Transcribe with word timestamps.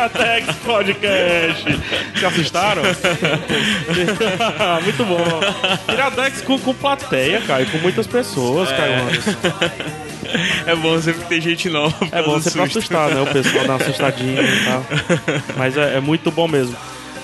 Iratex 0.00 0.56
Podcast. 0.64 1.78
Se 2.18 2.24
assustaram? 2.24 2.82
Muito 4.82 5.04
bom. 5.04 5.92
Iratex 5.92 6.40
com, 6.40 6.58
com 6.58 6.72
plateia, 6.72 7.42
cara, 7.42 7.62
e 7.62 7.66
com 7.66 7.76
muitas 7.78 8.06
pessoas, 8.06 8.70
Caio 8.70 9.02
Anderson. 9.02 9.30
É 10.66 10.74
bom 10.74 10.98
sempre 11.02 11.24
tem 11.24 11.40
gente 11.40 11.68
nova. 11.68 11.94
É 12.12 12.22
bom 12.22 12.40
sempre 12.40 12.62
assustar, 12.62 13.10
né? 13.10 13.20
O 13.20 13.26
pessoal 13.26 13.66
dá 13.66 13.74
uma 13.74 13.82
assustadinha 13.82 14.40
e 14.40 14.64
tal. 14.64 14.84
Mas 15.56 15.76
é, 15.76 15.96
é 15.96 16.00
muito 16.00 16.30
bom 16.30 16.48
mesmo. 16.48 16.74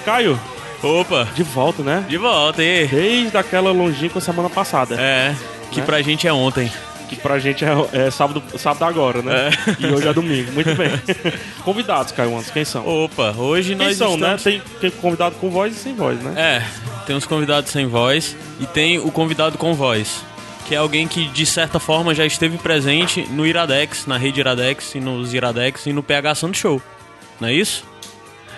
Caio, 0.05 0.39
Opa, 0.83 1.27
de 1.35 1.43
volta, 1.43 1.83
né? 1.83 2.05
de 2.07 2.19
volta 2.19 2.61
aí. 2.61 2.87
Desde 2.89 3.37
aquela 3.39 3.71
longínqua 3.73 4.21
semana 4.21 4.51
passada. 4.51 5.01
É, 5.01 5.35
que 5.71 5.81
Né? 5.81 5.87
pra 5.87 6.03
gente 6.03 6.29
é 6.29 6.33
ontem. 6.33 6.71
Que 7.09 7.17
pra 7.17 7.39
gente 7.39 7.65
é, 7.65 7.71
é 7.93 8.11
sábado, 8.11 8.43
sábado 8.59 8.85
agora, 8.85 9.23
né? 9.23 9.51
E 9.79 9.87
hoje 9.87 10.09
é 10.09 10.13
domingo. 10.13 10.51
Muito 10.53 10.75
bem. 10.75 10.91
Convidados, 11.65 12.11
Caio 12.13 12.33
Anderson, 12.33 12.53
quem 12.53 12.65
são? 12.65 12.87
Opa, 12.87 13.33
hoje 13.37 13.77
Quem 13.77 13.87
nós 13.87 13.97
são, 13.97 14.17
né? 14.17 14.35
estamos... 14.35 14.43
Tem, 14.43 14.63
tem 14.81 14.91
convidado 14.91 15.37
com 15.37 15.49
voz 15.51 15.75
e 15.75 15.79
sem 15.79 15.95
voz, 15.95 16.21
né? 16.21 16.35
É, 16.37 16.63
tem 17.07 17.15
os 17.15 17.25
convidados 17.27 17.71
sem 17.71 17.87
voz 17.87 18.37
e 18.61 18.67
tem 18.67 18.99
o 18.99 19.11
convidado 19.13 19.57
com 19.57 19.73
voz, 19.73 20.25
que 20.67 20.75
é 20.75 20.79
alguém 20.79 21.07
que 21.07 21.27
de 21.29 21.47
certa 21.47 21.79
forma 21.79 22.13
já 22.13 22.27
esteve 22.27 22.59
presente 22.59 23.25
no 23.31 23.47
Iradex, 23.47 24.07
na 24.07 24.17
rede 24.19 24.41
Iradex 24.41 24.95
e 24.97 25.01
nos 25.01 25.33
Iradex 25.33 25.87
e 25.87 25.93
no 25.93 26.03
PH 26.03 26.35
Santo 26.35 26.59
Show. 26.59 26.83
Não 27.41 27.49
é 27.49 27.53
isso? 27.53 27.85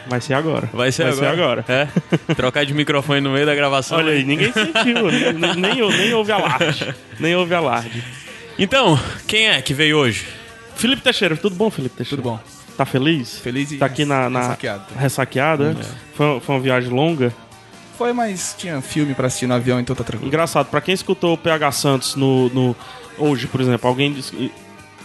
Vai 0.06 0.22
ser 0.22 0.32
agora. 0.32 0.70
Vai 0.72 0.90
ser 0.90 1.12
Vai 1.12 1.12
agora. 1.12 1.64
ser 1.66 1.72
agora. 1.72 1.90
É. 2.28 2.34
Trocar 2.34 2.64
de 2.64 2.72
microfone 2.72 3.20
no 3.20 3.30
meio 3.30 3.44
da 3.44 3.54
gravação. 3.54 3.98
Olha 3.98 4.12
aí, 4.12 4.24
ninguém 4.24 4.50
sentiu, 4.52 5.10
nem, 5.10 5.32
nem, 5.34 5.54
nem, 5.54 5.90
nem 5.90 6.14
houve 6.14 6.32
alarde. 6.32 6.94
Nem 7.20 7.34
houve 7.34 7.52
alarde. 7.52 8.02
Então, 8.58 8.98
quem 9.26 9.48
é 9.48 9.62
que 9.62 9.72
veio 9.72 9.96
hoje? 9.98 10.26
Felipe 10.74 11.02
Teixeira, 11.02 11.36
tudo 11.36 11.54
bom, 11.56 11.70
Felipe 11.70 11.96
Teixeira? 11.96 12.22
Tudo 12.22 12.32
bom. 12.32 12.40
Tá 12.76 12.84
feliz? 12.84 13.38
Feliz 13.38 13.72
e 13.72 13.76
Tá 13.78 13.86
aqui 13.86 14.04
na, 14.04 14.30
na 14.30 14.40
ressaqueado. 14.40 14.84
ressaqueada? 14.96 15.64
É. 15.70 15.74
né? 15.74 15.84
Foi, 16.14 16.40
foi 16.40 16.54
uma 16.54 16.60
viagem 16.60 16.90
longa. 16.90 17.32
Foi, 17.96 18.12
mas 18.12 18.54
tinha 18.56 18.80
filme 18.80 19.14
pra 19.14 19.26
assistir 19.26 19.46
no 19.48 19.54
avião, 19.54 19.80
então 19.80 19.94
tá 19.96 20.04
tranquilo. 20.04 20.28
Engraçado, 20.28 20.66
pra 20.66 20.80
quem 20.80 20.94
escutou 20.94 21.34
o 21.34 21.38
PH 21.38 21.72
Santos 21.72 22.14
no, 22.14 22.48
no 22.50 22.76
hoje, 23.16 23.48
por 23.48 23.60
exemplo, 23.60 23.88
alguém 23.88 24.12
es- 24.16 24.32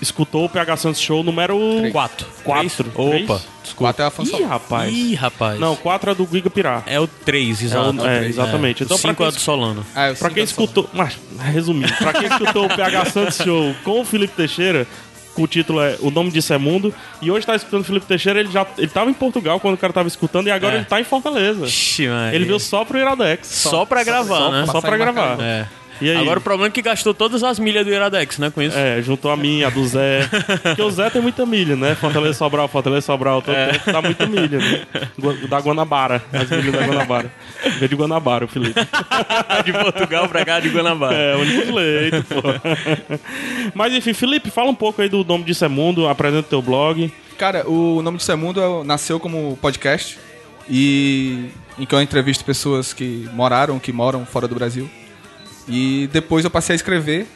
escutou 0.01 0.45
o 0.45 0.49
PH 0.49 0.77
Santos 0.77 1.01
Show 1.01 1.23
número 1.23 1.57
Quatro. 1.91 2.27
Quatro. 2.43 2.67
Três? 2.67 3.23
Opa. 3.25 3.39
Três? 3.39 3.73
Quatro 3.75 4.03
é 4.03 4.07
a 4.07 4.11
fã 4.11 4.23
Ih, 4.23 4.43
rapaz. 4.43 4.93
Ih, 4.93 5.15
rapaz. 5.15 5.59
Não, 5.59 5.75
quatro 5.75 6.11
é 6.11 6.15
do 6.15 6.27
Giga 6.31 6.49
Pirá. 6.49 6.83
É 6.85 6.99
o 6.99 7.07
3, 7.07 7.61
É, 7.61 7.65
exato. 7.65 8.01
o- 8.01 8.07
é, 8.07 8.25
exatamente. 8.27 8.83
É. 8.83 8.85
Então, 8.85 8.97
o 8.97 8.99
pra 8.99 9.09
5 9.11 9.17
quem 9.17 9.27
é 9.27 9.31
do 9.31 9.39
Solano. 9.39 9.85
Ah, 9.95 10.13
Pra 10.19 10.29
quem 10.29 10.43
escutou, 10.43 10.89
mas 10.93 11.17
resumindo, 11.39 11.93
pra 11.95 12.13
quem 12.13 12.25
escutou 12.27 12.65
o 12.65 12.69
PH 12.69 13.05
Santos 13.05 13.37
Show 13.37 13.73
com 13.83 14.01
o 14.01 14.05
Felipe 14.05 14.33
Teixeira, 14.35 14.85
o 15.35 15.47
título 15.47 15.81
é 15.81 15.95
O 16.01 16.11
Nome 16.11 16.29
Disso 16.29 16.53
é 16.53 16.57
Mundo, 16.59 16.93
e 17.21 17.31
hoje 17.31 17.45
tá 17.47 17.55
escutando 17.55 17.81
o 17.81 17.83
Felipe 17.85 18.05
Teixeira, 18.05 18.39
ele 18.39 18.51
já 18.51 18.67
ele 18.77 18.87
tava 18.89 19.09
em 19.09 19.13
Portugal 19.13 19.59
quando 19.59 19.73
o 19.73 19.77
cara 19.77 19.91
tava 19.91 20.07
escutando, 20.07 20.45
e 20.47 20.51
agora 20.51 20.75
É. 20.75 20.77
ele 20.77 20.85
tá 20.85 20.99
em 21.01 21.03
Fortaleza. 21.03 21.65
Ixi, 21.65 22.07
Maria. 22.09 22.35
Ele 22.35 22.45
veio 22.45 22.59
só 22.59 22.85
pro 22.85 22.99
Iradex. 22.99 23.47
só 23.47 23.85
pra 23.85 24.03
gravar, 24.03 24.37
só, 24.37 24.51
né? 24.51 24.65
Só 24.67 24.71
pra 24.73 24.81
Passar 24.81 24.95
em 24.95 24.99
gravar. 24.99 25.41
É. 25.41 25.65
E 26.03 26.09
aí? 26.11 26.17
Agora 26.17 26.39
o 26.39 26.41
problema 26.41 26.67
é 26.67 26.71
que 26.71 26.81
gastou 26.81 27.13
todas 27.13 27.43
as 27.43 27.57
milhas 27.59 27.85
do 27.85 27.91
Iradex, 27.91 28.37
né? 28.39 28.49
Com 28.49 28.61
isso. 28.61 28.77
É, 28.77 29.01
juntou 29.01 29.31
a 29.31 29.37
minha, 29.37 29.67
a 29.67 29.69
do 29.69 29.85
Zé. 29.87 30.27
Porque 30.61 30.81
o 30.81 30.91
Zé 30.91 31.09
tem 31.09 31.21
muita 31.21 31.45
milha, 31.45 31.75
né? 31.75 31.95
Fortaleza 31.95 32.33
Sobral, 32.37 32.67
Fortaleza 32.67 33.05
Sobral, 33.05 33.41
todo 33.41 33.55
É. 33.55 33.67
tempo 33.73 33.91
dá 33.91 34.01
muita 34.01 34.25
milha, 34.25 34.57
né? 34.59 34.81
Da 35.49 35.59
Guanabara, 35.59 36.21
as 36.33 36.49
milhas 36.49 36.73
da 36.73 36.85
Guanabara. 36.85 37.31
Veio 37.77 37.89
de 37.89 37.95
Guanabara, 37.95 38.45
o 38.45 38.47
Felipe. 38.47 38.79
de 39.63 39.71
Portugal 39.73 40.27
pra 40.27 40.43
cá 40.43 40.59
de 40.59 40.69
Guanabara. 40.69 41.15
É, 41.15 41.35
único 41.35 41.71
leito, 41.73 42.23
pô. 42.25 42.41
Mas 43.73 43.93
enfim, 43.93 44.13
Felipe, 44.13 44.49
fala 44.49 44.69
um 44.69 44.75
pouco 44.75 45.01
aí 45.01 45.09
do 45.09 45.23
Nome 45.23 45.43
Disso 45.43 45.63
é 45.63 45.67
Mundo, 45.67 46.07
apresenta 46.07 46.41
o 46.47 46.49
teu 46.49 46.61
blog. 46.61 47.11
Cara, 47.37 47.67
o 47.69 48.01
nome 48.01 48.17
do 48.17 48.23
Semundo 48.23 48.61
é- 48.61 48.83
nasceu 48.83 49.19
como 49.19 49.57
podcast 49.61 50.17
e 50.69 51.45
em 51.79 51.85
que 51.85 51.93
eu 51.95 52.01
entrevisto 52.01 52.43
pessoas 52.45 52.93
que 52.93 53.27
moraram, 53.33 53.79
que 53.79 53.91
moram 53.91 54.25
fora 54.25 54.47
do 54.47 54.55
Brasil. 54.55 54.89
E 55.67 56.09
depois 56.11 56.43
eu 56.45 56.51
passei 56.51 56.73
a 56.73 56.75
escrever 56.75 57.27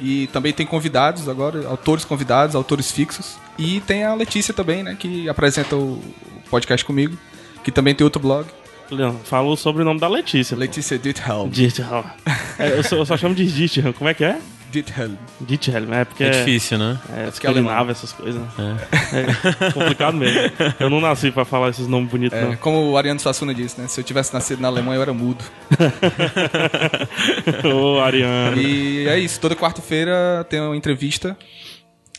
e 0.00 0.26
também 0.28 0.52
tem 0.52 0.66
convidados 0.66 1.28
agora, 1.28 1.66
autores 1.68 2.04
convidados, 2.04 2.54
autores 2.54 2.90
fixos. 2.90 3.36
E 3.58 3.80
tem 3.80 4.04
a 4.04 4.14
Letícia 4.14 4.54
também, 4.54 4.82
né, 4.82 4.96
que 4.98 5.28
apresenta 5.28 5.76
o 5.76 6.02
podcast 6.50 6.84
comigo, 6.84 7.16
que 7.62 7.70
também 7.70 7.94
tem 7.94 8.04
outro 8.04 8.20
blog, 8.20 8.46
Leandro, 8.90 9.20
fala 9.24 9.48
o 9.48 9.56
sobrenome 9.56 9.98
da 9.98 10.08
Letícia. 10.08 10.56
Letícia 10.56 10.98
Dithelm. 10.98 11.48
Dithelm. 11.48 12.04
É, 12.58 12.78
eu, 12.78 12.84
só, 12.84 12.96
eu 12.96 13.06
só 13.06 13.16
chamo 13.16 13.34
de 13.34 13.50
Dithelm. 13.50 13.92
Como 13.94 14.08
é 14.08 14.14
que 14.14 14.22
é? 14.22 14.38
Dithelm. 14.72 15.14
Dithelm, 15.40 15.92
é 15.92 16.04
porque... 16.04 16.24
É 16.24 16.30
difícil, 16.30 16.78
né? 16.78 16.98
É, 17.10 17.30
que 17.30 17.46
é 17.46 17.50
alemão. 17.50 17.70
escandinavo, 17.70 17.90
essas 17.90 18.12
coisas. 18.12 18.42
É. 18.58 19.70
complicado 19.72 20.16
mesmo. 20.16 20.40
Eu 20.80 20.88
não 20.88 21.00
nasci 21.00 21.30
pra 21.30 21.44
falar 21.44 21.68
esses 21.68 21.86
nomes 21.86 22.10
bonitos, 22.10 22.36
É, 22.38 22.44
não. 22.46 22.56
como 22.56 22.90
o 22.90 22.96
Ariano 22.96 23.20
Suassuna 23.20 23.54
disse, 23.54 23.80
né, 23.80 23.86
se 23.86 24.00
eu 24.00 24.04
tivesse 24.04 24.32
nascido 24.32 24.60
na 24.60 24.68
Alemanha 24.68 24.96
eu 24.96 25.02
era 25.02 25.12
mudo. 25.12 25.44
Ô, 27.64 28.00
Ariano. 28.00 28.60
E 28.60 29.06
é 29.08 29.18
isso, 29.18 29.38
toda 29.40 29.54
quarta-feira 29.54 30.44
tem 30.48 30.60
uma 30.60 30.76
entrevista 30.76 31.36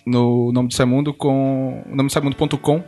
no 0.05 0.51
Nome 0.51 0.67
do 0.67 0.73
Saimundo 0.73 1.13
com 1.13 1.83
o 1.89 1.95
nome 1.95 2.09
do 2.09 2.13
Saimundo.com 2.13 2.83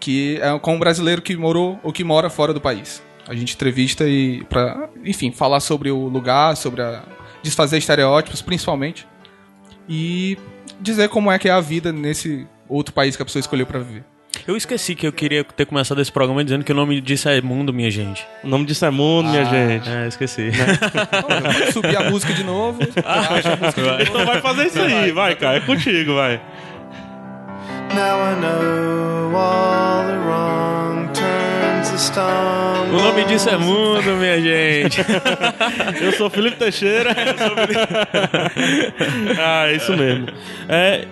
que 0.00 0.38
é 0.40 0.58
com 0.58 0.74
um 0.74 0.78
brasileiro 0.78 1.22
que 1.22 1.36
morou 1.36 1.78
ou 1.82 1.92
que 1.92 2.04
mora 2.04 2.28
fora 2.28 2.52
do 2.52 2.60
país. 2.60 3.02
A 3.28 3.34
gente 3.34 3.54
entrevista 3.54 4.06
e 4.08 4.44
para, 4.44 4.88
enfim, 5.04 5.32
falar 5.32 5.60
sobre 5.60 5.90
o 5.90 6.06
lugar, 6.06 6.56
sobre 6.56 6.82
a 6.82 7.02
desfazer 7.46 7.78
estereótipos, 7.78 8.42
principalmente, 8.42 9.06
e 9.88 10.36
dizer 10.80 11.08
como 11.08 11.30
é 11.30 11.38
que 11.38 11.48
é 11.48 11.52
a 11.52 11.60
vida 11.60 11.92
nesse 11.92 12.46
outro 12.68 12.92
país 12.92 13.16
que 13.16 13.22
a 13.22 13.24
pessoa 13.24 13.40
escolheu 13.40 13.66
pra 13.66 13.78
viver. 13.78 14.04
Eu 14.46 14.56
esqueci 14.56 14.94
que 14.94 15.06
eu 15.06 15.12
queria 15.12 15.42
ter 15.42 15.64
começado 15.64 16.00
esse 16.00 16.12
programa 16.12 16.44
dizendo 16.44 16.64
que 16.64 16.70
o 16.70 16.74
nome 16.74 17.00
disso 17.00 17.28
é 17.28 17.40
Mundo, 17.40 17.72
minha 17.72 17.90
gente. 17.90 18.26
O 18.44 18.48
nome 18.48 18.66
disso 18.66 18.84
é 18.84 18.90
Mundo, 18.90 19.28
minha 19.28 19.44
gente. 19.44 19.88
É, 19.88 20.06
esqueci. 20.06 20.50
Pode 21.22 21.72
subir 21.72 21.96
a 21.96 22.10
música 22.10 22.32
de 22.34 22.44
novo, 22.44 22.78
acha 23.04 23.54
a 23.54 23.56
música 23.56 23.80
de 23.82 23.88
novo. 23.88 24.02
Então 24.02 24.26
vai 24.26 24.40
fazer 24.40 24.66
isso 24.66 24.80
aí, 24.80 25.10
vai, 25.10 25.34
cara. 25.36 25.56
É 25.56 25.60
contigo, 25.60 26.14
vai. 26.14 26.40
Now 27.94 28.20
I 28.20 28.34
know 28.40 29.36
all 29.36 30.04
the 30.04 30.16
wrong. 30.26 31.05
O 32.92 33.02
nome 33.02 33.24
disso 33.24 33.48
é 33.48 33.56
Mundo, 33.56 34.02
minha 34.16 34.40
gente. 34.40 35.00
Eu 36.02 36.12
sou 36.12 36.28
Felipe 36.28 36.56
Teixeira. 36.56 37.14
ah, 39.38 39.68
é 39.68 39.76
isso 39.76 39.96
mesmo. 39.96 40.26
É 40.68 41.06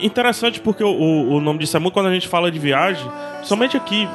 interessante 0.00 0.60
porque 0.60 0.84
o, 0.84 0.88
o- 0.88 1.40
nome 1.40 1.58
disso 1.58 1.76
é 1.76 1.80
muito 1.80 1.94
quando 1.94 2.06
a 2.06 2.12
gente 2.14 2.28
fala 2.28 2.50
de 2.50 2.58
viagem, 2.58 3.04
somente 3.42 3.76
aqui, 3.76 4.08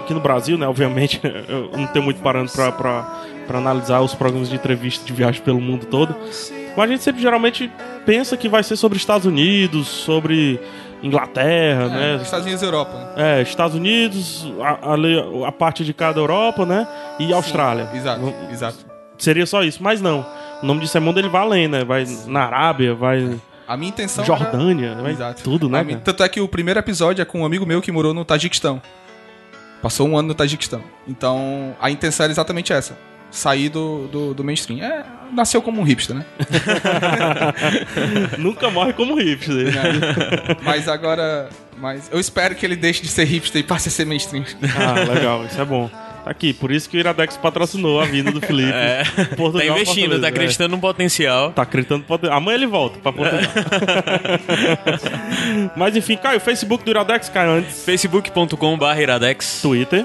aqui 0.00 0.14
no 0.14 0.20
Brasil, 0.20 0.56
né? 0.56 0.66
Obviamente, 0.66 1.20
eu 1.48 1.70
não 1.76 1.86
tenho 1.88 2.04
muito 2.04 2.20
parâmetro 2.22 2.54
pra, 2.56 2.72
pra, 2.72 3.22
pra 3.46 3.58
analisar 3.58 4.00
os 4.00 4.14
programas 4.14 4.48
de 4.48 4.54
entrevista 4.54 5.04
de 5.04 5.12
viagem 5.12 5.42
pelo 5.42 5.60
mundo 5.60 5.86
todo. 5.86 6.14
Mas 6.76 6.88
a 6.88 6.92
gente 6.92 7.02
sempre 7.02 7.20
geralmente 7.20 7.70
pensa 8.06 8.36
que 8.36 8.48
vai 8.48 8.62
ser 8.62 8.76
sobre 8.76 8.96
Estados 8.96 9.26
Unidos, 9.26 9.88
sobre 9.88 10.58
Inglaterra, 11.02 11.88
né? 11.88 12.16
Estados 12.22 12.44
Unidos 12.46 12.62
e 12.62 12.64
Europa. 12.64 12.92
né? 13.16 13.38
É, 13.38 13.42
Estados 13.42 13.76
Unidos, 13.76 14.46
a, 14.60 14.92
ali, 14.92 15.18
a 15.46 15.52
parte 15.52 15.84
de 15.84 15.92
cada 15.94 16.20
Europa, 16.20 16.64
né? 16.66 16.86
E 17.18 17.32
Austrália. 17.32 17.88
Exato, 17.94 18.20
Não- 18.20 18.34
exato. 18.50 18.78
Seria 19.18 19.46
só 19.46 19.62
isso, 19.62 19.82
mas 19.82 20.00
não. 20.00 20.24
O 20.62 20.66
nome 20.66 20.80
disso 20.80 20.96
é 20.96 21.00
mundo, 21.00 21.18
ele 21.18 21.28
vai 21.28 21.42
além, 21.42 21.68
né? 21.68 21.84
Vai 21.84 22.04
na 22.26 22.44
Arábia, 22.44 22.94
vai 22.94 23.38
A 23.68 23.76
minha 23.76 23.88
intenção 23.90 24.24
era- 24.24 24.34
Jordânia, 24.36 24.94
vai 24.96 25.12
Exato. 25.12 25.42
tudo, 25.42 25.68
né? 25.68 25.80
A 25.80 25.84
minha-? 25.84 25.98
Tanto 25.98 26.22
é 26.22 26.28
que 26.28 26.40
o 26.40 26.48
primeiro 26.48 26.80
episódio 26.80 27.20
é 27.22 27.24
com 27.24 27.40
um 27.40 27.44
amigo 27.44 27.64
meu 27.66 27.80
que 27.82 27.90
morou 27.92 28.12
no 28.14 28.24
Tajiquistão. 28.24 28.80
Passou 29.82 30.06
um 30.08 30.16
ano 30.18 30.28
no 30.28 30.34
Tajiquistão. 30.34 30.82
Então, 31.08 31.74
a 31.80 31.90
intenção 31.90 32.24
era 32.24 32.32
exatamente 32.32 32.72
essa. 32.72 32.96
Sair 33.30 33.68
do, 33.68 34.06
do, 34.08 34.34
do 34.34 34.44
mainstream. 34.44 34.82
É, 34.82 35.04
nasceu 35.32 35.62
como 35.62 35.80
um 35.80 35.84
hipster, 35.84 36.16
né? 36.16 36.24
Nunca 38.38 38.70
morre 38.70 38.92
como 38.92 39.14
hipster. 39.14 39.72
Mas 40.62 40.88
agora. 40.88 41.48
Mas 41.78 42.10
eu 42.12 42.20
espero 42.20 42.54
que 42.54 42.66
ele 42.66 42.76
deixe 42.76 43.00
de 43.02 43.08
ser 43.08 43.24
hipster 43.24 43.60
e 43.60 43.64
passe 43.64 43.88
a 43.88 43.92
ser 43.92 44.04
mainstream. 44.04 44.44
Ah, 44.76 45.12
legal, 45.12 45.44
isso 45.46 45.60
é 45.60 45.64
bom. 45.64 45.88
Tá 46.24 46.30
aqui, 46.30 46.52
por 46.52 46.70
isso 46.70 46.86
que 46.90 46.98
o 46.98 47.00
Iradex 47.00 47.38
patrocinou 47.38 47.98
a 47.98 48.04
vinda 48.04 48.30
do 48.30 48.42
Felipe. 48.42 48.70
É. 48.70 49.04
Portugal, 49.36 49.52
tá 49.52 49.64
investindo, 49.66 50.10
Fortaleza, 50.10 50.20
tá 50.20 50.26
é. 50.26 50.30
acreditando 50.30 50.76
no 50.76 50.80
potencial. 50.80 51.52
Tá 51.52 51.62
acreditando 51.62 52.04
poten- 52.04 52.30
Amanhã 52.30 52.56
ele 52.56 52.66
volta 52.66 52.98
pra 52.98 53.10
Portugal. 53.10 53.40
Mas 55.74 55.96
enfim, 55.96 56.18
Caio, 56.18 56.38
Facebook 56.38 56.84
do 56.84 56.90
Iradex, 56.90 57.30
Caio, 57.30 57.52
antes. 57.52 57.84
facebook.com.br 57.84 59.00
iradex, 59.00 59.62
Twitter, 59.62 60.04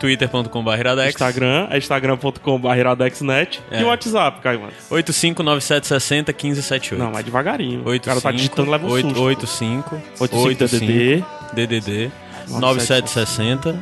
twitter.com.br 0.00 0.70
iradex, 0.78 1.10
Instagram, 1.14 1.68
é 1.70 1.78
instagram.com.br 1.78 2.76
iradexnet. 2.76 3.60
É. 3.70 3.80
E 3.80 3.84
o 3.84 3.88
WhatsApp, 3.88 4.40
Caio, 4.40 4.64
antes. 4.64 4.90
859760 4.90 6.32
1578. 6.32 6.98
Não, 7.02 7.10
mas 7.12 7.24
devagarinho. 7.24 7.82
85, 7.86 7.96
o 8.02 8.04
cara 8.04 8.20
tá 8.20 8.32
digitando, 8.32 8.70
leva 8.70 8.86
um 8.86 8.90
susto. 8.90 9.20
85 9.22 10.02
85 10.20 10.64
DDD. 10.76 11.24
DDD 11.54 12.10
9760 12.48 13.78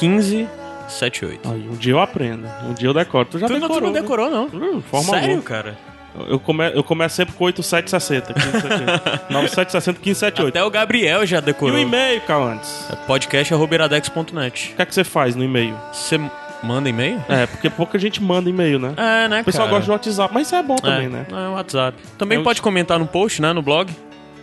1578. 0.00 1.50
Aí, 1.50 1.68
um 1.68 1.76
dia 1.76 1.92
eu 1.92 2.00
aprendo. 2.00 2.46
Um 2.68 2.74
dia 2.74 2.88
eu 2.88 2.94
decoro. 2.94 3.26
Tu 3.30 3.38
já 3.38 3.46
Tu, 3.46 3.52
não- 3.52 3.60
tu 3.60 3.62
decorou, 3.68 3.80
não 3.88 3.92
né? 3.92 4.00
decorou, 4.00 4.30
não? 4.30 4.44
Hum, 4.46 4.82
forma 4.82 5.10
Sério, 5.18 5.42
cara? 5.42 5.76
Eu, 6.28 6.38
come, 6.38 6.70
eu 6.72 6.84
começo 6.84 7.16
sempre 7.16 7.34
com 7.34 7.44
8760. 7.44 8.32
1578. 8.34 9.32
9760 9.32 9.98
1578. 10.00 10.48
Até 10.48 10.64
o 10.64 10.70
Gabriel 10.70 11.26
já 11.26 11.38
E 11.38 11.40
decorou. 11.40 11.74
o 11.74 11.78
e-mail, 11.78 12.20
Caio, 12.22 12.44
antes? 12.44 12.88
É 12.90 12.96
podcast.iradex.net. 12.96 14.72
O 14.72 14.76
que 14.76 14.82
é 14.82 14.86
que 14.86 14.94
você 14.94 15.04
faz 15.04 15.34
no 15.34 15.42
e-mail? 15.42 15.76
Você 15.92 16.20
manda 16.62 16.88
e-mail? 16.88 17.22
É, 17.28 17.46
porque 17.46 17.68
pouca 17.68 17.98
gente 17.98 18.22
manda 18.22 18.48
e-mail, 18.48 18.78
né? 18.78 18.94
É, 18.96 19.28
né, 19.28 19.40
O 19.40 19.44
pessoal 19.44 19.66
cara? 19.66 19.78
gosta 19.78 19.86
do 19.86 19.92
WhatsApp, 19.92 20.32
mas 20.34 20.46
isso 20.46 20.56
é 20.56 20.62
bom 20.62 20.76
também, 20.76 21.06
é, 21.06 21.08
né? 21.08 21.26
É, 21.30 21.48
o 21.48 21.52
WhatsApp. 21.54 21.98
Também 22.16 22.42
pode 22.42 22.62
comentar 22.62 22.98
no 22.98 23.06
post, 23.06 23.42
né, 23.42 23.52
no 23.52 23.60
blog. 23.62 23.92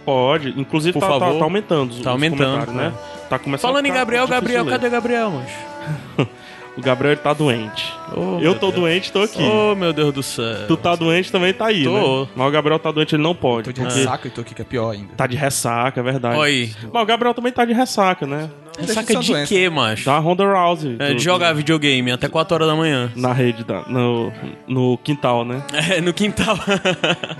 Pode. 0.06 0.50
Inclusive, 0.60 0.94
Por 0.94 1.00
tá, 1.00 1.08
tá- 1.08 1.20
favor. 1.20 1.38
tá 1.40 1.44
aumentando 1.46 1.92
os, 1.92 2.02
Tá 2.02 2.10
aumentando, 2.12 2.44
comentários, 2.66 2.76
né? 2.76 2.94
Tá 3.30 3.40
começando 3.40 3.70
Falando 3.72 3.86
em 3.86 3.94
Gabriel, 3.94 4.28
Gabriel, 4.28 4.64
ler. 4.66 4.72
cadê 4.72 4.90
Gabriel, 4.90 5.32
mancho? 5.32 6.28
O 6.78 6.82
Gabriel 6.82 7.12
ele 7.14 7.22
tá 7.22 7.34
doente. 7.34 7.94
Oh, 8.16 8.40
eu 8.42 8.56
tô 8.56 8.68
Deus. 8.72 8.82
doente, 8.82 9.12
tô 9.12 9.22
aqui. 9.22 9.42
Oh, 9.44 9.76
meu 9.76 9.92
Deus 9.92 10.14
do 10.14 10.24
céu. 10.24 10.68
Tu 10.68 10.78
tá 10.78 10.96
doente 10.96 11.30
também 11.32 11.54
tá 11.54 11.66
aí, 11.68 11.84
Tô. 11.84 12.22
né? 12.24 12.28
Mas 12.36 12.48
o 12.48 12.52
Gabriel 12.52 12.80
tá 12.80 12.92
doente, 12.92 13.14
ele 13.16 13.24
não 13.24 13.36
pode. 13.36 13.66
Tô 13.66 13.72
de 13.74 13.82
porque 13.82 13.98
ressaca 14.00 14.28
e 14.28 14.32
tô 14.32 14.42
aqui, 14.42 14.56
que 14.56 14.62
é 14.62 14.66
pior 14.66 14.92
ainda. 14.92 15.10
Tá 15.18 15.28
de 15.28 15.36
ressaca, 15.36 16.00
é 16.00 16.04
verdade. 16.04 16.40
Aí. 16.42 16.72
Mas 16.94 17.04
o 17.04 17.06
Gabriel 17.06 17.34
também 17.34 17.52
tá 17.52 17.66
de 17.66 17.74
ressaca, 17.74 18.26
né? 18.26 18.50
Saca 18.88 19.16
de 19.20 19.28
doença. 19.32 19.48
quê, 19.54 19.70
macho? 19.70 20.06
Da 20.06 20.18
Ronda 20.18 20.46
Rousey. 20.46 20.96
É, 20.98 21.10
do- 21.10 21.16
de 21.16 21.24
jogar 21.24 21.54
videogame 21.54 22.10
até 22.10 22.30
4 22.30 22.56
horas 22.56 22.68
da 22.68 22.76
manhã. 22.76 23.12
Na 23.18 23.34
rede, 23.34 23.66
da, 23.66 23.82
no, 23.82 24.32
no 24.66 24.98
quintal, 25.00 25.44
né? 25.44 25.62
É, 25.92 26.00
no 26.00 26.14
quintal. 26.14 26.58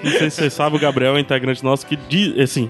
Não 0.04 0.12
sei 0.12 0.30
se 0.30 0.36
você 0.42 0.50
sabe, 0.50 0.76
o 0.76 0.80
Gabriel 0.80 1.14
é 1.14 1.18
um 1.18 1.20
integrante 1.20 1.64
nosso 1.64 1.86
que 1.88 1.96
diz, 1.96 2.38
assim... 2.38 2.70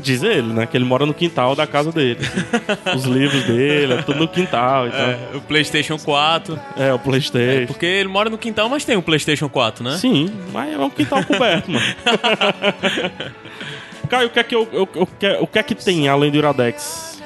Diz 0.00 0.22
ele, 0.22 0.52
né? 0.52 0.66
Que 0.66 0.76
ele 0.76 0.84
mora 0.84 1.04
no 1.06 1.14
quintal 1.14 1.54
da 1.54 1.66
casa 1.66 1.92
dele. 1.92 2.20
Os 2.96 3.04
livros 3.04 3.44
dele, 3.44 3.94
é 3.94 4.02
tudo 4.02 4.20
no 4.20 4.28
quintal 4.28 4.86
e 4.86 4.90
É, 4.90 5.18
o 5.34 5.40
PlayStation 5.40 5.98
4. 5.98 6.56
tal. 6.56 6.84
É, 6.84 6.92
o 6.94 6.98
Playstation. 6.98 7.66
Porque 7.66 7.86
ele 7.86 8.08
mora 8.08 8.30
no 8.30 8.38
quintal, 8.38 8.68
mas 8.68 8.84
tem 8.84 8.96
um 8.96 9.02
PlayStation 9.02 9.48
4, 9.48 9.84
né? 9.84 9.96
Sim, 9.98 10.30
mas 10.52 10.72
é 10.72 10.78
um 10.78 10.90
quintal 10.90 11.22
coberto, 11.24 11.70
mano. 11.70 11.84
Caio, 14.08 14.28
o 14.28 14.30
que 14.30 14.40
é 14.40 14.42
que, 14.42 14.54
eu, 14.54 14.66
eu- 14.72 14.88
eu 14.94 15.06
que- 15.06 15.36
o 15.40 15.46
que, 15.46 15.58
é 15.58 15.62
que 15.62 15.74
tem 15.74 16.08
além 16.08 16.30
do 16.30 16.38
Iradex? 16.38 17.17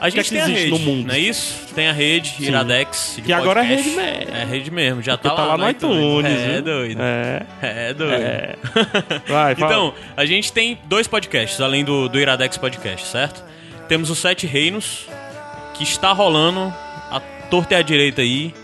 A 0.00 0.10
que 0.10 0.18
é 0.18 0.22
gente 0.22 0.24
que 0.24 0.30
tem 0.30 0.42
a 0.42 0.46
rede, 0.46 0.70
no 0.70 0.78
mundo? 0.78 1.08
não 1.08 1.14
é 1.14 1.18
isso? 1.18 1.74
Tem 1.74 1.88
a 1.88 1.92
rede, 1.92 2.34
Iradex. 2.38 3.14
de 3.16 3.22
Que 3.22 3.32
agora 3.32 3.64
é 3.64 3.68
podcast. 3.68 3.90
rede 3.90 3.96
mesmo. 3.96 4.36
É 4.36 4.44
rede 4.44 4.70
mesmo, 4.70 5.02
já 5.02 5.18
Porque 5.18 5.36
tá, 5.36 5.44
lá, 5.44 5.56
no 5.56 5.68
iTunes. 5.70 6.30
É, 6.30 6.52
viu? 6.52 6.62
doido. 6.62 7.00
É. 7.02 7.46
É, 7.62 7.94
doido. 7.94 8.14
É. 8.14 8.54
Vai, 9.26 9.54
fala. 9.54 9.72
Então, 9.72 9.94
a 10.16 10.24
gente 10.24 10.52
tem 10.52 10.78
dois 10.84 11.06
podcasts, 11.06 11.60
além 11.60 11.84
do, 11.84 12.08
do 12.08 12.18
Iradex 12.18 12.56
Podcast, 12.56 13.06
certo? 13.06 13.42
Temos 13.88 14.10
o 14.10 14.14
Sete 14.14 14.46
Reinos, 14.46 15.06
que 15.74 15.82
está 15.82 16.12
rolando 16.12 16.72
a 17.10 17.20
torta 17.50 17.74
e 17.74 17.76
a 17.76 17.82
direita 17.82 18.22
aí. 18.22 18.54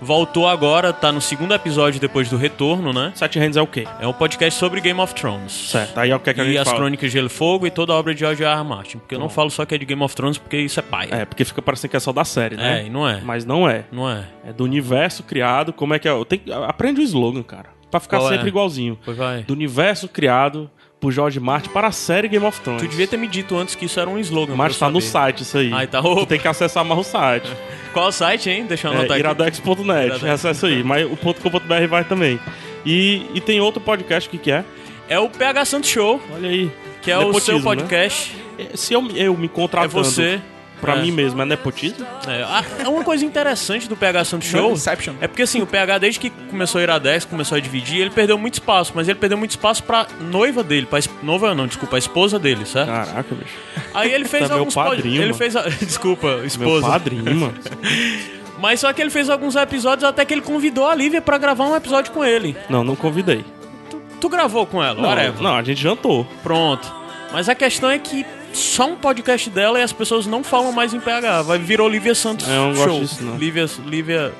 Voltou 0.00 0.48
agora, 0.48 0.92
tá 0.94 1.12
no 1.12 1.20
segundo 1.20 1.52
episódio 1.52 2.00
depois 2.00 2.28
do 2.30 2.36
retorno, 2.38 2.90
né? 2.92 3.12
Sete 3.14 3.38
Hands 3.38 3.56
é 3.56 3.60
o 3.60 3.66
quê? 3.66 3.86
É 4.00 4.06
um 4.06 4.12
podcast 4.14 4.58
sobre 4.58 4.80
Game 4.80 4.98
of 4.98 5.14
Thrones. 5.14 5.52
Certo, 5.52 5.98
aí 5.98 6.10
é 6.10 6.16
o 6.16 6.18
que, 6.20 6.30
é 6.30 6.34
que 6.34 6.40
a 6.40 6.44
E 6.44 6.48
gente 6.48 6.58
as 6.58 6.64
fala. 6.64 6.78
Crônicas 6.78 7.10
de 7.10 7.16
Gelo 7.18 7.26
e 7.26 7.30
Fogo 7.30 7.66
e 7.66 7.70
toda 7.70 7.92
a 7.92 7.96
obra 7.96 8.14
de 8.14 8.20
George 8.20 8.42
R. 8.42 8.50
R. 8.50 8.64
Martin. 8.64 8.98
Porque 8.98 9.14
eu 9.14 9.18
não 9.18 9.28
falo 9.28 9.50
só 9.50 9.66
que 9.66 9.74
é 9.74 9.78
de 9.78 9.84
Game 9.84 10.02
of 10.02 10.14
Thrones, 10.16 10.38
porque 10.38 10.56
isso 10.56 10.80
é 10.80 10.82
paia. 10.82 11.14
É, 11.14 11.24
porque 11.26 11.44
fica 11.44 11.60
parecendo 11.60 11.90
que 11.90 11.96
é 11.98 12.00
só 12.00 12.12
da 12.12 12.24
série, 12.24 12.56
né? 12.56 12.80
É, 12.80 12.86
e 12.86 12.90
não 12.90 13.06
é. 13.06 13.20
Mas 13.22 13.44
não 13.44 13.68
é. 13.68 13.84
Não 13.92 14.08
é. 14.10 14.24
É 14.46 14.52
do 14.54 14.64
universo 14.64 15.22
criado, 15.22 15.72
como 15.72 15.92
é 15.92 15.98
que 15.98 16.08
é? 16.08 16.24
Tem, 16.24 16.40
aprende 16.66 17.00
o 17.00 17.04
slogan, 17.04 17.42
cara. 17.42 17.68
Pra 17.90 18.00
ficar 18.00 18.18
Qual 18.18 18.30
é? 18.30 18.34
sempre 18.34 18.48
igualzinho. 18.48 18.98
Pois 19.04 19.16
vai. 19.18 19.42
Do 19.42 19.52
universo 19.52 20.08
criado 20.08 20.70
por 21.00 21.10
George 21.12 21.40
Martin 21.40 21.70
para 21.70 21.88
a 21.88 21.92
série 21.92 22.28
Game 22.28 22.44
of 22.44 22.60
Thrones. 22.60 22.82
Tu 22.82 22.88
devia 22.88 23.06
ter 23.06 23.16
me 23.16 23.26
dito 23.26 23.56
antes 23.56 23.74
que 23.74 23.86
isso 23.86 23.98
era 23.98 24.08
um 24.10 24.18
slogan. 24.18 24.54
Mas 24.54 24.78
tá 24.78 24.86
eu 24.86 24.90
no 24.90 25.00
saber. 25.00 25.10
site 25.32 25.42
isso 25.42 25.56
aí. 25.58 25.72
Aí 25.72 25.86
tá, 25.86 26.02
Tu 26.02 26.26
tem 26.26 26.38
que 26.38 26.46
acessar 26.46 26.84
mais 26.84 27.00
o 27.00 27.02
site. 27.04 27.50
Qual 27.92 28.08
o 28.08 28.12
site, 28.12 28.50
hein? 28.50 28.66
Deixa 28.68 28.86
eu 28.88 28.92
anotar 28.92 29.16
É, 29.16 29.20
iradex.net, 29.20 29.80
Iradex. 30.06 30.24
acessa 30.24 30.66
aí. 30.66 30.84
Mas 30.84 31.10
o 31.10 31.16
.com.br 31.16 31.86
vai 31.88 32.04
também. 32.04 32.38
E, 32.84 33.22
e 33.34 33.40
tem 33.40 33.60
outro 33.60 33.80
podcast, 33.80 34.28
o 34.28 34.30
que, 34.30 34.38
que 34.38 34.50
é? 34.52 34.64
É 35.08 35.18
o 35.18 35.28
PH 35.28 35.64
Santos 35.64 35.90
Show, 35.90 36.20
Olha 36.34 36.48
aí. 36.48 36.70
que 37.02 37.10
é 37.10 37.16
o 37.18 37.26
Nepotismo, 37.26 37.54
seu 37.56 37.62
podcast. 37.62 38.36
né? 38.58 38.66
Se 38.74 38.92
eu, 38.94 39.06
eu 39.16 39.36
me 39.36 39.46
É 39.46 39.48
contratando 39.48 39.90
você. 40.04 40.40
Pra 40.80 40.96
É. 40.96 41.02
mim 41.02 41.12
mesmo, 41.12 41.40
é 41.42 41.44
nepotismo? 41.44 42.06
É, 42.26 42.42
ah, 42.42 42.64
é 42.78 42.88
uma 42.88 43.04
coisa 43.04 43.24
interessante 43.24 43.88
do 43.88 43.96
PH 43.96 44.24
Santos 44.24 44.48
Show. 44.48 44.72
Inception. 44.72 45.14
É 45.20 45.28
porque 45.28 45.42
assim, 45.42 45.60
o 45.62 45.66
PH, 45.66 45.98
desde 45.98 46.20
que 46.20 46.30
começou 46.30 46.78
a 46.78 46.82
ir 46.82 46.90
a 46.90 46.98
10, 46.98 47.24
começou 47.26 47.56
a 47.56 47.60
dividir, 47.60 48.00
ele 48.00 48.10
perdeu 48.10 48.36
muito 48.38 48.54
espaço, 48.54 48.92
mas 48.94 49.08
ele 49.08 49.18
perdeu 49.18 49.36
muito 49.38 49.50
espaço 49.50 49.82
pra 49.84 50.06
noiva 50.20 50.62
dele, 50.62 50.86
pra 50.86 50.98
es- 50.98 51.08
noiva 51.22 51.54
não, 51.54 51.66
desculpa, 51.66 51.96
a 51.96 51.98
esposa 51.98 52.38
dele, 52.38 52.64
certo? 52.66 52.88
Caraca, 52.88 53.34
bicho. 53.34 53.54
Aí 53.94 54.12
ele 54.12 54.24
fez 54.24 54.42
Tá 54.44 54.48
meu 54.50 54.58
alguns 54.58 54.74
pod- 54.74 54.88
padrinho, 54.96 55.22
Ele 55.22 55.34
fez. 55.34 55.54
a- 55.56 55.62
Desculpa, 55.80 56.26
Meu 56.36 56.46
esposa. 56.46 56.86
padrinho, 56.86 57.34
mano. 57.34 57.54
Mas 58.58 58.80
só 58.80 58.92
que 58.92 59.00
ele 59.00 59.10
fez 59.10 59.30
alguns 59.30 59.56
episódios 59.56 60.04
até 60.04 60.24
que 60.24 60.34
ele 60.34 60.42
convidou 60.42 60.86
a 60.86 60.94
Lívia 60.94 61.22
pra 61.22 61.38
gravar 61.38 61.64
um 61.64 61.74
episódio 61.74 62.12
com 62.12 62.22
ele. 62.24 62.54
Não, 62.68 62.84
não 62.84 62.94
convidei. 62.94 63.42
Tu 64.20 64.28
gravou 64.28 64.66
com 64.66 64.82
ela, 64.84 65.00
Não, 65.00 65.08
whatever. 65.08 65.40
não, 65.42 65.56
a 65.56 65.62
gente 65.62 65.80
jantou. 65.80 66.26
Pronto. 66.42 66.92
Mas 67.32 67.48
a 67.48 67.54
questão 67.54 67.88
é 67.90 67.98
que 67.98 68.26
só 68.52 68.86
um 68.86 68.96
podcast 68.96 69.48
dela 69.50 69.78
e 69.78 69.82
as 69.82 69.92
pessoas 69.92 70.26
não 70.26 70.42
falam 70.42 70.72
mais 70.72 70.92
em 70.94 71.00
PH. 71.00 71.42
Vai 71.42 71.58
virou 71.58 71.88
Lívia 71.88 72.14
Santos 72.14 72.48
Eu 72.48 72.54
não 72.54 72.74
Show. 72.74 72.86
gosto 72.86 73.00
disso, 73.00 73.24
não. 73.24 73.36
Lívia, 73.36 73.66
Lívia 73.86 74.32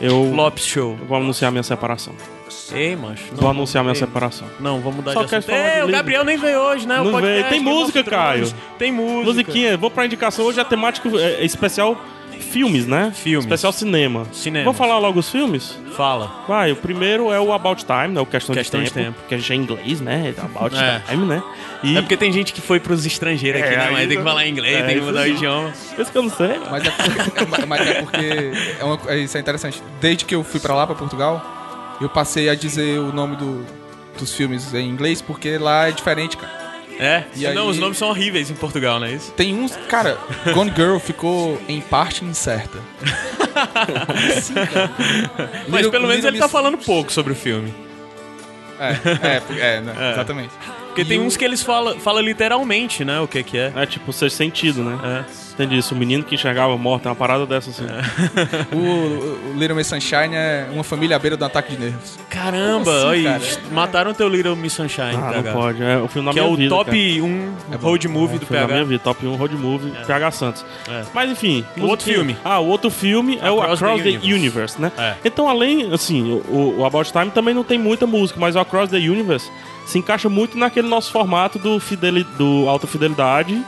Eu 0.00 0.22
Lopes 0.34 0.64
Show. 0.64 0.96
vou 1.06 1.16
anunciar 1.16 1.50
minha 1.50 1.62
separação. 1.62 2.14
Ei, 2.72 2.94
macho. 2.94 3.24
Não, 3.32 3.38
Vou 3.38 3.50
anunciar 3.50 3.82
minha 3.82 3.94
ei, 3.94 3.98
separação. 3.98 4.46
Não, 4.60 4.78
vamos 4.80 4.96
mudar 4.96 5.12
Só 5.14 5.24
de 5.24 5.34
assunto. 5.34 5.50
de 5.52 5.56
Ei, 5.58 5.82
o. 5.84 5.88
Gabriel 5.88 6.24
nem 6.24 6.36
veio 6.36 6.58
hoje, 6.60 6.86
né? 6.86 6.98
Não 6.98 7.20
veio. 7.20 7.48
Tem 7.48 7.60
música. 7.60 8.04
Caio. 8.04 8.52
Tem 8.78 8.92
música. 8.92 9.24
Musiquinha, 9.24 9.76
vou 9.76 9.90
pra 9.90 10.04
indicação 10.04 10.44
hoje 10.44 10.60
a 10.60 10.64
temática 10.64 11.08
é, 11.18 11.40
é 11.40 11.44
especial 11.44 11.98
filmes, 12.38 12.86
né? 12.86 13.12
Filmes. 13.14 13.44
Especial 13.44 13.72
cinema. 13.72 14.26
Cinema. 14.32 14.64
Vou 14.64 14.74
falar 14.74 14.98
logo 14.98 15.18
os 15.20 15.30
filmes? 15.30 15.76
Fala. 15.96 16.44
Vai, 16.48 16.72
o 16.72 16.76
primeiro 16.76 17.32
é 17.32 17.40
o 17.40 17.52
About 17.52 17.84
Time, 17.84 18.08
né? 18.14 18.20
O 18.20 18.26
Questão, 18.26 18.54
Questão 18.54 18.80
de, 18.80 18.86
de 18.86 18.92
tempo, 18.92 19.06
Tempo. 19.16 19.28
Que 19.28 19.34
a 19.34 19.38
gente 19.38 19.52
é 19.52 19.56
em 19.56 19.58
inglês, 19.60 20.00
né? 20.00 20.34
About 20.38 20.76
É. 20.76 21.00
Time, 21.08 21.26
né? 21.26 21.42
E 21.82 21.96
É 21.96 22.00
porque 22.00 22.16
tem 22.16 22.32
gente 22.32 22.52
que 22.52 22.60
foi 22.60 22.78
pros 22.80 23.04
estrangeiros 23.06 23.60
aqui, 23.62 23.72
É, 23.74 23.76
né? 23.76 23.88
Mas 23.92 24.08
tem 24.08 24.16
que 24.18 24.22
falar 24.24 24.46
inglês, 24.46 24.76
é, 24.76 24.82
tem 24.82 24.88
que 24.90 24.96
isso 24.98 25.06
mudar 25.06 25.22
o 25.22 25.26
idioma. 25.26 25.72
Esse 25.98 26.10
que 26.12 26.18
eu 26.18 26.22
não 26.22 26.30
sei. 26.30 26.60
Mas 26.70 26.84
é 26.84 26.90
porque, 26.90 27.66
mas 27.66 27.86
é 27.88 28.02
porque 28.02 28.52
é 28.80 28.84
uma- 28.84 28.98
é, 29.08 29.18
isso 29.18 29.36
é 29.36 29.40
interessante. 29.40 29.82
Desde 30.00 30.24
que 30.24 30.34
eu 30.34 30.42
fui 30.44 30.60
pra 30.60 30.74
lá, 30.74 30.86
pra 30.86 30.94
Portugal, 30.96 31.96
eu 32.00 32.08
passei 32.08 32.48
a 32.48 32.54
dizer 32.54 32.98
o 32.98 33.12
nome 33.12 33.36
do- 33.36 33.64
dos 34.18 34.32
filmes 34.34 34.74
em 34.74 34.88
inglês, 34.88 35.22
porque 35.22 35.58
lá 35.58 35.88
é 35.88 35.92
diferente, 35.92 36.36
cara. 36.36 36.67
É? 36.98 37.24
E 37.36 37.46
aí- 37.46 37.56
os 37.58 37.78
nomes 37.78 37.96
são 37.96 38.08
horríveis 38.08 38.50
em 38.50 38.54
Portugal, 38.54 38.98
não 38.98 39.06
é 39.06 39.12
isso? 39.12 39.30
Tem 39.32 39.54
uns. 39.54 39.76
Cara, 39.88 40.18
Gone 40.52 40.72
Girl 40.74 40.98
ficou 40.98 41.60
em 41.68 41.80
parte 41.80 42.24
incerta. 42.24 42.78
Assim? 44.36 44.54
Mas 45.68 45.86
pelo 45.88 46.08
menos 46.08 46.24
ele 46.24 46.38
tá 46.38 46.48
falando 46.48 46.76
pouco 46.78 47.12
sobre 47.12 47.32
o 47.32 47.36
filme. 47.36 47.72
É, 48.80 48.92
é, 49.26 49.42
é, 49.76 49.80
né, 49.80 50.12
exatamente. 50.12 50.52
Porque 50.98 51.02
E 51.02 51.16
tem 51.16 51.18
o- 51.18 51.26
uns 51.26 51.36
que 51.36 51.44
eles 51.44 51.62
falam 51.62 51.98
fala 52.00 52.20
literalmente, 52.20 53.04
né? 53.04 53.20
O 53.20 53.28
que 53.28 53.42
que 53.42 53.56
é. 53.58 53.72
É 53.76 53.86
tipo, 53.86 54.12
sexto 54.12 54.36
sentido, 54.36 54.82
né? 54.82 55.24
É. 55.26 55.48
Entendi 55.54 55.76
isso. 55.78 55.92
O 55.94 55.98
menino 55.98 56.22
que 56.22 56.34
enxergava 56.36 56.76
morto, 56.78 57.06
é 57.06 57.08
uma 57.08 57.16
parada 57.16 57.44
dessa 57.44 57.70
assim. 57.70 57.84
O, 58.72 59.50
o 59.50 59.58
Little 59.58 59.76
Miss 59.76 59.88
Sunshine 59.88 60.34
é 60.34 60.68
uma 60.72 60.84
família 60.84 61.16
à 61.16 61.18
beira 61.18 61.36
do 61.36 61.44
ataque 61.44 61.74
de 61.74 61.80
nervos. 61.82 62.16
Caramba, 62.30 63.10
assim, 63.12 63.24
cara? 63.24 63.42
Mataram 63.72 64.14
teu 64.14 64.28
Little 64.28 64.54
Miss 64.56 64.72
Sunshine, 64.74 65.16
Ah, 65.16 65.30
PH. 65.32 65.42
não 65.42 65.60
pode. 65.60 65.82
É 65.82 65.96
o 65.98 66.08
filme 66.08 66.26
da 66.28 66.32
Que 66.32 66.38
é 66.38 66.42
minha 66.42 66.54
o 66.54 66.56
vida, 66.56 66.70
top 66.70 66.90
cara. 66.90 67.24
1 67.24 67.52
bom. 67.72 67.76
road 67.88 68.08
movie 68.08 68.36
É, 68.36 68.38
do 68.38 68.46
foi 68.46 68.56
da 68.56 68.64
minha 68.66 68.76
PH. 68.78 68.88
vida, 68.88 69.00
top 69.02 69.26
1 69.26 69.34
road 69.36 69.56
movie, 69.56 69.90
PH 70.06 70.30
Santos. 70.30 70.64
É. 70.88 71.02
Mas 71.12 71.30
enfim, 71.30 71.64
O 71.76 71.86
outro 71.86 72.06
filme. 72.06 72.36
Ah, 72.44 72.60
o 72.60 72.66
outro 72.68 72.90
filme 72.90 73.38
é 73.42 73.50
o 73.50 73.60
Across 73.60 73.82
Across 73.82 74.02
the 74.02 74.02
the, 74.04 74.08
Universe. 74.18 74.34
Universe, 74.34 74.80
né? 74.82 74.92
É. 74.96 75.14
Então, 75.24 75.48
além, 75.48 75.92
assim, 75.92 76.40
o, 76.48 76.76
o 76.78 76.84
About 76.84 77.10
Time 77.12 77.30
também 77.30 77.54
não 77.54 77.64
tem 77.64 77.78
muita 77.78 78.06
música, 78.06 78.38
mas 78.38 78.54
o 78.54 78.60
Across 78.60 78.90
the 78.90 78.96
Universe 78.98 79.50
se 79.88 79.98
encaixa 79.98 80.28
muito 80.28 80.56
naquele 80.58 80.86
nosso 80.88 81.10
formato 81.10 81.58
do, 81.58 81.80
fideli 81.80 82.24
do 82.36 82.68
Alta 82.68 82.86
Fidelidade 82.86 83.60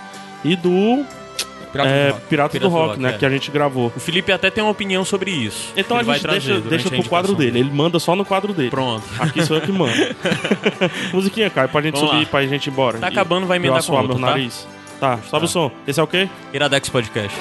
e 0.45 0.55
do 0.55 1.05
Piratas 1.73 1.93
É, 1.93 2.07
do 2.09 2.13
Rock. 2.13 2.27
Piratas 2.27 2.27
do 2.27 2.29
Piratas 2.29 2.61
do 2.61 2.69
Rock, 2.69 2.89
Rock, 2.89 3.01
né? 3.01 3.11
é. 3.11 3.19
Que 3.19 3.27
a 3.27 3.31
gente 3.31 3.51
gravou. 3.51 3.93
O 3.97 4.01
Felipe 4.01 4.31
até 4.33 4.51
tem 4.51 4.63
uma 4.63 4.71
opinião 4.73 5.05
sobre 5.05 5.31
isso. 5.31 5.73
Então 5.77 5.99
Ele 6.01 6.11
a 6.11 6.15
gente 6.15 6.27
deixa, 6.27 6.61
deixa 6.61 6.91
pro 6.91 7.05
quadro 7.09 7.35
dele. 7.35 7.61
Ele 7.61 7.71
manda 7.71 7.99
só 7.99 8.15
no 8.17 8.25
quadro 8.25 8.53
dele. 8.53 8.71
Pronto. 8.71 9.05
Aqui 9.19 9.45
sou 9.45 9.57
eu 9.57 9.63
que 9.63 9.73
mando. 9.73 9.93
Musiquinha, 11.15 11.49
Caio, 11.49 11.69
pra 11.69 11.81
gente 11.81 11.95
Vamos 11.95 12.11
subir, 12.11 12.23
lá. 12.25 12.29
pra 12.31 12.47
gente 12.47 12.67
ir 12.67 12.71
embora. 12.71 12.99
Tá 12.99 13.07
E- 13.09 13.11
acabando, 13.11 13.47
vai 13.47 13.57
emendar 13.57 13.83
com 13.85 13.93
meu 13.93 14.01
outro, 14.03 14.19
tá? 14.19 14.27
nariz. 14.27 14.67
Tá, 14.99 15.17
sobe 15.31 15.31
Tá. 15.31 15.45
o 15.45 15.49
som. 15.49 15.71
Esse 15.87 15.99
é 16.01 16.03
o 16.03 16.07
quê? 16.07 16.29
Iradex 16.53 16.89
Podcast. 16.91 17.39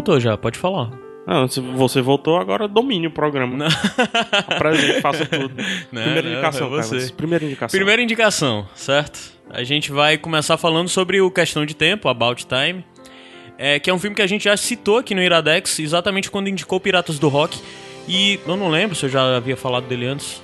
Voltou 0.00 0.18
já, 0.18 0.34
pode 0.34 0.58
falar. 0.58 0.90
Não, 1.26 1.46
se 1.46 1.60
você 1.60 2.00
voltou, 2.00 2.38
agora 2.38 2.66
domine 2.66 3.06
o 3.08 3.10
programa. 3.10 3.66
Apresente, 4.48 4.98
faça 5.02 5.26
tudo. 5.26 5.54
Não, 5.92 6.02
Primeira 6.02 6.22
não, 6.22 6.32
indicação, 6.32 6.66
é 6.68 6.70
você. 6.70 6.90
Carlos. 6.90 7.10
Primeira 7.10 7.44
indicação. 7.44 7.78
Primeira 7.78 8.02
indicação, 8.02 8.66
certo? 8.74 9.20
A 9.50 9.62
gente 9.62 9.92
vai 9.92 10.16
começar 10.16 10.56
falando 10.56 10.88
sobre 10.88 11.20
o 11.20 11.30
Questão 11.30 11.66
de 11.66 11.74
Tempo, 11.76 12.08
About 12.08 12.46
Time, 12.46 12.82
é, 13.58 13.78
que 13.78 13.90
é 13.90 13.92
um 13.94 13.98
filme 13.98 14.16
que 14.16 14.22
a 14.22 14.26
gente 14.26 14.44
já 14.44 14.56
citou 14.56 14.96
aqui 14.96 15.14
no 15.14 15.22
Iradex, 15.22 15.78
exatamente 15.80 16.30
quando 16.30 16.48
indicou 16.48 16.80
Piratas 16.80 17.18
do 17.18 17.28
Rock. 17.28 17.60
E 18.08 18.40
eu 18.46 18.56
não 18.56 18.70
lembro 18.70 18.96
se 18.96 19.04
eu 19.04 19.10
já 19.10 19.36
havia 19.36 19.56
falado 19.58 19.84
dele 19.86 20.06
antes. 20.06 20.42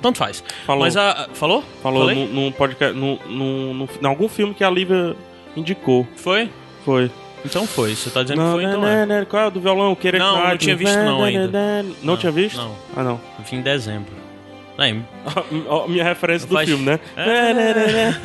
Tanto 0.00 0.18
faz. 0.18 0.44
Falou. 0.64 0.84
Mas 0.84 0.96
a. 0.96 1.28
Falou? 1.32 1.64
Falou 1.82 2.14
num, 2.14 2.52
podcast, 2.52 2.96
num, 2.96 3.18
num, 3.26 3.74
num- 3.74 3.88
em 4.00 4.06
algum 4.06 4.28
filme 4.28 4.54
que 4.54 4.62
a 4.62 4.70
Lívia 4.70 5.16
indicou. 5.56 6.06
Foi? 6.14 6.48
Foi. 6.84 7.10
Então 7.44 7.66
foi. 7.66 7.94
Você 7.94 8.10
tá 8.10 8.22
dizendo 8.22 8.38
Não, 8.40 8.56
que 8.56 8.62
foi, 8.62 8.64
então 8.64 8.80
né, 8.80 8.92
é. 9.02 9.06
né, 9.06 9.20
né, 9.20 9.26
Qual 9.28 9.42
é 9.42 9.46
o 9.46 9.50
do 9.50 9.60
violão? 9.60 9.94
Querer 9.94 10.18
Não, 10.18 10.40
que 10.42 10.48
não 10.48 10.56
tinha 10.56 10.76
visto 10.76 10.96
não 10.98 11.22
ainda. 11.22 11.82
Não, 11.82 11.94
Não, 12.02 12.16
tinha 12.16 12.32
visto? 12.32 12.56
não. 12.56 12.74
Ah, 12.96 13.02
não. 13.02 13.20
Eu 13.38 13.44
vim 13.44 13.56
em 13.56 13.62
dezembro. 13.62 14.24
Ó, 15.68 15.86
Minha 15.86 16.02
referência 16.02 16.48
do 16.48 16.54
Faz- 16.54 16.68
filme, 16.68 16.84
né? 16.84 16.98
É. 17.16 17.24
Né, 17.26 17.54
né, 17.54 17.74
né, 17.74 17.86
né. 17.92 18.20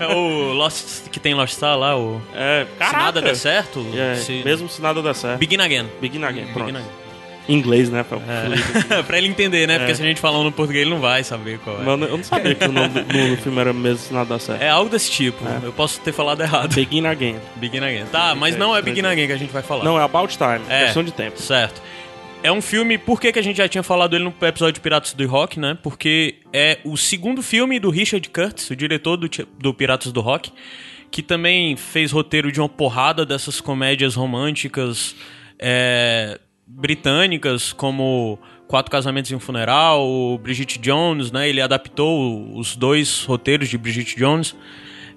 é 0.00 0.06
o 0.14 0.52
Lost 0.52 1.08
que 1.10 1.20
tem 1.20 1.32
Lost 1.34 1.54
Star 1.54 1.78
lá, 1.78 1.96
o. 1.96 2.20
É, 2.34 2.66
Se 2.68 2.76
caraca. 2.78 3.04
nada 3.04 3.22
der 3.22 3.36
certo. 3.36 3.86
É, 3.94 4.16
se... 4.16 4.42
Mesmo 4.44 4.68
se 4.68 4.82
nada 4.82 5.00
der 5.00 5.14
certo. 5.14 5.38
Begin 5.38 5.60
again. 5.60 5.86
Begin 6.00 6.24
again, 6.24 6.46
pronto. 6.52 6.66
Begin 6.72 6.76
again. 6.78 7.01
Em 7.48 7.54
inglês, 7.54 7.90
né? 7.90 8.04
Pra... 8.04 8.18
É. 8.18 9.02
pra 9.02 9.18
ele 9.18 9.26
entender, 9.26 9.66
né? 9.66 9.78
Porque 9.78 9.92
É. 9.92 9.94
se 9.94 10.02
a 10.02 10.06
gente 10.06 10.20
falar 10.20 10.42
no 10.42 10.52
português, 10.52 10.82
ele 10.82 10.90
não 10.94 11.00
vai 11.00 11.24
saber 11.24 11.58
qual 11.58 11.80
é. 11.80 11.84
Mano, 11.84 12.06
eu 12.06 12.16
não 12.16 12.24
sabia 12.24 12.54
que 12.54 12.64
o 12.64 12.72
nome 12.72 12.88
do, 12.88 13.02
do 13.02 13.36
filme 13.42 13.58
era 13.58 13.72
mesmo 13.72 14.14
nada 14.16 14.38
certo. 14.38 14.62
É 14.62 14.68
algo 14.68 14.88
desse 14.88 15.10
tipo. 15.10 15.44
É. 15.46 15.66
Eu 15.66 15.72
posso 15.72 16.00
ter 16.00 16.12
falado 16.12 16.40
errado. 16.40 16.72
Begin 16.74 17.06
Again. 17.06 17.36
Begin 17.56 17.78
Again. 17.80 18.04
Tá, 18.12 18.34
mas 18.34 18.56
não 18.56 18.76
é 18.76 18.80
Begin 18.80 19.04
Again 19.06 19.26
que 19.26 19.32
a 19.32 19.36
gente 19.36 19.52
vai 19.52 19.62
falar. 19.62 19.84
Não, 19.84 19.98
é 19.98 20.02
About 20.02 20.36
Time. 20.36 20.60
É. 20.68 20.84
Questão 20.84 21.02
de 21.02 21.12
tempo. 21.12 21.40
Certo. 21.40 21.82
É 22.44 22.50
um 22.50 22.60
filme, 22.60 22.98
por 22.98 23.20
que, 23.20 23.30
que 23.32 23.38
a 23.38 23.42
gente 23.42 23.56
já 23.56 23.68
tinha 23.68 23.84
falado 23.84 24.10
dele 24.10 24.24
no 24.24 24.34
episódio 24.46 24.74
de 24.74 24.80
Piratas 24.80 25.12
do 25.12 25.26
Rock, 25.28 25.60
né? 25.60 25.78
Porque 25.80 26.36
é 26.52 26.78
o 26.84 26.96
segundo 26.96 27.40
filme 27.40 27.78
do 27.78 27.88
Richard 27.88 28.28
Curtis, 28.28 28.68
o 28.70 28.74
diretor 28.74 29.16
do, 29.16 29.28
do 29.58 29.72
Piratas 29.72 30.10
do 30.10 30.20
Rock, 30.20 30.50
que 31.08 31.22
também 31.22 31.76
fez 31.76 32.10
roteiro 32.10 32.50
de 32.50 32.60
uma 32.60 32.68
porrada 32.68 33.24
dessas 33.24 33.60
comédias 33.60 34.16
românticas 34.16 35.14
é, 35.56 36.40
britânicas, 36.66 37.72
como 37.72 38.38
Quatro 38.66 38.90
Casamentos 38.90 39.30
e 39.30 39.34
um 39.34 39.40
Funeral, 39.40 40.06
o 40.06 40.38
Bridget 40.38 40.78
Jones, 40.78 41.30
né? 41.30 41.48
Ele 41.48 41.60
adaptou 41.60 42.56
os 42.56 42.76
dois 42.76 43.24
roteiros 43.24 43.68
de 43.68 43.76
Bridget 43.76 44.16
Jones. 44.16 44.56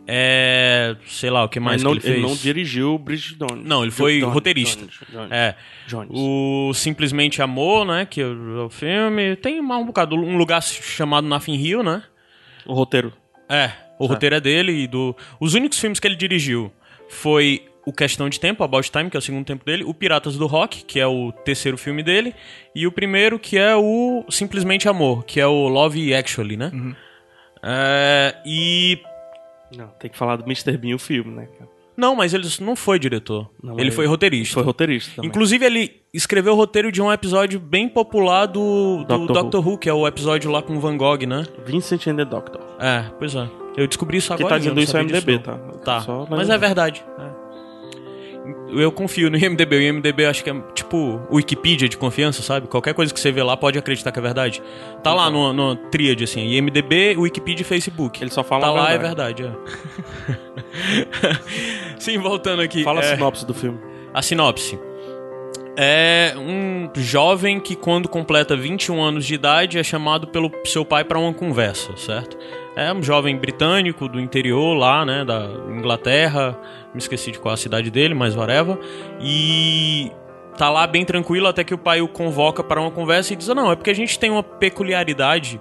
É, 0.08 0.96
sei 1.08 1.32
lá, 1.32 1.44
o 1.44 1.50
que 1.50 1.60
mais 1.60 1.82
ele, 1.82 1.84
não, 1.86 1.92
que 1.92 1.98
ele 1.98 2.02
fez? 2.02 2.16
ele 2.16 2.28
não 2.28 2.36
dirigiu 2.36 2.98
Bridget 2.98 3.38
Jones. 3.38 3.66
Não, 3.66 3.82
ele 3.82 3.92
foi 3.92 4.20
Jones, 4.20 4.34
roteirista. 4.34 4.82
Jones, 4.82 5.00
Jones. 5.12 5.32
É. 5.32 5.56
Jones. 5.88 6.10
O 6.14 6.74
Simplesmente 6.74 7.42
Amor, 7.42 7.86
né? 7.86 8.06
Que 8.06 8.22
é 8.22 8.26
o 8.28 8.70
filme. 8.70 9.36
Tem 9.38 9.60
um 9.60 9.86
bocado. 9.86 10.16
Um 10.16 10.38
lugar 10.38 10.62
chamado 10.62 11.26
Nothing 11.26 11.56
Hill, 11.56 11.82
né? 11.82 12.04
O 12.66 12.74
roteiro. 12.74 13.14
É. 13.50 13.72
O 13.98 14.06
roteiro 14.06 14.36
é 14.36 14.42
dele 14.42 14.84
e 14.84 14.88
do. 14.88 15.16
Os 15.40 15.54
únicos 15.54 15.80
filmes 15.80 16.00
que 16.00 16.08
ele 16.08 16.16
dirigiu 16.16 16.72
foi 17.08 17.64
o 17.86 17.94
Questão 17.94 18.28
de 18.28 18.40
Tempo, 18.40 18.64
About 18.64 18.90
Time, 18.92 19.10
que 19.10 19.18
é 19.18 19.20
o 19.20 19.22
segundo 19.22 19.46
tempo 19.46 19.64
dele, 19.64 19.84
o 19.84 19.94
Piratas 19.94 20.36
do 20.38 20.48
Rock, 20.48 20.84
que 20.84 21.00
é 21.00 21.08
o 21.08 21.32
terceiro 21.32 21.78
filme 21.78 22.02
dele, 22.02 22.34
e 22.74 22.88
o 22.88 22.92
primeiro, 22.92 23.38
que 23.38 23.58
é 23.58 23.76
o 23.76 24.26
Simplesmente 24.30 24.90
Amor, 24.90 25.24
que 25.24 25.40
é 25.40 25.48
o 25.48 25.68
Love 25.68 26.14
Actually, 26.14 26.58
né? 26.58 26.72
É, 27.64 28.36
e. 28.46 29.00
Não, 29.76 29.88
tem 30.00 30.10
que 30.10 30.18
falar 30.18 30.36
do 30.38 30.44
Mr. 30.44 30.78
Bean, 30.78 30.96
o 30.96 31.00
filme, 31.00 31.32
né? 31.32 31.48
Não, 31.98 32.14
mas 32.14 32.34
ele 32.34 32.46
não 32.60 32.76
foi 32.76 33.00
diretor. 33.00 33.50
Não, 33.64 33.80
ele 33.80 33.90
foi 33.90 34.06
roteirista. 34.06 34.56
Foi 34.56 34.64
roteirista 34.64 35.16
também. 35.16 35.30
Inclusive, 35.30 35.66
ele 35.66 36.02
escreveu 36.14 36.54
o 36.54 36.56
roteiro 36.56 36.92
de 36.92 37.02
um 37.02 37.12
episódio 37.12 37.58
bem 37.60 37.88
popular 37.88 38.48
do, 38.48 38.98
do 38.98 39.06
Doctor 39.06 39.44
Doctor, 39.44 39.68
Who. 39.68 39.78
que 39.78 39.90
é 39.90 39.94
o 39.94 40.06
episódio 40.06 40.52
lá 40.52 40.62
com 40.62 40.76
o 40.76 40.80
Van 40.80 40.98
Gogh, 40.98 41.26
né? 41.26 41.46
Vincent 41.66 42.06
and 42.08 42.18
the 42.18 42.26
Doctor. 42.26 42.62
É, 42.80 43.06
pois 43.18 43.34
é. 43.34 43.50
Eu 43.78 43.88
descobri 43.88 44.18
isso 44.18 44.28
Quem 44.36 44.46
agora. 44.46 44.56
tá 44.56 44.60
dizendo 44.60 44.80
isso 44.82 44.96
é 44.96 45.02
sabia 45.02 45.16
MDB, 45.18 45.38
disso, 45.38 45.52
não. 45.52 45.58
tá? 45.72 45.78
Tá, 45.80 46.02
Só 46.02 46.28
mas 46.30 46.50
é 46.50 46.58
verdade. 46.58 47.04
é. 47.18 47.45
Eu 48.70 48.92
confio 48.92 49.30
no 49.30 49.38
IMDB. 49.38 49.76
O 49.76 49.82
IMDB 49.82 50.26
acho 50.26 50.44
que 50.44 50.50
é 50.50 50.54
tipo 50.74 51.22
Wikipedia 51.32 51.90
de 51.90 51.98
confiança, 51.98 52.42
sabe? 52.42 52.68
Qualquer 52.68 52.94
coisa 52.94 53.14
que 53.14 53.20
você 53.20 53.32
vê 53.32 53.42
lá 53.42 53.56
pode 53.56 53.78
acreditar 53.78 54.12
que 54.12 54.20
é 54.20 54.22
verdade. 54.22 54.62
Tá 55.04 55.14
lá 55.14 55.30
no, 55.30 55.54
no 55.54 55.76
tríade, 55.76 56.24
assim. 56.24 56.42
IMDB, 56.42 57.16
Wikipedia 57.18 57.62
e 57.62 57.66
Facebook. 57.66 58.22
Ele 58.22 58.32
só 58.32 58.44
fala 58.44 58.66
Tá 58.66 58.72
lá, 58.72 58.92
é 58.92 58.98
verdade. 58.98 59.44
verdade, 59.44 59.58
é. 60.28 61.98
Sim, 62.00 62.18
voltando 62.18 62.62
aqui. 62.62 62.84
Fala 62.84 63.02
é... 63.02 63.12
a 63.12 63.16
sinopse 63.16 63.46
do 63.46 63.54
filme. 63.54 63.80
A 64.14 64.22
sinopse. 64.22 64.80
É 65.78 66.34
um 66.38 66.90
jovem 66.96 67.60
que, 67.60 67.76
quando 67.76 68.08
completa 68.08 68.56
21 68.56 69.02
anos 69.02 69.26
de 69.26 69.34
idade, 69.34 69.78
é 69.78 69.84
chamado 69.84 70.28
pelo 70.28 70.50
seu 70.66 70.86
pai 70.86 71.04
para 71.04 71.20
uma 71.20 71.34
conversa, 71.34 71.96
certo? 71.98 72.38
É 72.76 72.92
um 72.92 73.02
jovem 73.02 73.38
britânico 73.38 74.08
do 74.10 74.20
interior 74.20 74.74
lá, 74.74 75.06
né, 75.06 75.24
da 75.24 75.48
Inglaterra. 75.70 76.58
Me 76.94 77.00
esqueci 77.00 77.32
de 77.32 77.40
qual 77.40 77.54
a 77.54 77.58
cidade 77.58 77.90
dele, 77.90 78.14
mas 78.14 78.36
whatever. 78.36 78.78
E 79.22 80.12
tá 80.58 80.70
lá 80.70 80.86
bem 80.86 81.06
tranquilo 81.06 81.48
até 81.48 81.64
que 81.64 81.74
o 81.74 81.78
pai 81.78 82.02
o 82.02 82.08
convoca 82.08 82.62
para 82.62 82.82
uma 82.82 82.92
conversa 82.92 83.32
e 83.32 83.36
diz: 83.36 83.50
"Ah, 83.50 83.56
"Não, 83.56 83.72
é 83.72 83.76
porque 83.76 83.90
a 83.90 83.96
gente 83.96 84.20
tem 84.20 84.30
uma 84.30 84.44
peculiaridade 84.44 85.60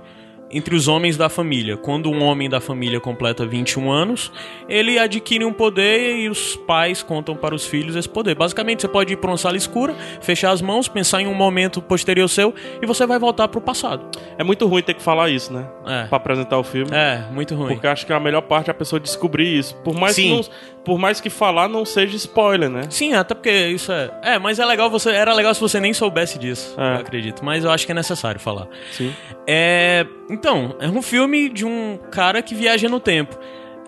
entre 0.57 0.75
os 0.75 0.89
homens 0.89 1.17
da 1.17 1.29
família. 1.29 1.77
Quando 1.77 2.11
um 2.11 2.23
homem 2.23 2.49
da 2.49 2.61
família 2.61 3.01
completa 3.01 3.45
21 3.47 3.91
anos, 3.91 4.33
ele 4.69 4.99
adquire 4.99 5.45
um 5.45 5.53
poder 5.53 6.17
e 6.17 6.29
os 6.29 6.57
pais 6.57 7.03
contam 7.03 7.37
para 7.37 7.55
os 7.55 7.67
filhos 7.67 7.97
esse 7.97 8.09
poder. 8.09 8.35
Basicamente, 8.35 8.81
você 8.83 8.89
pode 8.89 9.13
ir 9.13 9.17
para 9.17 9.31
uma 9.31 9.37
sala 9.37 9.57
escura, 9.57 9.95
fechar 10.21 10.51
as 10.53 10.63
mãos, 10.63 10.89
pensar 10.89 11.21
em 11.21 11.27
um 11.27 11.35
momento 11.35 11.83
posterior 11.83 12.29
seu 12.29 12.55
e 12.81 12.87
você 12.87 13.07
vai 13.07 13.19
voltar 13.19 13.49
pro 13.49 13.61
passado. 13.61 14.07
É 14.39 14.45
muito 14.45 14.67
ruim 14.67 14.83
ter 14.83 14.95
que 14.95 15.03
falar 15.03 15.29
isso, 15.31 15.53
né? 15.53 15.67
É. 15.87 16.05
Pra 16.05 16.17
apresentar 16.17 16.59
o 16.59 16.63
filme. 16.65 16.91
É, 16.93 17.25
muito 17.33 17.55
ruim. 17.55 17.75
Porque 17.75 17.87
acho 17.87 18.07
que 18.07 18.13
a 18.13 18.21
melhor 18.21 18.43
parte 18.43 18.69
é 18.69 18.71
a 18.71 18.75
pessoa 18.75 19.01
descobrir 19.01 19.59
isso. 19.59 19.75
Por 19.83 19.95
mais, 19.95 20.15
que, 20.15 20.23
Sim. 20.23 20.37
não, 20.37 20.43
por 20.85 20.99
mais 20.99 21.21
que 21.21 21.29
falar 21.31 21.69
não 21.69 21.85
seja 21.85 22.17
spoiler, 22.17 22.69
né? 22.71 22.83
Sim, 22.91 23.15
até 23.15 23.35
porque 23.35 23.51
isso 23.69 23.91
é. 23.93 24.11
É, 24.23 24.39
mas 24.39 24.59
é 24.59 24.65
legal 24.65 24.89
você. 24.91 25.11
Era 25.11 25.33
legal 25.35 25.53
se 25.55 25.61
você 25.61 25.81
nem 25.81 25.93
soubesse 25.93 26.39
disso, 26.39 26.75
É. 26.79 26.97
eu 26.97 27.01
acredito. 27.01 27.45
Mas 27.45 27.65
eu 27.65 27.71
acho 27.71 27.85
que 27.87 27.93
é 27.93 27.95
necessário 27.95 28.41
falar. 28.41 28.69
Sim. 28.93 29.13
É. 29.47 30.07
Então, 30.31 30.44
é 30.49 30.89
um 30.89 31.03
filme 31.03 31.49
de 31.49 31.65
um 31.65 31.99
cara 32.11 32.43
que 32.43 32.55
viaja 32.55 32.89
no 32.89 33.01
tempo. 33.01 33.39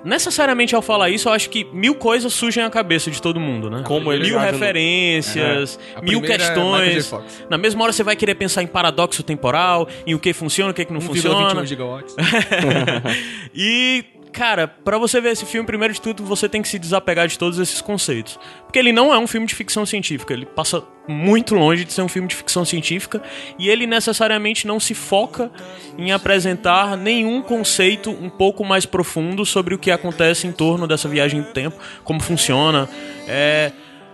Necessariamente 0.04 0.72
ao 0.74 0.82
falar 0.82 1.10
isso, 1.10 1.28
eu 1.28 1.32
acho 1.32 1.50
que 1.50 1.64
mil 1.72 1.96
coisas 1.96 2.32
surgem 2.32 2.62
à 2.62 2.70
cabeça 2.70 3.10
de 3.10 3.20
todo 3.20 3.40
mundo, 3.40 3.68
né? 3.68 3.82
Como 3.84 4.12
ele 4.12 4.22
mil 4.24 4.34
viaja 4.38 4.52
no- 4.52 4.58
referências, 4.58 5.80
É. 5.96 6.00
Mil 6.00 6.20
é 6.20 6.26
questões. 6.26 7.08
Fox. 7.08 7.44
Na 7.50 7.58
mesma 7.58 7.82
hora 7.82 7.92
você 7.92 8.04
vai 8.04 8.14
querer 8.14 8.36
pensar 8.36 8.62
em 8.62 8.68
paradoxo 8.68 9.24
temporal, 9.24 9.88
em 10.06 10.14
o 10.14 10.18
que 10.20 10.32
funciona, 10.32 10.70
o 10.70 10.74
que, 10.74 10.84
que 10.84 10.92
não 10.92 11.00
1,21 11.00 11.06
funciona. 11.06 11.66
gigawatts. 11.66 12.14
e 13.52 14.04
cara, 14.32 14.66
pra 14.68 14.98
você 14.98 15.20
ver 15.20 15.32
esse 15.32 15.46
filme, 15.46 15.66
primeiro 15.66 15.94
de 15.94 16.00
tudo, 16.00 16.24
você 16.24 16.48
tem 16.48 16.62
que 16.62 16.68
se 16.68 16.78
desapegar 16.78 17.26
de 17.28 17.38
todos 17.38 17.58
esses 17.58 17.80
conceitos. 17.80 18.38
Porque 18.64 18.78
ele 18.78 18.92
não 18.92 19.12
é 19.12 19.18
um 19.18 19.26
filme 19.26 19.46
de 19.46 19.54
ficção 19.54 19.86
científica, 19.86 20.32
ele 20.32 20.46
passa 20.46 20.82
muito 21.08 21.54
longe 21.54 21.84
de 21.84 21.92
ser 21.92 22.02
um 22.02 22.08
filme 22.08 22.28
de 22.28 22.34
ficção 22.34 22.64
científica 22.64 23.22
e 23.58 23.68
ele 23.68 23.86
necessariamente 23.86 24.66
não 24.66 24.80
se 24.80 24.92
foca 24.92 25.50
em 25.96 26.10
apresentar 26.10 26.96
nenhum 26.96 27.40
conceito 27.42 28.10
um 28.10 28.28
pouco 28.28 28.64
mais 28.64 28.84
profundo 28.84 29.46
sobre 29.46 29.74
o 29.74 29.78
que 29.78 29.90
acontece 29.90 30.46
em 30.46 30.52
torno 30.52 30.86
dessa 30.86 31.08
viagem 31.08 31.42
do 31.42 31.52
tempo, 31.52 31.76
como 32.02 32.20
funciona. 32.20 32.88
É, 33.28 33.72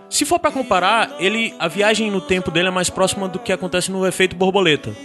se 0.09 0.25
for 0.25 0.37
pra 0.37 0.51
comparar, 0.51 1.15
ele 1.19 1.55
a 1.57 1.67
viagem 1.67 2.11
no 2.11 2.21
tempo 2.21 2.51
dele 2.51 2.67
é 2.67 2.71
mais 2.71 2.89
próxima 2.89 3.27
do 3.27 3.39
que 3.39 3.51
acontece 3.51 3.91
no 3.91 4.05
efeito 4.05 4.35
borboleta. 4.35 4.95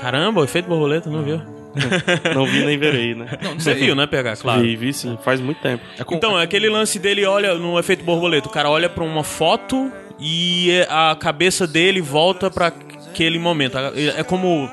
Caramba, 0.00 0.40
o 0.40 0.44
efeito 0.44 0.68
borboleta, 0.68 1.08
não 1.10 1.22
viu? 1.22 1.40
Não 2.34 2.46
vi 2.46 2.64
nem 2.64 2.76
verei, 2.76 3.14
né? 3.14 3.26
Você 3.56 3.74
viu, 3.74 3.94
né, 3.94 4.04
PH? 4.04 4.38
Claro. 4.38 4.60
Vi, 4.60 4.74
vi 4.74 4.92
sim, 4.92 5.16
faz 5.22 5.40
muito 5.40 5.60
tempo. 5.60 5.84
É 5.96 6.02
com- 6.02 6.16
Então, 6.16 6.36
é 6.36 6.42
aquele 6.42 6.68
lance 6.68 6.98
dele, 6.98 7.24
olha, 7.24 7.54
no 7.54 7.78
efeito 7.78 8.02
borboleta, 8.04 8.48
o 8.48 8.50
cara 8.50 8.68
olha 8.68 8.88
pra 8.88 9.04
uma 9.04 9.22
foto 9.22 9.88
e 10.18 10.84
a 10.88 11.14
cabeça 11.14 11.68
dele 11.68 12.00
volta 12.00 12.50
pra 12.50 12.66
aquele 13.08 13.38
momento. 13.38 13.78
É 13.78 14.24
como, 14.24 14.68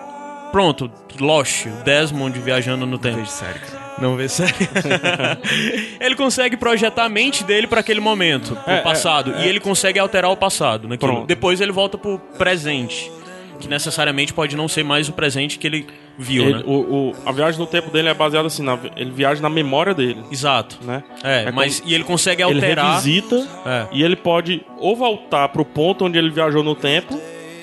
pronto, 0.52 0.90
Lost, 1.20 1.68
Desmond 1.86 2.40
viajando 2.40 2.88
no 2.88 2.98
tempo. 2.98 3.18
Vejo 3.18 3.30
sério, 3.30 3.62
cara. 3.62 3.88
Não 4.00 4.16
vê 4.16 4.28
sério. 4.28 4.56
ele 6.02 6.16
consegue 6.16 6.58
projetar 6.58 7.06
a 7.06 7.10
mente 7.10 7.44
dele 7.44 7.68
pra 7.68 7.82
aquele 7.82 8.00
momento, 8.00 8.56
pro 8.56 8.74
É, 8.74 8.78
é, 8.78 8.82
passado, 8.82 9.34
e 9.40 9.48
ele 9.48 9.60
consegue 9.60 10.00
alterar 10.00 10.32
o 10.32 10.38
passado 10.38 10.88
naquilo. 10.88 11.12
Pronto. 11.14 11.28
Depois 11.28 11.62
ele 11.62 11.72
volta 11.72 11.98
pro 11.98 12.18
presente, 12.40 13.12
que 13.60 13.68
necessariamente 13.68 14.34
pode 14.34 14.56
não 14.56 14.68
ser 14.68 14.84
mais 14.84 15.10
o 15.10 15.14
presente 15.14 15.58
que 15.60 15.66
ele 15.68 15.88
viu, 16.18 16.44
Ele- 16.44 16.54
né? 16.60 16.64
o, 16.66 16.72
o- 17.12 17.16
a 17.26 17.32
viagem 17.32 17.60
no 17.60 17.66
tempo 17.68 17.90
dele 17.92 18.10
é 18.10 18.14
baseada 18.14 18.48
assim, 18.48 18.64
na- 18.64 18.78
ele 18.96 19.12
viaja 19.12 19.42
na 19.42 19.50
memória 19.50 19.94
dele, 19.94 20.24
Exato. 20.32 20.78
né? 20.84 21.04
É, 21.24 21.46
É 21.46 21.52
mas 21.52 21.82
e 21.86 21.94
ele 21.94 22.04
consegue 22.04 22.44
Ele 22.44 22.54
alterar. 22.56 22.96
revisita 22.96 23.48
É. 23.66 23.88
e 23.92 24.04
ele 24.04 24.16
pode 24.16 24.64
ou 24.80 24.96
voltar 24.96 25.48
pro 25.50 25.66
ponto 25.66 26.06
onde 26.06 26.18
ele 26.18 26.30
viajou 26.30 26.64
no 26.64 26.76
tempo, 26.76 27.20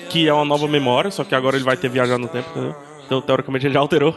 que 0.09 0.27
é 0.27 0.33
uma 0.33 0.45
nova 0.45 0.67
memória, 0.67 1.09
só 1.11 1.23
que 1.23 1.33
agora 1.35 1.55
ele 1.55 1.65
vai 1.65 1.75
ter 1.77 1.89
viajado 1.89 2.19
no 2.21 2.27
tempo, 2.27 2.49
entendeu? 2.51 2.75
Então, 3.05 3.21
teoricamente, 3.21 3.65
ele 3.67 3.73
já 3.73 3.79
alterou. 3.79 4.15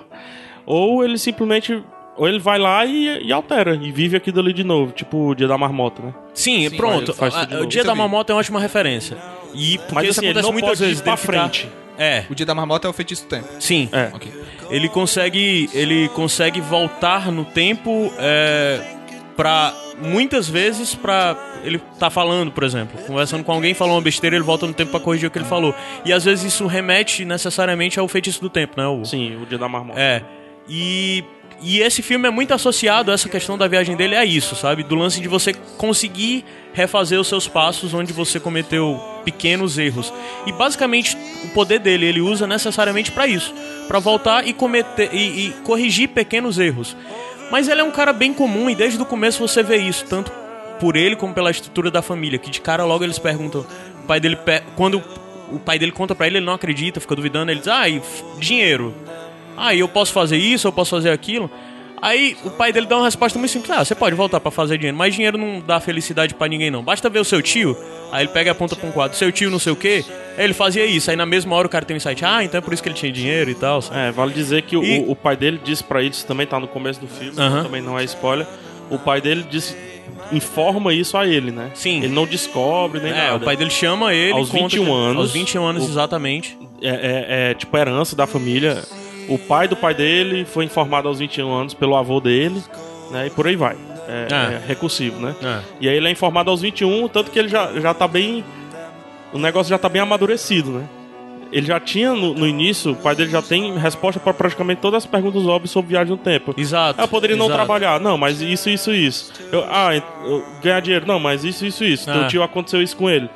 Ou 0.66 1.04
ele 1.04 1.18
simplesmente... 1.18 1.82
Ou 2.18 2.28
ele 2.28 2.38
vai 2.40 2.58
lá 2.58 2.84
e, 2.84 3.26
e 3.26 3.32
altera, 3.32 3.74
e 3.80 3.90
vive 3.92 4.16
aquilo 4.16 4.40
ali 4.40 4.52
de 4.52 4.64
novo, 4.64 4.92
tipo 4.92 5.28
o 5.30 5.34
Dia 5.34 5.46
da 5.48 5.56
Marmota, 5.56 6.02
né? 6.02 6.12
Sim, 6.34 6.68
pronto. 6.70 7.14
faz 7.14 7.32
de 7.48 7.54
o. 7.56 7.64
Dia 7.66 7.84
da. 7.84 7.94
Marmota 7.94 8.32
é 8.32 8.34
uma 8.34 8.40
ótima 8.40 8.60
referência. 8.60 9.16
E 9.54 9.78
porque 9.78 9.94
Mas 9.94 10.08
isso 10.08 10.20
assim, 10.20 10.26
ele 10.28 10.38
acontece 10.38 10.46
não 10.46 10.52
muitas 10.52 10.70
pode 10.70 10.82
ir 10.82 10.86
vezes 10.88 11.00
pra 11.02 11.16
ficar- 11.16 11.32
frente. 11.48 11.68
É, 11.96 12.24
O 12.30 12.34
dia 12.34 12.46
da 12.46 12.54
marmota 12.54 12.86
é 12.86 12.90
o 12.90 12.92
feitiço 12.92 13.24
do 13.24 13.28
tempo. 13.28 13.48
sim. 13.58 13.88
É. 13.90 14.10
Ok. 14.14 14.30
Ele 14.70 14.88
consegue, 14.88 15.68
ele 15.74 16.08
consegue 16.10 16.60
voltar 16.60 17.32
no 17.32 17.44
tempo 17.44 18.12
é, 18.18 18.80
para 19.36 19.74
muitas 20.00 20.48
vezes 20.48 20.94
pra 20.94 21.36
ele 21.64 21.80
tá 21.98 22.08
falando, 22.08 22.52
por 22.52 22.62
exemplo, 22.62 23.00
conversando 23.04 23.42
com 23.42 23.50
alguém, 23.50 23.74
falou 23.74 23.96
uma 23.96 24.00
besteira, 24.00 24.36
ele 24.36 24.44
volta 24.44 24.64
no 24.64 24.72
tempo 24.72 24.92
pra 24.92 25.00
corrigir 25.00 25.26
o 25.26 25.30
que 25.30 25.38
ele 25.38 25.44
falou. 25.44 25.74
E 26.04 26.12
às 26.12 26.24
vezes 26.24 26.44
isso 26.52 26.66
remete 26.68 27.24
necessariamente 27.24 27.98
ao 27.98 28.06
feitiço 28.06 28.40
do 28.40 28.48
tempo, 28.48 28.74
né? 28.80 28.86
O, 28.86 29.04
Sim, 29.04 29.36
o 29.42 29.46
Dia 29.46 29.58
da 29.58 29.68
Marmota. 29.68 29.98
É. 30.00 30.22
E, 30.68 31.24
e 31.60 31.80
esse 31.80 32.02
filme 32.02 32.28
é 32.28 32.30
muito 32.30 32.54
associado 32.54 33.10
a 33.10 33.14
essa 33.14 33.28
questão 33.28 33.58
da 33.58 33.66
viagem 33.66 33.96
dele 33.96 34.14
a 34.14 34.24
isso, 34.24 34.54
sabe? 34.54 34.84
Do 34.84 34.94
lance 34.94 35.20
de 35.20 35.26
você 35.26 35.52
conseguir 35.76 36.44
refazer 36.72 37.18
os 37.18 37.26
seus 37.26 37.48
passos 37.48 37.92
onde 37.92 38.12
você 38.12 38.38
cometeu 38.38 39.00
pequenos 39.24 39.76
erros. 39.76 40.12
E 40.46 40.52
basicamente 40.52 41.16
o 41.44 41.48
poder 41.48 41.80
dele 41.80 42.06
ele 42.06 42.20
usa 42.20 42.46
necessariamente 42.46 43.10
pra 43.10 43.26
isso, 43.26 43.52
Pra 43.88 43.98
voltar 43.98 44.46
e 44.46 44.52
cometer 44.52 45.08
e, 45.12 45.46
e 45.46 45.50
corrigir 45.64 46.08
pequenos 46.08 46.58
erros. 46.58 46.96
Mas 47.50 47.68
ele 47.68 47.80
é 47.80 47.84
um 47.84 47.90
cara 47.90 48.12
bem 48.12 48.32
comum 48.34 48.68
e 48.68 48.74
desde 48.74 49.00
o 49.00 49.06
começo 49.06 49.46
você 49.46 49.62
vê 49.62 49.78
isso, 49.78 50.04
tanto 50.04 50.30
por 50.78 50.94
ele 50.94 51.16
como 51.16 51.34
pela 51.34 51.50
estrutura 51.50 51.90
da 51.90 52.02
família, 52.02 52.38
que 52.38 52.50
de 52.50 52.60
cara 52.60 52.84
logo 52.84 53.02
eles 53.02 53.18
perguntam, 53.18 53.66
o 54.02 54.06
pai 54.06 54.20
dele 54.20 54.38
quando 54.76 55.02
o 55.50 55.58
pai 55.58 55.78
dele 55.78 55.92
conta 55.92 56.14
pra 56.14 56.26
ele, 56.26 56.36
ele 56.36 56.46
não 56.46 56.52
acredita, 56.52 57.00
fica 57.00 57.16
duvidando, 57.16 57.50
ele 57.50 57.60
diz: 57.60 57.68
"Ah, 57.68 57.84
dinheiro. 58.38 58.94
Ah, 59.58 59.74
eu 59.74 59.88
posso 59.88 60.12
fazer 60.12 60.36
isso, 60.36 60.66
eu 60.68 60.72
posso 60.72 60.90
fazer 60.90 61.10
aquilo. 61.10 61.50
Aí 62.00 62.36
o 62.44 62.50
pai 62.50 62.72
dele 62.72 62.86
dá 62.86 62.96
uma 62.96 63.06
resposta 63.06 63.36
muito 63.38 63.50
simples: 63.50 63.70
Ah, 63.72 63.84
você 63.84 63.94
pode 63.94 64.14
voltar 64.14 64.38
pra 64.38 64.50
fazer 64.52 64.78
dinheiro, 64.78 64.96
mas 64.96 65.12
dinheiro 65.14 65.36
não 65.36 65.60
dá 65.60 65.80
felicidade 65.80 66.32
pra 66.34 66.46
ninguém, 66.46 66.70
não. 66.70 66.82
Basta 66.82 67.10
ver 67.10 67.18
o 67.18 67.24
seu 67.24 67.42
tio. 67.42 67.76
Aí 68.12 68.22
ele 68.24 68.28
pega 68.32 68.50
e 68.50 68.52
aponta 68.52 68.76
pra 68.76 68.88
um 68.88 68.92
quadro: 68.92 69.16
Seu 69.18 69.32
tio 69.32 69.50
não 69.50 69.58
sei 69.58 69.72
o 69.72 69.76
quê. 69.76 70.04
Aí 70.36 70.44
ele 70.44 70.54
fazia 70.54 70.86
isso. 70.86 71.10
Aí 71.10 71.16
na 71.16 71.26
mesma 71.26 71.56
hora 71.56 71.66
o 71.66 71.70
cara 71.70 71.84
tem 71.84 71.94
um 71.94 71.98
insight: 71.98 72.24
Ah, 72.24 72.44
então 72.44 72.58
é 72.58 72.60
por 72.60 72.72
isso 72.72 72.82
que 72.82 72.88
ele 72.88 72.94
tinha 72.94 73.10
dinheiro 73.10 73.50
e 73.50 73.54
tal. 73.56 73.80
É, 73.92 74.12
vale 74.12 74.32
dizer 74.32 74.62
que 74.62 74.76
o- 74.76 74.84
E- 74.84 75.00
o, 75.00 75.10
o 75.10 75.16
pai 75.16 75.36
dele 75.36 75.60
disse 75.64 75.82
pra 75.82 76.00
ele, 76.00 76.10
isso 76.10 76.24
também 76.24 76.46
tá 76.46 76.60
no 76.60 76.68
começo 76.68 77.00
do 77.00 77.08
filme, 77.08 77.34
Aham. 77.36 77.64
também 77.64 77.82
não 77.82 77.98
é 77.98 78.04
spoiler. 78.04 78.46
O 78.88 78.98
pai 78.98 79.20
dele 79.20 79.44
disse, 79.50 79.76
informa 80.30 80.92
isso 80.94 81.16
a 81.16 81.26
ele, 81.26 81.50
né? 81.50 81.70
Sim. 81.74 81.98
Ele 81.98 82.14
não 82.14 82.26
descobre 82.26 83.00
nem 83.00 83.10
É, 83.12 83.16
nada. 83.16 83.36
o 83.36 83.40
pai 83.40 83.56
dele 83.56 83.70
chama 83.70 84.14
ele. 84.14 84.32
Aos 84.32 84.48
conta 84.50 84.62
21 84.76 84.84
que- 84.84 84.90
anos, 84.92 85.16
Aos 85.16 85.32
21 85.32 85.64
anos, 85.64 85.84
o- 85.84 85.88
exatamente. 85.90 86.56
É, 86.80 86.88
é- 86.88 87.50
é, 87.50 87.54
tipo 87.54 87.76
herança 87.76 88.14
da 88.14 88.24
família. 88.26 88.84
O 89.28 89.38
pai 89.38 89.68
do 89.68 89.76
pai 89.76 89.94
dele 89.94 90.44
foi 90.44 90.64
informado 90.64 91.08
aos 91.08 91.18
21 91.18 91.52
anos 91.52 91.74
pelo 91.74 91.96
avô 91.96 92.20
dele, 92.20 92.62
né? 93.10 93.26
E 93.26 93.30
por 93.30 93.46
aí 93.46 93.56
vai. 93.56 93.76
É, 94.08 94.26
Ah. 94.32 94.52
é 94.52 94.62
recursivo, 94.66 95.20
né? 95.20 95.34
É. 95.42 95.58
E 95.82 95.88
aí 95.88 95.96
ele 95.96 96.08
é 96.08 96.10
informado 96.10 96.50
aos 96.50 96.62
21, 96.62 97.08
tanto 97.08 97.30
que 97.30 97.38
ele 97.38 97.48
já, 97.48 97.70
já 97.78 97.92
tá 97.92 98.08
bem. 98.08 98.42
O 99.32 99.38
negócio 99.38 99.68
já 99.68 99.78
tá 99.78 99.88
bem 99.88 100.00
amadurecido, 100.00 100.70
né? 100.70 100.84
Ele 101.50 101.66
já 101.66 101.80
tinha 101.80 102.12
no, 102.12 102.34
no 102.34 102.46
início, 102.46 102.92
o 102.92 102.96
pai 102.96 103.14
dele 103.14 103.30
já 103.30 103.40
tem 103.40 103.76
resposta 103.78 104.20
para 104.20 104.34
praticamente 104.34 104.80
todas 104.82 105.04
as 105.04 105.06
perguntas 105.06 105.46
óbvias 105.46 105.70
sobre 105.70 105.90
viagem 105.90 106.10
no 106.10 106.18
tempo. 106.18 106.54
Exato. 106.56 107.00
Eu 107.00 107.08
poderia 107.08 107.36
não 107.36 107.46
exato. 107.46 107.58
trabalhar. 107.58 107.98
Não, 108.00 108.18
mas 108.18 108.40
isso, 108.42 108.68
isso, 108.68 108.92
isso. 108.92 109.32
Eu, 109.50 109.64
ah, 109.70 109.94
eu, 109.94 110.44
ganhar 110.62 110.80
dinheiro. 110.80 111.06
Não, 111.06 111.18
mas 111.18 111.44
isso, 111.44 111.64
isso, 111.64 111.84
isso. 111.84 112.10
Ah. 112.10 112.14
Teu 112.14 112.28
tio 112.28 112.42
aconteceu 112.42 112.82
isso 112.82 112.96
com 112.96 113.08
ele. 113.08 113.30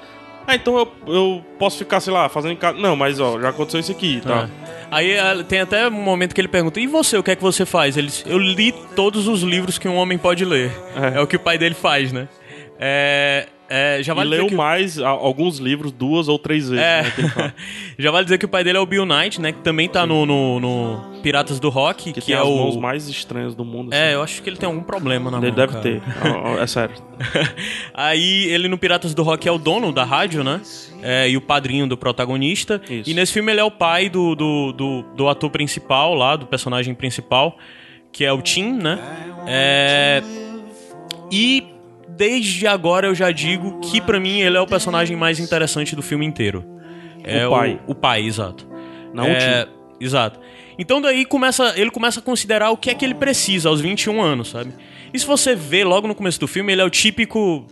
Ah, 0.46 0.54
então 0.54 0.76
eu, 0.78 0.92
eu 1.06 1.44
posso 1.58 1.78
ficar, 1.78 2.00
sei 2.00 2.12
lá, 2.12 2.28
fazendo 2.28 2.52
em 2.52 2.56
casa. 2.56 2.78
Não, 2.78 2.96
mas 2.96 3.20
ó, 3.20 3.40
já 3.40 3.48
aconteceu 3.50 3.80
isso 3.80 3.92
aqui 3.92 4.16
e 4.16 4.20
tal. 4.20 4.44
É. 4.44 4.48
Aí 4.90 5.10
eh, 5.12 5.42
tem 5.48 5.60
até 5.60 5.86
um 5.88 5.90
momento 5.90 6.34
que 6.34 6.40
ele 6.40 6.48
pergunta: 6.48 6.78
E 6.80 6.86
você, 6.86 7.16
o 7.16 7.22
que 7.22 7.30
é 7.30 7.36
que 7.36 7.42
você 7.42 7.64
faz? 7.64 7.96
Ele 7.96 8.08
diz, 8.08 8.24
Eu 8.26 8.38
li 8.38 8.72
todos 8.94 9.28
os 9.28 9.42
livros 9.42 9.78
que 9.78 9.88
um 9.88 9.96
homem 9.96 10.18
pode 10.18 10.44
ler. 10.44 10.72
É, 10.96 11.18
É. 11.18 11.20
o 11.20 11.26
que 11.26 11.36
o 11.36 11.40
pai 11.40 11.56
dele 11.58 11.74
faz, 11.74 12.12
né? 12.12 12.28
É, 12.78 13.46
é, 13.70 14.02
já 14.02 14.12
E 14.12 14.16
vale 14.16 14.30
dizer 14.30 14.40
leu 14.42 14.48
que... 14.48 14.54
mais 14.54 14.98
alguns 14.98 15.58
livros 15.58 15.92
duas 15.92 16.28
ou 16.28 16.38
três 16.38 16.68
vezes. 16.68 16.84
É. 16.84 17.02
né, 17.02 17.54
já 17.98 18.10
vale 18.10 18.24
dizer 18.24 18.38
que 18.38 18.44
o 18.44 18.48
pai 18.48 18.64
dele 18.64 18.78
é 18.78 18.80
o 18.80 18.86
Bill 18.86 19.06
Knight, 19.06 19.40
né? 19.40 19.52
Que 19.52 19.60
também 19.60 19.88
tá 19.88 20.04
no, 20.06 20.26
no, 20.26 20.58
no 20.60 21.11
Piratas 21.22 21.58
do 21.60 21.68
Rock, 21.68 22.12
Que, 22.12 22.20
que, 22.20 22.32
é 22.32 22.42
o. 22.42 22.56
mãos 22.56 22.76
mais 22.76 23.08
estranhas 23.08 23.54
do 23.54 23.64
mundo. 23.64 23.92
É, 23.94 24.06
assim. 24.08 24.14
eu 24.14 24.22
acho 24.22 24.42
que 24.42 24.50
ele 24.50 24.56
tem 24.56 24.66
algum 24.66 24.82
problema 24.82 25.30
na 25.30 25.38
Ele 25.38 25.46
mão. 25.48 25.56
deve 25.56 25.72
cara. 25.72 25.82
ter. 25.82 26.02
É 26.60 26.66
sério. 26.66 26.94
Aí 27.94 28.44
ele 28.50 28.68
no 28.68 28.76
Piratas 28.76 29.14
do 29.14 29.22
Rock 29.22 29.48
é 29.48 29.52
o 29.52 29.58
dono 29.58 29.92
da 29.92 30.04
rádio, 30.04 30.42
né? 30.44 30.60
É, 31.02 31.28
e 31.28 31.36
o 31.36 31.40
padrinho 31.40 31.86
do 31.86 31.96
protagonista. 31.96 32.80
Isso. 32.88 33.08
E 33.08 33.14
nesse 33.14 33.32
filme 33.32 33.52
ele 33.52 33.60
é 33.60 33.64
o 33.64 33.70
pai 33.70 34.08
do, 34.08 34.34
do, 34.34 34.72
do, 34.72 35.02
do 35.16 35.28
ator 35.28 35.50
principal 35.50 36.14
lá, 36.14 36.36
do 36.36 36.46
personagem 36.46 36.94
principal, 36.94 37.56
que 38.12 38.24
é 38.24 38.32
o 38.32 38.42
Tim, 38.42 38.72
né? 38.72 38.98
É... 39.46 40.22
E 41.30 41.64
desde 42.08 42.66
agora 42.66 43.06
eu 43.06 43.14
já 43.14 43.30
digo 43.30 43.80
que 43.80 44.00
pra 44.00 44.20
mim 44.20 44.40
ele 44.40 44.56
é 44.56 44.60
o 44.60 44.66
personagem 44.66 45.16
mais 45.16 45.40
interessante 45.40 45.96
do 45.96 46.02
filme 46.02 46.26
inteiro. 46.26 46.64
É 47.24 47.48
pai. 47.48 47.80
O, 47.86 47.92
o 47.92 47.94
pai, 47.94 48.22
exato. 48.22 48.66
Não 49.14 49.24
o 49.24 49.28
é, 49.28 49.66
Exato. 50.00 50.40
Então 50.78 51.00
daí 51.00 51.24
começa, 51.24 51.74
ele 51.78 51.90
começa 51.90 52.20
a 52.20 52.22
considerar 52.22 52.70
o 52.70 52.76
que 52.76 52.90
é 52.90 52.94
que 52.94 53.04
ele 53.04 53.14
precisa 53.14 53.68
aos 53.68 53.80
21 53.80 54.20
anos, 54.22 54.48
sabe? 54.50 54.72
E 55.12 55.18
se 55.18 55.26
você 55.26 55.54
vê 55.54 55.84
logo 55.84 56.08
no 56.08 56.14
começo 56.14 56.40
do 56.40 56.48
filme, 56.48 56.72
ele 56.72 56.80
é 56.80 56.84
o 56.84 56.90
típico 56.90 57.66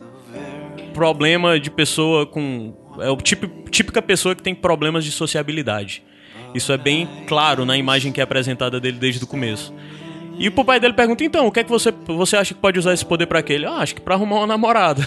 problema 0.92 1.58
de 1.58 1.70
pessoa 1.70 2.26
com. 2.26 2.74
É 3.00 3.08
o 3.10 3.16
tipo, 3.16 3.46
típica 3.70 4.02
pessoa 4.02 4.34
que 4.34 4.42
tem 4.42 4.54
problemas 4.54 5.04
de 5.04 5.12
sociabilidade. 5.12 6.02
Isso 6.54 6.72
é 6.72 6.76
bem 6.76 7.08
claro 7.26 7.64
na 7.64 7.76
imagem 7.76 8.12
que 8.12 8.20
é 8.20 8.24
apresentada 8.24 8.80
dele 8.80 8.98
desde 8.98 9.22
o 9.22 9.26
começo. 9.26 9.72
E 10.38 10.48
o 10.48 10.52
pai 10.64 10.80
dele 10.80 10.94
pergunta: 10.94 11.24
então, 11.24 11.46
o 11.46 11.52
que 11.52 11.60
é 11.60 11.64
que 11.64 11.70
você, 11.70 11.92
você 12.06 12.36
acha 12.36 12.52
que 12.54 12.60
pode 12.60 12.78
usar 12.78 12.92
esse 12.92 13.04
poder 13.06 13.26
pra 13.26 13.42
quê? 13.42 13.54
Ele, 13.54 13.66
ah, 13.66 13.76
acho 13.78 13.94
que 13.94 14.00
pra 14.00 14.14
arrumar 14.16 14.36
uma 14.38 14.46
namorada. 14.46 15.06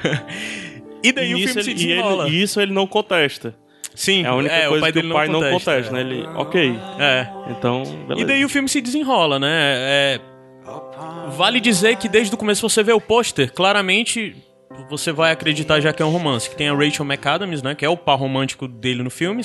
e 1.02 1.12
daí 1.12 1.30
E 1.30 1.34
o 1.34 1.38
filme 1.38 1.52
se 1.52 1.58
ele, 1.60 1.70
e 1.70 1.74
desenrola. 1.74 2.26
ele- 2.26 2.36
e 2.36 2.42
isso 2.42 2.60
ele 2.60 2.72
não 2.72 2.86
contesta. 2.86 3.54
Sim, 4.00 4.24
É 4.24 4.28
a 4.28 4.34
única 4.34 4.54
é, 4.54 4.66
coisa 4.66 4.76
o 4.78 4.80
pai 4.80 4.92
que 4.92 4.98
o 5.06 5.12
pai 5.12 5.28
não 5.28 5.40
contesta. 5.40 5.72
contesta, 5.72 5.92
né? 5.92 6.00
Ele, 6.00 6.26
ok. 6.34 6.78
É. 6.98 7.28
Então, 7.50 7.82
beleza. 8.08 8.20
E 8.20 8.24
daí 8.24 8.44
o 8.44 8.48
filme 8.48 8.66
se 8.66 8.80
desenrola, 8.80 9.38
né? 9.38 9.48
É, 9.50 10.20
Vale 11.36 11.60
dizer 11.60 11.96
que 11.96 12.08
desde 12.08 12.34
o 12.34 12.38
começo 12.38 12.66
você 12.66 12.82
vê 12.82 12.92
o 12.92 13.00
pôster, 13.00 13.52
claramente 13.52 14.34
você 14.88 15.12
vai 15.12 15.32
acreditar 15.32 15.80
já 15.80 15.92
que 15.92 16.02
é 16.02 16.06
um 16.06 16.10
romance. 16.10 16.48
Que 16.48 16.56
tem 16.56 16.68
a 16.68 16.74
Rachel 16.74 17.04
McAdams, 17.04 17.62
né? 17.62 17.74
Que 17.74 17.84
é 17.84 17.88
o 17.90 17.96
par 17.96 18.18
romântico 18.18 18.66
dele 18.66 19.02
no 19.02 19.10
filme. 19.10 19.44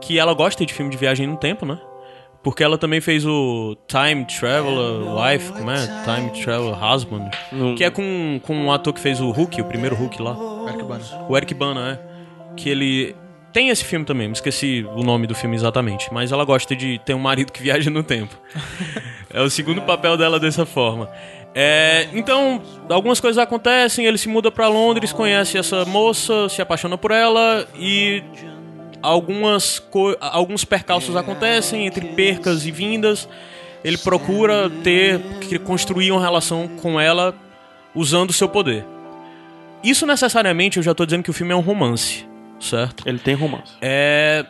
Que 0.00 0.16
ela 0.18 0.32
gosta 0.32 0.64
de 0.64 0.72
filme 0.72 0.90
de 0.90 0.96
viagem 0.96 1.26
no 1.26 1.36
tempo, 1.36 1.66
né? 1.66 1.76
Porque 2.42 2.62
ela 2.62 2.78
também 2.78 3.00
fez 3.00 3.26
o 3.26 3.76
Time 3.88 4.24
Traveler 4.26 5.12
Wife, 5.12 5.52
como 5.52 5.70
é? 5.72 5.76
Time 6.04 6.30
Traveler 6.44 6.84
Husband. 6.84 7.30
Não- 7.50 7.74
Que 7.74 7.82
é 7.82 7.90
com, 7.90 8.40
com 8.44 8.54
um 8.54 8.70
ator 8.72 8.92
que 8.92 9.00
fez 9.00 9.20
o 9.20 9.30
Hulk, 9.32 9.60
o 9.60 9.64
primeiro 9.64 9.96
Hulk 9.96 10.22
lá. 10.22 10.36
Eric 10.68 10.84
Bana. 10.84 11.04
O 11.28 11.36
Eric 11.36 11.52
Bana, 11.54 12.00
é. 12.00 12.54
Que 12.56 12.70
ele. 12.70 13.16
Tem 13.58 13.70
esse 13.70 13.84
filme 13.84 14.04
também, 14.04 14.28
me 14.28 14.34
esqueci 14.34 14.86
o 14.94 15.02
nome 15.02 15.26
do 15.26 15.34
filme 15.34 15.56
exatamente, 15.56 16.14
mas 16.14 16.30
ela 16.30 16.44
gosta 16.44 16.76
de 16.76 17.00
ter 17.04 17.12
um 17.12 17.18
marido 17.18 17.50
que 17.50 17.60
viaja 17.60 17.90
no 17.90 18.04
tempo. 18.04 18.38
é 19.34 19.42
o 19.42 19.50
segundo 19.50 19.82
papel 19.82 20.16
dela 20.16 20.38
dessa 20.38 20.64
forma. 20.64 21.10
É, 21.52 22.06
então, 22.12 22.62
algumas 22.88 23.18
coisas 23.18 23.36
acontecem, 23.36 24.06
ele 24.06 24.16
se 24.16 24.28
muda 24.28 24.48
pra 24.48 24.68
Londres, 24.68 25.12
conhece 25.12 25.58
essa 25.58 25.84
moça, 25.84 26.48
se 26.48 26.62
apaixona 26.62 26.96
por 26.96 27.10
ela 27.10 27.66
e 27.76 28.22
algumas 29.02 29.82
alguns 30.20 30.64
percalços 30.64 31.16
acontecem 31.16 31.84
entre 31.84 32.06
percas 32.10 32.64
e 32.64 32.70
vindas. 32.70 33.28
Ele 33.82 33.98
procura 33.98 34.70
ter 34.84 35.18
que 35.40 35.58
construir 35.58 36.12
uma 36.12 36.20
relação 36.20 36.68
com 36.80 37.00
ela 37.00 37.34
usando 37.92 38.30
o 38.30 38.32
seu 38.32 38.48
poder. 38.48 38.84
Isso 39.82 40.06
necessariamente 40.06 40.76
eu 40.76 40.82
já 40.84 40.94
tô 40.94 41.04
dizendo 41.04 41.24
que 41.24 41.30
o 41.30 41.34
filme 41.34 41.52
é 41.52 41.56
um 41.56 41.60
romance, 41.60 42.27
certo? 42.60 43.08
Ele 43.08 43.18
tem 43.18 43.34
romance. 43.34 43.72
É. 43.80 44.44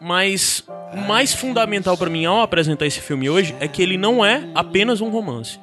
Mas 0.00 0.64
o 0.92 0.96
mais 0.96 1.32
fundamental 1.32 1.96
pra 1.96 2.10
mim 2.10 2.24
ao 2.24 2.42
apresentar 2.42 2.86
esse 2.86 3.00
filme 3.00 3.30
hoje 3.30 3.54
é 3.60 3.68
que 3.68 3.80
ele 3.80 3.96
não 3.96 4.24
é 4.24 4.48
apenas 4.54 5.00
um 5.00 5.10
romance. 5.10 5.60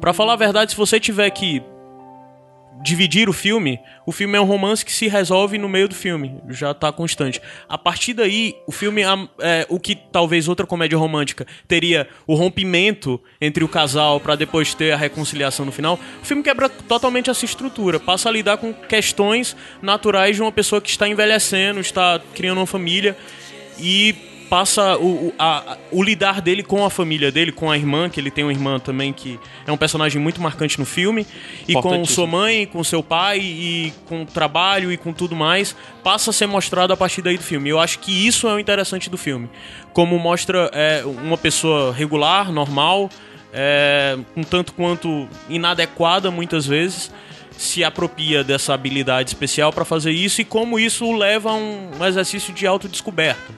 Pra 0.00 0.12
falar 0.12 0.32
a 0.32 0.36
verdade, 0.36 0.72
se 0.72 0.76
você 0.76 0.98
tiver 0.98 1.30
que 1.30 1.62
dividir 2.82 3.28
o 3.28 3.32
filme, 3.32 3.78
o 4.06 4.12
filme 4.12 4.36
é 4.36 4.40
um 4.40 4.44
romance 4.44 4.84
que 4.84 4.92
se 4.92 5.08
resolve 5.08 5.58
no 5.58 5.68
meio 5.68 5.88
do 5.88 5.94
filme, 5.94 6.40
já 6.48 6.72
tá 6.72 6.90
constante. 6.92 7.40
A 7.68 7.76
partir 7.76 8.14
daí, 8.14 8.54
o 8.66 8.72
filme 8.72 9.02
é, 9.40 9.66
o 9.68 9.78
que 9.78 9.94
talvez 9.94 10.48
outra 10.48 10.66
comédia 10.66 10.98
romântica 10.98 11.46
teria 11.66 12.08
o 12.26 12.34
rompimento 12.34 13.20
entre 13.40 13.64
o 13.64 13.68
casal 13.68 14.20
pra 14.20 14.36
depois 14.36 14.74
ter 14.74 14.92
a 14.92 14.96
reconciliação 14.96 15.66
no 15.66 15.72
final. 15.72 15.98
O 16.22 16.24
filme 16.24 16.42
quebra 16.42 16.68
totalmente 16.68 17.30
essa 17.30 17.44
estrutura, 17.44 17.98
passa 17.98 18.28
a 18.28 18.32
lidar 18.32 18.58
com 18.58 18.72
questões 18.72 19.56
naturais 19.82 20.36
de 20.36 20.42
uma 20.42 20.52
pessoa 20.52 20.80
que 20.80 20.90
está 20.90 21.08
envelhecendo, 21.08 21.80
está 21.80 22.20
criando 22.34 22.58
uma 22.58 22.66
família 22.66 23.16
e 23.80 24.37
passa 24.48 24.96
o, 24.96 25.28
o, 25.28 25.34
a- 25.38 25.76
o 25.90 26.02
lidar 26.02 26.40
dele 26.40 26.62
com 26.62 26.84
a 26.84 26.90
família 26.90 27.30
dele, 27.30 27.52
com 27.52 27.70
a 27.70 27.76
irmã, 27.76 28.08
que 28.08 28.18
ele 28.18 28.30
tem 28.30 28.44
uma 28.44 28.52
irmã 28.52 28.78
também 28.78 29.12
que 29.12 29.38
é 29.66 29.72
um 29.72 29.76
personagem 29.76 30.20
muito 30.20 30.40
marcante 30.40 30.78
no 30.78 30.86
filme, 30.86 31.26
e 31.66 31.74
com 31.82 32.04
sua 32.06 32.26
mãe, 32.26 32.66
com 32.66 32.82
seu 32.82 33.02
pai, 33.02 33.38
e 33.40 33.92
com 34.06 34.22
o 34.22 34.26
trabalho 34.26 34.90
e 34.92 34.96
com 34.96 35.12
tudo 35.12 35.36
mais, 35.36 35.76
passa 36.02 36.30
a 36.30 36.32
ser 36.32 36.46
mostrado 36.46 36.92
a 36.92 36.96
partir 36.96 37.22
daí 37.22 37.36
do 37.36 37.42
filme. 37.42 37.68
Eu 37.68 37.78
acho 37.78 37.98
que 37.98 38.26
isso 38.26 38.48
é 38.48 38.54
o 38.54 38.58
interessante 38.58 39.10
do 39.10 39.18
filme. 39.18 39.48
Como 39.92 40.18
mostra 40.18 40.70
é, 40.72 41.02
uma 41.04 41.36
pessoa 41.36 41.92
regular, 41.92 42.50
normal, 42.50 43.10
é, 43.52 44.16
um 44.36 44.42
tanto 44.42 44.72
quanto 44.72 45.28
inadequada 45.48 46.30
muitas 46.30 46.66
vezes, 46.66 47.10
se 47.56 47.82
apropria 47.82 48.44
dessa 48.44 48.72
habilidade 48.72 49.30
especial 49.30 49.72
para 49.72 49.84
fazer 49.84 50.12
isso 50.12 50.40
e 50.40 50.44
como 50.44 50.78
isso 50.78 51.04
o 51.04 51.16
leva 51.16 51.50
a 51.50 51.54
um 51.54 51.90
exercício 52.06 52.54
de 52.54 52.66
autodescoberta. 52.66 53.52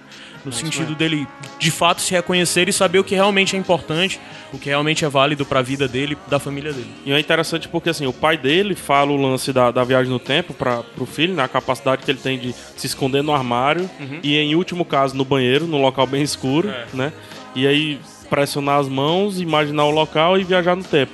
No 0.44 0.53
sentido 0.53 0.94
dele, 0.94 1.26
de 1.59 1.70
fato, 1.70 2.00
se 2.00 2.12
reconhecer 2.12 2.68
e 2.68 2.72
saber 2.72 2.98
o 2.98 3.05
que 3.05 3.14
realmente 3.14 3.55
é 3.55 3.59
importante, 3.59 4.18
o 4.53 4.59
que 4.59 4.70
realmente 4.70 5.05
é 5.05 5.09
válido 5.09 5.44
para 5.44 5.59
a 5.59 5.62
vida 5.62 5.87
dele, 5.87 6.16
da 6.29 6.38
família 6.38 6.72
dele. 6.72 6.90
E 7.05 7.12
é 7.12 7.20
interessante 7.20 7.68
porque 7.68 7.90
assim, 7.90 8.07
o 8.07 8.12
pai 8.12 8.38
dele 8.38 8.74
fala 8.74 9.12
o 9.12 9.16
lance 9.16 9.53
da, 9.53 9.70
da 9.70 9.85
viagem 9.85 10.11
no 10.11 10.18
tempo 10.18 10.55
para 10.55 10.83
pro 10.83 11.05
filho, 11.05 11.35
né, 11.35 11.44
a 11.44 11.48
capacidade 11.48 12.03
que 12.05 12.11
ele 12.11 12.18
tem 12.18 12.38
de 12.38 12.55
se 12.76 12.87
esconder 12.87 13.22
no 13.22 13.35
armário 13.35 13.88
e 14.22 14.37
em 14.38 14.55
último 14.55 14.85
caso 14.85 15.14
no 15.14 15.24
banheiro, 15.24 15.66
num 15.66 15.83
local 15.83 16.07
bem 16.07 16.22
escuro, 16.22 16.72
né? 16.94 17.12
E 17.55 17.66
aí 17.66 18.00
pressionar 18.31 18.79
as 18.79 18.88
mãos, 18.88 19.40
imaginar 19.40 19.85
o 19.85 19.90
local 19.90 20.38
e 20.38 20.44
viajar 20.44 20.76
no 20.76 20.85
tempo. 20.85 21.12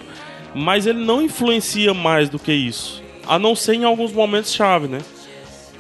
Mas 0.55 0.87
ele 0.87 1.05
não 1.05 1.21
influencia 1.21 1.93
mais 1.93 2.29
do 2.29 2.39
que 2.39 2.53
isso, 2.53 3.03
a 3.27 3.39
não 3.39 3.57
ser 3.57 3.75
em 3.75 3.85
alguns 3.85 4.13
momentos 4.13 4.55
chave, 4.55 4.87
né? 4.87 4.99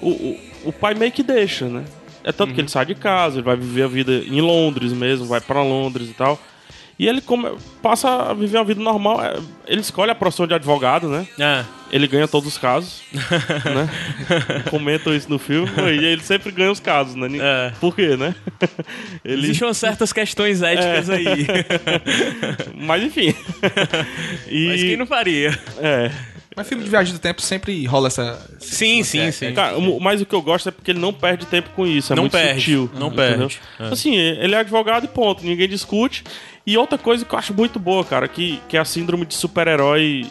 O, 0.00 0.10
o, 0.10 0.40
o 0.66 0.72
pai 0.72 0.94
meio 0.94 1.12
que 1.12 1.22
deixa, 1.22 1.66
né? 1.66 1.84
É 2.26 2.32
tanto 2.32 2.52
que 2.52 2.60
ele 2.60 2.68
sai 2.68 2.84
de 2.84 2.94
casa, 2.96 3.36
ele 3.36 3.44
vai 3.44 3.56
viver 3.56 3.84
a 3.84 3.88
vida 3.88 4.12
em 4.12 4.40
Londres 4.42 4.92
mesmo, 4.92 5.24
vai 5.26 5.40
pra 5.40 5.62
Londres 5.62 6.10
e 6.10 6.12
tal. 6.12 6.38
E 6.98 7.06
ele 7.06 7.20
come- 7.20 7.52
passa 7.82 8.08
a 8.30 8.32
viver 8.34 8.56
uma 8.56 8.64
vida 8.64 8.80
normal. 8.82 9.22
é, 9.22 9.36
Ele 9.66 9.82
escolhe 9.82 10.10
a 10.10 10.14
profissão 10.14 10.46
de 10.46 10.54
advogado, 10.54 11.08
né? 11.10 11.28
É, 11.38 11.62
Ele 11.92 12.06
ganha 12.08 12.26
todos 12.26 12.48
os 12.48 12.56
casos, 12.58 13.02
né? 13.12 14.62
Comentam 14.70 15.14
isso 15.14 15.28
no 15.28 15.38
filme. 15.38 15.70
E 15.78 16.04
ele 16.04 16.22
sempre 16.22 16.50
ganha 16.50 16.72
os 16.72 16.80
casos, 16.80 17.14
né? 17.14 17.28
É. 17.38 17.72
Por 17.78 17.94
quê, 17.94 18.16
né? 18.16 18.34
Ele... 19.22 19.44
existem 19.44 19.72
certas 19.74 20.10
questões 20.10 20.62
éticas 20.62 21.10
aí. 21.10 21.46
Mas 22.74 23.02
enfim. 23.02 23.34
e... 24.48 24.66
Mas 24.68 24.80
quem 24.82 24.96
não 24.96 25.06
faria? 25.06 25.50
É. 25.78 26.10
Mas 26.56 26.66
filme 26.68 26.82
de 26.82 26.88
viagem 26.88 27.12
do 27.12 27.18
tempo 27.18 27.42
sempre 27.42 27.84
rola 27.84 28.06
essa. 28.08 28.40
Sim, 28.58 29.02
sim, 29.02 29.20
é, 29.20 29.30
sim. 29.30 29.52
Cara, 29.52 29.76
o- 29.78 30.00
mas 30.00 30.20
o 30.22 30.26
que 30.26 30.34
eu 30.34 30.40
gosto 30.40 30.70
é 30.70 30.72
porque 30.72 30.90
ele 30.92 30.98
não 30.98 31.12
perde 31.12 31.44
tempo 31.46 31.68
com 31.76 31.86
isso. 31.86 32.12
É 32.12 32.16
Não 32.16 32.22
muito 32.22 32.32
perde, 32.32 32.60
sutil. 32.60 32.90
não 32.94 33.08
entendeu? 33.08 33.36
perde, 33.48 33.60
é. 33.78 33.88
Assim, 33.88 34.16
ele 34.16 34.54
é 34.54 34.58
advogado 34.58 35.04
e 35.04 35.08
ponto. 35.08 35.44
Ninguém 35.44 35.68
discute. 35.68 36.24
E 36.66 36.76
outra 36.78 36.96
coisa 36.96 37.24
que 37.26 37.34
eu 37.34 37.38
acho 37.38 37.52
muito 37.52 37.78
boa, 37.78 38.02
cara, 38.04 38.26
que, 38.26 38.58
que 38.68 38.76
é 38.76 38.80
a 38.80 38.84
síndrome 38.86 39.26
de 39.26 39.34
super-herói. 39.34 40.26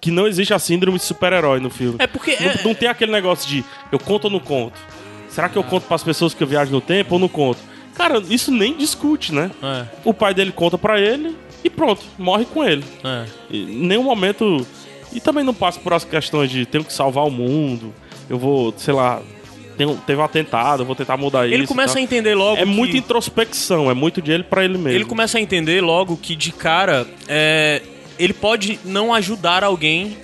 Que 0.00 0.10
não 0.10 0.26
existe 0.26 0.52
a 0.52 0.58
síndrome 0.58 0.98
de 0.98 1.04
super-herói 1.04 1.60
no 1.60 1.70
filme. 1.70 1.96
É 1.98 2.06
porque 2.06 2.36
Não, 2.38 2.50
é- 2.50 2.62
não 2.62 2.74
tem 2.74 2.88
aquele 2.88 3.10
negócio 3.10 3.48
de 3.48 3.64
eu 3.90 3.98
conto 3.98 4.26
ou 4.26 4.30
não 4.30 4.40
conto. 4.40 4.78
Será 5.30 5.48
que 5.48 5.56
eu 5.56 5.64
conto 5.64 5.86
pras 5.86 6.02
pessoas 6.02 6.34
que 6.34 6.42
eu 6.42 6.46
viajo 6.46 6.70
no 6.70 6.80
tempo 6.80 7.14
ou 7.14 7.18
não 7.18 7.28
conto? 7.28 7.58
Cara, 7.96 8.22
isso 8.28 8.50
nem 8.52 8.76
discute, 8.76 9.32
né? 9.34 9.50
É, 9.62 9.86
O 10.04 10.12
pai 10.12 10.34
dele 10.34 10.52
conta 10.52 10.76
pra 10.76 11.00
ele 11.00 11.34
e 11.64 11.70
pronto, 11.70 12.04
morre 12.18 12.44
com 12.44 12.62
ele. 12.62 12.84
é. 13.02 13.24
E 13.50 13.62
em 13.62 13.86
nenhum 13.86 14.02
momento. 14.04 14.64
E 15.12 15.20
também 15.20 15.44
não 15.44 15.54
passa 15.54 15.80
por 15.80 15.92
as 15.92 16.04
questões 16.04 16.50
de 16.50 16.66
tenho 16.66 16.84
que 16.84 16.92
salvar 16.92 17.26
o 17.26 17.30
mundo, 17.30 17.94
eu 18.28 18.38
vou, 18.38 18.74
sei 18.76 18.94
lá, 18.94 19.22
tem 19.76 19.96
teve 20.06 20.20
um 20.20 20.24
atentado, 20.24 20.82
eu 20.82 20.86
vou 20.86 20.96
tentar 20.96 21.16
mudar 21.16 21.46
isso. 21.46 21.54
Ele 21.54 21.66
começa 21.66 21.92
a 21.92 21.94
tal. 21.94 22.02
entender 22.02 22.34
logo 22.34 22.56
É 22.60 22.64
que... 22.64 22.66
muita 22.66 22.96
introspecção, 22.96 23.90
é 23.90 23.94
muito 23.94 24.20
de 24.20 24.32
ele 24.32 24.42
pra 24.42 24.64
ele 24.64 24.76
mesmo. 24.76 24.90
Ele 24.90 25.04
começa 25.04 25.38
a 25.38 25.40
entender 25.40 25.80
logo 25.80 26.16
que 26.16 26.34
de 26.34 26.52
cara 26.52 27.06
é, 27.28 27.80
ele 28.18 28.32
pode 28.32 28.78
não 28.84 29.14
ajudar 29.14 29.62
alguém 29.62 30.16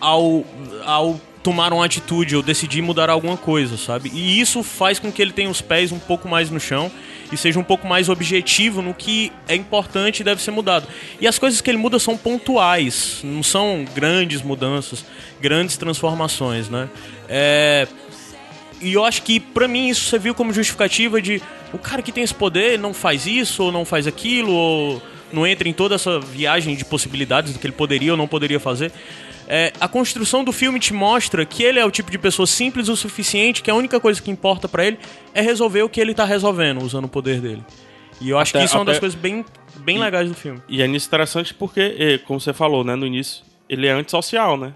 ao, 0.00 0.44
ao 0.84 1.20
tomar 1.42 1.72
uma 1.72 1.84
atitude 1.84 2.34
ou 2.34 2.42
decidir 2.42 2.82
mudar 2.82 3.08
alguma 3.08 3.36
coisa, 3.36 3.76
sabe? 3.76 4.10
E 4.12 4.40
isso 4.40 4.64
faz 4.64 4.98
com 4.98 5.12
que 5.12 5.22
ele 5.22 5.32
tenha 5.32 5.48
os 5.48 5.60
pés 5.60 5.92
um 5.92 5.98
pouco 5.98 6.28
mais 6.28 6.50
no 6.50 6.58
chão 6.58 6.90
e 7.32 7.36
seja 7.36 7.58
um 7.58 7.64
pouco 7.64 7.86
mais 7.86 8.08
objetivo 8.08 8.82
no 8.82 8.94
que 8.94 9.32
é 9.48 9.54
importante 9.54 10.20
e 10.20 10.24
deve 10.24 10.42
ser 10.42 10.50
mudado. 10.50 10.86
E 11.20 11.26
as 11.26 11.38
coisas 11.38 11.60
que 11.60 11.70
ele 11.70 11.78
muda 11.78 11.98
são 11.98 12.16
pontuais, 12.16 13.20
não 13.24 13.42
são 13.42 13.84
grandes 13.94 14.42
mudanças, 14.42 15.04
grandes 15.40 15.76
transformações, 15.76 16.68
né? 16.68 16.88
É, 17.28 17.86
e 18.80 18.92
eu 18.92 19.04
acho 19.04 19.22
que 19.22 19.40
pra 19.40 19.66
mim 19.66 19.88
isso 19.88 20.08
serviu 20.08 20.34
como 20.34 20.52
justificativa 20.52 21.20
de 21.20 21.42
o 21.72 21.78
cara 21.78 22.02
que 22.02 22.12
tem 22.12 22.22
esse 22.22 22.34
poder 22.34 22.78
não 22.78 22.94
faz 22.94 23.26
isso 23.26 23.64
ou 23.64 23.72
não 23.72 23.84
faz 23.84 24.06
aquilo 24.06 24.52
ou 24.52 25.02
não 25.32 25.46
entra 25.46 25.68
em 25.68 25.72
toda 25.72 25.94
essa 25.94 26.18
viagem 26.20 26.74
de 26.76 26.84
possibilidades 26.84 27.52
do 27.52 27.58
que 27.58 27.66
ele 27.66 27.72
poderia 27.74 28.12
ou 28.12 28.16
não 28.16 28.28
poderia 28.28 28.60
fazer. 28.60 28.92
É, 29.48 29.72
a 29.80 29.86
construção 29.86 30.42
do 30.42 30.52
filme 30.52 30.80
te 30.80 30.92
mostra 30.92 31.44
que 31.46 31.62
ele 31.62 31.78
é 31.78 31.84
o 31.84 31.90
tipo 31.90 32.10
de 32.10 32.18
pessoa 32.18 32.46
simples 32.46 32.88
o 32.88 32.96
suficiente 32.96 33.62
que 33.62 33.70
a 33.70 33.74
única 33.74 34.00
coisa 34.00 34.20
que 34.20 34.30
importa 34.30 34.68
pra 34.68 34.84
ele 34.84 34.98
é 35.32 35.40
resolver 35.40 35.82
o 35.82 35.88
que 35.88 36.00
ele 36.00 36.14
tá 36.14 36.24
resolvendo 36.24 36.82
usando 36.82 37.04
o 37.04 37.08
poder 37.08 37.40
dele. 37.40 37.64
E 38.20 38.30
eu 38.30 38.38
acho 38.38 38.50
Até- 38.50 38.58
que 38.60 38.64
isso 38.64 38.74
é 38.76 38.78
uma 38.78 38.84
das 38.86 38.94
até- 38.96 39.00
coisas 39.00 39.18
bem, 39.18 39.44
bem 39.76 39.98
legais 39.98 40.28
do 40.28 40.34
filme. 40.34 40.60
E 40.68 40.82
é 40.82 40.86
nisso 40.88 41.06
interessante 41.06 41.54
porque, 41.54 42.20
como 42.26 42.40
você 42.40 42.52
falou, 42.52 42.82
né, 42.82 42.96
no 42.96 43.06
início, 43.06 43.44
ele 43.68 43.86
é 43.86 43.92
antissocial, 43.92 44.56
né? 44.56 44.72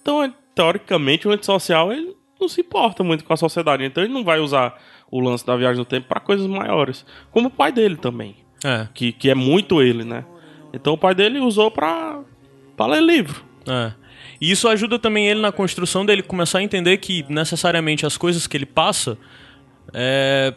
Então, 0.00 0.32
teoricamente, 0.54 1.26
o 1.26 1.32
antissocial 1.32 1.92
ele 1.92 2.14
não 2.40 2.48
se 2.48 2.60
importa 2.60 3.02
muito 3.02 3.24
com 3.24 3.32
a 3.32 3.36
sociedade. 3.36 3.84
Então, 3.84 4.04
ele 4.04 4.12
não 4.12 4.22
vai 4.24 4.38
usar 4.40 4.80
o 5.10 5.20
lance 5.20 5.44
da 5.44 5.56
viagem 5.56 5.78
no 5.78 5.84
tempo 5.84 6.06
pra 6.08 6.20
coisas 6.20 6.46
maiores. 6.46 7.04
Como 7.30 7.48
o 7.48 7.50
pai 7.50 7.72
dele 7.72 7.96
também. 7.96 8.36
É, 8.64 8.88
Que, 8.94 9.12
que 9.12 9.30
é 9.30 9.34
muito 9.34 9.82
ele, 9.82 10.04
né? 10.04 10.24
Então, 10.72 10.94
o 10.94 10.98
pai 10.98 11.14
dele 11.14 11.38
usou 11.40 11.70
pra, 11.70 12.20
pra 12.76 12.86
ler 12.86 13.02
livro. 13.02 13.44
É. 13.66 13.92
E 14.40 14.50
isso 14.50 14.68
ajuda 14.68 14.98
também 14.98 15.28
ele 15.28 15.40
na 15.40 15.52
construção 15.52 16.04
dele 16.04 16.22
começar 16.22 16.58
a 16.58 16.62
entender 16.62 16.96
que 16.98 17.24
necessariamente 17.28 18.06
as 18.06 18.16
coisas 18.16 18.46
que 18.46 18.56
ele 18.56 18.66
passa 18.66 19.18
é, 19.92 20.54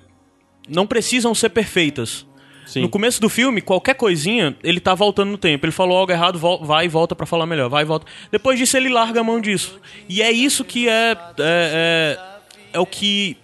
não 0.70 0.88
precisam 0.88 1.34
ser 1.36 1.50
perfeitas. 1.50 2.26
Sim. 2.66 2.82
No 2.82 2.90
começo 2.90 3.20
do 3.20 3.28
filme, 3.28 3.62
qualquer 3.62 3.94
coisinha, 3.96 4.56
ele 4.64 4.80
tá 4.80 4.96
voltando 4.96 5.32
no 5.32 5.38
tempo. 5.38 5.66
Ele 5.66 5.72
falou 5.72 5.98
algo 5.98 6.12
errado, 6.12 6.40
vai 6.62 6.86
e 6.86 6.88
volta 6.88 7.14
pra 7.14 7.26
falar 7.26 7.46
melhor, 7.46 7.70
vai 7.70 7.84
e 7.84 7.86
volta. 7.86 8.06
Depois 8.32 8.58
disso, 8.58 8.78
ele 8.78 8.90
larga 8.90 9.20
a 9.20 9.24
mão 9.24 9.42
disso. 9.42 9.80
E 10.08 10.22
é 10.22 10.32
isso 10.32 10.64
que 10.64 10.88
é, 10.88 11.12
é, 11.12 11.18
é, 11.40 12.20
é 12.74 12.80
o 12.80 12.86
que 12.86 13.38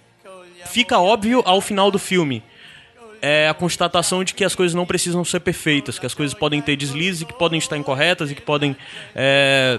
fica 0.66 0.98
óbvio 0.98 1.42
ao 1.44 1.60
final 1.60 1.90
do 1.90 1.98
filme. 1.98 2.42
É 3.22 3.48
a 3.48 3.54
constatação 3.54 4.24
de 4.24 4.32
que 4.32 4.44
as 4.44 4.54
coisas 4.54 4.74
não 4.74 4.86
precisam 4.86 5.24
ser 5.24 5.40
perfeitas, 5.40 5.98
que 5.98 6.06
as 6.06 6.14
coisas 6.14 6.32
podem 6.32 6.62
ter 6.62 6.76
deslizes, 6.76 7.24
que 7.24 7.34
podem 7.34 7.58
estar 7.58 7.76
incorretas 7.76 8.30
e 8.30 8.34
que 8.34 8.40
podem 8.40 8.76
é, 9.14 9.78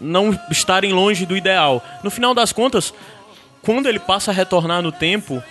não 0.00 0.38
estarem 0.50 0.92
longe 0.92 1.24
do 1.26 1.36
ideal. 1.36 1.84
No 2.02 2.10
final 2.10 2.34
das 2.34 2.52
contas, 2.52 2.92
quando 3.62 3.88
ele 3.88 3.98
passa 3.98 4.30
a 4.30 4.34
retornar 4.34 4.82
no 4.82 4.90
tempo, 4.90 5.42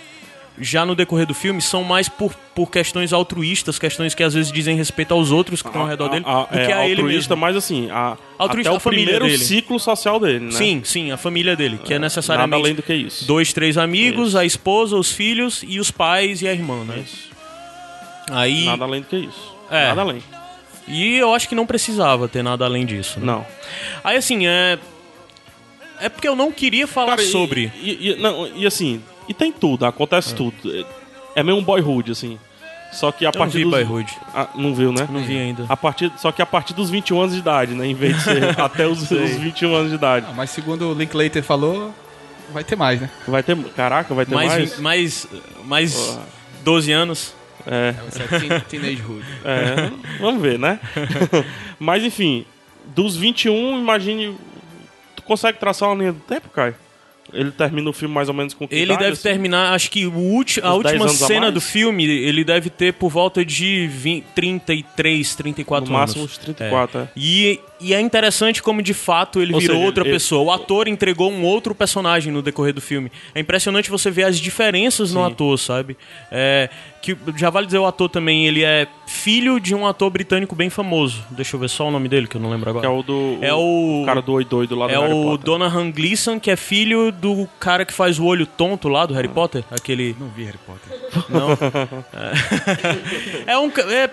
já 0.58 0.84
no 0.84 0.94
decorrer 0.94 1.26
do 1.26 1.32
filme 1.34 1.60
são 1.62 1.82
mais 1.84 2.08
por, 2.08 2.34
por 2.54 2.70
questões 2.70 3.12
altruístas, 3.12 3.78
questões 3.78 4.14
que 4.14 4.22
às 4.22 4.34
vezes 4.34 4.52
dizem 4.52 4.76
respeito 4.76 5.14
aos 5.14 5.30
outros 5.30 5.62
que 5.62 5.68
estão 5.68 5.82
ao 5.82 5.88
redor 5.88 6.08
dele, 6.08 6.24
A- 6.26 6.42
a- 6.42 6.44
do 6.44 6.58
é, 6.58 6.66
que 6.66 6.72
a 6.72 6.86
ele 6.88 7.02
mesmo. 7.02 7.36
mas 7.36 7.56
assim, 7.56 7.88
a, 7.90 8.16
Altruísta, 8.38 8.70
até 8.70 8.76
o 8.76 8.80
primeiro 8.80 9.24
dele. 9.26 9.38
ciclo 9.38 9.78
social 9.80 10.20
dele, 10.20 10.40
né? 10.46 10.50
Sim, 10.52 10.82
sim, 10.84 11.10
a 11.10 11.16
família 11.16 11.56
dele, 11.56 11.78
que 11.78 11.92
é 11.94 11.98
Nada 11.98 12.06
necessariamente 12.06 12.62
além 12.62 12.74
do 12.74 12.82
que 12.82 12.92
isso. 12.94 13.24
dois, 13.26 13.52
três 13.52 13.78
amigos, 13.78 14.28
Isso. 14.30 14.38
a 14.38 14.44
esposa, 14.44 14.96
os 14.96 15.10
filhos 15.10 15.64
e 15.66 15.80
os 15.80 15.90
pais 15.90 16.42
e 16.42 16.48
a 16.48 16.52
irmã, 16.52 16.84
né? 16.84 17.04
Aí, 18.30 18.64
Nada 18.66 18.84
além 18.84 19.00
do 19.00 19.06
que 19.06 19.16
isso. 19.16 19.54
É. 19.70 19.86
Nada 19.88 20.02
além. 20.02 20.22
e 20.86 21.16
eu 21.16 21.32
acho 21.34 21.48
que 21.48 21.54
não 21.54 21.64
precisava 21.66 22.28
ter 22.28 22.42
nada 22.42 22.64
além 22.64 22.84
disso. 22.84 23.18
Né? 23.20 23.26
Não. 23.26 23.46
Aí 24.04 24.16
assim, 24.16 24.46
é 24.46 24.78
é 26.00 26.08
porque 26.08 26.26
eu 26.26 26.34
não 26.34 26.50
queria 26.50 26.86
falar 26.86 27.10
Cara, 27.10 27.22
e- 27.22 27.26
sobre. 27.26 27.70
E, 27.80 28.10
e- 28.10 28.16
não, 28.16 28.46
e 28.56 28.66
assim, 28.66 29.02
e 29.30 29.34
tem 29.34 29.50
tudo, 29.52 29.86
acontece 29.86 30.34
tudo. 30.34 30.54
É- 30.66 30.84
É 31.36 31.42
meio 31.44 31.56
um 31.56 31.62
boyhood, 31.62 32.10
assim. 32.10 32.38
Só 32.92 33.12
que 33.12 33.24
a 33.24 33.28
Eu 33.28 33.32
partir 33.32 33.58
vi 33.58 33.62
dos. 33.64 33.70
Boyhood. 33.72 34.12
Ah, 34.34 34.48
não 34.56 34.74
viu, 34.74 34.92
né? 34.92 35.06
Não 35.08 35.20
vi 35.22 35.38
ainda. 35.38 35.64
A 35.68 35.76
partir, 35.76 36.10
só 36.18 36.32
que 36.32 36.42
a 36.42 36.46
partir 36.46 36.74
dos 36.74 36.90
21 36.90 37.20
anos 37.20 37.34
de 37.34 37.38
idade, 37.38 37.72
né? 37.72 37.86
Em 37.86 37.94
vez 37.94 38.16
de 38.16 38.22
ser 38.24 38.42
até 38.60 38.84
os, 38.84 39.08
os 39.08 39.30
21 39.36 39.72
anos 39.74 39.90
de 39.90 39.94
idade. 39.94 40.26
Ah, 40.28 40.32
mas 40.34 40.50
segundo 40.50 40.90
o 40.90 40.94
Linklater 40.94 41.40
falou, 41.44 41.94
vai 42.52 42.64
ter 42.64 42.74
mais, 42.74 43.00
né? 43.00 43.08
Vai 43.28 43.44
ter. 43.44 43.56
Caraca, 43.76 44.12
vai 44.12 44.26
ter 44.26 44.34
mais. 44.34 44.50
Mais, 44.80 44.80
mais, 44.80 45.28
mais 45.64 46.18
12 46.64 46.90
anos. 46.90 47.32
É, 47.64 47.92
Vai 47.92 48.10
ser 48.10 48.40
teen- 48.40 48.60
Teenage 48.80 49.02
Hood. 49.02 49.24
é. 49.44 49.90
vamos 50.18 50.42
ver, 50.42 50.58
né? 50.58 50.80
Mas 51.78 52.02
enfim, 52.02 52.44
dos 52.86 53.14
21, 53.16 53.78
imagine. 53.78 54.36
Tu 55.14 55.22
consegue 55.22 55.58
traçar 55.58 55.88
uma 55.90 55.94
linha 55.94 56.12
do 56.12 56.20
tempo, 56.20 56.48
Caio? 56.48 56.74
Ele 57.32 57.50
termina 57.50 57.88
o 57.88 57.92
filme 57.92 58.14
mais 58.14 58.28
ou 58.28 58.34
menos 58.34 58.54
com 58.54 58.66
que 58.66 58.74
Ele 58.74 58.84
idade, 58.84 59.00
deve 59.00 59.12
assim? 59.12 59.22
terminar, 59.22 59.72
acho 59.74 59.90
que 59.90 60.06
o 60.06 60.12
ulti, 60.14 60.60
a 60.62 60.74
Uns 60.74 60.82
10 60.82 60.94
última 61.00 61.04
a 61.06 61.08
cena 61.28 61.40
mais? 61.42 61.54
do 61.54 61.60
filme, 61.60 62.04
ele 62.04 62.44
deve 62.44 62.70
ter 62.70 62.92
por 62.94 63.08
volta 63.10 63.44
de 63.44 63.86
20, 63.88 64.24
33, 64.34 65.34
34 65.34 65.90
No 65.90 65.96
anos. 65.96 66.08
máximo 66.14 66.24
uns 66.24 66.38
34, 66.38 67.00
é. 67.00 67.08
E, 67.16 67.60
e 67.80 67.94
é 67.94 68.00
interessante 68.00 68.62
como 68.62 68.82
de 68.82 68.94
fato 68.94 69.40
ele 69.40 69.54
Ou 69.54 69.60
virou 69.60 69.76
seja, 69.76 69.86
outra 69.86 70.04
ele- 70.04 70.12
pessoa. 70.12 70.42
O 70.42 70.50
ator 70.50 70.88
entregou 70.88 71.30
um 71.30 71.42
outro 71.44 71.74
personagem 71.74 72.32
no 72.32 72.42
decorrer 72.42 72.72
do 72.74 72.80
filme. 72.80 73.10
É 73.34 73.40
impressionante 73.40 73.90
você 73.90 74.10
ver 74.10 74.24
as 74.24 74.38
diferenças 74.38 75.12
no 75.14 75.20
Sim. 75.24 75.32
ator, 75.32 75.58
sabe? 75.58 75.96
É, 76.30 76.68
que 77.02 77.16
já 77.36 77.48
vale 77.50 77.66
dizer 77.66 77.78
o 77.78 77.86
ator 77.86 78.08
também, 78.08 78.46
ele 78.46 78.62
é 78.62 78.86
filho 79.06 79.58
de 79.58 79.74
um 79.74 79.86
ator 79.86 80.10
britânico 80.10 80.54
bem 80.54 80.68
famoso. 80.70 81.24
Deixa 81.30 81.56
eu 81.56 81.60
ver 81.60 81.68
só 81.68 81.88
o 81.88 81.90
nome 81.90 82.08
dele 82.08 82.26
que 82.26 82.36
eu 82.36 82.40
não 82.40 82.50
lembro 82.50 82.70
agora. 82.70 82.86
Que 82.86 82.92
é 82.92 82.96
o 82.96 83.02
do. 83.02 83.38
É 83.40 83.52
o- 83.54 84.02
cara 84.06 84.20
do 84.22 84.32
Oi 84.32 84.44
Doido 84.44 84.74
lá 84.76 84.86
do 84.86 84.92
É 84.92 84.96
Harry 84.98 85.12
o 85.12 85.22
Potter. 85.22 85.44
Donahan 85.46 85.90
Gleeson, 85.90 86.38
que 86.38 86.50
é 86.50 86.56
filho 86.56 87.10
do 87.10 87.48
cara 87.58 87.84
que 87.84 87.92
faz 87.92 88.18
o 88.18 88.24
olho 88.24 88.46
tonto 88.46 88.88
lá 88.88 89.06
do 89.06 89.14
Harry 89.14 89.28
Potter. 89.28 89.64
Aquele. 89.70 90.14
Não 90.18 90.28
vi 90.28 90.44
Harry 90.44 90.58
Potter. 90.66 90.98
Não. 91.28 91.50
É, 93.46 93.52
é 93.54 93.58
um. 93.58 93.68
É, 93.90 94.10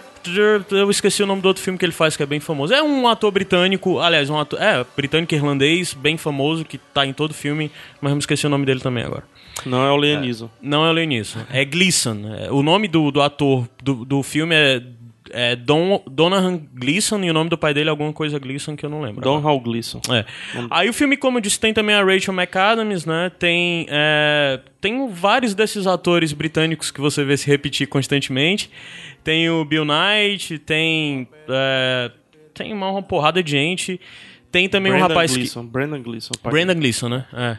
eu 0.71 0.89
esqueci 0.89 1.23
o 1.23 1.27
nome 1.27 1.41
do 1.41 1.47
outro 1.47 1.61
filme 1.63 1.77
que 1.77 1.85
ele 1.85 1.91
faz, 1.91 2.17
que 2.17 2.23
é 2.23 2.25
bem 2.25 2.39
famoso. 2.39 2.73
É 2.73 2.81
um 2.81 3.07
ator 3.07 3.31
britânico, 3.31 3.99
aliás, 3.99 4.29
um 4.29 4.39
ator. 4.39 4.61
É, 4.61 4.85
britânico 4.95 5.33
irlandês, 5.33 5.93
bem 5.93 6.17
famoso, 6.17 6.65
que 6.65 6.77
tá 6.77 7.05
em 7.05 7.13
todo 7.13 7.33
filme, 7.33 7.71
mas 8.01 8.11
eu 8.11 8.15
me 8.15 8.19
esqueci 8.19 8.45
o 8.45 8.49
nome 8.49 8.65
dele 8.65 8.79
também 8.79 9.03
agora. 9.03 9.23
Não 9.65 9.83
é 9.83 9.91
o 9.91 9.97
Liam 9.97 10.21
Neeson. 10.21 10.49
Não 10.61 10.85
é 10.85 10.89
o 10.89 10.93
Leonisson, 10.93 11.39
é 11.51 11.65
Gleeson. 11.65 12.21
É, 12.39 12.51
O 12.51 12.61
nome 12.61 12.87
do, 12.87 13.11
do 13.11 13.21
ator 13.21 13.67
do, 13.81 14.05
do 14.05 14.21
filme 14.23 14.55
é, 14.55 14.81
é 15.31 15.55
Don, 15.55 16.01
Donahan 16.09 16.59
Gleeson 16.73 17.23
e 17.23 17.29
o 17.29 17.33
nome 17.33 17.49
do 17.49 17.57
pai 17.57 17.73
dele 17.73 17.89
é 17.89 17.91
alguma 17.91 18.13
coisa 18.13 18.39
Gleeson 18.39 18.75
que 18.75 18.85
eu 18.85 18.89
não 18.89 19.01
lembro. 19.01 19.21
Don 19.21 19.37
agora. 19.37 19.53
Hal 19.53 19.59
Gleason. 19.59 20.01
É. 20.09 20.25
Aí 20.69 20.89
o 20.89 20.93
filme, 20.93 21.17
como 21.17 21.37
eu 21.37 21.41
disse, 21.41 21.59
tem 21.59 21.73
também 21.73 21.95
a 21.95 22.03
Rachel 22.03 22.33
McAdams, 22.33 23.05
né? 23.05 23.31
Tem, 23.37 23.85
é, 23.89 24.59
tem 24.79 25.09
vários 25.09 25.53
desses 25.53 25.87
atores 25.87 26.33
britânicos 26.33 26.91
que 26.91 27.01
você 27.01 27.23
vê 27.23 27.35
se 27.37 27.47
repetir 27.47 27.87
constantemente. 27.87 28.69
Tem 29.23 29.49
o 29.49 29.65
Bill 29.65 29.85
Knight, 29.85 30.59
tem. 30.59 31.27
é, 31.49 32.11
tem 32.53 32.73
uma, 32.73 33.01
porrada 33.03 33.43
de 33.43 33.51
gente. 33.51 33.99
Tem 34.51 34.67
também 34.69 34.91
um 34.91 34.95
Brendan 34.95 35.07
rapaz 35.09 35.31
que. 35.31 35.37
Gleeson. 35.39 35.65
Brendan 35.65 36.01
Gleeson. 36.01 36.31
pai 36.41 36.51
Brendan 36.51 36.75
Gleeson, 36.75 37.09
né? 37.09 37.25
É. 37.33 37.57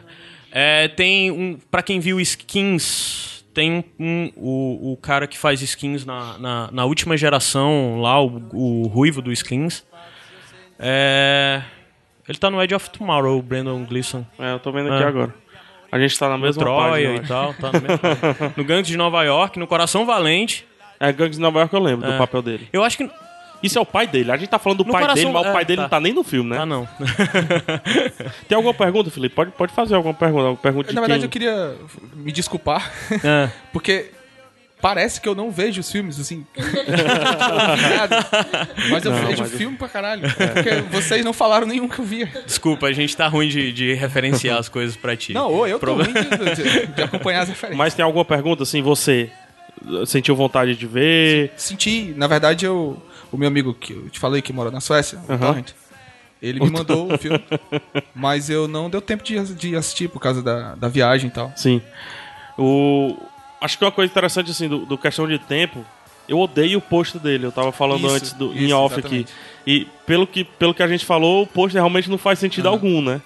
É, 0.51 0.87
tem 0.87 1.31
um. 1.31 1.57
Pra 1.69 1.83
quem 1.83 1.99
viu 1.99 2.19
skins, 2.19 3.38
tem 3.59 3.83
um. 3.99 4.31
O, 4.37 4.93
o 4.93 4.97
cara 4.97 5.27
que 5.27 5.37
faz 5.37 5.61
skins 5.61 6.05
na, 6.05 6.37
na, 6.37 6.69
na 6.71 6.85
última 6.85 7.17
geração 7.17 7.99
lá, 7.99 8.21
o, 8.23 8.41
o 8.53 8.87
ruivo 8.87 9.21
do 9.21 9.33
skins. 9.33 9.83
É. 10.79 11.61
Ele 12.27 12.37
tá 12.37 12.49
no 12.49 12.61
Edge 12.63 12.73
of 12.75 12.89
Tomorrow, 12.91 13.37
o 13.37 13.41
Brandon 13.41 13.83
Gleeson. 13.83 14.25
É, 14.37 14.53
eu 14.53 14.59
tô 14.59 14.71
vendo 14.71 14.93
aqui 14.93 15.03
É. 15.03 15.07
agora. 15.07 15.33
A 15.91 15.99
gente 15.99 16.17
tá 16.17 16.29
na 16.29 16.37
No 16.37 16.43
mesma 16.43 16.61
Troia 16.63 16.91
página. 16.91 17.13
e 17.15 17.19
acho. 17.19 17.27
tal, 17.27 17.53
tá 17.55 17.71
no, 17.71 17.81
mesmo, 17.81 18.53
no 18.55 18.63
Gangs 18.63 18.87
de 18.87 18.95
Nova 18.95 19.23
York, 19.23 19.57
no 19.59 19.65
Coração 19.67 20.05
Valente. 20.05 20.65
É, 20.99 21.11
Gangs 21.11 21.35
de 21.37 21.41
Nova 21.41 21.59
York 21.59 21.73
eu 21.73 21.79
lembro 21.81 22.07
É. 22.07 22.11
do 22.11 22.17
papel 22.17 22.41
dele. 22.41 22.69
Eu 22.71 22.83
acho 22.83 22.95
que. 22.97 23.09
Isso 23.61 23.77
é 23.77 23.81
o 23.81 23.85
pai 23.85 24.07
dele. 24.07 24.31
A 24.31 24.37
gente 24.37 24.49
tá 24.49 24.57
falando 24.59 24.79
do 24.79 24.83
No 24.85 24.91
pai 24.93 25.01
coração- 25.01 25.23
dele, 25.23 25.33
mas 25.33 25.45
é, 25.45 25.49
o 25.49 25.53
pai 25.53 25.65
dele 25.65 25.75
tá. 25.77 25.81
não 25.83 25.89
tá 25.89 25.99
nem 25.99 26.13
no 26.13 26.23
filme, 26.23 26.49
né? 26.51 26.59
Ah, 26.59 26.65
não. 26.65 26.87
Tem 28.47 28.55
alguma 28.55 28.73
pergunta, 28.73 29.09
Felipe? 29.11 29.35
Pode, 29.35 29.51
pode 29.51 29.73
fazer 29.73 29.95
alguma 29.95 30.13
pergunta. 30.13 30.43
Alguma 30.43 30.57
pergunta 30.61 30.89
de 30.89 30.95
Na 30.95 31.01
verdade, 31.01 31.19
quem? 31.21 31.25
eu 31.25 31.29
queria 31.29 31.75
me 32.15 32.31
desculpar, 32.31 32.91
É. 33.23 33.49
porque 33.73 34.11
parece 34.81 35.19
que 35.19 35.27
eu 35.27 35.35
não 35.35 35.51
vejo 35.51 35.81
os 35.81 35.91
filmes, 35.91 36.17
assim. 36.19 36.45
Mas 38.89 39.05
eu 39.05 39.11
Não, 39.11 39.25
vejo 39.27 39.41
mas 39.41 39.51
filme 39.53 39.77
pra 39.77 39.87
caralho. 39.89 40.21
Porque 40.53 40.71
vocês 40.89 41.23
não 41.25 41.33
falaram 41.33 41.67
nenhum 41.67 41.87
que 41.87 41.99
eu 41.99 42.05
via. 42.05 42.27
Desculpa, 42.45 42.87
a 42.87 42.93
gente 42.93 43.15
tá 43.15 43.27
ruim 43.27 43.47
de, 43.49 43.71
de 43.71 43.93
referenciar 43.93 44.57
as 44.57 44.69
coisas 44.69 44.95
pra 44.95 45.15
ti. 45.15 45.33
Não, 45.33 45.51
ou 45.51 45.67
eu 45.67 45.79
tô 45.79 45.85
Proble- 45.85 46.03
ruim 46.05 46.13
de, 46.13 46.55
de- 46.63 46.87
de 46.87 47.01
acompanhar 47.03 47.41
as 47.41 47.49
referências. 47.49 47.77
Mas 47.77 47.93
tem 47.93 48.03
alguma 48.03 48.25
pergunta, 48.25 48.63
assim, 48.63 48.81
você 48.81 49.29
sentiu 50.05 50.35
vontade 50.35 50.75
de 50.75 50.87
ver? 50.87 51.51
Senti, 51.55 52.13
na 52.15 52.27
verdade, 52.27 52.65
eu, 52.65 53.01
o 53.31 53.37
meu 53.37 53.47
amigo 53.47 53.73
que 53.73 53.93
eu 53.93 54.09
te 54.09 54.19
falei 54.19 54.41
que 54.41 54.53
mora 54.53 54.71
na 54.71 54.79
Suécia, 54.79 55.19
o. 55.27 55.37
Torrent, 55.37 55.71
ele 56.41 56.59
me 56.59 56.69
mandou 56.69 57.13
o 57.13 57.17
filme, 57.17 57.43
mas 58.15 58.49
eu 58.49 58.67
não 58.67 58.89
deu 58.89 59.01
tempo 59.01 59.23
de, 59.23 59.53
de 59.55 59.75
assistir 59.75 60.07
por 60.07 60.19
causa 60.19 60.41
da, 60.41 60.75
da 60.75 60.87
viagem 60.87 61.27
e 61.29 61.31
tal. 61.31 61.51
Sim. 61.55 61.81
O... 62.57 63.17
Acho 63.61 63.77
que 63.77 63.83
uma 63.83 63.91
coisa 63.91 64.09
interessante, 64.09 64.51
assim, 64.51 64.69
do, 64.69 64.85
do 64.85 64.97
questão 64.97 65.27
de 65.27 65.37
tempo, 65.37 65.85
eu 66.29 66.39
odeio 66.39 66.79
o 66.79 66.81
post 66.81 67.19
dele. 67.19 67.45
Eu 67.45 67.51
tava 67.51 67.73
falando 67.73 68.05
Isso, 68.05 68.15
antes 68.15 68.33
do, 68.33 68.53
em 68.53 68.65
isso, 68.65 68.77
off 68.77 68.97
exatamente. 68.97 69.31
aqui. 69.31 69.39
E 69.67 69.87
pelo 70.05 70.25
que, 70.25 70.45
pelo 70.45 70.73
que 70.73 70.81
a 70.81 70.87
gente 70.87 71.05
falou, 71.05 71.43
o 71.43 71.47
post 71.47 71.73
realmente 71.73 72.09
não 72.09 72.17
faz 72.17 72.39
sentido 72.39 72.69
algum, 72.69 73.01
né? 73.01 73.21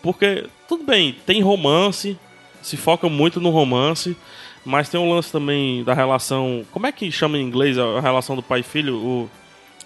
Porque, 0.00 0.46
tudo 0.68 0.84
bem, 0.84 1.16
tem 1.26 1.42
romance, 1.42 2.16
se 2.60 2.76
foca 2.76 3.08
muito 3.08 3.40
no 3.40 3.50
romance, 3.50 4.16
mas 4.64 4.88
tem 4.88 5.00
um 5.00 5.12
lance 5.12 5.32
também 5.32 5.82
da 5.82 5.94
relação. 5.94 6.64
Como 6.70 6.86
é 6.86 6.92
que 6.92 7.10
chama 7.10 7.38
em 7.38 7.42
inglês 7.42 7.76
a 7.78 8.00
relação 8.00 8.36
do 8.36 8.42
pai 8.42 8.60
e 8.60 8.64
filho? 8.64 8.96
O, 8.96 9.30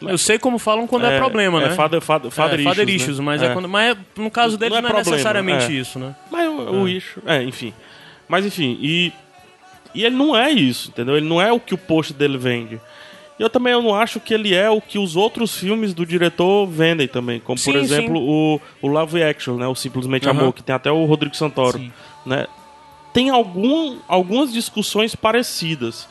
Eu 0.02 0.18
sei 0.18 0.38
como 0.38 0.58
falam 0.58 0.86
quando 0.86 1.06
é, 1.06 1.18
problema, 1.18 1.60
né? 1.60 1.66
É 1.68 1.70
father, 1.70 2.00
father 2.00 2.30
é, 2.60 2.90
issues, 2.90 3.18
né? 3.18 3.24
mas 3.24 3.42
É. 3.42 3.46
é. 3.46 3.52
quando, 3.52 3.68
mas 3.68 3.96
é- 3.96 4.20
no 4.20 4.30
caso 4.30 4.56
dele 4.58 4.74
Não 4.74 4.82
não 4.82 4.88
é 4.88 4.90
é, 4.90 4.94
problema, 4.94 5.10
necessariamente 5.16 5.64
é. 5.66 5.72
isso, 5.72 5.98
né? 5.98 6.14
Mas 6.30 6.46
o, 6.48 6.82
o 6.82 6.88
issue. 6.88 7.22
É, 7.26 7.42
enfim. 7.42 7.72
Mas 8.28 8.44
enfim, 8.44 8.78
e. 8.80 9.12
E 9.94 10.04
ele 10.04 10.14
não 10.14 10.36
é 10.36 10.50
isso, 10.50 10.90
entendeu? 10.90 11.16
Ele 11.16 11.26
não 11.26 11.40
é 11.40 11.50
o 11.50 11.58
que 11.58 11.72
o 11.72 11.78
post 11.78 12.12
dele 12.12 12.36
vende. 12.36 12.78
E 13.38 13.42
eu 13.42 13.48
também 13.48 13.72
eu 13.72 13.80
não 13.82 13.94
acho 13.94 14.20
que 14.20 14.34
ele 14.34 14.54
é 14.54 14.68
o 14.68 14.80
que 14.80 14.98
os 14.98 15.16
outros 15.16 15.56
filmes 15.56 15.94
do 15.94 16.04
diretor 16.04 16.66
vendem 16.66 17.08
também. 17.08 17.40
Como, 17.40 17.56
por 17.58 17.72
Sim, 17.72 17.78
exemplo, 17.78 18.20
o, 18.20 18.60
o 18.82 18.88
Love 18.88 19.22
Action, 19.22 19.56
né? 19.56 19.66
O 19.66 19.74
Simplesmente 19.74 20.28
Aham. 20.28 20.40
Amor, 20.40 20.52
que 20.52 20.62
tem 20.62 20.74
até 20.74 20.90
o 20.90 21.04
Rodrigo 21.06 21.34
Santoro. 21.34 21.78
Sim. 21.78 21.92
Né? 22.26 22.46
Tem 23.12 23.30
algum, 23.30 23.96
algumas 24.06 24.52
discussões 24.52 25.14
parecidas 25.14 26.06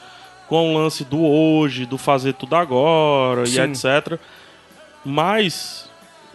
com 0.48 0.74
o 0.74 0.78
lance 0.78 1.04
do 1.04 1.22
hoje, 1.24 1.86
do 1.86 1.98
fazer 1.98 2.34
tudo 2.34 2.56
agora 2.56 3.46
Sim. 3.46 3.58
e 3.58 3.62
etc. 3.62 4.20
Mas 5.04 5.90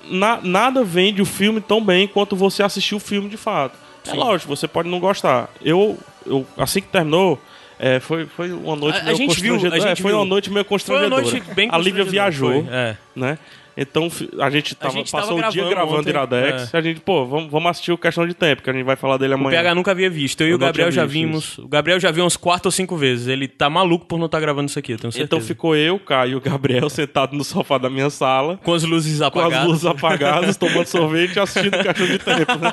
na- 0.08 0.40
nada 0.42 0.84
vende 0.84 1.20
o 1.20 1.26
filme 1.26 1.60
tão 1.60 1.84
bem 1.84 2.06
quanto 2.06 2.34
você 2.36 2.62
assistir 2.62 2.94
o 2.94 3.00
filme 3.00 3.28
de 3.28 3.36
fato. 3.36 3.76
É 4.06 4.14
lógico, 4.14 4.54
você 4.54 4.66
pode 4.66 4.88
não 4.88 4.98
gostar. 4.98 5.48
Eu, 5.62 5.98
eu 6.26 6.46
assim 6.56 6.80
que 6.80 6.88
terminou, 6.88 7.38
é, 7.78 8.00
foi, 8.00 8.26
foi 8.26 8.52
uma 8.52 8.76
noite 8.76 8.98
A- 8.98 9.00
a 9.00 9.04
meio 9.04 9.16
gente 9.16 9.40
viu, 9.40 9.52
constrangedora. 9.54 9.74
a 9.82 9.84
É, 9.84 9.88
gente 9.90 10.02
foi 10.02 10.10
viu. 10.12 10.18
uma 10.20 10.24
noite 10.26 10.50
meio 10.50 10.64
Foi 10.64 10.68
uma 10.68 10.68
constrangedora. 10.68 11.22
noite 11.22 11.40
bem 11.54 11.68
a 11.70 11.76
Lívia 11.78 12.04
constrangedora, 12.04 12.10
viajou, 12.10 12.64
foi, 12.64 12.74
é. 12.74 12.96
né? 13.14 13.38
Então 13.82 14.08
a 14.38 14.50
gente, 14.50 14.74
tava, 14.74 14.92
gente 14.92 15.10
tava 15.10 15.22
passou 15.22 15.38
o 15.38 15.50
dia 15.50 15.66
gravando 15.66 16.00
ontem, 16.00 16.10
Iradex. 16.10 16.74
é. 16.74 16.76
A 16.76 16.82
gente, 16.82 17.00
pô, 17.00 17.24
vamos, 17.24 17.50
vamos 17.50 17.70
assistir 17.70 17.92
o 17.92 17.96
Questão 17.96 18.26
de 18.26 18.34
Tempo, 18.34 18.62
que 18.62 18.68
a 18.68 18.72
gente 18.74 18.84
vai 18.84 18.94
falar 18.94 19.16
dele 19.16 19.32
O 19.32 19.36
amanhã. 19.36 19.56
PH 19.56 19.74
nunca 19.74 19.90
havia 19.92 20.10
visto. 20.10 20.42
Eu, 20.42 20.48
e 20.48 20.50
Eu 20.50 20.56
o 20.56 20.58
não 20.60 20.66
Gabriel 20.66 20.90
já 20.92 21.06
vimos. 21.06 21.56
O 21.56 21.66
Gabriel 21.66 21.98
já 21.98 22.10
viu 22.10 22.26
uns 22.26 22.36
quatro 22.36 22.68
ou 22.68 22.72
cinco 22.72 22.94
vezes. 22.94 23.26
Ele 23.26 23.48
tá 23.48 23.70
maluco 23.70 24.04
por 24.04 24.18
não 24.18 24.26
estar 24.26 24.38
gravando 24.38 24.68
isso 24.68 24.78
aqui, 24.78 24.92
eu 24.92 24.98
tenho 24.98 25.10
certeza. 25.10 25.24
Então 25.24 25.40
ficou 25.40 25.74
eu, 25.74 25.98
Caio 25.98 26.32
e 26.32 26.34
o 26.36 26.40
Gabriel 26.42 26.90
sentados 26.90 27.34
no 27.36 27.42
sofá 27.42 27.78
da 27.78 27.88
minha 27.88 28.10
sala. 28.10 28.58
Com 28.62 28.74
as 28.74 28.82
luzes 28.84 29.18
Com 29.20 29.24
apagadas. 29.24 29.58
as 29.58 29.64
luzes 29.64 29.86
apagadas, 29.86 30.56
tomando 30.58 30.84
sorvete 30.86 31.36
e 31.36 31.40
assistindo 31.40 31.78
Questão 31.82 32.06
de 32.06 32.18
Tempo. 32.18 32.58
né? 32.58 32.72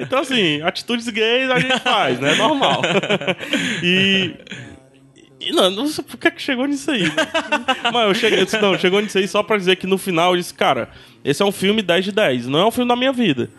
então, 0.02 0.20
assim, 0.20 0.62
atitudes 0.62 1.08
gays 1.08 1.50
a 1.50 1.58
gente 1.58 1.80
faz, 1.80 2.20
né? 2.20 2.34
Normal. 2.36 2.80
E. 3.82 4.34
Não, 5.52 5.70
não 5.70 5.86
sei 5.86 6.04
por 6.04 6.16
que, 6.16 6.30
que 6.30 6.42
chegou 6.42 6.66
nisso 6.66 6.90
aí. 6.90 7.02
né? 7.02 7.14
Mas 7.92 8.08
eu 8.08 8.14
cheguei, 8.14 8.40
eu 8.40 8.44
disse, 8.44 8.60
não, 8.60 8.78
chegou 8.78 9.00
nisso 9.00 9.18
aí 9.18 9.26
só 9.28 9.42
pra 9.42 9.56
dizer 9.56 9.76
que 9.76 9.86
no 9.86 9.98
final 9.98 10.32
eu 10.32 10.36
disse, 10.36 10.54
cara, 10.54 10.90
esse 11.24 11.42
é 11.42 11.44
um 11.44 11.52
filme 11.52 11.82
10 11.82 12.06
de 12.06 12.12
10. 12.12 12.46
Não 12.46 12.58
é 12.58 12.66
um 12.66 12.70
filme 12.70 12.88
da 12.88 12.96
minha 12.96 13.12
vida. 13.12 13.50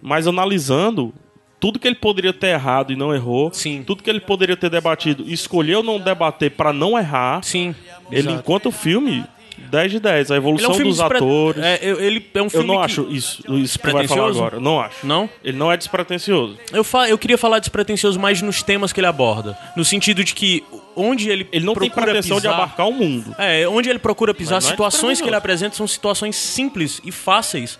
Mas 0.00 0.26
analisando, 0.26 1.14
tudo 1.60 1.78
que 1.78 1.86
ele 1.86 1.94
poderia 1.94 2.32
ter 2.32 2.48
errado 2.48 2.92
e 2.92 2.96
não 2.96 3.14
errou. 3.14 3.52
Sim. 3.52 3.84
Tudo 3.86 4.02
que 4.02 4.10
ele 4.10 4.20
poderia 4.20 4.56
ter 4.56 4.68
debatido 4.68 5.24
e 5.26 5.32
escolheu 5.32 5.82
não 5.82 6.00
debater 6.00 6.50
pra 6.50 6.72
não 6.72 6.98
errar. 6.98 7.42
Sim. 7.44 7.74
Ele, 8.10 8.28
exato. 8.28 8.36
enquanto 8.36 8.66
o 8.66 8.72
filme, 8.72 9.24
10 9.60 9.90
de 9.92 10.00
10. 10.00 10.30
A 10.30 10.34
Ele 10.34 10.38
é 10.38 10.38
evolução 10.38 10.70
um 10.70 10.74
filme 10.74 10.90
dos 10.90 10.98
despre- 10.98 11.18
atores. 11.18 11.62
É, 11.62 11.78
eu- 11.82 12.00
ele 12.00 12.24
é 12.34 12.40
um 12.40 12.44
eu 12.44 12.50
filme 12.50 12.66
não 12.66 12.76
que- 12.78 12.84
acho 12.84 13.06
isso, 13.10 13.42
isso 13.56 13.78
que 13.78 13.90
vai 13.90 14.06
falar 14.08 14.28
agora. 14.28 14.60
Não 14.60 14.80
acho. 14.80 15.06
Não? 15.06 15.28
Ele 15.44 15.56
não 15.56 15.70
é 15.70 15.76
despretensioso. 15.76 16.56
Eu, 16.72 16.82
fa... 16.84 17.08
eu 17.08 17.18
queria 17.18 17.36
falar 17.38 17.58
despretensioso 17.58 18.18
mais 18.18 18.40
nos 18.42 18.62
temas 18.62 18.92
que 18.92 19.00
ele 19.00 19.06
aborda. 19.06 19.56
No 19.76 19.84
sentido 19.84 20.22
de 20.24 20.34
que 20.34 20.64
onde 20.94 21.30
ele 21.30 21.48
Ele 21.52 21.64
não 21.64 21.74
tem 21.74 21.88
procura 21.88 22.12
pretensão 22.12 22.36
de 22.36 22.42
pisar- 22.42 22.54
abarcar 22.54 22.88
o 22.88 22.92
mundo. 22.92 23.34
É, 23.38 23.66
onde 23.68 23.88
ele 23.88 23.98
procura 23.98 24.34
pisar, 24.34 24.56
Mas 24.56 24.66
é 24.66 24.68
situações 24.68 25.20
que 25.20 25.28
ele 25.28 25.36
apresenta 25.36 25.74
são 25.76 25.86
situações 25.86 26.36
simples 26.36 27.00
e 27.04 27.10
fáceis. 27.12 27.78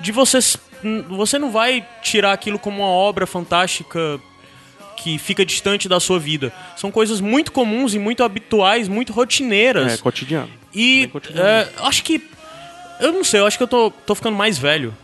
De 0.00 0.12
você. 0.12 0.38
Você 1.08 1.38
não 1.38 1.50
vai 1.50 1.84
tirar 2.02 2.32
aquilo 2.32 2.58
como 2.58 2.82
uma 2.82 2.88
obra 2.88 3.26
fantástica 3.26 4.20
que 4.98 5.18
fica 5.18 5.44
distante 5.44 5.88
da 5.88 5.98
sua 5.98 6.18
vida. 6.18 6.52
São 6.76 6.90
coisas 6.90 7.20
muito 7.20 7.50
comuns 7.52 7.94
e 7.94 7.98
muito 7.98 8.22
habituais, 8.22 8.88
muito 8.88 9.12
rotineiras. 9.12 9.94
É, 9.94 9.96
cotidiano. 9.96 10.48
E 10.76 11.10
é, 11.34 11.68
acho 11.82 12.04
que. 12.04 12.22
Eu 13.00 13.12
não 13.12 13.24
sei, 13.24 13.40
eu 13.40 13.46
acho 13.46 13.56
que 13.56 13.62
eu 13.62 13.68
tô, 13.68 13.90
tô 13.90 14.14
ficando 14.14 14.36
mais 14.36 14.58
velho. 14.58 14.94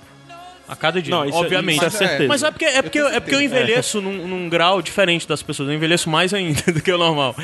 A 0.69 0.77
cada 0.77 1.03
dia, 1.03 1.15
Não, 1.15 1.27
isso 1.27 1.37
é- 1.37 1.41
obviamente. 1.41 1.77
isso 1.77 1.85
é 1.85 1.91
certeza. 1.91 2.29
Mas 2.29 2.43
é 2.43 2.51
porque, 2.51 2.65
é 2.65 2.81
porque, 2.81 2.99
eu, 2.99 3.09
é 3.09 3.21
porque 3.21 3.35
eu 3.35 3.43
envelheço 3.43 4.01
num, 4.01 4.27
num 4.27 4.49
grau 4.49 4.81
diferente 4.81 5.27
das 5.29 5.43
pessoas. 5.43 5.69
Eu 5.69 5.75
envelheço 5.75 6.09
mais 6.09 6.33
ainda 6.33 6.63
do 6.73 6.81
que 6.81 6.91
o 6.91 6.97
normal. 6.97 7.37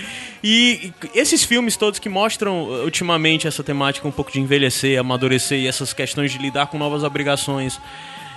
E 0.43 0.93
esses 1.15 1.45
filmes 1.45 1.77
todos 1.77 1.99
que 1.99 2.09
mostram 2.09 2.63
uh, 2.65 2.85
ultimamente 2.85 3.47
essa 3.47 3.63
temática 3.63 4.07
um 4.09 4.13
pouco 4.13 4.33
de 4.33 4.41
envelhecer, 4.41 4.99
amadurecer 4.99 5.59
e 5.59 5.67
essas 5.67 5.93
questões 5.93 6.33
de 6.33 6.39
lidar 6.39 6.69
com 6.69 6.79
novas 6.79 7.03
obrigações 7.03 7.79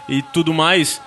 e 0.09 0.21
tudo 0.21 0.53
mais, 0.53 0.99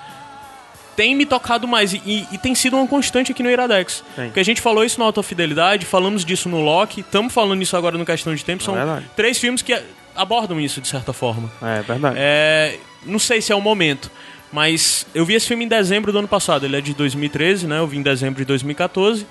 tem 0.97 1.15
me 1.15 1.27
tocado 1.27 1.67
mais 1.67 1.93
e, 1.93 2.27
e- 2.31 2.39
tem 2.39 2.55
sido 2.55 2.77
uma 2.77 2.87
constante 2.87 3.33
aqui 3.33 3.43
no 3.43 3.51
Iradex. 3.51 4.03
Tem. 4.15 4.27
Porque 4.27 4.41
a 4.41 4.45
gente 4.45 4.61
falou 4.61 4.85
isso 4.85 4.99
no 4.99 5.05
Alta 5.05 5.23
Fidelidade, 5.23 5.85
falamos 5.87 6.25
disso 6.25 6.49
no 6.49 6.61
Loki, 6.61 7.01
estamos 7.01 7.33
falando 7.33 7.61
isso 7.63 7.77
agora 7.77 7.97
no 7.99 8.05
Questão 8.07 8.35
de 8.35 8.45
Tempo. 8.45 8.63
São 8.63 8.75
verdade. 8.75 9.07
três 9.17 9.39
filmes 9.39 9.63
que 9.63 9.77
abordam 10.15 10.61
isso 10.61 10.81
de 10.81 10.89
certa 10.89 11.13
forma. 11.13 11.51
É 11.63 11.83
verdade. 11.83 12.17
É, 12.19 12.79
não 13.05 13.19
sei 13.19 13.41
se 13.41 13.53
é 13.53 13.57
o 13.57 13.61
momento, 13.61 14.11
mas 14.53 15.07
eu 15.15 15.25
vi 15.27 15.35
esse 15.35 15.47
filme 15.49 15.65
em 15.65 15.69
dezembro 15.69 16.13
do 16.13 16.19
ano 16.19 16.29
passado. 16.29 16.65
Ele 16.65 16.77
é 16.77 16.81
de 16.81 16.95
2013, 16.95 17.67
né? 17.67 17.79
Eu 17.79 17.87
vi 17.87 17.99
em 17.99 18.03
dezembro 18.03 18.39
de 18.39 18.45
2014. 18.45 19.27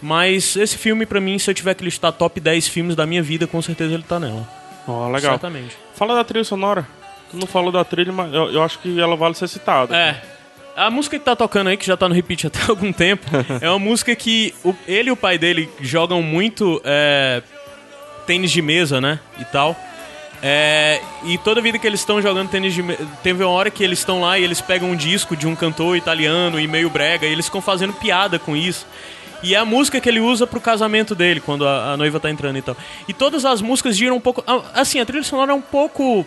Mas 0.00 0.54
esse 0.56 0.76
filme, 0.78 1.04
pra 1.06 1.20
mim, 1.20 1.38
se 1.38 1.50
eu 1.50 1.54
tiver 1.54 1.74
que 1.74 1.82
listar 1.84 2.12
top 2.12 2.38
10 2.40 2.68
filmes 2.68 2.94
da 2.94 3.04
minha 3.04 3.22
vida, 3.22 3.46
com 3.48 3.60
certeza 3.60 3.94
ele 3.94 4.04
tá 4.04 4.20
nela. 4.20 4.46
Ó, 4.86 5.06
legal. 5.08 5.32
Certamente. 5.32 5.76
Fala 5.94 6.14
da 6.14 6.22
trilha 6.22 6.44
sonora. 6.44 6.86
Tu 7.30 7.36
não 7.36 7.46
falou 7.46 7.72
da 7.72 7.84
trilha, 7.84 8.12
mas 8.12 8.32
eu, 8.32 8.50
eu 8.52 8.62
acho 8.62 8.78
que 8.78 8.98
ela 9.00 9.16
vale 9.16 9.34
ser 9.34 9.48
citada. 9.48 9.96
É. 9.96 10.22
A 10.86 10.90
música 10.90 11.18
que 11.18 11.24
tá 11.24 11.34
tocando 11.34 11.68
aí, 11.68 11.76
que 11.76 11.86
já 11.86 11.96
tá 11.96 12.08
no 12.08 12.14
repeat 12.14 12.46
até 12.46 12.60
algum 12.68 12.92
tempo, 12.92 13.26
é 13.60 13.68
uma 13.68 13.78
música 13.78 14.14
que 14.14 14.54
o- 14.64 14.74
ele 14.86 15.08
e 15.08 15.12
o 15.12 15.16
pai 15.16 15.36
dele 15.38 15.68
jogam 15.80 16.22
muito 16.22 16.80
é, 16.84 17.42
tênis 18.26 18.50
de 18.50 18.62
mesa, 18.62 19.00
né? 19.00 19.18
E 19.38 19.44
tal. 19.46 19.76
É, 20.40 21.00
e 21.24 21.36
toda 21.38 21.60
vida 21.60 21.78
que 21.78 21.86
eles 21.86 21.98
estão 22.00 22.22
jogando 22.22 22.48
tênis 22.48 22.72
de 22.72 22.82
mesa. 22.82 23.04
Teve 23.24 23.42
uma 23.42 23.50
hora 23.52 23.70
que 23.70 23.82
eles 23.82 23.98
estão 23.98 24.20
lá 24.20 24.38
e 24.38 24.44
eles 24.44 24.60
pegam 24.60 24.90
um 24.90 24.96
disco 24.96 25.36
de 25.36 25.46
um 25.48 25.56
cantor 25.56 25.96
italiano 25.96 26.60
e 26.60 26.68
meio 26.68 26.88
brega 26.88 27.26
e 27.26 27.32
eles 27.32 27.46
ficam 27.46 27.60
fazendo 27.60 27.92
piada 27.92 28.38
com 28.38 28.56
isso. 28.56 28.86
E 29.42 29.54
é 29.54 29.58
a 29.58 29.64
música 29.64 30.00
que 30.00 30.08
ele 30.08 30.20
usa 30.20 30.46
pro 30.46 30.60
casamento 30.60 31.14
dele, 31.14 31.40
quando 31.40 31.66
a, 31.66 31.92
a 31.92 31.96
noiva 31.96 32.18
tá 32.20 32.28
entrando 32.30 32.56
e 32.58 32.62
tal. 32.62 32.76
E 33.08 33.12
todas 33.12 33.44
as 33.44 33.60
músicas 33.62 33.96
giram 33.96 34.16
um 34.16 34.20
pouco. 34.20 34.42
Assim, 34.74 35.00
a 35.00 35.06
trilha 35.06 35.22
sonora 35.24 35.52
é 35.52 35.54
um 35.54 35.60
pouco. 35.60 36.26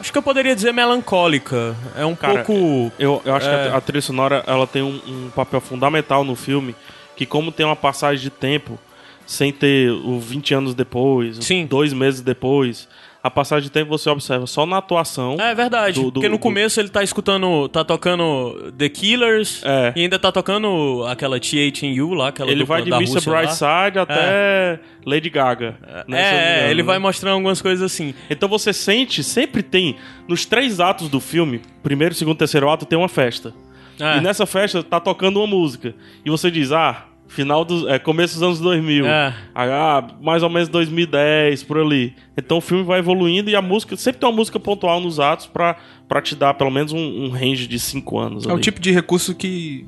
Acho 0.00 0.10
que 0.10 0.18
eu 0.18 0.22
poderia 0.22 0.54
dizer 0.54 0.72
melancólica. 0.72 1.76
É 1.94 2.04
um 2.06 2.14
Cara, 2.16 2.42
pouco. 2.42 2.90
Eu, 2.98 3.20
eu 3.24 3.34
acho 3.34 3.46
É. 3.48 3.68
que 3.68 3.68
a, 3.74 3.76
a 3.76 3.80
trilha 3.80 4.00
sonora 4.02 4.42
ela 4.46 4.66
tem 4.66 4.82
um, 4.82 5.00
um 5.06 5.30
papel 5.30 5.60
fundamental 5.60 6.24
no 6.24 6.34
filme, 6.34 6.74
que 7.14 7.26
como 7.26 7.52
tem 7.52 7.66
uma 7.66 7.76
passagem 7.76 8.22
de 8.22 8.30
tempo, 8.30 8.78
sem 9.26 9.52
ter 9.52 9.90
o 9.90 10.18
20 10.18 10.54
anos 10.54 10.74
depois, 10.74 11.36
Sim. 11.44 11.66
dois 11.66 11.92
meses 11.92 12.20
depois, 12.22 12.88
a 13.22 13.30
passagem 13.30 13.64
de 13.64 13.70
tempo 13.70 13.90
você 13.90 14.08
observa 14.08 14.46
só 14.46 14.64
na 14.64 14.78
atuação. 14.78 15.36
É 15.38 15.54
verdade, 15.54 16.00
do- 16.00 16.06
do- 16.06 16.12
porque 16.14 16.28
no 16.28 16.36
do- 16.36 16.40
começo 16.40 16.80
ele 16.80 16.88
tá 16.88 17.02
escutando, 17.02 17.68
tá 17.68 17.84
tocando 17.84 18.72
The 18.78 18.88
Killers 18.88 19.62
É. 19.64 19.92
e 19.94 20.02
ainda 20.02 20.18
tá 20.18 20.32
tocando 20.32 21.04
aquela 21.06 21.38
THU 21.38 22.14
lá, 22.14 22.28
aquela 22.28 22.50
Ele 22.50 22.64
vai 22.64 22.82
de 22.82 22.90
Mr. 22.90 23.20
Brightside 23.24 23.98
até 23.98 24.80
Lady 25.04 25.28
Gaga. 25.30 25.76
né, 26.08 26.20
É, 26.20 26.56
engano, 26.56 26.70
ele 26.70 26.82
vai 26.82 26.98
mostrando 26.98 27.34
algumas 27.34 27.60
coisas 27.60 27.84
assim. 27.84 28.14
Então 28.30 28.48
você 28.48 28.72
sente, 28.72 29.22
sempre 29.22 29.62
tem, 29.62 29.96
nos 30.26 30.46
três 30.46 30.80
atos 30.80 31.08
do 31.08 31.20
filme, 31.20 31.60
primeiro, 31.82 32.14
segundo, 32.14 32.36
terceiro 32.36 32.68
ato, 32.70 32.86
tem 32.86 32.98
uma 32.98 33.08
festa. 33.08 33.52
É. 33.98 34.16
E 34.16 34.20
nessa 34.22 34.46
festa 34.46 34.82
tá 34.82 34.98
tocando 34.98 35.38
uma 35.40 35.46
música. 35.46 35.94
E 36.24 36.30
você 36.30 36.50
diz, 36.50 36.72
ah, 36.72 37.04
final 37.30 37.64
dos. 37.64 37.86
É, 37.86 37.98
começo 37.98 38.34
dos 38.34 38.42
anos 38.42 38.60
2000. 38.60 39.06
É. 39.06 39.34
Ah, 39.54 40.06
mais 40.20 40.42
ou 40.42 40.50
menos 40.50 40.68
2010, 40.68 41.62
por 41.62 41.78
ali. 41.78 42.14
Então 42.36 42.58
o 42.58 42.60
filme 42.60 42.84
vai 42.84 42.98
evoluindo 42.98 43.48
e 43.48 43.56
a 43.56 43.62
música. 43.62 43.96
Sempre 43.96 44.20
tem 44.20 44.28
uma 44.28 44.34
música 44.36 44.58
pontual 44.60 45.00
nos 45.00 45.18
atos 45.18 45.46
pra, 45.46 45.76
pra 46.08 46.20
te 46.20 46.34
dar 46.34 46.54
pelo 46.54 46.70
menos 46.70 46.92
um, 46.92 47.24
um 47.24 47.30
range 47.30 47.66
de 47.66 47.78
cinco 47.78 48.18
anos. 48.18 48.44
É 48.46 48.52
o 48.52 48.58
tipo 48.58 48.80
de 48.80 48.90
recurso 48.90 49.34
que, 49.34 49.86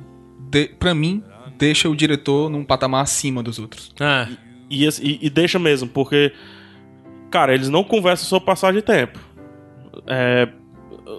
de, 0.50 0.68
pra 0.78 0.94
mim, 0.94 1.22
deixa 1.58 1.88
o 1.88 1.96
diretor 1.96 2.48
num 2.48 2.64
patamar 2.64 3.02
acima 3.02 3.42
dos 3.42 3.58
outros. 3.58 3.92
É. 4.00 4.28
E, 4.70 4.86
e- 4.86 5.18
e 5.22 5.28
deixa 5.30 5.58
mesmo, 5.58 5.88
porque. 5.88 6.32
Cara, 7.30 7.54
eles 7.54 7.68
não 7.68 7.82
conversam 7.82 8.26
sobre 8.26 8.46
passagem 8.46 8.80
de 8.80 8.86
tempo. 8.86 9.18
É, 10.06 10.48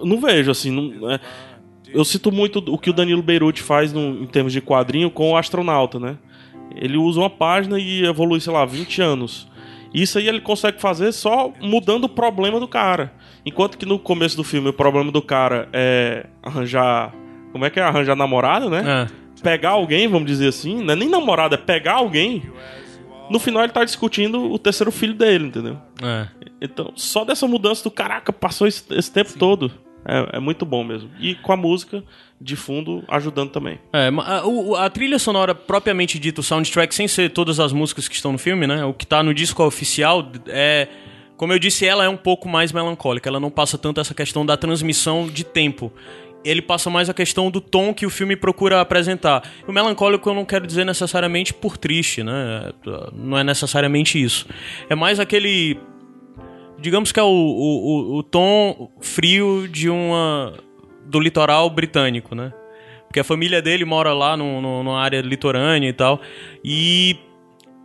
não 0.04 0.20
vejo, 0.20 0.50
assim. 0.50 0.70
não- 0.70 1.10
é, 1.10 1.18
eu 1.94 2.04
cito 2.04 2.30
muito 2.32 2.58
o 2.68 2.76
que 2.76 2.90
o 2.90 2.92
Danilo 2.92 3.22
Beirute 3.22 3.62
faz 3.62 3.92
no- 3.92 4.22
em 4.22 4.26
termos 4.26 4.52
de 4.52 4.60
quadrinho 4.60 5.10
com 5.10 5.30
o 5.30 5.36
astronauta, 5.36 5.98
né? 5.98 6.16
Ele 6.74 6.96
usa 6.98 7.20
uma 7.20 7.30
página 7.30 7.78
e 7.78 8.04
evolui, 8.04 8.40
sei 8.40 8.52
lá, 8.52 8.64
20 8.64 9.00
anos. 9.00 9.48
Isso 9.92 10.18
aí 10.18 10.28
ele 10.28 10.40
consegue 10.40 10.80
fazer 10.80 11.12
só 11.12 11.52
mudando 11.60 12.04
o 12.04 12.08
problema 12.08 12.58
do 12.58 12.66
cara. 12.66 13.12
Enquanto 13.46 13.78
que 13.78 13.86
no 13.86 13.98
começo 13.98 14.36
do 14.36 14.42
filme 14.42 14.68
o 14.70 14.72
problema 14.72 15.12
do 15.12 15.22
cara 15.22 15.68
é 15.72 16.26
arranjar. 16.42 17.14
Como 17.52 17.64
é 17.64 17.70
que 17.70 17.78
é? 17.78 17.82
Arranjar 17.84 18.16
namorada, 18.16 18.68
né? 18.68 19.06
É. 19.20 19.24
pegar 19.42 19.70
alguém, 19.70 20.08
vamos 20.08 20.26
dizer 20.26 20.48
assim, 20.48 20.82
não 20.82 20.94
é 20.94 20.96
nem 20.96 21.08
namorada, 21.08 21.54
é 21.54 21.58
pegar 21.58 21.94
alguém. 21.94 22.42
No 23.30 23.38
final 23.38 23.62
ele 23.62 23.72
tá 23.72 23.84
discutindo 23.84 24.50
o 24.50 24.58
terceiro 24.58 24.90
filho 24.90 25.12
dele, 25.14 25.46
entendeu? 25.48 25.76
É. 26.02 26.26
Então, 26.62 26.92
só 26.96 27.24
dessa 27.24 27.46
mudança 27.46 27.84
do 27.84 27.90
caraca, 27.90 28.32
passou 28.32 28.66
esse, 28.66 28.82
esse 28.94 29.12
tempo 29.12 29.34
todo. 29.38 29.70
É, 30.04 30.36
é 30.36 30.40
muito 30.40 30.64
bom 30.64 30.84
mesmo. 30.84 31.10
E 31.18 31.34
com 31.36 31.52
a 31.52 31.56
música 31.56 32.02
de 32.40 32.56
fundo 32.56 33.02
ajudando 33.08 33.50
também. 33.50 33.78
É, 33.92 34.10
a, 34.18 34.84
a 34.84 34.90
trilha 34.90 35.18
sonora 35.18 35.54
propriamente 35.54 36.18
dita, 36.18 36.40
o 36.40 36.44
soundtrack, 36.44 36.94
sem 36.94 37.08
ser 37.08 37.30
todas 37.30 37.58
as 37.58 37.72
músicas 37.72 38.06
que 38.06 38.14
estão 38.14 38.32
no 38.32 38.38
filme, 38.38 38.66
né? 38.66 38.84
O 38.84 38.92
que 38.92 39.06
tá 39.06 39.22
no 39.22 39.32
disco 39.32 39.62
oficial 39.62 40.30
é. 40.48 40.88
Como 41.36 41.52
eu 41.52 41.58
disse, 41.58 41.84
ela 41.84 42.04
é 42.04 42.08
um 42.08 42.16
pouco 42.16 42.48
mais 42.48 42.70
melancólica. 42.70 43.28
Ela 43.28 43.40
não 43.40 43.50
passa 43.50 43.76
tanto 43.76 44.00
essa 44.00 44.14
questão 44.14 44.46
da 44.46 44.56
transmissão 44.56 45.26
de 45.26 45.42
tempo. 45.42 45.92
Ele 46.44 46.62
passa 46.62 46.90
mais 46.90 47.08
a 47.08 47.14
questão 47.14 47.50
do 47.50 47.60
tom 47.60 47.92
que 47.92 48.06
o 48.06 48.10
filme 48.10 48.36
procura 48.36 48.80
apresentar. 48.80 49.42
O 49.66 49.72
melancólico 49.72 50.28
eu 50.28 50.34
não 50.34 50.44
quero 50.44 50.66
dizer 50.66 50.84
necessariamente 50.84 51.52
por 51.52 51.76
triste, 51.76 52.22
né? 52.22 52.70
Não 53.12 53.38
é 53.38 53.42
necessariamente 53.42 54.22
isso. 54.22 54.46
É 54.88 54.94
mais 54.94 55.18
aquele. 55.18 55.78
Digamos 56.84 57.10
que 57.10 57.18
é 57.18 57.22
o, 57.22 57.26
o, 57.26 58.16
o- 58.18 58.22
tom 58.22 58.90
frio 59.00 59.66
de 59.66 59.88
uma. 59.88 60.52
do 61.06 61.18
litoral 61.18 61.70
britânico, 61.70 62.34
né? 62.34 62.52
Porque 63.06 63.18
a 63.20 63.24
família 63.24 63.62
dele 63.62 63.84
mora 63.86 64.12
lá 64.12 64.36
no, 64.36 64.60
no- 64.60 64.82
numa 64.82 65.00
área 65.00 65.22
litorânea 65.22 65.88
e 65.88 65.92
tal. 65.94 66.20
E, 66.62 67.16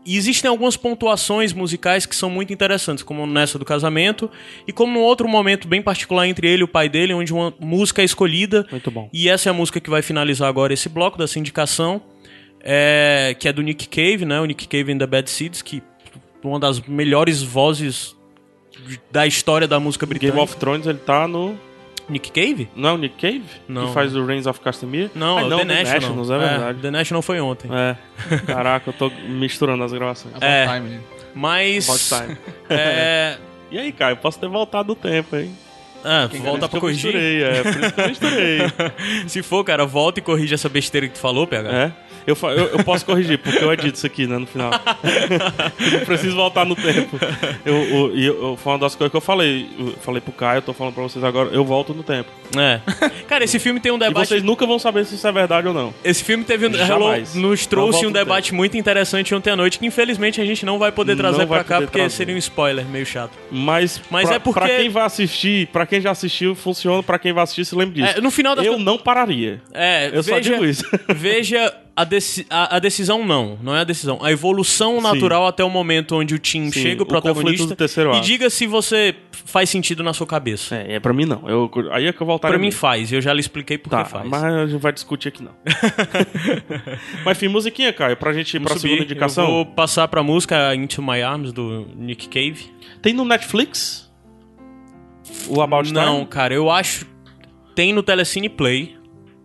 existem 0.06 0.50
algumas 0.50 0.76
pontuações 0.76 1.54
musicais 1.54 2.06
que 2.06 2.16
são 2.16 2.30
muito 2.30 2.52
interessantes, 2.52 3.04
como 3.04 3.26
nessa 3.26 3.58
do 3.60 3.64
casamento, 3.64 4.30
e 4.68 4.74
como 4.74 4.92
num 4.94 5.02
outro 5.02 5.28
momento 5.30 5.68
bem 5.68 5.82
particular 5.82 6.28
entre 6.28 6.48
ele 6.50 6.62
e 6.62 6.66
o 6.66 6.68
pai 6.68 6.90
dele, 6.90 7.14
onde 7.14 7.32
uma 7.32 7.54
música 7.60 8.02
é 8.02 8.06
escolhida. 8.06 8.66
Muito 8.72 8.90
bom. 8.92 9.10
E 9.14 9.30
essa 9.30 9.48
é 9.48 9.52
a 9.52 9.54
música 9.54 9.80
que 9.80 9.90
vai 9.90 10.02
finalizar 10.02 10.50
agora 10.50 10.74
esse 10.74 10.90
bloco 10.90 11.18
da 11.18 11.28
sindicação, 11.28 12.02
é, 12.62 13.34
que 13.40 13.48
é 13.48 13.54
do 13.54 13.62
Nick 13.62 13.88
Cave, 13.88 14.26
né? 14.26 14.42
O 14.42 14.46
Nick 14.46 14.68
Cave 14.68 14.92
and 14.92 14.98
the 14.98 15.08
Bad 15.08 15.30
Seeds, 15.30 15.62
que 15.62 15.82
uma 16.44 16.60
das 16.60 16.80
melhores 16.82 17.42
vozes 17.44 18.16
da 19.12 19.26
história 19.28 19.68
da 19.68 19.80
música 19.80 20.06
britânica. 20.06 20.36
Game 20.36 20.44
of 20.44 20.56
Thrones 20.58 20.86
ele 20.88 21.00
tá 21.00 21.28
no. 21.28 21.58
Nick 22.08 22.32
Cave? 22.32 22.68
Não 22.76 22.90
é 22.90 22.94
o 22.94 22.98
Nick 22.98 23.16
Cave? 23.22 23.44
Não. 23.68 23.88
Que 23.88 23.94
faz 23.94 24.16
o 24.16 24.26
Reigns 24.26 24.48
of 24.48 24.60
Castamere? 24.62 25.12
Não, 25.14 25.38
Ah, 25.38 25.42
é 25.42 25.46
o 25.46 25.50
The, 25.60 25.64
National. 25.66 25.94
Nationals, 25.94 26.32
é 26.32 26.38
verdade. 26.40 26.80
The 26.82 26.92
National 26.92 27.22
foi 27.22 27.40
ontem. 27.40 27.70
É. 27.72 27.96
Caraca, 28.48 28.90
eu 28.90 28.94
tô 28.94 29.12
misturando 29.28 29.84
as 29.84 29.92
gravações. 29.94 30.34
É. 30.42 30.66
Time, 30.66 30.90
né? 30.90 31.00
Mas. 31.36 31.88
About 31.88 32.26
time. 32.26 32.38
É. 32.70 33.38
E 33.72 33.78
aí, 33.78 33.92
Caio, 33.92 34.18
posso 34.18 34.40
ter 34.40 34.50
voltado 34.50 34.94
o 34.94 34.96
tempo, 34.96 35.36
hein? 35.36 35.56
Ah, 36.04 36.28
Por 36.32 36.40
volta 36.40 36.50
isso 36.52 36.60
pra 36.60 36.70
que 36.70 36.76
eu 36.78 36.82
corrigir. 36.82 37.14
misturei, 37.14 37.44
é, 37.44 37.62
por 37.62 37.70
isso 37.84 37.94
que 37.94 38.02
eu 38.02 38.08
misturei. 38.08 38.60
Se 39.30 39.44
for, 39.44 39.64
cara, 39.64 39.86
volta 39.86 40.18
e 40.20 40.24
corrige 40.24 40.56
essa 40.56 40.68
besteira 40.68 41.08
que 41.08 41.14
tu 41.14 41.20
falou, 41.20 41.46
PH. 41.46 41.70
É. 41.72 41.92
Eu, 42.30 42.38
eu, 42.50 42.68
eu 42.78 42.84
posso 42.84 43.06
corrigir, 43.06 43.38
porque 43.40 43.64
eu 43.64 43.72
edito 43.74 43.96
isso 43.98 44.06
aqui, 44.06 44.28
né, 44.28 44.38
no 44.38 44.46
final. 44.46 44.72
não 45.92 46.06
preciso 46.06 46.36
voltar 46.36 46.66
no 46.66 46.76
tempo. 46.76 47.18
Eu, 47.66 47.76
eu, 47.76 48.16
e 48.16 48.26
eu, 48.26 48.58
foi 48.62 48.74
uma 48.74 48.80
das 48.80 48.96
coisas 48.96 49.12
que 49.12 49.18
eu 49.18 49.22
falei. 49.22 49.68
Eu 49.80 49.94
falei 50.02 50.22
pro 50.22 50.32
Caio, 50.32 50.58
eu 50.60 50.62
tô 50.62 50.74
falando 50.74 50.94
pra 50.94 51.04
vocês 51.04 51.24
agora, 51.24 51.50
eu 51.50 51.64
volto 51.66 51.94
no 51.94 52.04
tempo. 52.04 52.30
É. 52.58 52.80
Cara, 53.28 53.44
esse 53.44 53.60
filme 53.60 53.80
tem 53.80 53.92
um 53.92 53.96
E 53.96 54.00
debate. 54.00 54.28
vocês 54.28 54.44
nunca 54.44 54.66
vão 54.66 54.80
saber 54.80 55.06
se 55.06 55.16
isso 55.16 55.28
é 55.28 55.32
verdade 55.32 55.68
ou 55.68 55.74
não. 55.74 55.94
Esse 56.04 56.24
filme 56.24 56.44
teve 56.44 56.68
um, 56.68 56.74
Jamais. 56.74 57.36
nos 57.36 57.66
trouxe 57.66 58.06
um 58.06 58.12
debate 58.12 58.54
muito 58.54 58.78
interessante 58.78 59.34
ontem 59.36 59.52
à 59.52 59.56
noite 59.56 59.80
que 59.80 59.86
infelizmente 59.86 60.42
a 60.42 60.46
gente 60.46 60.66
não 60.66 60.78
vai 60.80 60.92
poder 60.92 61.14
Não 61.16 61.20
trazer 61.20 61.46
vai 61.46 61.60
pra 61.60 61.64
cá 61.64 61.82
porque 61.82 62.00
trazer. 62.00 62.16
seria 62.16 62.36
um 62.36 62.38
spoiler 62.38 62.86
meio 62.86 63.06
chato. 63.06 63.32
Mas, 63.52 64.02
Mas 64.10 64.28
pra, 64.28 64.36
é 64.36 64.40
porque- 64.40 64.60
pra 64.60 64.70
quem 64.78 64.90
vai 64.90 65.04
assistir, 65.04 65.68
pra 65.68 65.86
quem 65.86 66.02
já 66.02 66.12
assistiu, 66.12 66.56
funciona. 66.56 67.04
Pra 67.04 67.18
quem 67.20 67.34
vai 67.34 67.44
assistir, 67.44 67.66
se 67.66 67.76
lembre 67.76 68.02
disso. 68.02 68.18
É, 68.18 68.22
no 68.22 68.32
final 68.32 68.56
das 68.56 68.66
eu 68.66 68.78
não 68.80 68.98
pararia. 68.98 69.62
É, 69.74 70.10
Eu 70.14 70.24
só 70.24 70.36
veja, 70.36 70.52
digo 70.54 70.66
isso. 70.66 70.84
veja 71.16 71.74
a, 72.02 72.04
deci- 72.04 72.46
a- 72.50 72.76
a 72.78 72.80
decisão 72.80 73.26
não, 73.26 73.58
não 73.62 73.76
é 73.76 73.82
a 73.82 73.84
decisão. 73.84 74.20
A 74.24 74.32
evolução 74.32 75.02
natural 75.02 75.46
até 75.48 75.64
o 75.64 75.70
momento 75.70 76.16
onde 76.16 76.34
o 76.36 76.40
Tim 76.40 76.72
Sim, 76.72 76.82
chega, 76.82 77.02
o 77.02 77.06
o 77.06 77.08
protagonista, 77.08 77.76
terceiro 77.76 78.14
e 78.16 78.22
diga 78.22 78.50
se 78.50 78.66
você 78.68 79.16
faz 79.46 79.70
sentido 79.70 80.04
na 80.04 80.14
sua 80.14 80.26
cabeça. 80.28 80.76
É, 80.76 80.96
é 80.96 81.00
pra 81.00 81.12
mim 81.14 81.26
não. 81.26 81.48
Eu, 81.50 81.70
aí 81.92 82.08
é 82.08 82.14
que 82.14 82.22
eu 82.22 82.28
voltaria. 82.28 82.58
Pra 82.58 82.62
mim 82.64 82.72
faz, 82.72 83.12
eu 83.12 83.22
já 83.22 83.34
lhe 83.34 83.40
expliquei 83.40 83.78
por 83.78 83.90
Tá, 83.90 84.04
que 84.04 84.12
faz. 84.12 84.28
mas 84.30 84.44
a 84.44 84.66
gente 84.68 84.82
vai 84.82 84.92
discutir 84.94 85.28
aqui 85.30 85.44
não. 85.44 85.52
mas 87.26 87.38
enfim, 87.38 87.48
musiquinha, 87.48 87.92
Caio, 87.94 88.18
pra 88.18 88.34
gente 88.34 88.54
ir 88.54 88.60
Vamos 88.60 88.72
pra 88.72 88.80
subir. 88.80 88.90
segunda 88.94 89.04
indicação. 89.06 89.44
Eu 89.46 89.52
vou 89.52 89.66
passar 89.66 90.08
pra 90.08 90.24
música 90.24 90.74
Into 90.76 91.02
My 91.02 91.22
Arms, 91.22 91.52
do 91.52 91.88
Nick 91.96 92.28
Cave. 92.28 92.72
Tem 93.02 93.14
no 93.14 93.26
Netflix? 93.26 94.10
O 95.48 95.62
About 95.62 95.92
Não, 95.94 96.16
Time? 96.20 96.26
cara, 96.28 96.54
eu 96.54 96.70
acho... 96.70 97.06
Tem 97.76 97.94
no 97.94 98.04
Telecine 98.04 98.50
Play. 98.50 98.98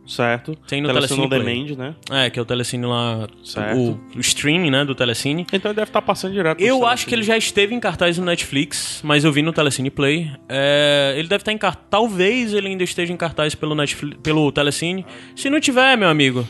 Certo. 0.06 0.56
Tem 0.66 0.80
no 0.80 0.88
Telecine 0.92 1.28
Telecine. 1.28 1.76
Demand, 1.76 1.94
né? 2.10 2.24
É, 2.24 2.30
que 2.30 2.38
é 2.38 2.42
o 2.42 2.44
Telecine 2.44 2.86
lá... 2.86 3.26
Certo. 3.42 3.78
O, 3.78 4.00
o 4.16 4.20
streaming, 4.20 4.70
né, 4.70 4.84
do 4.84 4.94
Telecine. 4.94 5.46
Então 5.52 5.70
ele 5.70 5.76
deve 5.76 5.88
estar 5.88 6.02
passando 6.02 6.32
direto. 6.32 6.60
Eu 6.60 6.66
Telecine. 6.66 6.92
acho 6.92 7.06
que 7.06 7.14
ele 7.14 7.22
já 7.22 7.36
esteve 7.36 7.74
em 7.74 7.80
cartaz 7.80 8.18
no 8.18 8.24
Netflix, 8.24 9.00
mas 9.02 9.24
eu 9.24 9.32
vi 9.32 9.42
no 9.42 9.52
Telecine 9.52 9.90
Play. 9.90 10.30
É, 10.48 11.14
ele 11.16 11.28
deve 11.28 11.42
estar 11.42 11.52
em 11.52 11.58
cartaz. 11.58 11.86
Talvez 11.90 12.52
ele 12.52 12.68
ainda 12.68 12.84
esteja 12.84 13.12
em 13.12 13.16
cartaz 13.16 13.54
pelo, 13.54 13.74
Netflix, 13.74 14.18
pelo 14.22 14.50
Telecine. 14.52 15.06
Se 15.34 15.48
não 15.48 15.60
tiver, 15.60 15.96
meu 15.96 16.08
amigo, 16.08 16.46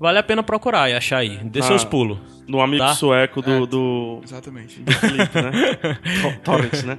vale 0.00 0.18
a 0.18 0.22
pena 0.22 0.42
procurar 0.42 0.90
e 0.90 0.94
achar 0.94 1.18
aí. 1.18 1.36
Dê 1.44 1.60
Ah. 1.60 1.62
seus 1.62 1.84
pulos. 1.84 2.18
No 2.48 2.60
amigo 2.60 2.82
Tá? 2.84 2.94
sueco 2.94 3.40
do, 3.40 3.64
do, 3.64 4.20
Exatamente. 4.24 4.80
do 4.80 4.90
Felipe, 4.92 5.40
né? 5.40 5.52
To- 6.20 6.40
Torrents, 6.42 6.82
né? 6.82 6.98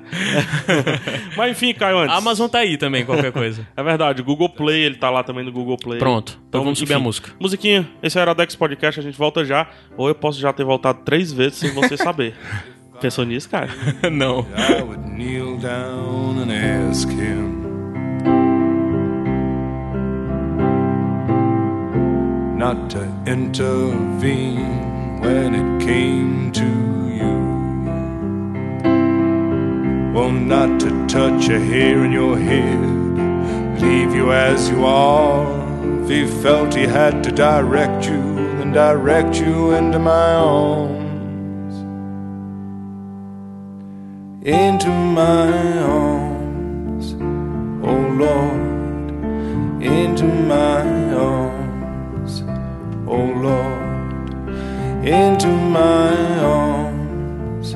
Mas 1.35 1.51
enfim, 1.51 1.73
Caio, 1.73 1.97
antes. 1.97 2.13
A 2.15 2.17
Amazon 2.19 2.47
tá 2.49 2.59
aí 2.59 2.77
também, 2.77 3.03
qualquer 3.05 3.33
coisa. 3.33 3.67
É 3.75 3.83
verdade, 3.83 4.21
o 4.21 4.23
Google 4.23 4.47
Play, 4.47 4.81
ele 4.83 4.95
tá 4.95 5.09
lá 5.09 5.23
também 5.23 5.43
no 5.43 5.51
Google 5.51 5.75
Play. 5.77 5.99
Pronto, 5.99 6.39
então 6.47 6.63
vamos 6.63 6.79
subir 6.79 6.93
a 6.93 6.95
enfim, 6.95 7.03
música. 7.03 7.31
Musiquinha, 7.37 7.85
esse 8.01 8.17
é 8.17 8.19
o 8.19 8.21
Aerodex 8.21 8.55
Podcast, 8.55 8.99
a 9.01 9.03
gente 9.03 9.17
volta 9.17 9.43
já. 9.43 9.67
Ou 9.97 10.07
eu 10.07 10.15
posso 10.15 10.39
já 10.39 10.53
ter 10.53 10.63
voltado 10.63 10.99
três 11.03 11.33
vezes 11.33 11.57
sem 11.57 11.71
você 11.73 11.97
saber. 11.97 12.33
Pensou 13.01 13.25
nisso, 13.25 13.49
cara? 13.49 13.69
não. 14.09 14.45
I 14.55 14.81
would 14.83 15.09
kneel 15.09 15.57
down 15.57 16.39
and 16.39 16.89
ask 16.89 17.09
him 17.09 17.60
not 22.61 22.91
to 22.91 23.03
intervene 23.25 25.19
when 25.19 25.55
it 25.55 25.83
came 25.83 26.51
to 26.51 26.69
you. 27.19 27.33
Well, 30.13 30.31
not 30.31 30.79
to 30.81 30.89
touch 31.07 31.49
a 31.49 31.59
hair 31.59 32.05
in 32.05 32.11
your 32.11 32.37
head, 32.37 33.81
leave 33.81 34.13
you 34.13 34.31
as 34.31 34.69
you 34.69 34.85
are. 34.85 35.43
If 36.03 36.09
he 36.09 36.27
felt 36.43 36.75
he 36.75 36.83
had 36.83 37.23
to 37.23 37.31
direct 37.31 38.05
you, 38.05 38.21
then 38.57 38.71
direct 38.73 39.37
you 39.37 39.71
into 39.71 39.97
my 39.97 40.33
arms 40.35 41.01
into 44.43 44.89
my 44.89 45.77
arms, 45.79 47.13
oh 47.83 48.01
Lord, 48.23 49.83
into 49.83 50.25
my 50.25 50.80
oh 53.11 53.25
Lord, 53.25 54.47
into 55.05 55.47
my 55.47 56.15
arms, 56.39 57.75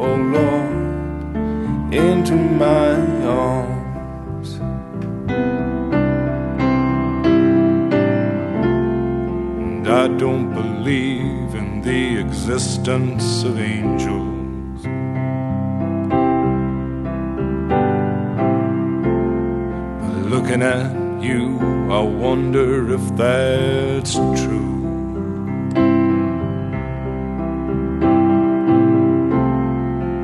oh 0.00 0.16
Lord, 0.36 1.94
into 1.94 2.34
my 2.34 2.96
arms. 3.24 4.58
And 9.60 9.86
I 9.86 10.08
don't 10.18 10.52
believe 10.52 11.54
in 11.54 11.80
the 11.80 12.18
existence 12.18 13.44
of 13.44 13.60
angels. 13.60 14.82
But 20.00 20.14
looking 20.28 20.62
at 20.62 21.03
you, 21.24 21.58
I 21.90 22.00
wonder 22.00 22.92
if 22.92 23.16
that's 23.16 24.14
true. 24.14 24.74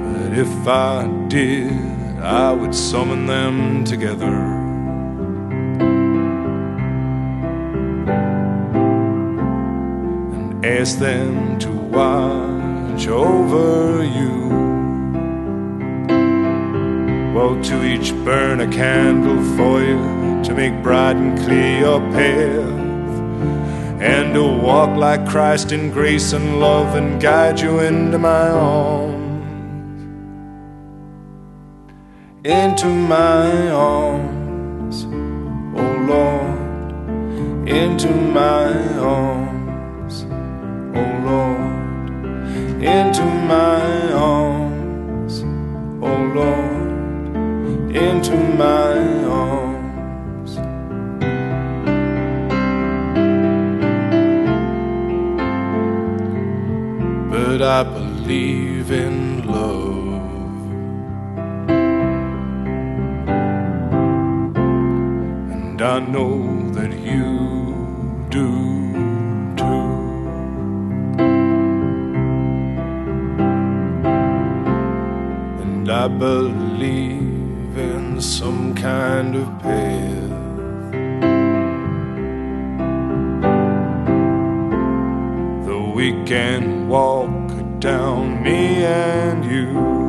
But 0.05 0.39
if 0.39 0.69
I 0.69 1.09
did, 1.29 2.21
I 2.21 2.53
would 2.53 2.75
summon 2.75 3.27
them 3.27 3.85
together. 3.85 4.37
And 10.35 10.65
ask 10.65 10.99
them 10.99 11.59
to 11.61 11.71
watch 11.71 13.09
over 13.09 14.05
you. 14.05 14.70
To 17.41 17.85
each 17.85 18.13
burn 18.25 18.61
a 18.61 18.69
candle 18.69 19.43
for 19.57 19.81
you 19.81 20.43
to 20.45 20.55
make 20.55 20.83
bright 20.83 21.17
and 21.17 21.39
clear 21.39 21.81
your 21.81 22.01
path, 22.11 24.01
and 24.01 24.35
to 24.35 24.43
walk 24.43 24.97
like 24.97 25.29
Christ 25.29 25.71
in 25.71 25.91
grace 25.91 26.33
and 26.33 26.59
love 26.59 26.97
and 26.97 27.21
guide 27.21 27.61
you 27.61 27.81
into 27.81 28.19
my 28.19 28.49
arms. 28.49 29.43
Into 32.45 32.87
my 32.87 33.71
arms, 33.71 35.05
oh 35.77 35.97
Lord, 36.13 37.69
into 37.69 38.11
my 38.11 38.73
arms, 38.99 40.25
oh 40.95 41.11
Lord, 41.29 42.83
into 42.83 43.25
my 43.25 44.13
arms, 44.13 45.43
oh 46.03 46.33
Lord 46.35 46.70
into 47.95 48.37
my 48.37 48.99
arms. 49.25 50.57
But 57.31 57.63
I 57.63 57.83
believe 57.83 58.91
in 58.91 59.47
love. 59.47 59.91
And 65.53 65.83
I 65.83 65.99
know 66.01 66.71
that 66.73 66.93
you 66.93 68.27
do 68.31 68.71
I 76.03 76.09
believe 76.09 77.30
some 78.21 78.75
kind 78.75 79.35
of 79.35 79.47
path. 79.61 80.31
Though 85.67 85.93
we 85.95 86.13
can 86.25 86.89
walk 86.89 87.81
down, 87.81 88.43
me 88.43 88.85
and 88.85 89.45
you. 89.45 90.00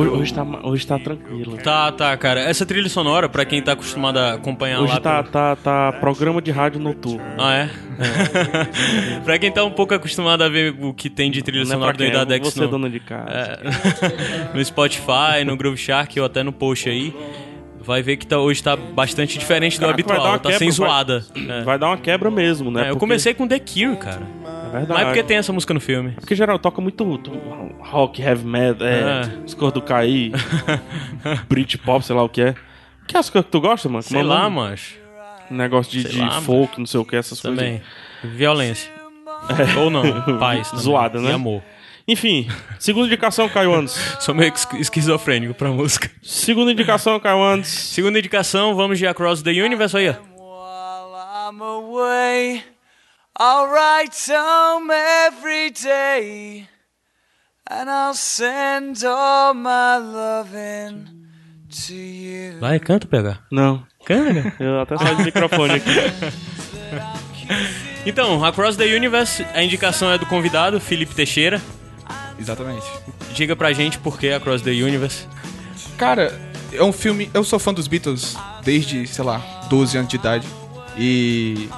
Hoje, 0.00 0.10
hoje, 0.10 0.34
tá, 0.34 0.44
hoje 0.62 0.86
tá 0.86 0.98
tranquilo. 0.98 1.56
Tá, 1.58 1.90
tá, 1.92 2.16
cara. 2.16 2.40
Essa 2.40 2.64
trilha 2.66 2.88
sonora, 2.88 3.28
pra 3.28 3.44
quem 3.44 3.62
tá 3.62 3.72
acostumado 3.72 4.18
a 4.18 4.34
acompanhar 4.34 4.80
Hoje 4.80 4.92
lá... 4.94 5.00
tá, 5.00 5.22
pelo- 5.22 5.32
tá, 5.32 5.56
tá 5.56 5.92
programa 6.00 6.40
de 6.42 6.50
rádio 6.50 6.80
noturno. 6.80 7.22
Ah, 7.38 7.54
é? 7.54 7.70
pra 9.24 9.38
quem 9.38 9.50
tá 9.50 9.64
um 9.64 9.70
pouco 9.70 9.94
acostumado 9.94 10.42
a 10.42 10.48
ver 10.48 10.74
o 10.80 10.92
que 10.92 11.08
tem 11.08 11.30
de 11.30 11.42
trilha 11.42 11.64
Não 11.64 11.70
é 11.70 11.74
sonora 11.74 11.94
pra 11.94 11.98
do 11.98 12.10
quem? 12.10 12.14
Iradex 12.14 12.48
Você, 12.52 12.60
no, 12.60 12.68
dona 12.68 12.90
de 12.90 13.00
casa. 13.00 13.30
é, 13.30 14.52
no 14.54 14.64
Spotify, 14.64 15.44
no 15.46 15.56
Groove 15.56 15.76
Shark 15.78 16.18
ou 16.20 16.26
até 16.26 16.42
no 16.42 16.52
post 16.52 16.88
aí, 16.88 17.14
vai 17.86 18.02
ver 18.02 18.16
que 18.16 18.26
tá, 18.26 18.38
hoje 18.38 18.62
tá 18.62 18.76
bastante 18.76 19.38
diferente 19.38 19.78
do 19.78 19.86
Caraca, 19.86 19.96
vai 20.02 20.04
dar 20.06 20.14
habitual, 20.14 20.38
tá 20.40 20.58
sem 20.58 20.68
vai- 20.68 20.74
zoada. 20.76 21.24
É. 21.34 21.62
Vai 21.62 21.78
dar 21.78 21.86
uma 21.88 21.96
quebra 21.96 22.30
mesmo, 22.30 22.70
né? 22.70 22.80
É, 22.80 22.82
eu 22.84 22.86
Porque- 22.88 23.00
comecei 23.00 23.32
com 23.32 23.46
The 23.46 23.58
Cure, 23.60 23.96
cara. 23.96 24.22
É 24.66 24.68
verdade. 24.70 24.88
Mas 24.88 25.00
é 25.00 25.04
porque 25.06 25.22
tem 25.22 25.36
essa 25.36 25.52
música 25.52 25.72
no 25.72 25.80
filme. 25.80 26.12
Porque 26.12 26.34
geral 26.34 26.58
toca 26.58 26.80
muito, 26.82 27.06
muito 27.06 27.30
rock, 27.78 28.20
heavy 28.20 28.44
metal, 28.44 28.86
é, 28.86 29.22
É. 29.22 29.70
do 29.70 29.80
Caí, 29.80 30.32
Britpop, 31.48 32.04
sei 32.04 32.16
lá 32.16 32.22
o 32.22 32.28
que 32.28 32.42
é. 32.42 32.54
Que 33.06 33.16
é 33.16 33.20
as 33.20 33.30
coisas 33.30 33.46
que 33.46 33.52
tu 33.52 33.60
gosta, 33.60 33.88
mano? 33.88 34.02
Sei 34.02 34.20
é 34.20 34.22
lá, 34.22 34.50
mancho. 34.50 34.96
Negócio 35.50 35.92
de, 35.92 36.08
de 36.08 36.18
lá, 36.18 36.40
folk, 36.40 36.78
não 36.78 36.86
sei 36.86 36.98
o 36.98 37.04
que, 37.04 37.14
essas 37.14 37.40
coisas. 37.40 37.58
Também. 37.58 37.80
Violência. 38.24 38.90
Ou 39.78 39.90
não, 39.90 40.02
paz. 40.38 40.68
também. 40.70 40.82
Zoada, 40.84 41.20
né? 41.20 41.30
E 41.30 41.32
amor. 41.34 41.62
Enfim, 42.08 42.48
segunda 42.78 43.06
indicação, 43.06 43.48
Caio 43.48 43.74
Andes. 43.74 43.94
Sou 44.20 44.34
meio 44.34 44.52
es- 44.54 44.68
esquizofrênico 44.78 45.54
pra 45.54 45.70
música. 45.70 46.08
Segunda 46.22 46.70
indicação, 46.70 47.18
Caio 47.18 47.42
Andes. 47.42 47.68
Segunda 47.70 48.18
indicação, 48.18 48.76
vamos 48.76 48.98
de 48.98 49.06
Across 49.06 49.42
the 49.42 49.50
Universe 49.50 49.96
aí. 49.96 50.10
ó. 50.10 50.12
While 50.12 51.16
I'm 51.50 51.60
away, 51.62 52.62
I'll 53.38 53.66
write 53.68 54.16
home 54.30 54.92
every 55.26 55.70
day, 55.70 56.68
and 57.68 57.90
I'll 57.90 58.14
send 58.14 59.04
all 59.04 59.52
my 59.54 59.98
loving 59.98 61.06
to 61.86 61.92
you. 61.94 62.60
Vai, 62.60 62.78
canta, 62.78 63.06
pegar. 63.08 63.42
Não, 63.50 63.84
Canta. 64.04 64.54
eu 64.62 64.80
até 64.80 64.96
saí 64.96 65.16
do 65.16 65.24
microfone 65.24 65.72
aqui. 65.74 65.90
Então, 68.06 68.44
Across 68.44 68.76
the 68.76 68.84
Universe, 68.84 69.44
a 69.52 69.62
indicação 69.62 70.12
é 70.12 70.18
do 70.18 70.26
convidado, 70.26 70.78
Felipe 70.80 71.14
Teixeira. 71.14 71.60
Exatamente. 72.38 72.86
Diga 73.34 73.54
pra 73.56 73.72
gente 73.72 73.98
por 73.98 74.18
que 74.18 74.30
Across 74.30 74.62
the 74.62 74.70
Universe. 74.70 75.26
Cara, 75.96 76.38
é 76.72 76.82
um 76.82 76.92
filme. 76.92 77.30
Eu 77.32 77.42
sou 77.44 77.58
fã 77.58 77.72
dos 77.72 77.86
Beatles 77.88 78.36
desde, 78.64 79.06
sei 79.06 79.24
lá, 79.24 79.38
12 79.68 79.96
anos 79.96 80.08
de 80.10 80.16
idade. 80.16 80.46
E. 80.96 81.68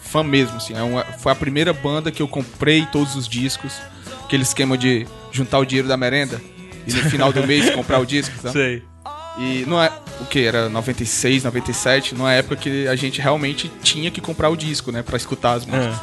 Fã 0.00 0.22
mesmo, 0.22 0.56
assim. 0.56 0.74
É 0.74 0.82
uma- 0.82 1.04
foi 1.04 1.32
a 1.32 1.34
primeira 1.34 1.72
banda 1.72 2.10
que 2.10 2.22
eu 2.22 2.28
comprei 2.28 2.86
todos 2.86 3.14
os 3.14 3.28
discos. 3.28 3.74
Aquele 4.24 4.42
esquema 4.42 4.76
de 4.76 5.06
juntar 5.32 5.58
o 5.58 5.64
dinheiro 5.66 5.88
da 5.88 5.96
merenda 5.96 6.40
e 6.86 6.92
no 6.92 7.02
final 7.10 7.32
do 7.32 7.46
mês 7.46 7.68
comprar 7.74 7.98
o 7.98 8.06
disco. 8.06 8.34
Tá? 8.42 8.50
Sei. 8.52 8.82
E 9.38 9.64
não 9.66 9.80
é. 9.82 9.90
O 10.20 10.24
que? 10.26 10.44
Era 10.44 10.68
96, 10.68 11.44
97, 11.44 12.14
numa 12.14 12.32
época 12.32 12.56
que 12.56 12.88
a 12.88 12.96
gente 12.96 13.20
realmente 13.20 13.70
tinha 13.82 14.10
que 14.10 14.20
comprar 14.20 14.48
o 14.50 14.56
disco, 14.56 14.90
né? 14.90 15.02
Pra 15.02 15.16
escutar 15.16 15.52
as 15.52 15.64
músicas. 15.66 15.96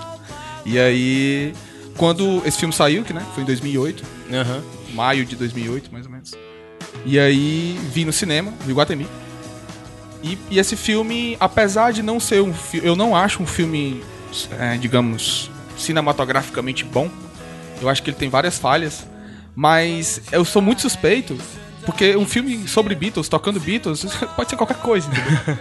E 0.66 0.80
aí. 0.80 1.54
Quando 1.98 2.42
esse 2.46 2.58
filme 2.58 2.74
saiu, 2.74 3.04
que 3.04 3.14
né? 3.14 3.26
Foi 3.34 3.44
em 3.44 3.46
2008 3.46 4.04
Aham. 4.34 4.64
maio 4.94 5.26
de 5.26 5.36
2008, 5.36 5.92
mais 5.92 6.06
ou 6.06 6.12
menos. 6.12 6.34
E 7.06 7.20
aí 7.20 7.80
vi 7.92 8.06
no 8.06 8.12
cinema, 8.12 8.54
no 8.66 8.72
Iguatemi. 8.72 9.08
E, 10.24 10.38
e 10.50 10.60
esse 10.60 10.76
filme, 10.76 11.38
apesar 11.40 11.94
de 11.94 12.02
não 12.02 12.20
ser 12.20 12.42
um 12.42 12.54
filme, 12.54 12.88
eu 12.88 12.96
não 12.96 13.16
acho 13.16 13.42
um 13.44 13.46
filme, 13.46 14.04
é, 14.60 14.76
digamos, 14.78 15.52
cinematograficamente 15.78 16.84
bom. 16.84 17.10
Eu 17.82 17.90
acho 17.90 18.02
que 18.02 18.10
ele 18.10 18.18
tem 18.18 18.30
várias 18.30 18.58
falhas, 18.58 19.06
mas 19.56 20.22
eu 20.32 20.44
sou 20.44 20.62
muito 20.62 20.82
suspeito. 20.82 21.38
Porque 21.86 22.16
um 22.16 22.26
filme 22.26 22.68
sobre 22.68 22.96
Beatles, 22.96 23.30
tocando 23.30 23.60
Beatles, 23.60 24.04
pode 24.36 24.50
ser 24.50 24.56
qualquer 24.56 24.78
coisa, 24.78 25.08
entendeu? 25.08 25.60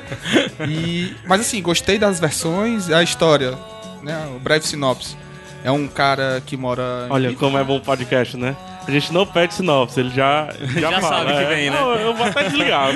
E, 0.67 1.15
mas 1.27 1.43
assim, 1.43 1.61
gostei 1.61 1.99
das 1.99 2.19
versões, 2.19 2.89
a 2.91 3.03
história, 3.03 3.59
né? 4.03 4.27
O 4.35 4.39
breve 4.39 4.67
sinopse. 4.67 5.17
É 5.65 5.71
um 5.73 5.89
cara 5.89 6.43
que 6.45 6.57
mora. 6.59 7.07
em 7.09 7.13
Olha 7.13 7.35
como 7.35 7.57
é 7.59 7.65
bom 7.65 7.77
o 7.79 7.81
podcast, 7.81 8.37
né? 8.37 8.55
A 8.87 8.91
gente 8.91 9.11
não 9.15 9.27
pede 9.27 9.55
sinopse, 9.55 9.99
ele 9.99 10.11
já, 10.11 10.49
já, 10.79 10.91
Já 10.91 11.01
fala. 11.01 11.17
sabe 11.25 11.33
que 11.33 11.43
é. 11.43 11.47
vem, 11.57 11.71
né? 11.71 11.81
Não, 11.81 11.95
eu 11.95 12.15
vou 12.15 12.27
até 12.27 12.45
desligar. 12.45 12.91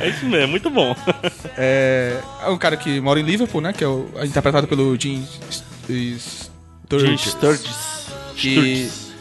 é 0.00 0.08
isso 0.08 0.24
mesmo, 0.26 0.48
muito 0.48 0.70
bom. 0.70 0.94
É, 1.56 2.20
é 2.44 2.48
um 2.48 2.56
cara 2.56 2.76
que 2.76 3.00
mora 3.00 3.18
em 3.18 3.24
Liverpool, 3.24 3.60
né? 3.60 3.72
Que 3.72 3.82
é 3.82 3.88
o, 3.88 4.08
interpretado 4.24 4.68
pelo 4.68 4.96
Jim 4.98 5.26
Sturgis. 5.50 6.50
Gente, 6.88 7.28
Sturgis. 7.30 8.06
E, 8.36 8.38
Sturgis. 8.52 9.12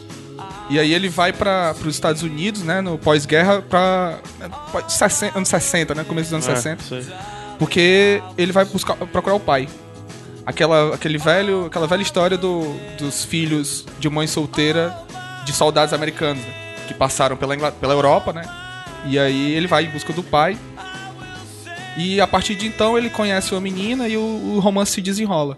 e 0.70 0.80
aí 0.80 0.94
ele 0.94 1.10
vai 1.10 1.34
para 1.34 1.74
os 1.84 1.96
Estados 1.96 2.22
Unidos, 2.22 2.62
né? 2.62 2.80
No 2.80 3.00
pós-guerra, 3.00 3.64
pra. 3.68 4.20
é, 4.40 4.48
pós- 4.72 4.94
60, 4.94 5.36
anos 5.36 5.50
60, 5.50 5.96
né? 5.96 6.04
Começo 6.04 6.30
dos 6.30 6.48
anos 6.48 6.48
É, 6.48 6.56
60. 6.78 6.84
isso 6.84 6.94
aí. 6.94 7.18
Porque 7.58 8.22
ele 8.38 8.52
vai 8.52 8.66
buscar, 8.66 8.94
procurar 8.96 9.36
o 9.36 9.40
pai. 9.40 9.68
Aquela, 10.48 10.96
aquele 10.96 11.18
velho, 11.18 11.66
aquela 11.66 11.86
velha 11.88 12.02
história 12.02 12.38
do, 12.38 12.74
dos 12.98 13.26
filhos 13.26 13.86
de 14.00 14.10
mãe 14.10 14.26
solteira 14.28 14.98
de 15.46 15.52
soldados 15.52 15.94
americanos, 15.94 16.42
né? 16.42 16.54
Que 16.88 16.94
passaram 16.94 17.36
pela, 17.36 17.56
pela 17.74 17.94
Europa, 17.94 18.32
né? 18.32 18.44
E 19.06 19.20
aí 19.20 19.52
ele 19.52 19.68
vai 19.68 19.84
em 19.86 19.90
busca 19.90 20.14
do 20.14 20.24
pai. 20.24 20.58
E 21.98 22.22
a 22.22 22.28
partir 22.28 22.56
de 22.56 22.66
então 22.68 22.98
ele 22.98 23.10
conhece 23.10 23.54
uma 23.54 23.60
menina 23.62 24.08
e 24.08 24.16
o, 24.16 24.22
o 24.22 24.60
romance 24.60 24.94
se 24.94 25.02
desenrola. 25.02 25.58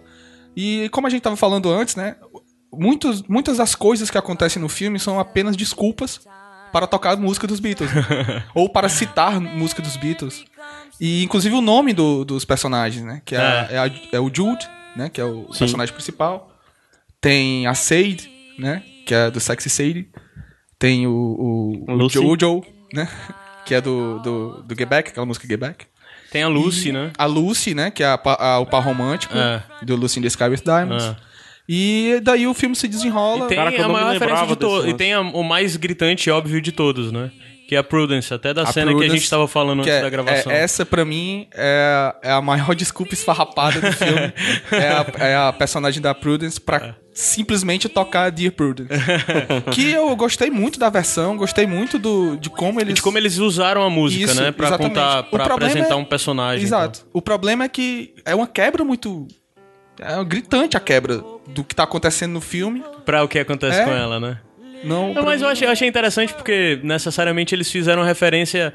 E 0.56 0.90
como 0.90 1.06
a 1.06 1.10
gente 1.10 1.22
tava 1.22 1.36
falando 1.36 1.70
antes, 1.72 1.96
né? 1.96 2.16
Muitos, 2.74 3.22
muitas 3.24 3.58
das 3.58 3.76
coisas 3.76 4.10
que 4.10 4.18
acontecem 4.18 4.62
no 4.62 4.70
filme 4.70 5.00
são 5.00 5.20
apenas 5.20 5.56
desculpas 5.56 6.20
para 6.72 6.88
tocar 6.88 7.16
música 7.18 7.46
dos 7.46 7.60
Beatles. 7.60 7.94
né? 7.94 8.44
Ou 8.56 8.70
para 8.70 8.90
citar 8.90 9.40
música 9.40 9.82
dos 9.82 9.98
Beatles. 9.98 10.46
E 11.00 11.24
inclusive 11.24 11.56
o 11.56 11.62
nome 11.62 11.94
do- 11.94 12.24
dos 12.26 12.46
personagens, 12.46 13.04
né? 13.04 13.22
Que 13.26 13.36
é, 13.36 13.40
É. 13.40 13.68
é 13.72 13.78
a- 13.80 13.92
é 14.14 14.20
o 14.20 14.32
Jude, 14.34 14.68
né? 14.96 15.10
Que 15.10 15.20
é 15.22 15.26
o 15.26 15.46
personagem 15.58 15.94
principal. 15.94 16.52
Tem 17.22 17.68
a 17.68 17.74
Sade, 17.74 18.30
né? 18.58 18.84
Que 19.06 19.14
é 19.14 19.30
do 19.32 19.40
Sexy 19.40 19.70
Sadie. 19.70 20.10
Tem 20.78 21.06
o, 21.08 21.12
o, 21.12 21.94
o. 22.06 22.10
Jojo, 22.10 22.64
né? 22.94 23.10
Que 23.66 23.76
é 23.76 23.82
do, 23.82 24.20
do, 24.20 24.64
do 24.64 24.76
Get 24.78 24.88
Back, 24.88 25.10
aquela 25.10 25.26
música 25.26 25.48
Get 25.48 25.60
Back. 25.60 25.86
Tem 26.32 26.44
a 26.44 26.48
Lucy, 26.48 26.92
né? 26.92 27.12
A 27.18 27.26
Lucy, 27.26 27.74
né? 27.74 27.90
Que 27.92 28.04
é 28.04 28.08
a 28.08 28.20
a- 28.24 28.60
o 28.60 28.66
par 28.66 28.84
romântico 28.84 29.36
É. 29.38 29.64
do 29.84 29.96
Lucy 29.96 30.20
in 30.20 30.22
the 30.22 30.28
Sky 30.28 30.44
with 30.46 30.62
Diamonds. 30.64 31.04
É. 31.06 31.16
E 31.68 32.20
daí 32.24 32.48
o 32.48 32.54
filme 32.54 32.76
se 32.76 32.88
desenrola. 32.88 33.46
E 33.46 33.48
tem 33.50 33.58
Cara, 33.58 33.86
a 33.86 33.90
maior 33.90 34.14
referência 34.14 34.48
de 34.48 34.56
todos. 34.56 34.88
E 34.90 34.94
tem 34.94 35.14
a- 35.14 35.22
o 35.22 35.44
mais 35.44 35.76
gritante 35.76 36.30
e 36.30 36.32
óbvio 36.32 36.62
de 36.62 36.72
todos, 36.72 37.12
né? 37.12 37.32
Que 37.70 37.76
é 37.76 37.78
a 37.78 37.84
Prudence, 37.84 38.34
até 38.34 38.52
da 38.52 38.64
A 38.64 38.66
cena 38.66 38.88
que 38.88 38.94
a 38.94 38.98
Prudence, 38.98 39.16
gente 39.20 39.30
tava 39.30 39.48
falando 39.48 39.82
antes 39.82 39.94
é- 39.94 40.02
da 40.02 40.10
gravação. 40.10 40.52
é- 40.52 40.58
essa, 40.64 40.84
pra 40.84 41.06
mim, 41.06 41.48
é, 41.54 42.16
é 42.24 42.32
a 42.32 42.42
maior 42.42 42.74
desculpa 42.74 43.14
esfarrapada 43.14 43.80
do 43.80 43.92
filme. 43.94 44.34
é, 44.72 44.88
a, 44.90 45.28
é 45.28 45.36
a 45.36 45.54
personagem 45.54 46.02
da 46.02 46.16
Prudence 46.16 46.60
pra 46.60 46.78
É. 46.78 46.96
simplesmente 47.14 47.88
tocar 47.88 48.32
Dear 48.32 48.52
Prudence. 48.54 48.90
que 49.72 49.92
eu 49.92 50.16
gostei 50.16 50.50
muito 50.50 50.80
da 50.80 50.90
versão, 50.90 51.38
gostei 51.38 51.68
muito 51.68 52.00
do, 52.00 52.38
de 52.38 52.50
como 52.50 52.82
eles... 52.82 52.96
De 52.96 53.04
como 53.04 53.20
eles 53.20 53.38
usaram 53.38 53.84
a 53.84 53.90
música, 53.90 54.26
Isso, 54.32 54.42
né? 54.42 54.52
Pra 54.52 54.66
exatamente. 54.70 54.96
contar, 54.96 55.24
pra 55.30 55.46
apresentar 55.54 55.94
é- 55.94 55.96
um 55.96 56.04
personagem. 56.06 56.64
Exato. 56.66 57.06
O 57.14 57.22
problema 57.22 57.66
é 57.66 57.70
que 57.70 58.16
é 58.26 58.34
uma 58.34 58.48
quebra 58.48 58.84
muito... 58.84 59.28
É 60.02 60.24
gritante 60.24 60.76
a 60.76 60.80
quebra 60.80 61.22
do 61.50 61.64
que 61.64 61.76
tá 61.76 61.84
acontecendo 61.84 62.32
no 62.32 62.42
filme. 62.42 62.80
então, 62.80 63.02
Pra 63.06 63.24
o 63.24 63.28
que 63.28 63.38
acontece 63.38 63.80
É. 63.82 63.86
com 63.86 63.92
ela, 63.92 64.20
né? 64.20 64.40
Não, 64.84 65.14
Não, 65.14 65.24
mas 65.24 65.42
eu 65.42 65.48
achei, 65.48 65.68
eu 65.68 65.72
achei 65.72 65.88
interessante 65.88 66.34
porque 66.34 66.80
necessariamente 66.84 67.54
eles 67.56 67.70
fizeram 67.72 68.04
referência 68.04 68.74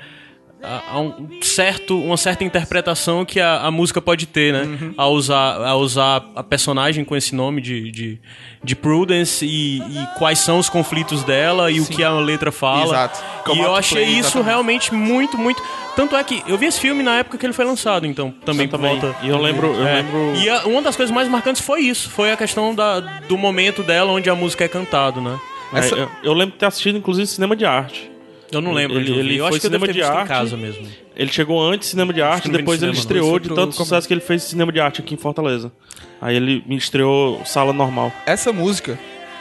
a, 0.63 0.93
a 0.95 1.01
um 1.01 1.29
certo, 1.43 1.99
uma 2.01 2.17
certa 2.17 2.43
interpretação 2.43 3.23
que 3.25 3.39
a, 3.39 3.61
a 3.63 3.71
música 3.71 4.01
pode 4.01 4.25
ter, 4.27 4.53
né? 4.53 4.63
Uhum. 4.63 4.95
A, 4.97 5.07
usar, 5.09 5.57
a 5.63 5.75
usar 5.77 6.25
a 6.35 6.43
personagem 6.43 7.05
com 7.05 7.15
esse 7.15 7.35
nome 7.35 7.61
de, 7.61 7.91
de, 7.91 8.19
de 8.63 8.75
Prudence 8.75 9.45
e, 9.45 9.79
e 9.79 10.07
quais 10.19 10.39
são 10.39 10.59
os 10.59 10.71
conflitos 10.71 11.23
dela 11.23 11.71
e 11.71 11.81
o 11.81 11.87
que 11.87 12.03
a 12.03 12.13
letra 12.13 12.51
fala. 12.51 12.85
Exato. 12.85 13.21
E 13.41 13.45
Como 13.45 13.63
eu 13.63 13.67
ela 13.67 13.79
achei 13.79 14.05
foi, 14.05 14.13
isso 14.15 14.21
exatamente. 14.29 14.47
realmente 14.47 14.95
muito, 14.95 15.37
muito. 15.37 15.63
Tanto 15.95 16.17
é 16.17 16.25
que 16.25 16.43
eu 16.49 16.57
vi 16.57 16.67
esse 16.67 16.81
filme 16.81 17.03
na 17.03 17.19
época 17.19 17.37
que 17.39 17.45
ele 17.47 17.53
foi 17.53 17.65
lançado, 17.67 18.07
então 18.07 18.31
também 18.45 18.67
por 18.67 18.79
também. 18.79 18.99
volta. 18.99 19.17
E 19.23 19.29
eu 19.29 19.39
lembro- 19.39 19.69
eu 19.75 19.87
É. 19.87 19.97
lembro- 19.97 20.33
E 20.37 20.49
a- 20.49 20.65
uma 20.65 20.81
das 20.83 20.97
coisas 20.97 21.15
mais 21.15 21.29
marcantes 21.29 21.61
foi 21.63 21.83
isso, 21.83 22.09
foi 22.11 22.33
a 22.33 22.37
questão 22.39 22.75
da, 22.75 23.01
do 23.29 23.37
momento 23.37 23.83
dela 23.83 24.11
onde 24.13 24.29
a 24.31 24.35
música 24.35 24.65
é 24.65 24.69
cantada, 24.69 25.21
né? 25.21 25.39
É, 25.75 25.79
Essa- 25.81 25.97
eu, 25.97 26.11
eu 26.23 26.33
lembro 26.33 26.53
de 26.53 26.59
ter 26.59 26.67
assistido, 26.67 26.97
inclusive, 26.99 27.27
cinema 27.27 27.55
de 27.57 27.65
arte. 27.65 28.11
Eu 28.53 28.61
não 28.61 28.73
lembro. 28.73 28.97
Ele- 28.99 29.13
ele 29.19 29.35
eu 29.37 29.45
foi 29.45 29.49
acho 29.57 29.61
que 29.61 29.67
cinema 29.67 29.89
de 29.89 29.99
em 30.01 30.03
arte. 30.03 30.29
casa 30.29 30.57
mesmo. 30.57 30.87
Ele 31.17 31.31
chegou 31.33 31.61
antes 31.63 31.89
cinema 31.89 32.13
de 32.13 32.23
arte, 32.23 32.49
depois 32.49 32.83
ele 32.83 32.93
cinema, 32.95 33.01
estreou 33.01 33.39
de 33.39 33.49
tanto 33.49 33.75
sucesso 33.75 34.07
que 34.07 34.15
ele 34.15 34.21
fez 34.21 34.43
cinema 34.45 34.71
de 34.71 34.81
arte 34.81 35.01
aqui 35.01 35.15
em 35.15 35.17
Fortaleza. 35.17 35.73
Aí 36.21 36.37
ele 36.37 36.63
me 36.67 36.77
estreou 36.77 37.45
sala 37.45 37.73
normal. 37.73 38.13
essa 38.27 38.53
música, 38.53 38.99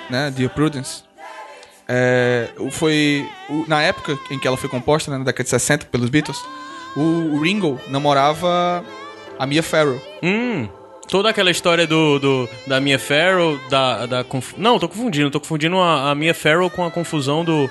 né, 0.09 0.31
Dear 0.36 0.49
Prudence, 0.51 1.03
é, 1.88 2.49
foi 2.71 3.27
na 3.67 3.81
época 3.81 4.17
em 4.31 4.39
que 4.39 4.47
ela 4.47 4.57
foi 4.57 4.69
composta, 4.69 5.11
né, 5.11 5.17
na 5.17 5.23
década 5.25 5.43
de 5.43 5.49
60 5.49 5.86
pelos 5.88 6.09
Beatles, 6.09 6.39
o 6.95 7.39
Ringo 7.41 7.79
namorava 7.88 8.84
a 9.38 9.45
Mia 9.45 9.63
Farrow. 9.63 9.99
Hum. 10.21 10.67
Toda 11.08 11.30
aquela 11.30 11.51
história 11.51 11.86
do, 11.86 12.18
do 12.20 12.49
da 12.66 12.80
Mia 12.80 12.97
Farrow, 12.97 13.60
da, 13.70 14.06
da 14.06 14.24
conf... 14.24 14.54
não, 14.58 14.80
tô 14.80 14.88
confundindo, 14.88 15.30
tô 15.30 15.39
confundindo 15.39 15.78
a, 15.78 16.12
a 16.12 16.16
Mia 16.16 16.34
Farrow 16.34 16.70
com 16.70 16.86
a 16.86 16.91
confusão 16.91 17.43
do 17.43 17.70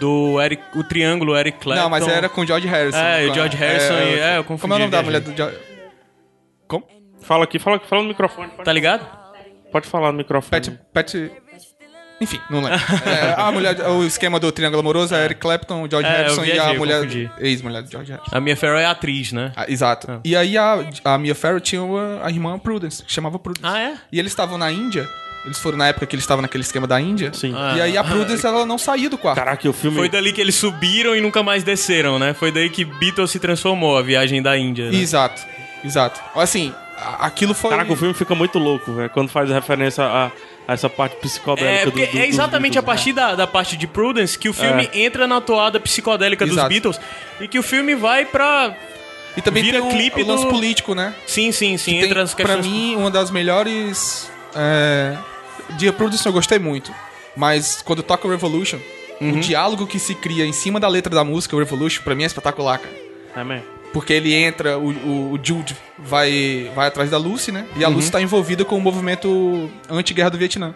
do 0.00 0.40
Eric, 0.40 0.62
o 0.74 0.82
triângulo 0.82 1.36
Eric 1.36 1.58
Clapton. 1.58 1.82
Não, 1.82 1.90
mas 1.90 2.08
era 2.08 2.28
com 2.28 2.40
o 2.40 2.46
George 2.46 2.66
Harrison. 2.66 2.96
É, 2.98 3.30
o 3.30 3.34
George 3.34 3.56
Harrison 3.56 3.94
e- 3.94 4.18
é, 4.18 4.38
eu 4.38 4.44
confundi, 4.44 4.62
Como 4.62 4.72
é 4.72 4.76
o 4.76 4.78
nome 4.78 4.90
da 4.90 5.02
mulher 5.02 5.20
do 5.20 5.36
George? 5.36 5.58
Como? 6.66 6.86
Fala 7.20 7.44
aqui, 7.44 7.58
fala, 7.58 7.78
fala 7.78 8.02
no 8.02 8.08
microfone. 8.08 8.50
Tá 8.64 8.72
ligado? 8.72 9.22
pode 9.72 9.88
falar 9.88 10.12
no 10.12 10.18
microfone. 10.18 10.50
Pat, 10.60 10.78
Pat... 10.92 11.14
Enfim, 12.22 12.40
não 12.48 12.60
lembro. 12.62 12.78
É, 13.06 13.34
a 13.36 13.50
mulher, 13.50 13.76
o 13.88 14.04
esquema 14.04 14.38
do 14.38 14.50
Triângulo 14.52 14.80
Amoroso 14.80 15.14
é 15.14 15.24
Eric 15.24 15.40
Clapton, 15.40 15.86
George 15.90 16.08
É, 16.08 16.16
Harrison 16.18 16.42
e 16.42 16.44
viajei, 16.46 16.60
a 16.62 16.72
eu 16.74 16.78
mulher, 16.78 17.30
ex-mulher 17.40 17.82
do 17.82 17.90
George 17.90 18.12
Harrison. 18.12 18.30
A 18.36 18.40
Mia 18.40 18.56
Farrow 18.56 18.78
é 18.78 18.86
atriz, 18.86 19.32
né? 19.32 19.52
Ah, 19.56 19.66
exato. 19.68 20.20
E 20.24 20.36
aí 20.36 20.56
a, 20.56 20.84
a 21.04 21.18
Mia 21.18 21.34
Farrow 21.34 21.60
tinha 21.60 21.82
uma- 21.82 22.20
a 22.24 22.30
irmã 22.30 22.58
Prudence, 22.58 23.02
que 23.04 23.12
chamava 23.12 23.38
Prudence. 23.38 23.66
Ah, 23.66 23.78
é? 23.78 23.94
E 24.12 24.18
eles 24.18 24.32
estavam 24.32 24.56
na 24.56 24.70
Índia. 24.70 25.08
Eles 25.44 25.58
foram 25.58 25.76
na 25.76 25.88
época 25.88 26.06
que 26.06 26.14
eles 26.14 26.22
estavam 26.22 26.40
naquele 26.42 26.62
esquema 26.62 26.86
da 26.86 27.00
Índia. 27.00 27.32
Sim. 27.34 27.52
Ah. 27.56 27.74
E 27.76 27.80
aí 27.80 27.96
a 27.98 28.04
Prudence, 28.04 28.46
ela 28.46 28.64
não 28.64 28.78
saía 28.78 29.10
do 29.10 29.18
quarto. 29.18 29.38
Caraca, 29.38 29.68
o 29.68 29.72
filme... 29.72 29.96
Foi 29.96 30.08
dali 30.08 30.32
que 30.32 30.40
eles 30.40 30.54
subiram 30.54 31.16
e 31.16 31.20
nunca 31.20 31.42
mais 31.42 31.64
desceram, 31.64 32.16
né? 32.16 32.32
Foi 32.32 32.52
daí 32.52 32.70
que 32.70 32.84
Beatles 32.84 33.30
se 33.32 33.40
transformou, 33.40 33.98
a 33.98 34.02
viagem 34.02 34.40
da 34.40 34.56
Índia. 34.56 34.88
Né? 34.90 34.98
Exato. 34.98 35.42
Exato. 35.84 36.20
Assim, 36.36 36.72
a- 36.96 37.26
aquilo 37.26 37.54
foi. 37.54 37.70
Caraca, 37.70 37.92
o 37.92 37.96
filme 37.96 38.14
fica 38.14 38.36
muito 38.36 38.56
louco, 38.60 38.92
velho, 38.92 39.10
quando 39.10 39.30
faz 39.30 39.50
referência 39.50 40.04
a, 40.04 40.26
a 40.26 40.30
essa 40.68 40.88
parte 40.88 41.16
psicodélica 41.16 41.82
É, 41.82 41.84
do, 41.84 41.90
do- 41.90 42.00
é 42.02 42.06
dos 42.06 42.14
exatamente 42.20 42.78
a 42.78 42.82
Beatles, 42.82 42.84
partir 43.04 43.12
da, 43.12 43.34
da 43.34 43.46
parte 43.46 43.76
de 43.76 43.86
Prudence 43.86 44.38
que 44.38 44.48
o 44.48 44.52
filme 44.52 44.88
entra 44.94 45.26
na 45.26 45.40
toada 45.40 45.78
psicodélica 45.80 46.44
dos 46.46 46.54
Exato. 46.54 46.68
Beatles 46.68 47.00
e 47.40 47.48
que 47.48 47.58
o 47.58 47.62
filme 47.62 47.94
vai 47.94 48.24
pra. 48.24 48.74
E 49.36 49.40
também 49.40 49.62
vira 49.62 49.78
tem 49.80 49.86
um, 49.88 49.90
clipe 49.90 50.22
o 50.22 50.26
lance 50.26 50.44
do- 50.44 50.50
político, 50.50 50.94
né? 50.94 51.14
Sim, 51.26 51.50
sim, 51.52 51.76
sim. 51.78 52.00
Tem, 52.00 52.18
as 52.18 52.34
pra 52.34 52.56
mim, 52.58 52.94
uma 52.96 53.10
das 53.10 53.30
melhores. 53.30 54.30
É, 54.54 55.16
de 55.76 55.90
Prudence 55.92 56.24
eu 56.26 56.32
gostei 56.32 56.58
muito. 56.58 56.92
Mas 57.36 57.80
quando 57.82 58.02
toca 58.02 58.26
o 58.28 58.30
Revolution, 58.30 58.78
Uhum. 59.20 59.36
o 59.38 59.40
diálogo 59.40 59.86
que 59.86 59.98
se 59.98 60.14
cria 60.14 60.44
em 60.44 60.52
cima 60.52 60.78
da 60.80 60.88
letra 60.88 61.14
da 61.14 61.22
música, 61.24 61.54
o 61.56 61.58
Revolution, 61.58 62.02
pra 62.02 62.14
mim 62.14 62.24
é 62.24 62.26
espetacular, 62.26 62.78
cara. 62.78 62.94
É 63.36 63.42
mesmo. 63.44 63.64
Porque 63.92 64.12
ele 64.12 64.32
entra, 64.32 64.78
o, 64.78 64.90
o, 64.90 65.32
o 65.34 65.40
Jude 65.42 65.76
vai, 65.98 66.70
vai 66.74 66.88
atrás 66.88 67.10
da 67.10 67.18
Lucy, 67.18 67.52
né? 67.52 67.66
E 67.76 67.84
a 67.84 67.88
Uhum. 67.88 67.94
Lucy 67.96 68.10
tá 68.10 68.20
envolvida 68.22 68.64
com 68.64 68.76
o 68.76 68.80
movimento 68.80 69.70
anti-guerra 69.90 70.30
do 70.30 70.38
Vietnã. 70.38 70.74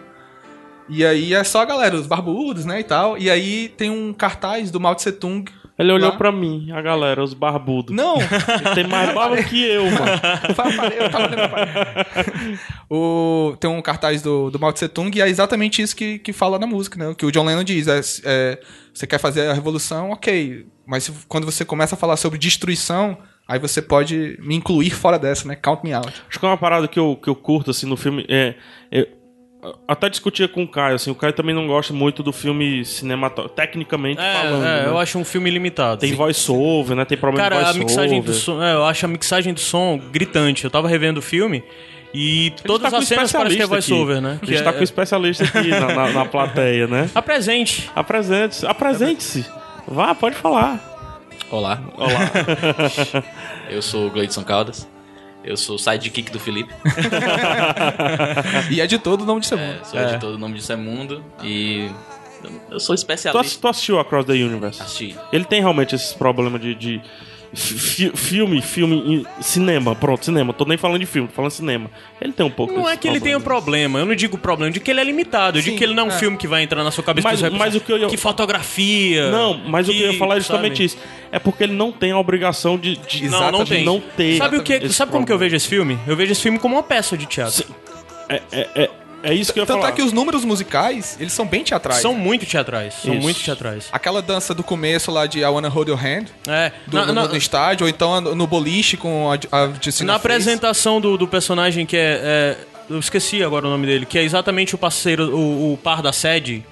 E 0.89 1.05
aí 1.05 1.33
é 1.33 1.43
só 1.43 1.61
a 1.61 1.65
galera, 1.65 1.95
os 1.95 2.07
barbudos, 2.07 2.63
né, 2.63 2.79
e 2.79 2.83
tal. 2.83 3.17
E 3.17 3.29
aí 3.29 3.69
tem 3.75 3.89
um 3.89 4.13
cartaz 4.13 4.71
do 4.71 4.79
Mao 4.79 4.95
Tse 4.95 5.11
Tung. 5.11 5.43
Ele 5.77 5.91
olhou 5.91 6.09
lá. 6.09 6.17
pra 6.17 6.31
mim, 6.31 6.71
a 6.71 6.81
galera, 6.81 7.23
os 7.23 7.33
barbudos. 7.35 7.95
Não! 7.95 8.15
Ele 8.17 8.75
tem 8.75 8.87
mais 8.87 9.13
barba 9.13 9.41
que 9.43 9.63
eu, 9.63 9.83
mano. 9.85 10.11
eu 10.47 10.55
tava 10.55 11.25
olhando 11.27 12.59
o, 12.89 13.55
tem 13.59 13.69
um 13.69 13.81
cartaz 13.81 14.21
do, 14.21 14.49
do 14.49 14.59
Mao 14.59 14.73
Tse 14.73 14.87
Tung 14.87 15.15
e 15.15 15.21
é 15.21 15.29
exatamente 15.29 15.81
isso 15.81 15.95
que, 15.95 16.19
que 16.19 16.33
fala 16.33 16.57
na 16.57 16.65
música, 16.65 16.97
né? 16.97 17.09
O 17.09 17.15
que 17.15 17.25
o 17.25 17.31
John 17.31 17.45
Lennon 17.45 17.63
diz. 17.63 17.87
É, 17.87 17.99
é, 18.25 18.59
você 18.93 19.05
quer 19.05 19.19
fazer 19.19 19.49
a 19.49 19.53
revolução, 19.53 20.11
ok. 20.11 20.65
Mas 20.85 21.11
quando 21.27 21.45
você 21.45 21.63
começa 21.63 21.95
a 21.95 21.97
falar 21.97 22.17
sobre 22.17 22.39
destruição, 22.39 23.17
aí 23.47 23.59
você 23.59 23.81
pode 23.81 24.37
me 24.41 24.55
incluir 24.55 24.89
fora 24.89 25.19
dessa, 25.19 25.47
né? 25.47 25.55
Count 25.55 25.83
me 25.83 25.93
out. 25.93 26.11
Acho 26.27 26.39
que 26.39 26.45
é 26.45 26.49
uma 26.49 26.57
parada 26.57 26.87
que 26.87 26.97
eu, 26.97 27.15
que 27.21 27.29
eu 27.29 27.35
curto, 27.35 27.71
assim, 27.71 27.85
no 27.85 27.97
filme. 27.97 28.25
É, 28.27 28.55
é- 28.91 29.07
até 29.87 30.07
discutia 30.09 30.47
com 30.47 30.63
o 30.63 30.67
Caio, 30.67 30.95
assim, 30.95 31.09
o 31.11 31.15
Caio 31.15 31.33
também 31.33 31.53
não 31.53 31.67
gosta 31.67 31.91
muito 31.93 32.21
do 32.23 32.31
filme 32.31 32.85
cinematográfico, 32.85 33.55
tecnicamente 33.55 34.21
É, 34.21 34.33
falando. 34.33 34.63
é, 34.65 34.81
né? 34.83 34.87
eu 34.87 34.97
acho 34.97 35.17
um 35.17 35.25
filme 35.25 35.49
limitado. 35.49 35.99
Tem 36.01 36.13
voice-over, 36.13 36.95
né? 36.95 37.05
Tem 37.05 37.17
problema 37.17 37.49
de 37.49 37.55
Cara, 37.55 37.69
a 37.69 37.73
voice-over. 37.73 37.87
mixagem 37.89 38.21
do 38.21 38.33
som, 38.33 38.63
é, 38.63 38.73
eu 38.73 38.85
acho 38.85 39.05
a 39.05 39.09
mixagem 39.09 39.53
do 39.53 39.59
som 39.59 39.99
gritante. 40.11 40.63
Eu 40.63 40.69
tava 40.69 40.87
revendo 40.87 41.19
o 41.19 41.23
filme 41.23 41.63
e 42.13 42.39
A 42.39 42.43
gente 42.49 42.63
todas 42.63 42.91
tá 42.91 42.97
as 42.99 43.07
cenas 43.07 43.31
parecem 43.31 43.57
que 43.57 43.63
é 43.63 43.67
voice-over, 43.67 44.17
aqui. 44.17 44.25
né? 44.25 44.39
A 44.41 44.45
Que 44.45 44.51
gente 44.53 44.63
tá 44.63 44.69
é- 44.69 44.73
com 44.73 44.79
o 44.79 44.83
especialista 44.83 45.43
aqui 45.43 45.67
na, 45.69 45.87
na, 45.93 46.09
na 46.11 46.25
plateia, 46.25 46.87
né? 46.87 47.09
Apresente. 47.15 47.89
Apresente-se. 47.95 48.65
Apresente-se. 48.65 49.45
Vá, 49.87 50.13
pode 50.15 50.35
falar. 50.35 50.79
Olá, 51.49 51.79
Olá. 51.97 52.31
eu 53.71 53.81
sou 53.81 54.07
o 54.07 54.09
Gleidson 54.09 54.43
Caldas. 54.43 54.87
Eu 55.47 55.55
sou 55.57 55.75
o 55.77 55.79
sidekick 55.79 56.29
do 56.31 56.39
Felipe. 56.39 56.73
E 58.69 58.81
é 58.81 58.87
de 58.87 58.97
todo 58.99 59.21
o 59.21 59.25
nome 59.25 59.41
de 59.41 59.47
seu 59.47 59.57
É, 59.57 59.65
mundo. 59.67 59.85
sou 59.85 59.99
editor 59.99 60.31
do 60.31 60.37
Nome 60.37 60.55
Disso 60.55 60.71
é 60.73 60.75
Mundo. 60.75 61.23
E 61.43 61.89
eu 62.69 62.79
sou 62.79 62.95
tu, 62.95 62.99
especialista. 62.99 63.39
ass- 63.45 63.55
tu 63.57 63.67
assistiu 63.67 63.99
Across 63.99 64.25
the 64.25 64.33
Universe? 64.33 64.81
Assisti. 64.81 65.15
Ele 65.31 65.45
tem 65.45 65.61
realmente 65.61 65.95
esses 65.95 66.13
problemas 66.13 66.61
de. 66.61 66.75
de 66.75 67.01
fi- 67.53 68.11
filme, 68.15 68.61
filme, 68.61 68.95
em- 68.95 69.25
cinema, 69.43 69.95
pronto, 69.95 70.25
cinema. 70.25 70.53
Tô 70.53 70.65
nem 70.65 70.77
falando 70.77 70.99
de 70.99 71.05
filme, 71.05 71.27
tô 71.27 71.33
falando 71.35 71.51
cinema. 71.51 71.89
Ele 72.21 72.33
tem 72.33 72.45
um 72.45 72.49
pouco 72.49 72.73
Não 72.73 72.87
é 72.89 72.95
que 72.97 73.07
ele 73.07 73.19
tenha 73.19 73.37
um 73.37 73.41
problema, 73.41 73.99
eu 73.99 74.05
não 74.05 74.15
digo 74.15 74.37
problema, 74.37 74.69
eu 74.69 74.73
digo 74.73 74.83
que 74.85 74.91
ele 74.91 74.99
é 74.99 75.03
limitado, 75.03 75.57
eu 75.57 75.61
digo 75.61 75.73
Sim, 75.73 75.77
que 75.77 75.83
ele 75.83 75.93
não 75.93 76.03
é 76.03 76.05
um 76.07 76.11
é. 76.11 76.17
filme 76.19 76.37
que 76.37 76.47
vai 76.47 76.63
entrar 76.63 76.83
na 76.83 76.91
sua 76.91 77.03
cabeça 77.03 77.27
Mas- 77.27 77.39
que 77.41 77.49
mas 77.49 77.59
pensar, 77.73 77.77
o 77.77 77.81
que 77.81 77.91
eu 77.93 77.97
ia- 77.97 78.07
que 78.07 78.17
fotografia. 78.17 79.31
Não, 79.31 79.57
mas 79.67 79.87
o 79.87 79.91
que 79.91 80.01
eu 80.01 80.11
ia 80.11 80.17
falar 80.19 80.35
é 80.37 80.39
justamente 80.39 80.75
sabe? 80.77 80.85
isso. 80.85 80.97
É 81.31 81.39
porque 81.39 81.63
ele 81.63 81.73
não 81.73 81.91
tem 81.91 82.11
a 82.11 82.17
obrigação 82.19 82.77
de. 82.77 82.95
de 82.97 83.29
Não, 83.29 83.51
não 83.51 83.63
de 83.63 83.69
tem. 83.71 83.83
não 83.85 83.99
ter. 83.99 84.37
Sabe 84.37 84.57
o 84.57 84.63
que? 84.63 84.73
esse 84.73 84.93
Sabe 84.93 85.11
como 85.11 85.25
que 85.25 85.31
eu 85.31 85.35
problema. 85.37 85.49
vejo 85.49 85.55
esse 85.55 85.67
filme? 85.67 85.99
Eu 86.07 86.15
vejo 86.15 86.31
esse 86.31 86.41
filme 86.41 86.57
como 86.59 86.75
uma 86.75 86.83
peça 86.83 87.17
de 87.17 87.25
teatro. 87.25 87.53
Sim. 87.53 87.65
É, 88.29 88.41
é, 88.51 88.67
é, 88.75 88.89
é 89.23 89.33
isso 89.33 89.51
que 89.51 89.59
eu 89.59 89.63
ia 89.63 89.67
Tanto 89.67 89.79
falar. 89.79 89.89
é 89.89 89.95
que 89.95 90.01
os 90.01 90.11
números 90.13 90.45
musicais, 90.45 91.17
eles 91.19 91.33
são 91.33 91.45
bem 91.45 91.63
teatrais. 91.63 92.01
São 92.01 92.13
muito 92.13 92.45
teatrais, 92.45 92.93
são 92.93 93.13
Isso. 93.13 93.21
muito 93.23 93.39
teatrais. 93.41 93.87
Aquela 93.91 94.21
dança 94.21 94.53
do 94.53 94.63
começo 94.63 95.11
lá 95.11 95.25
de 95.25 95.39
I 95.39 95.45
Wanna 95.45 95.69
Hold 95.69 95.89
Your 95.89 95.99
Hand, 95.99 96.25
É, 96.47 96.71
do, 96.85 96.97
na, 96.97 97.05
no, 97.07 97.13
na- 97.13 97.27
no 97.27 97.35
estádio, 97.37 97.85
ou 97.85 97.89
então 97.89 98.21
no 98.21 98.47
boliche 98.47 98.95
com 98.97 99.31
a, 99.31 99.35
a 99.55 99.69
Justina 99.81 100.13
na 100.13 100.15
apresentação 100.15 101.01
do, 101.01 101.17
do 101.17 101.27
personagem 101.27 101.85
que 101.85 101.97
é, 101.97 102.21
é- 102.23 102.57
Eu 102.89 102.99
esqueci 102.99 103.43
agora 103.43 103.67
o 103.67 103.69
nome 103.69 103.85
dele, 103.85 104.05
que 104.05 104.17
é 104.17 104.23
exatamente 104.23 104.73
o 104.73 104.77
parceiro, 104.77 105.35
o, 105.35 105.73
o 105.73 105.77
par 105.77 106.01
da 106.01 106.13
sede. 106.13 106.63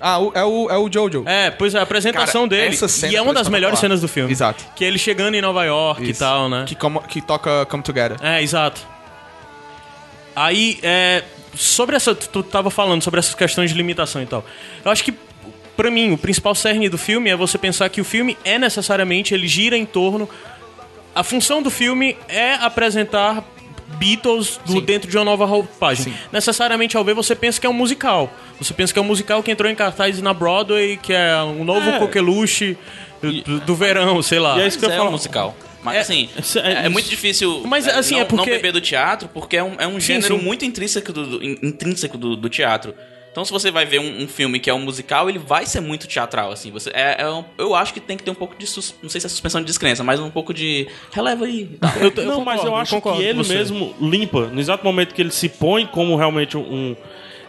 Ah, 0.00 0.18
o- 0.18 0.32
é 0.34 0.44
o, 0.44 0.70
é 0.70 0.76
o 0.78 0.90
Jojo. 0.92 1.22
É, 1.26 1.50
pois 1.50 1.74
é, 1.74 1.78
a 1.78 1.82
apresentação 1.82 2.48
Cara, 2.48 2.60
dele. 2.62 2.74
essa 2.74 2.88
cena 2.88 3.12
E 3.12 3.16
é 3.16 3.22
uma 3.22 3.32
das 3.34 3.48
melhores 3.48 3.74
espetacular. 3.78 3.80
cenas 3.80 4.00
do 4.00 4.08
filme. 4.08 4.32
Exato. 4.32 4.64
Que 4.74 4.84
é 4.84 4.88
ele 4.88 4.98
chegando 4.98 5.34
em 5.36 5.40
Nova 5.40 5.64
York 5.64 6.02
e 6.04 6.10
Isso. 6.10 6.20
tal, 6.20 6.48
né? 6.48 6.64
Que, 6.66 6.74
como- 6.74 7.00
que 7.02 7.20
toca 7.20 7.66
Come 7.66 7.82
Together. 7.82 8.16
É, 8.22 8.42
exato. 8.42 8.80
Aí, 10.34 10.78
é, 10.82 11.22
sobre 11.60 11.96
essa. 11.96 12.14
Tu 12.14 12.28
tu 12.28 12.42
tava 12.42 12.70
falando 12.70 13.02
sobre 13.02 13.18
essas 13.20 13.34
questões 13.34 13.70
de 13.70 13.76
limitação 13.76 14.22
e 14.22 14.26
tal. 14.26 14.44
Eu 14.84 14.90
acho 14.90 15.02
que, 15.04 15.12
pra 15.76 15.90
mim, 15.90 16.12
o 16.12 16.18
principal 16.18 16.54
cerne 16.54 16.88
do 16.88 16.96
filme 16.98 17.28
é 17.30 17.36
você 17.36 17.58
pensar 17.58 17.88
que 17.88 18.00
o 18.00 18.04
filme 18.04 18.36
é 18.44 18.58
necessariamente. 18.58 19.34
Ele 19.34 19.48
gira 19.48 19.76
em 19.76 19.84
torno. 19.84 20.28
A 21.14 21.22
função 21.24 21.60
do 21.62 21.70
filme 21.70 22.16
é 22.28 22.54
apresentar 22.54 23.42
Beatles 23.98 24.60
do- 24.66 24.80
dentro 24.80 25.10
de 25.10 25.16
uma 25.16 25.24
nova 25.24 25.44
roupagem. 25.46 26.12
Necessariamente, 26.30 26.96
ao 26.96 27.02
ver, 27.02 27.14
você 27.14 27.34
pensa 27.34 27.58
que 27.60 27.66
é 27.66 27.70
um 27.70 27.72
musical. 27.72 28.30
Você 28.60 28.72
pensa 28.74 28.92
que 28.92 28.98
é 28.98 29.02
um 29.02 29.04
musical 29.04 29.42
que 29.42 29.50
entrou 29.50 29.68
em 29.70 29.74
cartaz 29.74 30.20
na 30.20 30.32
Broadway, 30.34 30.98
que 30.98 31.12
é 31.12 31.42
um 31.42 31.64
novo 31.64 31.88
É. 31.90 31.98
coqueluche 31.98 32.76
do, 33.20 33.60
do 33.60 33.74
verão, 33.74 34.22
sei 34.22 34.38
lá. 34.38 34.58
E 34.58 34.60
é 34.62 34.66
isso 34.68 34.78
que 34.78 34.84
eu 34.84 34.90
é 34.90 34.96
falo. 34.96 35.08
um 35.08 35.12
musical. 35.12 35.56
Mas 35.82 35.96
É- 35.96 36.00
assim, 36.00 36.28
é, 36.56 36.72
é- 36.82 36.86
é 36.86 36.88
muito 36.88 37.08
difícil 37.08 37.62
Mas, 37.66 37.86
é, 37.86 37.92
assim, 37.92 38.14
não, 38.14 38.20
é 38.22 38.24
porque- 38.24 38.36
não 38.36 38.56
beber 38.56 38.72
do 38.72 38.80
teatro, 38.80 39.28
porque 39.32 39.56
é 39.56 39.62
um, 39.62 39.74
é 39.78 39.86
um 39.86 39.94
Sim, 40.00 40.14
gênero 40.14 40.36
sim. 40.38 40.44
muito 40.44 40.64
intrínseco 40.64 41.12
do, 41.12 41.26
do- 41.26 41.44
in- 41.44 41.58
intrínseco 41.62 42.18
do, 42.18 42.34
do 42.36 42.48
teatro. 42.48 42.94
Então, 43.30 43.44
se 43.44 43.52
você 43.52 43.70
vai 43.70 43.86
ver 43.86 44.00
um, 44.00 44.22
um 44.22 44.26
filme 44.26 44.58
que 44.58 44.68
é 44.68 44.74
um 44.74 44.80
musical, 44.80 45.28
ele 45.28 45.38
vai 45.38 45.64
ser 45.64 45.80
muito 45.80 46.08
teatral, 46.08 46.50
assim. 46.50 46.72
Você, 46.72 46.90
é, 46.92 47.18
é 47.22 47.28
um- 47.30 47.44
eu 47.56 47.74
acho 47.74 47.94
que 47.94 48.00
tem 48.00 48.16
que 48.16 48.24
ter 48.24 48.30
um 48.30 48.34
pouco 48.34 48.56
de... 48.58 48.66
sus- 48.66 48.94
não 49.00 49.08
sei 49.08 49.20
se 49.20 49.26
é 49.28 49.30
suspensão 49.30 49.60
de 49.60 49.66
descrença, 49.68 50.02
mas 50.02 50.18
um 50.18 50.30
pouco 50.30 50.52
de... 50.52 50.88
Releva 51.12 51.44
aí. 51.44 51.76
tal. 51.80 51.92
Eu- 52.00 52.12
eu 52.16 52.24
não, 52.24 52.44
mas 52.44 52.56
concordo, 52.60 52.66
eu 52.66 52.76
acho 52.76 53.00
que 53.00 53.22
ele 53.22 53.42
mesmo 53.44 53.94
limpa, 54.00 54.46
no 54.46 54.58
exato 54.58 54.82
momento 54.84 55.14
que 55.14 55.22
ele 55.22 55.30
se 55.30 55.48
põe 55.48 55.86
como 55.86 56.16
realmente 56.16 56.56
um. 56.56 56.96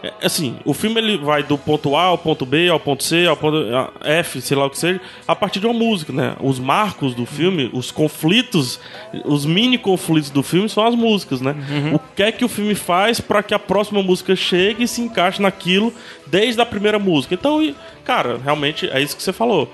É, 0.02 0.12
assim, 0.22 0.56
o 0.64 0.72
filme 0.72 0.98
ele 0.98 1.18
vai 1.18 1.42
do 1.42 1.58
ponto 1.58 1.94
A 1.94 2.04
ao 2.04 2.18
ponto 2.18 2.46
B, 2.46 2.68
ao 2.68 2.80
ponto 2.80 3.04
C, 3.04 3.26
ao 3.26 3.36
ponto 3.36 3.56
F, 4.02 4.40
sei 4.40 4.56
lá 4.56 4.66
o 4.66 4.70
que 4.70 4.78
seja, 4.78 5.00
a 5.28 5.36
partir 5.36 5.60
de 5.60 5.66
uma 5.66 5.74
música, 5.74 6.12
né? 6.12 6.36
Os 6.40 6.58
marcos 6.58 7.14
do 7.14 7.26
filme, 7.26 7.70
os 7.72 7.90
conflitos, 7.90 8.80
os 9.24 9.44
mini 9.44 9.76
conflitos 9.76 10.30
do 10.30 10.42
filme 10.42 10.68
são 10.68 10.86
as 10.86 10.94
músicas, 10.94 11.40
né? 11.40 11.54
Uhum. 11.68 11.94
O 11.96 11.98
que 12.16 12.22
é 12.22 12.32
que 12.32 12.44
o 12.44 12.48
filme 12.48 12.74
faz 12.74 13.20
para 13.20 13.42
que 13.42 13.52
a 13.52 13.58
próxima 13.58 14.02
música 14.02 14.34
chegue 14.34 14.84
e 14.84 14.88
se 14.88 15.02
encaixe 15.02 15.42
naquilo 15.42 15.92
desde 16.26 16.60
a 16.60 16.66
primeira 16.66 16.98
música. 16.98 17.34
Então, 17.34 17.74
cara, 18.04 18.38
realmente 18.42 18.88
é 18.88 19.02
isso 19.02 19.16
que 19.16 19.22
você 19.22 19.32
falou. 19.32 19.70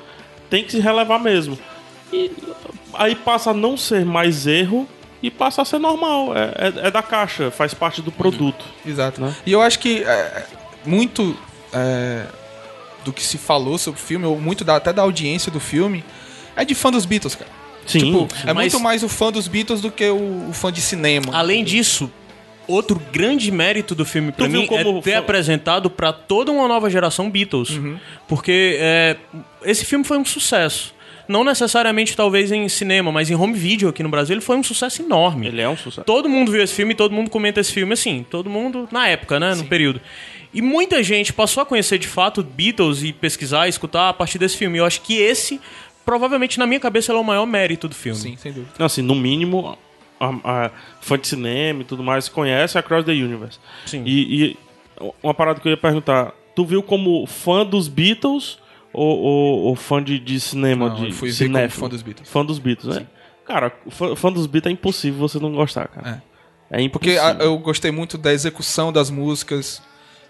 Tem 0.51 0.65
que 0.65 0.73
se 0.73 0.81
relevar 0.81 1.21
mesmo. 1.21 1.59
E 2.13 2.31
aí 2.95 3.15
passa 3.15 3.51
a 3.51 3.55
não 3.55 3.77
ser 3.77 4.05
mais 4.05 4.47
erro 4.47 4.89
e 5.23 5.31
passa 5.31 5.63
a 5.63 5.65
ser 5.65 5.79
normal. 5.79 6.33
É, 6.37 6.69
é- 6.69 6.87
é 6.89 6.91
da 6.91 7.03
caixa, 7.03 7.51
faz 7.51 7.73
parte 7.75 8.03
do 8.03 8.13
produto. 8.13 8.65
Exato. 8.87 9.21
Né? 9.21 9.35
E 9.47 9.53
eu 9.53 9.61
acho 9.63 9.79
que 9.79 10.03
é, 10.05 10.47
muito 10.85 11.37
é, 11.73 12.27
do 13.05 13.13
que 13.13 13.23
se 13.23 13.39
falou 13.39 13.77
sobre 13.79 14.01
o 14.01 14.03
filme, 14.03 14.25
ou 14.27 14.39
muito 14.41 14.65
da- 14.65 14.77
até 14.77 14.93
da 14.93 15.03
audiência 15.03 15.51
do 15.53 15.61
filme, 15.61 16.05
é 16.57 16.65
de 16.65 16.75
fã 16.75 16.91
dos 16.91 17.05
Beatles, 17.05 17.35
cara. 17.35 17.51
Sim. 17.87 17.99
Tipo, 18.01 18.29
é 18.45 18.53
Mas- 18.53 18.73
muito 18.73 18.81
mais 18.83 19.03
o 19.03 19.09
fã 19.09 19.31
dos 19.31 19.47
Beatles 19.47 19.81
do 19.81 19.91
que 19.93 20.09
o, 20.11 20.49
o 20.49 20.53
fã 20.53 20.73
de 20.73 20.81
cinema. 20.81 21.37
Além 21.37 21.63
disso, 21.63 22.11
outro 22.67 23.01
grande 23.13 23.51
mérito 23.53 23.95
do 23.95 24.05
filme 24.05 24.33
pra 24.33 24.45
Tu 24.47 24.51
viu 24.51 24.61
mim 24.63 24.67
como 24.67 24.99
é 24.99 25.03
ter 25.03 25.15
apresentado 25.15 25.89
pra 25.89 26.13
toda 26.13 26.51
uma 26.51 26.67
nova 26.67 26.91
geração 26.91 27.31
Beatles. 27.31 27.71
Uhum. 27.71 27.97
Porque 28.27 28.77
é, 28.81 29.17
esse 29.65 29.85
filme 29.85 30.05
foi 30.05 30.19
um 30.19 30.25
sucesso. 30.25 30.93
Não 31.29 31.43
necessariamente, 31.43 32.17
talvez, 32.17 32.53
em 32.53 32.69
cinema, 32.69 33.11
mas 33.11 33.31
em 33.31 33.35
home 33.35 33.55
video 33.55 33.89
aqui 33.89 34.03
no 34.03 34.09
Brasil, 34.09 34.35
ele 34.35 34.41
foi 34.41 34.57
um 34.57 34.63
sucesso 34.63 35.03
enorme. 35.03 35.49
Ele 35.49 35.61
é 35.61 35.69
um 35.69 35.77
sucesso. 35.77 36.05
Todo 36.05 36.29
mundo 36.29 36.53
viu 36.53 36.63
esse 36.63 36.75
filme 36.75 36.93
e 36.93 36.97
todo 36.97 37.13
mundo 37.13 37.31
comenta 37.31 37.61
esse 37.61 37.73
filme 37.73 37.93
assim. 37.93 38.25
Todo 38.31 38.49
mundo 38.49 38.89
na 38.91 39.09
época, 39.09 39.41
né? 39.41 39.55
No 39.55 39.65
período. 39.65 40.01
E 40.55 40.63
muita 40.63 41.03
gente 41.03 41.33
passou 41.33 41.63
a 41.63 41.67
conhecer 41.67 41.99
de 41.99 42.07
fato 42.07 42.43
Beatles 42.43 43.03
e 43.03 43.13
pesquisar, 43.13 43.69
escutar 43.69 44.09
a 44.09 44.15
partir 44.15 44.39
desse 44.39 44.57
filme. 44.57 44.79
Eu 44.79 44.85
acho 44.85 45.03
que 45.03 45.19
esse, 45.19 45.61
provavelmente, 46.05 46.59
na 46.59 46.67
minha 46.67 46.81
cabeça, 46.81 47.13
ele 47.13 47.19
é 47.19 47.21
o 47.21 47.25
maior 47.25 47.47
mérito 47.47 47.89
do 47.89 47.95
filme. 47.95 48.19
Sim, 48.19 48.37
sem 48.37 48.53
dúvida. 48.53 48.73
Não, 48.79 48.87
assim, 48.87 49.03
no 49.03 49.15
mínimo, 49.15 49.77
a, 50.21 50.67
a 50.67 50.71
fã 51.01 51.19
de 51.19 51.27
cinema 51.27 51.83
e 51.83 51.85
tudo 51.85 52.03
mais 52.03 52.29
conhece 52.29 52.79
Across 52.79 53.05
the 53.05 53.13
Universe. 53.13 53.59
Sim. 53.85 54.03
E, 54.07 54.45
e 54.45 54.57
uma 55.23 55.35
parada 55.35 55.61
que 55.61 55.69
eu 55.69 55.71
ia 55.71 55.77
perguntar: 55.77 56.33
tu 56.55 56.65
viu 56.65 56.83
como 56.83 57.27
fã 57.27 57.65
dos 57.65 57.89
Beatles 57.89 58.59
ou, 58.97 59.19
ou- 59.19 59.59
ou 59.65 59.77
fã 59.77 60.03
de, 60.03 60.19
de 60.19 60.41
cinema? 60.41 60.89
Não, 60.89 60.97
de 60.97 61.07
eu 61.07 61.13
fui 61.13 61.31
ver 61.31 61.71
fã 61.71 61.89
dos 61.89 62.03
Beatles. 62.03 62.29
Fã 62.29 62.45
dos 62.45 62.59
Beatles, 62.59 62.97
né? 62.97 63.07
Cara, 63.45 63.73
fã, 63.91 64.17
fã 64.17 64.33
dos 64.33 64.47
Beatles 64.47 64.71
é 64.71 64.75
impossível 64.75 65.21
você 65.21 65.39
não 65.39 65.53
gostar, 65.53 65.89
cara. 65.89 66.23
É, 66.71 66.89
Porque 66.89 67.13
impossível. 67.13 67.43
a- 67.43 67.45
eu 67.45 67.59
gostei 67.59 67.91
muito 67.93 68.19
da 68.19 68.33
execução 68.33 68.93
das 68.93 69.09
músicas, 69.11 69.81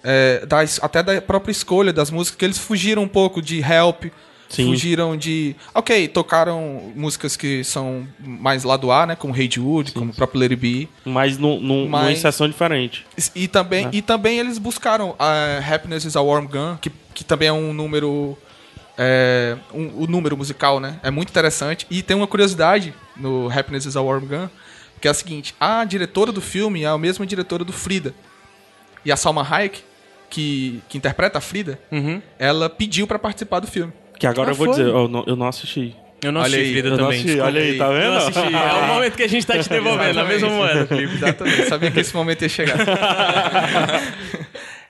é, 0.04 0.44
das- 0.44 0.78
até 0.82 1.02
da 1.02 1.20
própria 1.22 1.50
escolha 1.52 1.92
das 1.92 2.10
músicas, 2.10 2.36
que 2.36 2.44
eles 2.44 2.58
fugiram 2.58 3.02
um 3.02 3.08
pouco 3.08 3.40
de 3.40 3.60
Help, 3.60 4.04
Sim. 4.48 4.66
Fugiram 4.66 5.16
de. 5.16 5.56
Ok, 5.74 6.06
tocaram 6.06 6.92
músicas 6.94 7.36
que 7.36 7.64
são 7.64 8.06
mais 8.20 8.62
lado 8.62 8.92
A, 8.92 9.04
né? 9.04 9.16
Como 9.16 9.36
Hey 9.36 9.50
Jude, 9.52 9.90
como 9.90 10.12
o 10.12 10.14
próprio 10.14 10.40
It 10.42 10.54
Be. 10.54 10.88
Mas 11.04 11.36
num- 11.36 11.58
numa 11.58 12.02
Mas- 12.02 12.18
inserção 12.18 12.48
diferente. 12.48 13.04
E 13.34 13.42
É. 13.46 13.48
também, 13.48 13.88
e 13.92 14.00
também 14.00 14.38
eles 14.38 14.58
buscaram 14.58 15.16
a 15.18 15.58
Happiness 15.68 16.04
is 16.04 16.14
a 16.14 16.20
Warm 16.22 16.46
Gun, 16.46 16.76
que, 16.80 16.92
que 17.12 17.24
também 17.24 17.48
é 17.48 17.52
um 17.52 17.72
número. 17.72 18.38
É, 18.98 19.56
um- 19.74 20.04
o 20.04 20.06
número 20.06 20.36
musical, 20.36 20.80
né? 20.80 20.98
É 21.02 21.10
muito 21.10 21.28
interessante. 21.30 21.86
E 21.90 22.02
tem 22.02 22.16
uma 22.16 22.26
curiosidade 22.26 22.94
no 23.16 23.50
Happiness 23.50 23.84
is 23.84 23.96
a 23.96 24.00
Warm 24.00 24.24
Gun, 24.26 24.48
que 25.00 25.06
é 25.06 25.10
a 25.10 25.14
seguinte: 25.14 25.54
a 25.60 25.84
diretora 25.84 26.32
do 26.32 26.40
filme 26.40 26.82
é 26.82 26.86
a 26.86 26.96
mesma 26.98 27.26
diretora 27.26 27.62
do 27.64 27.72
Frida. 27.72 28.14
E 29.04 29.12
a 29.12 29.16
Salma 29.16 29.46
Hayek, 29.48 29.82
que, 30.30 30.82
que 30.88 30.96
interpreta 30.98 31.38
a 31.38 31.40
Frida, 31.40 31.78
Uhum. 31.92 32.20
ela 32.38 32.68
pediu 32.70 33.06
pra 33.06 33.18
participar 33.18 33.60
do 33.60 33.66
filme. 33.66 33.92
Que 34.18 34.26
agora 34.26 34.50
Ah, 34.50 34.52
eu 34.52 34.56
vou 34.56 34.66
foi? 34.66 34.74
dizer, 34.76 34.86
eu 34.88 35.06
não, 35.08 35.24
eu 35.26 35.36
não 35.36 35.46
assisti. 35.46 35.94
Eu 36.22 36.32
não 36.32 36.40
Olha 36.40 36.48
assisti 36.56 36.64
aí, 36.64 36.72
Frida 36.72 36.90
também. 36.96 37.06
assisti, 37.08 37.26
desculpa. 37.26 37.46
olha 37.48 37.60
aí, 37.60 37.76
tá 37.78 37.84
Eu 37.84 37.92
vendo? 37.92 38.56
É 38.56 38.72
o 38.74 38.86
momento 38.94 39.14
que 39.16 39.22
a 39.22 39.28
gente 39.28 39.46
tá 39.46 39.58
te 39.58 39.68
devolvendo, 39.68 40.18
a 40.18 40.24
mesma 40.24 40.48
moeda, 40.48 40.86
Felipe. 40.86 41.14
Exatamente. 41.14 41.68
Sabia 41.68 41.90
que 41.90 42.00
esse 42.00 42.14
momento 42.16 42.40
ia 42.42 42.48
chegar. 42.48 42.78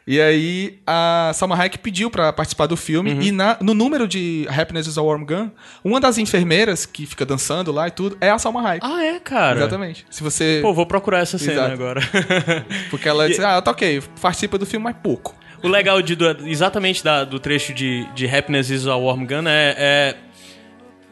e 0.06 0.20
aí, 0.20 0.78
a 0.86 1.32
Salma 1.34 1.56
Hayek 1.56 1.78
pediu 1.78 2.08
pra 2.10 2.32
participar 2.32 2.66
do 2.66 2.76
filme. 2.76 3.12
Uhum. 3.12 3.22
E 3.22 3.32
na- 3.32 3.56
no 3.60 3.74
número 3.74 4.06
de 4.06 4.46
Happiness 4.48 4.86
is 4.86 4.96
a 4.96 5.02
Warm 5.02 5.24
Gun, 5.24 5.50
uma 5.82 5.98
das 5.98 6.16
enfermeiras 6.18 6.86
que 6.86 7.04
fica 7.06 7.26
dançando 7.26 7.72
lá 7.72 7.88
e 7.88 7.90
tudo 7.90 8.16
é 8.20 8.30
a 8.30 8.38
Salma 8.38 8.60
Hayek. 8.68 8.86
Ah, 8.86 9.04
é, 9.04 9.18
cara? 9.18 9.58
Exatamente. 9.58 10.06
Se 10.10 10.22
você. 10.22 10.60
Pô, 10.62 10.72
vou 10.72 10.86
procurar 10.86 11.18
essa 11.20 11.38
cena 11.38 11.52
Exato. 11.54 11.72
agora. 11.72 12.00
Porque 12.90 13.08
ela 13.08 13.28
disse, 13.28 13.42
ah, 13.42 13.60
tá 13.60 13.70
ok, 13.72 14.00
participa 14.20 14.56
do 14.58 14.64
filme, 14.66 14.84
mas 14.84 14.96
pouco. 15.02 15.34
O 15.62 15.68
legal 15.68 16.00
de, 16.02 16.14
do- 16.14 16.46
exatamente 16.46 17.02
da- 17.02 17.24
do 17.24 17.40
trecho 17.40 17.74
de, 17.74 18.06
de 18.14 18.28
Happiness 18.28 18.70
is 18.70 18.86
a 18.86 18.94
Warm 18.94 19.24
Gun 19.26 19.48
é, 19.48 19.74
é, 19.76 20.14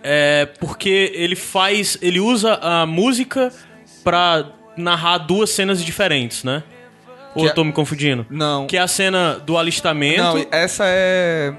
é 0.03 0.47
porque 0.61 1.11
ele 1.15 1.35
faz. 1.35 1.99
Ele 2.01 2.21
usa 2.21 2.55
a 2.63 2.87
música 2.87 3.51
pra 4.05 4.45
narrar 4.77 5.19
duas 5.19 5.51
cenas 5.51 5.83
diferentes, 5.83 6.45
né? 6.45 6.63
Ou 7.35 7.43
Que 7.45 7.49
eu 7.51 7.55
tô 7.55 7.63
é- 7.63 7.65
me 7.65 7.73
confundindo? 7.73 8.27
Não. 8.31 8.67
Que 8.67 8.77
é 8.77 8.81
a 8.81 8.87
cena 8.89 9.39
do 9.45 9.59
alistamento. 9.59 10.19
Não, 10.23 10.47
essa 10.51 10.85
é. 10.87 11.53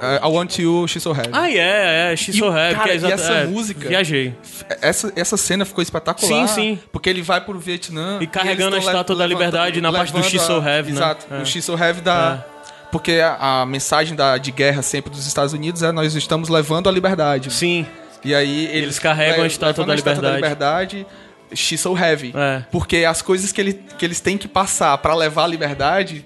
é, 0.00 0.16
I 0.16 0.26
Want 0.26 0.58
You, 0.58 0.86
She's 0.88 1.02
So 1.02 1.10
Heavy. 1.10 1.28
Ah, 1.32 1.50
é, 1.50 2.12
é, 2.12 2.16
She's 2.16 2.34
E 2.34 2.38
So 2.38 2.46
Heavy, 2.46 2.74
cara, 2.74 2.84
que 2.98 3.04
é 3.06 3.08
e 3.08 3.12
essa 3.12 3.32
é, 3.32 3.46
música- 3.46 3.88
Viajei. 3.88 4.34
Essa, 4.80 5.12
essa 5.14 5.36
cena 5.36 5.64
ficou 5.64 5.82
espetacular. 5.82 6.48
Sim, 6.48 6.54
sim. 6.54 6.78
Porque 6.90 7.10
ele 7.10 7.22
vai 7.22 7.40
pro 7.40 7.58
Vietnã. 7.58 8.18
E 8.20 8.26
carregando 8.26 8.76
eles 8.76 8.86
a 8.86 8.90
estátua 8.90 9.14
da 9.16 9.26
liberdade 9.26 9.80
na 9.80 9.92
parte 9.92 10.12
do 10.12 10.22
She's 10.22 10.42
So 10.42 10.60
a- 10.60 10.68
Heavy, 10.70 10.92
né? 10.92 10.96
Exato. 10.96 11.26
É. 11.30 11.42
O 11.42 11.46
She's 11.46 11.64
So 11.64 11.76
Heavy 11.76 12.00
da. 12.00 12.44
Porque 12.90 13.12
a, 13.24 13.62
a 13.62 13.66
mensagem 13.66 14.14
da, 14.14 14.36
de 14.36 14.50
guerra 14.50 14.82
sempre 14.82 15.10
dos 15.10 15.26
Estados 15.26 15.54
Unidos 15.54 15.82
é 15.82 15.90
nós 15.92 16.14
estamos 16.14 16.48
levando 16.50 16.88
a 16.88 16.92
liberdade. 16.92 17.50
Sim. 17.50 17.86
E 18.24 18.34
aí 18.34 18.66
eles, 18.66 18.82
Eles 18.82 18.98
carregam 18.98 19.44
a 19.44 19.46
estátua 19.46 19.84
da 19.84 19.92
a 19.92 19.96
estátua 19.96 20.22
da 20.22 20.34
liberdade. 20.34 21.06
She's 21.54 21.80
so 21.80 21.96
heavy. 21.96 22.32
É. 22.36 22.62
Porque 22.70 22.98
as 23.04 23.22
coisas 23.22 23.52
que, 23.52 23.60
ele, 23.60 23.74
que 23.98 24.04
eles 24.04 24.20
têm 24.20 24.36
que 24.38 24.48
passar 24.48 24.96
pra 24.98 25.14
levar 25.14 25.44
a 25.44 25.46
liberdade. 25.46 26.24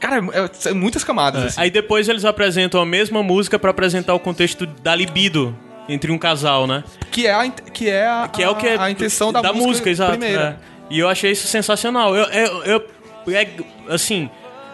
Cara, 0.00 0.16
é, 0.32 0.50
são 0.52 0.74
muitas 0.74 1.04
camadas. 1.04 1.44
assim. 1.44 1.60
Aí 1.60 1.70
depois 1.70 2.08
eles 2.08 2.24
apresentam 2.24 2.80
a 2.80 2.86
mesma 2.86 3.22
música 3.22 3.58
pra 3.58 3.70
apresentar 3.70 4.14
o 4.14 4.18
contexto 4.20 4.66
da 4.66 4.94
libido 4.96 5.56
entre 5.88 6.10
um 6.10 6.18
casal, 6.18 6.66
né? 6.66 6.82
Que 7.10 7.26
é 7.26 7.34
a, 7.34 7.48
que 7.50 7.88
é 7.88 8.06
a, 8.06 8.28
Que 8.32 8.42
é 8.42 8.48
o 8.48 8.54
que 8.56 8.66
é 8.66 8.76
a 8.78 8.90
intenção 8.90 9.32
da, 9.32 9.52
música, 9.52 9.88
exato. 9.90 10.10
primeira. 10.12 10.58
é. 10.68 10.72
E 10.90 10.98
eu 10.98 11.08
achei 11.08 11.30
isso 11.32 11.46
sensacional. 11.46 12.14
Eu, 12.16 12.24
eu, 12.26 12.64
eu- 12.64 13.34
é, 13.34 13.46
assim, 13.88 14.28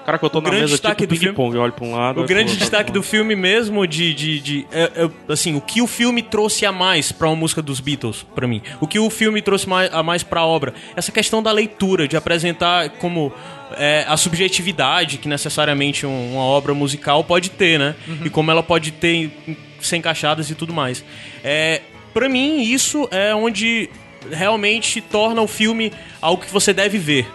Cara, 0.09 0.19
que 0.19 0.25
eu 0.25 0.31
tô 0.31 0.39
O 0.39 0.41
na 0.41 0.49
grande 0.49 0.63
mesa 0.63 0.73
destaque 0.73 1.03
tipo 1.03 1.13
do 1.15 1.19
filme- 1.21 1.35
ping-pong, 1.37 1.55
eu 1.55 1.61
olho 1.61 1.73
pra 1.75 1.85
um 1.85 1.95
lado... 1.95 2.23
o 2.23 2.25
grande 2.25 2.45
outro, 2.53 2.59
destaque 2.61 2.91
do 2.91 3.03
filme 3.03 3.37
mesmo 3.37 3.87
de, 3.87 4.15
de, 4.15 4.41
de- 4.41 4.67
é- 4.73 4.91
é, 5.05 5.11
assim, 5.31 5.55
o 5.55 5.61
que 5.61 5.83
o 5.83 5.87
filme 5.87 6.23
trouxe 6.23 6.65
a 6.65 6.73
mais 6.73 7.13
pra 7.13 7.27
uma 7.29 7.37
música 7.37 7.61
dos 7.61 7.79
Beatles, 7.79 8.25
pra 8.35 8.49
mim. 8.49 8.63
O 8.81 8.87
que 8.87 8.99
o 8.99 9.11
filme 9.11 9.43
trouxe 9.43 9.69
mais, 9.69 9.93
a 9.93 10.03
mais 10.03 10.23
pra 10.23 10.43
obra. 10.47 10.73
Essa 10.97 11.13
questão 11.13 11.43
da 11.43 11.53
leitura, 11.53 12.09
de 12.09 12.17
apresentar 12.17 12.89
como 12.93 13.31
é, 13.77 14.07
a 14.09 14.17
subjetividade 14.17 15.19
que 15.19 15.29
necessariamente 15.29 16.07
um- 16.07 16.33
uma 16.37 16.43
obra 16.43 16.73
musical 16.73 17.23
pode 17.23 17.51
ter, 17.51 17.79
né? 17.79 17.95
E 18.25 18.31
como 18.31 18.51
ela 18.51 18.63
pode 18.63 18.93
ter 18.93 19.31
sem 19.79 19.99
encaixadas 19.99 20.49
e 20.51 20.55
tudo 20.55 20.73
mais. 20.73 21.05
É, 21.45 21.83
para 22.15 22.31
mim, 22.31 22.63
isso 22.63 23.07
é 23.11 23.35
onde 23.35 23.91
realmente 24.33 25.03
torna 25.03 25.43
o 25.43 25.47
filme 25.47 25.93
algo 26.23 26.43
que 26.43 26.51
você 26.51 26.73
deve 26.73 26.97
ver. 26.97 27.27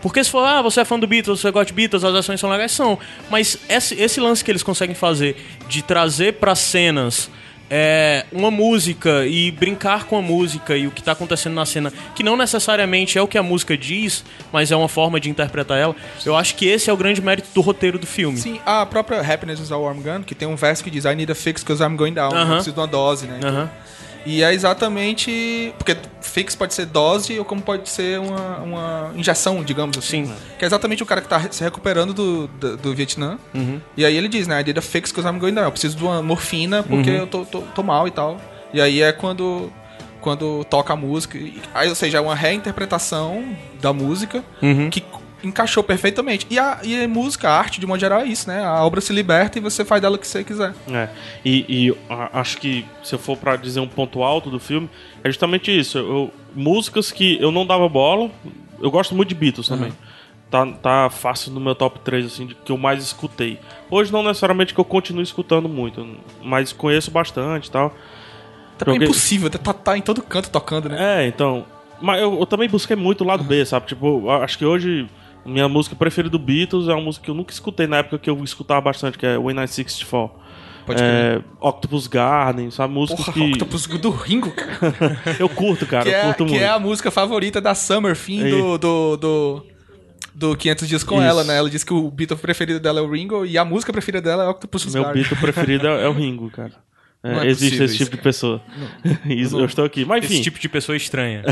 Porque 0.00 0.22
se 0.22 0.30
for, 0.30 0.44
ah, 0.44 0.62
você 0.62 0.80
é 0.80 0.84
fã 0.84 0.98
do 0.98 1.06
Beatles, 1.06 1.40
você 1.40 1.50
gosta 1.50 1.66
de 1.66 1.72
Beatles, 1.72 2.04
as 2.04 2.14
ações 2.14 2.38
são 2.40 2.50
legais, 2.50 2.72
são. 2.72 2.98
Mas 3.30 3.58
esse, 3.68 3.94
esse 3.94 4.20
lance 4.20 4.44
que 4.44 4.50
eles 4.50 4.62
conseguem 4.62 4.94
fazer 4.94 5.36
de 5.68 5.82
trazer 5.82 6.34
pra 6.34 6.54
cenas 6.54 7.30
é, 7.70 8.24
uma 8.32 8.50
música 8.50 9.26
e 9.26 9.50
brincar 9.50 10.04
com 10.04 10.16
a 10.16 10.22
música 10.22 10.76
e 10.76 10.86
o 10.86 10.90
que 10.90 11.02
tá 11.02 11.12
acontecendo 11.12 11.54
na 11.54 11.66
cena, 11.66 11.92
que 12.14 12.22
não 12.22 12.36
necessariamente 12.36 13.18
é 13.18 13.22
o 13.22 13.28
que 13.28 13.36
a 13.36 13.42
música 13.42 13.76
diz, 13.76 14.24
mas 14.52 14.72
é 14.72 14.76
uma 14.76 14.88
forma 14.88 15.20
de 15.20 15.28
interpretar 15.28 15.78
ela, 15.78 15.94
eu 16.24 16.34
acho 16.34 16.54
que 16.54 16.66
esse 16.66 16.88
é 16.88 16.92
o 16.92 16.96
grande 16.96 17.20
mérito 17.20 17.48
do 17.54 17.60
roteiro 17.60 17.98
do 17.98 18.06
filme. 18.06 18.38
Sim, 18.38 18.60
a 18.64 18.84
própria 18.86 19.20
Happiness 19.20 19.60
is 19.60 19.70
a 19.70 19.76
Warm 19.76 20.00
Gun, 20.00 20.22
que 20.22 20.34
tem 20.34 20.48
um 20.48 20.56
verso 20.56 20.82
que 20.82 20.90
diz 20.90 21.04
I 21.04 21.14
need 21.14 21.30
a 21.30 21.34
fix 21.34 21.62
because 21.62 21.82
I'm 21.82 21.96
going 21.96 22.14
down. 22.14 22.32
Eu 22.32 22.38
Aham. 22.38 22.54
preciso 22.54 22.74
de 22.74 22.80
uma 22.80 22.86
dose, 22.86 23.26
né? 23.26 23.40
Aham. 23.42 23.70
E 24.30 24.42
é 24.42 24.52
exatamente. 24.52 25.72
Porque 25.78 25.96
fix 26.20 26.54
pode 26.54 26.74
ser 26.74 26.84
dose 26.86 27.38
ou 27.38 27.44
como 27.44 27.62
pode 27.62 27.88
ser 27.88 28.18
uma, 28.20 28.58
uma 28.58 29.12
injeção, 29.16 29.62
digamos 29.64 29.96
assim. 29.96 30.26
Sim. 30.26 30.34
Que 30.58 30.64
é 30.64 30.66
exatamente 30.66 31.02
o 31.02 31.06
cara 31.06 31.20
que 31.22 31.28
tá 31.28 31.40
se 31.50 31.64
recuperando 31.64 32.12
do, 32.12 32.46
do, 32.46 32.76
do 32.76 32.94
Vietnã. 32.94 33.38
Uhum. 33.54 33.80
E 33.96 34.04
aí 34.04 34.14
ele 34.16 34.28
diz, 34.28 34.46
né? 34.46 34.60
I 34.60 34.64
need 34.64 34.78
a 34.78 34.82
fix 34.82 35.10
because 35.10 35.26
I'm 35.26 35.38
going 35.38 35.54
down. 35.54 35.64
Eu 35.64 35.70
preciso 35.70 35.96
de 35.96 36.04
uma 36.04 36.22
morfina 36.22 36.82
porque 36.82 37.10
Uhum. 37.10 37.16
eu 37.16 37.26
tô, 37.26 37.44
tô, 37.46 37.60
tô 37.62 37.82
mal 37.82 38.06
e 38.06 38.10
tal. 38.10 38.38
E 38.74 38.80
aí 38.80 39.00
é 39.02 39.12
quando. 39.12 39.72
Quando 40.20 40.64
toca 40.64 40.92
a 40.92 40.96
música. 40.96 41.38
Aí, 41.72 41.88
ou 41.88 41.94
seja, 41.94 42.18
é 42.18 42.20
uma 42.20 42.34
reinterpretação 42.34 43.56
da 43.80 43.92
música 43.92 44.44
Uhum. 44.60 44.90
que 44.90 45.02
encaixou 45.42 45.82
perfeitamente. 45.82 46.46
E 46.50 46.58
a, 46.58 46.78
e 46.82 47.04
a 47.04 47.08
música, 47.08 47.48
a 47.48 47.58
arte, 47.58 47.78
de 47.80 47.86
modo 47.86 48.00
geral, 48.00 48.20
é 48.20 48.26
isso, 48.26 48.48
né? 48.48 48.64
A 48.64 48.82
obra 48.84 49.00
se 49.00 49.12
liberta 49.12 49.58
e 49.58 49.60
você 49.60 49.84
faz 49.84 50.02
dela 50.02 50.16
o 50.16 50.18
que 50.18 50.26
você 50.26 50.42
quiser. 50.42 50.74
É, 50.90 51.08
e, 51.44 51.64
e 51.88 51.94
a- 52.10 52.40
acho 52.40 52.58
que 52.58 52.84
se 53.04 53.14
eu 53.14 53.18
for 53.18 53.36
pra 53.36 53.56
dizer 53.56 53.80
um 53.80 53.88
ponto 53.88 54.22
alto 54.22 54.50
do 54.50 54.58
filme, 54.58 54.88
é 55.22 55.28
justamente 55.28 55.76
isso. 55.76 55.98
Eu- 55.98 56.30
músicas 56.54 57.12
que 57.12 57.40
eu 57.40 57.50
não 57.52 57.64
dava 57.66 57.88
bola, 57.88 58.30
eu 58.80 58.90
gosto 58.90 59.14
muito 59.14 59.28
de 59.28 59.34
Beatles 59.34 59.68
também. 59.68 59.92
Tá, 60.50 60.64
tá 60.66 61.10
fácil 61.10 61.52
no 61.52 61.60
meu 61.60 61.74
top 61.74 61.98
3, 62.00 62.24
assim, 62.24 62.46
de 62.46 62.54
que 62.54 62.72
eu 62.72 62.78
mais 62.78 63.02
escutei. 63.02 63.58
Hoje 63.90 64.10
não 64.10 64.22
necessariamente 64.22 64.72
que 64.72 64.80
eu 64.80 64.84
continue 64.84 65.22
escutando 65.22 65.68
muito, 65.68 66.06
mas 66.42 66.72
conheço 66.72 67.10
bastante 67.10 67.66
e 67.66 67.70
tal. 67.70 67.94
Também 68.78 68.94
Joguei- 68.94 69.06
é 69.08 69.10
impossível, 69.10 69.50
tá, 69.50 69.72
tá 69.74 69.98
em 69.98 70.00
todo 70.00 70.22
canto 70.22 70.48
tocando, 70.50 70.88
né? 70.88 71.22
É, 71.24 71.26
então. 71.28 71.66
Mas 72.00 72.22
eu, 72.22 72.38
eu 72.38 72.46
também 72.46 72.68
busquei 72.68 72.94
muito 72.96 73.24
o 73.24 73.26
lado 73.26 73.42
B, 73.44 73.64
sabe? 73.66 73.86
Tipo, 73.88 74.30
acho 74.30 74.56
que 74.56 74.64
hoje 74.64 75.06
minha 75.48 75.68
música 75.68 75.96
preferida 75.96 76.30
do 76.30 76.38
Beatles 76.38 76.88
é 76.88 76.92
uma 76.92 77.02
música 77.02 77.24
que 77.24 77.30
eu 77.30 77.34
nunca 77.34 77.52
escutei 77.52 77.86
na 77.86 77.98
época 77.98 78.18
que 78.18 78.30
eu 78.30 78.42
escutava 78.44 78.80
bastante, 78.80 79.18
que 79.18 79.26
é 79.26 79.36
When 79.36 79.62
I 79.62 79.66
64. 79.66 80.30
Pode 80.86 81.02
é, 81.02 81.42
Octopus 81.60 82.06
Garden, 82.06 82.70
sabe? 82.70 82.94
Músicas 82.94 83.26
Porra, 83.26 83.34
que 83.34 83.52
Octopus 83.52 83.86
do 83.86 84.10
Ringo, 84.10 84.50
cara. 84.52 85.20
eu 85.38 85.48
curto, 85.48 85.86
cara. 85.86 86.04
que 86.04 86.08
eu 86.08 86.14
é, 86.14 86.22
curto 86.22 86.44
que 86.46 86.52
muito. 86.52 86.64
é 86.64 86.68
a 86.68 86.78
música 86.78 87.10
favorita 87.10 87.60
da 87.60 87.74
Summer 87.74 88.16
Fim 88.16 88.48
do, 88.48 88.78
do, 88.78 89.16
do, 89.18 89.66
do 90.34 90.56
500 90.56 90.88
Dias 90.88 91.04
com 91.04 91.16
Isso. 91.16 91.24
ela, 91.24 91.44
né? 91.44 91.58
Ela 91.58 91.68
disse 91.68 91.84
que 91.84 91.92
o 91.92 92.10
Beatle 92.10 92.38
preferido 92.38 92.80
dela 92.80 93.00
é 93.00 93.02
o 93.02 93.10
Ringo 93.10 93.44
e 93.44 93.58
a 93.58 93.66
música 93.66 93.92
preferida 93.92 94.30
dela 94.30 94.44
é 94.44 94.48
Octopus 94.48 94.86
Meu 94.94 95.02
Garden. 95.02 95.22
Beatle 95.22 95.38
preferido 95.38 95.86
é, 95.88 96.04
é 96.04 96.08
o 96.08 96.12
Ringo, 96.12 96.48
cara. 96.50 96.72
É, 97.28 97.34
Não 97.34 97.42
é 97.42 97.46
existe 97.48 97.82
esse 97.82 97.96
tipo 97.98 98.16
de 98.16 98.22
pessoa. 98.22 98.60
Isso, 99.26 99.58
eu 99.58 99.64
estou 99.66 99.84
aqui. 99.84 100.04
Mas 100.04 100.24
enfim, 100.24 100.34
Esse 100.34 100.42
tipo 100.42 100.58
de 100.58 100.68
pessoa 100.68 100.96
estranha. 100.96 101.42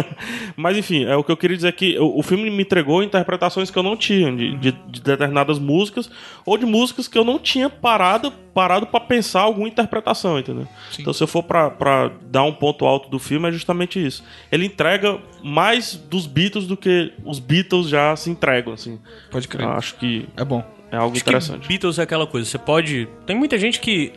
Mas 0.56 0.76
enfim, 0.76 1.04
é 1.04 1.16
o 1.16 1.22
que 1.24 1.30
eu 1.32 1.36
queria 1.36 1.56
dizer 1.56 1.68
é 1.68 1.72
que 1.72 1.98
o, 1.98 2.18
o 2.18 2.22
filme 2.22 2.50
me 2.50 2.62
entregou 2.62 3.02
interpretações 3.02 3.70
que 3.70 3.78
eu 3.78 3.82
não 3.82 3.96
tinha 3.96 4.34
de, 4.34 4.56
de- 4.56 4.72
de 4.72 5.00
determinadas 5.00 5.58
músicas 5.58 6.10
ou 6.44 6.56
de 6.56 6.66
músicas 6.66 7.06
que 7.08 7.16
eu 7.18 7.24
não 7.24 7.38
tinha 7.38 7.68
parado 7.68 8.32
parado 8.54 8.86
para 8.88 8.98
pensar 8.98 9.42
alguma 9.42 9.68
interpretação, 9.68 10.36
entendeu? 10.36 10.66
Então 10.98 11.12
se 11.12 11.22
eu 11.22 11.28
for 11.28 11.44
pra, 11.44 11.70
pra 11.70 12.10
dar 12.22 12.42
um 12.42 12.52
ponto 12.52 12.84
alto 12.84 13.08
do 13.08 13.16
filme 13.18 13.48
é 13.48 13.52
justamente 13.52 14.04
isso. 14.04 14.24
Ele 14.50 14.66
entrega 14.66 15.18
mais 15.44 15.94
dos 15.94 16.26
Beatles 16.26 16.66
do 16.66 16.76
que 16.76 17.12
os 17.24 17.38
Beatles 17.38 17.88
já 17.88 18.16
se 18.16 18.28
entregam, 18.30 18.72
assim. 18.72 18.98
Pode 19.30 19.46
crer. 19.46 19.62
Eu 19.64 19.70
acho 19.72 19.94
que 19.94 20.28
É 20.36 20.44
bom. 20.44 20.64
é 20.90 20.96
algo 20.96 21.12
Acho 21.12 21.22
interessante. 21.22 21.68
Beatles 21.68 22.00
é 22.00 22.02
aquela 22.02 22.26
coisa, 22.26 22.48
você 22.48 22.58
pode. 22.58 23.06
Tem 23.26 23.36
muita 23.36 23.56
gente 23.58 23.78
que. 23.78 24.12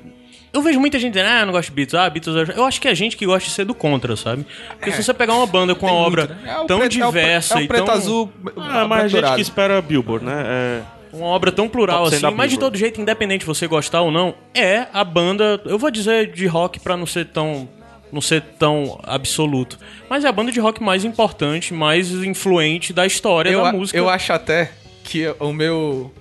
Eu 0.53 0.61
vejo 0.61 0.79
muita 0.79 0.99
gente 0.99 1.13
dizendo, 1.13 1.29
ah, 1.29 1.39
eu 1.41 1.45
não 1.45 1.53
gosto 1.53 1.69
de 1.69 1.75
Beatles, 1.75 1.95
ah, 2.01 2.09
Beatles. 2.09 2.49
eu- 2.57 2.65
acho 2.65 2.81
que 2.81 2.87
é 2.87 2.93
gente 2.95 3.15
que 3.15 3.25
gosta 3.25 3.47
de 3.47 3.55
ser 3.55 3.63
do 3.65 3.73
contra, 3.73 4.15
sabe? 4.17 4.45
Porque 4.71 4.91
se 4.91 5.01
você 5.01 5.13
pegar 5.13 5.33
uma 5.33 5.45
banda 5.47 5.73
com 5.73 5.85
uma 5.85 5.95
obra 5.95 6.25
muito, 6.27 6.43
né? 6.43 6.51
É 6.51 6.59
o 6.59 6.65
tão 6.65 6.79
preto- 6.79 6.99
é 6.99 7.05
o 7.05 7.05
diversa 7.11 7.53
É 7.53 7.57
o 7.57 7.61
e 7.61 7.67
preto 7.67 7.85
tão, 7.85 7.93
azul. 7.95 8.31
Ah, 8.57 8.85
mas 8.87 9.05
a 9.05 9.07
branco 9.07 9.09
gente 9.27 9.35
que 9.35 9.41
espera 9.41 9.81
Billboard, 9.81 10.25
né? 10.25 10.43
É, 10.45 10.81
uma 11.13 11.27
obra 11.27 11.51
tão 11.53 11.69
plural 11.69 11.99
Top 12.03 12.09
100 12.17 12.27
assim, 12.27 12.35
mas 12.35 12.51
de 12.51 12.59
todo 12.59 12.77
jeito, 12.77 12.99
independente 12.99 13.39
de 13.41 13.45
você 13.45 13.65
gostar 13.65 14.01
ou 14.01 14.11
não, 14.11 14.33
é 14.53 14.87
a 14.93 15.03
banda, 15.05 15.61
eu 15.65 15.77
vou 15.79 15.89
dizer 15.89 16.31
de 16.33 16.45
rock 16.47 16.79
pra 16.81 16.97
não 16.97 17.05
ser 17.05 17.25
tão 17.27 17.67
não 18.11 18.19
ser 18.19 18.41
tão 18.59 18.99
absoluto, 19.05 19.79
mas 20.09 20.25
é 20.25 20.27
a 20.27 20.31
banda 20.33 20.51
de 20.51 20.59
rock 20.59 20.83
mais 20.83 21.05
importante, 21.05 21.73
mais 21.73 22.11
influente 22.11 22.91
da 22.91 23.05
história 23.05 23.49
eu, 23.49 23.61
da 23.63 23.69
a- 23.69 23.71
música. 23.71 23.97
eu 23.97 24.09
acho 24.09 24.33
até 24.33 24.69
que 25.01 25.33
o 25.39 25.53
meu. 25.53 26.11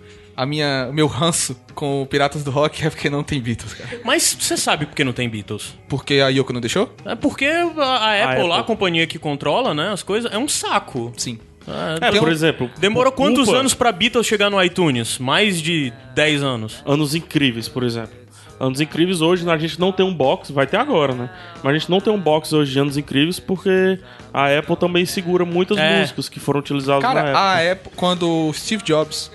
A 0.43 0.47
minha, 0.47 0.86
o 0.91 0.93
meu 0.93 1.07
ranço 1.07 1.55
com 1.74 2.03
o 2.03 2.07
Piratas 2.07 2.43
do 2.43 2.51
Rock 2.51 2.84
é 2.86 2.91
porque 2.91 3.11
não 3.11 3.22
tem 3.22 3.41
Beatles, 3.41 3.74
cara. 3.74 4.01
Mas 4.05 4.36
você 4.38 4.57
sabe 4.57 4.86
por 4.86 4.95
que 4.95 5.05
não 5.05 5.12
tem 5.12 5.28
Beatles? 5.28 5.74
Porque 5.88 6.14
a 6.14 6.28
Yoko 6.28 6.53
não 6.53 6.61
deixou? 6.61 6.95
É 7.05 7.14
porque 7.14 7.47
a, 7.47 7.82
a 7.82 8.24
Apple 8.30 8.45
lá, 8.49 8.57
a 8.57 8.59
Apple. 8.61 8.66
companhia 8.74 9.07
que 9.07 9.18
controla, 9.18 9.74
né, 9.74 9.91
as 9.93 10.03
coisas, 10.03 10.32
é 10.32 10.38
um 10.38 10.49
saco. 10.49 11.12
Sim. 11.16 11.38
É, 11.68 12.07
É, 12.07 12.11
Tem 12.11 12.18
por 12.20 12.28
um- 12.28 12.32
exemplo. 12.32 12.70
Demorou 12.78 13.12
quantos 13.12 13.45
culpa- 13.45 13.61
anos 13.61 13.74
pra 13.74 13.93
Beatles 13.93 14.26
chegar 14.26 14.49
no 14.51 14.62
iTunes? 14.62 15.18
Mais 15.18 15.61
de 15.61 15.93
10 16.14 16.43
anos. 16.43 16.82
Anos 16.86 17.14
Incríveis, 17.14 17.68
por 17.68 17.82
exemplo. 17.82 18.18
Anos 18.59 18.80
Incríveis 18.80 19.20
hoje 19.22 19.49
a 19.49 19.57
gente 19.57 19.78
não 19.80 19.91
tem 19.93 20.05
um 20.05 20.12
box, 20.12 20.53
vai 20.53 20.66
ter 20.66 20.76
agora, 20.76 21.14
né? 21.14 21.30
Mas 21.62 21.74
a 21.74 21.78
gente 21.78 21.91
não 21.91 21.99
tem 22.01 22.12
um 22.12 22.18
box 22.20 22.53
hoje 22.53 22.72
de 22.72 22.78
Anos 22.78 22.97
Incríveis 22.99 23.38
porque 23.41 23.99
a 24.34 24.59
Apple 24.59 24.76
também 24.76 25.07
segura 25.07 25.45
muitas 25.47 25.78
É. 25.78 26.01
músicas 26.01 26.28
que 26.28 26.38
foram 26.41 26.61
utilizadas 26.61 27.03
na 27.03 27.09
Cara, 27.09 27.28
época. 27.28 27.38
a 27.41 27.72
Apple, 27.72 27.93
quando 27.97 28.49
o 28.49 28.53
Steve 28.53 28.82
Jobs 28.82 29.30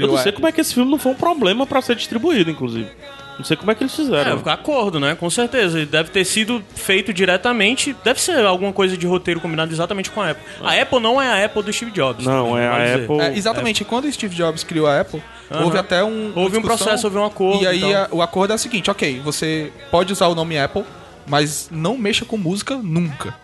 Eu 0.00 0.02
criou 0.02 0.10
não 0.12 0.18
a 0.18 0.22
sei 0.22 0.32
como 0.32 0.46
é 0.46 0.52
que 0.52 0.60
esse 0.60 0.74
filme 0.74 0.90
não 0.90 0.98
foi 0.98 1.12
um 1.12 1.16
problema 1.16 1.66
pra 1.66 1.80
ser 1.80 1.94
distribuído, 1.96 2.50
inclusive. 2.50 2.88
Não 3.36 3.44
sei 3.44 3.56
como 3.56 3.70
é 3.70 3.74
que 3.74 3.82
eles 3.82 3.92
É, 3.92 3.96
fizeram. 3.96 4.42
acordo, 4.46 5.00
né? 5.00 5.16
Com 5.16 5.28
certeza. 5.28 5.78
Ele 5.78 5.86
deve 5.86 6.10
ter 6.10 6.24
sido 6.24 6.62
feito 6.76 7.12
diretamente. 7.12 7.94
Deve 8.04 8.20
ser 8.20 8.44
alguma 8.44 8.72
coisa 8.72 8.96
de 8.96 9.06
roteiro 9.08 9.40
combinado 9.40 9.72
exatamente 9.72 10.08
com 10.10 10.20
a 10.22 10.30
Apple. 10.30 10.44
A 10.62 10.80
Apple 10.80 11.00
não 11.00 11.20
é 11.20 11.26
a 11.42 11.44
Apple 11.44 11.62
do 11.64 11.72
Steve 11.72 11.90
Jobs. 11.90 12.24
Não, 12.24 12.50
também, 12.50 12.62
é 12.62 12.68
a 12.68 12.84
dizer. 12.84 13.02
Apple. 13.04 13.20
É, 13.20 13.36
exatamente, 13.36 13.84
quando 13.84 14.04
o 14.04 14.12
Steve 14.12 14.34
Jobs 14.36 14.62
criou 14.62 14.86
a 14.86 15.00
Apple, 15.00 15.20
houve 15.62 15.76
até 15.78 16.04
um. 16.04 16.32
Houve 16.36 16.58
um 16.58 16.62
processo, 16.62 17.06
houve 17.08 17.18
um 17.18 17.24
acordo 17.24 17.64
E 17.64 17.66
aí 17.66 17.78
e 17.78 17.80
tal. 17.80 17.94
a- 17.94 18.08
o 18.12 18.22
acordo 18.22 18.52
é 18.52 18.54
o 18.54 18.58
seguinte: 18.58 18.88
ok, 18.90 19.20
você 19.24 19.72
pode 19.90 20.12
usar 20.12 20.28
o 20.28 20.34
nome 20.36 20.56
Apple, 20.56 20.84
mas 21.26 21.68
não 21.72 21.98
mexa 21.98 22.24
com 22.24 22.36
música 22.36 22.76
nunca. 22.76 23.34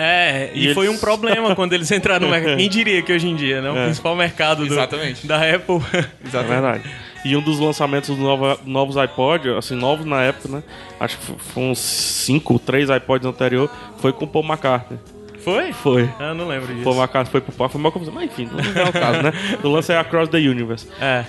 É, 0.00 0.50
e, 0.54 0.70
E 0.70 0.74
foi 0.74 0.86
eles- 0.86 0.96
um 0.96 1.00
problema 1.00 1.54
quando 1.56 1.72
eles 1.72 1.90
entraram 1.90 2.26
no 2.26 2.32
mercado. 2.32 2.56
Quem 2.56 2.68
diria 2.68 3.02
que 3.02 3.12
hoje 3.12 3.28
em 3.28 3.36
dia, 3.36 3.60
né? 3.60 3.70
O 3.70 3.74
principal 3.84 4.16
mercado 4.16 4.64
do- 4.66 4.72
Exatamente. 4.72 5.26
da 5.26 5.36
Apple. 5.54 5.80
É 5.92 6.42
verdade. 6.42 6.82
E 7.24 7.36
um 7.36 7.42
dos 7.42 7.58
lançamentos 7.58 8.08
dos 8.16 8.18
novos 8.64 8.96
iPod, 8.96 9.50
assim, 9.50 9.74
novos 9.74 10.06
na 10.06 10.22
época, 10.22 10.48
né? 10.48 10.62
Acho 10.98 11.18
que 11.18 11.24
foi 11.38 11.62
uns 11.64 11.78
5, 11.78 12.58
3 12.58 12.88
iPods 12.88 13.26
anterior, 13.28 13.70
foi 13.98 14.10
com 14.12 14.24
o 14.24 14.28
Paul 14.28 14.44
McCartney. 14.44 14.98
Foi? 15.44 15.72
Foi. 15.72 16.08
Ah, 16.18 16.28
Eu 16.28 16.34
não 16.34 16.48
lembro 16.48 16.68
disso. 16.72 16.84
Paul 16.84 16.96
McCartney 16.96 17.30
foi 17.30 17.40
pro 17.42 17.52
palco, 17.52 17.72
foi 17.72 17.80
uma 17.80 17.90
confusão. 17.90 18.14
Mas 18.14 18.24
enfim, 18.24 18.48
não 18.50 18.82
é 18.82 18.88
o 18.88 18.92
caso, 18.92 19.22
né? 19.22 19.32
O 19.62 19.68
lance 19.68 19.92
é 19.92 19.98
Across 19.98 20.30
the 20.30 20.38
Universe. 20.38 20.86
É. 21.00 21.24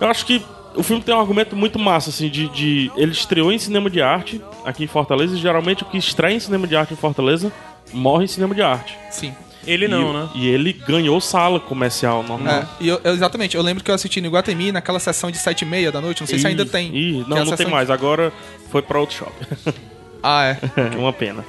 Eu 0.00 0.08
acho 0.08 0.24
que 0.26 0.42
o 0.76 0.82
filme 0.82 1.02
tem 1.02 1.14
um 1.14 1.20
argumento 1.20 1.54
muito 1.56 1.78
massa, 1.78 2.10
assim, 2.10 2.28
de, 2.28 2.48
de- 2.48 2.90
Ele 2.96 3.12
estreou 3.12 3.52
em 3.52 3.58
cinema 3.58 3.90
de 3.90 4.00
arte 4.00 4.40
aqui 4.64 4.84
em 4.84 4.86
Fortaleza, 4.88 5.34
e 5.36 5.38
geralmente 5.38 5.82
o 5.82 5.86
que 5.86 5.98
estreia 5.98 6.34
em 6.34 6.40
cinema 6.40 6.66
de 6.66 6.74
arte 6.76 6.92
em 6.94 6.96
Fortaleza 6.96 7.52
morre 7.92 8.24
em 8.24 8.28
cinema 8.28 8.54
de 8.54 8.62
arte. 8.62 8.96
Sim. 9.10 9.34
Ele 9.64 9.86
não, 9.86 10.10
e, 10.10 10.12
né? 10.14 10.28
E 10.34 10.48
ele 10.48 10.72
ganhou 10.72 11.20
sala 11.20 11.60
comercial 11.60 12.24
normal. 12.24 12.52
É, 12.52 12.66
e 12.80 12.88
eu- 12.88 13.00
eu- 13.04 13.12
exatamente, 13.14 13.56
eu 13.56 13.62
lembro 13.62 13.84
que 13.84 13.90
eu 13.90 13.94
assisti 13.94 14.20
no 14.20 14.26
Iguatemi 14.26 14.72
naquela 14.72 14.98
sessão 14.98 15.30
de 15.30 15.38
7 15.38 15.62
e 15.62 15.64
meia 15.64 15.92
da 15.92 16.00
noite, 16.00 16.20
não 16.20 16.26
sei 16.26 16.38
se 16.38 16.46
ainda 16.48 16.66
tem. 16.66 16.88
Ih, 16.88 17.24
Que 17.24 17.32
é 17.32 17.34
não, 17.36 17.44
não 17.44 17.56
tem 17.56 17.68
mais. 17.68 17.88
Agora 17.88 18.32
foi 18.70 18.82
pra 18.82 18.98
outro 18.98 19.16
shopping. 19.16 19.46
Ah, 20.24 20.44
é. 20.46 20.58
É 20.76 20.94
uma 20.98 21.12
pena. 21.12 21.44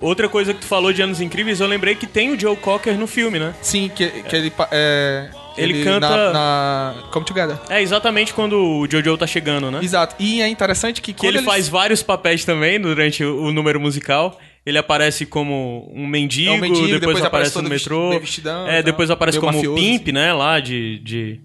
Outra 0.00 0.28
coisa 0.30 0.54
que 0.54 0.60
tu 0.60 0.66
falou 0.66 0.92
de 0.94 1.02
Anos 1.02 1.20
Incríveis, 1.20 1.60
eu 1.60 1.66
lembrei 1.66 1.94
que 1.94 2.06
tem 2.06 2.30
o 2.32 2.40
Joe 2.40 2.56
Cocker 2.56 2.96
no 2.98 3.06
filme, 3.06 3.38
né? 3.38 3.52
Sim, 3.60 3.90
que, 3.94 4.08
que 4.22 4.34
ele. 4.36 4.50
pa- 4.50 4.68
É, 4.70 5.28
Ele 5.58 5.82
canta- 5.84 6.08
Na, 6.08 6.32
na 6.32 6.94
Come 7.10 7.26
Together. 7.26 7.58
É 7.68 7.82
exatamente 7.82 8.32
quando 8.32 8.54
o 8.56 8.86
Jojo 8.90 9.18
tá 9.18 9.26
chegando, 9.26 9.70
né? 9.70 9.80
Exato. 9.82 10.14
E 10.18 10.40
é 10.40 10.48
interessante 10.48 11.02
que 11.02 11.12
Que 11.12 11.18
quando 11.20 11.28
ele 11.30 11.38
eles- 11.38 11.46
faz 11.46 11.68
vários 11.68 12.02
papéis 12.02 12.44
também 12.44 12.80
durante 12.80 13.22
o, 13.24 13.42
o 13.44 13.52
número 13.52 13.78
musical. 13.80 14.38
Ele 14.68 14.76
aparece 14.76 15.24
como 15.24 15.90
um 15.94 16.06
mendigo, 16.06 16.50
É 16.50 16.52
um 16.52 16.60
mendigo, 16.60 16.86
depois, 16.86 17.00
depois 17.00 17.24
aparece 17.24 17.56
no 17.62 17.68
metrô. 17.70 18.10
vestidão 18.20 18.68
é, 18.68 18.82
depois 18.82 19.10
aparece 19.10 19.40
como 19.40 19.50
mafioso, 19.52 19.80
pimp, 19.82 20.08
né? 20.08 20.30
Lá 20.34 20.60
de, 20.60 20.98
de. 20.98 21.40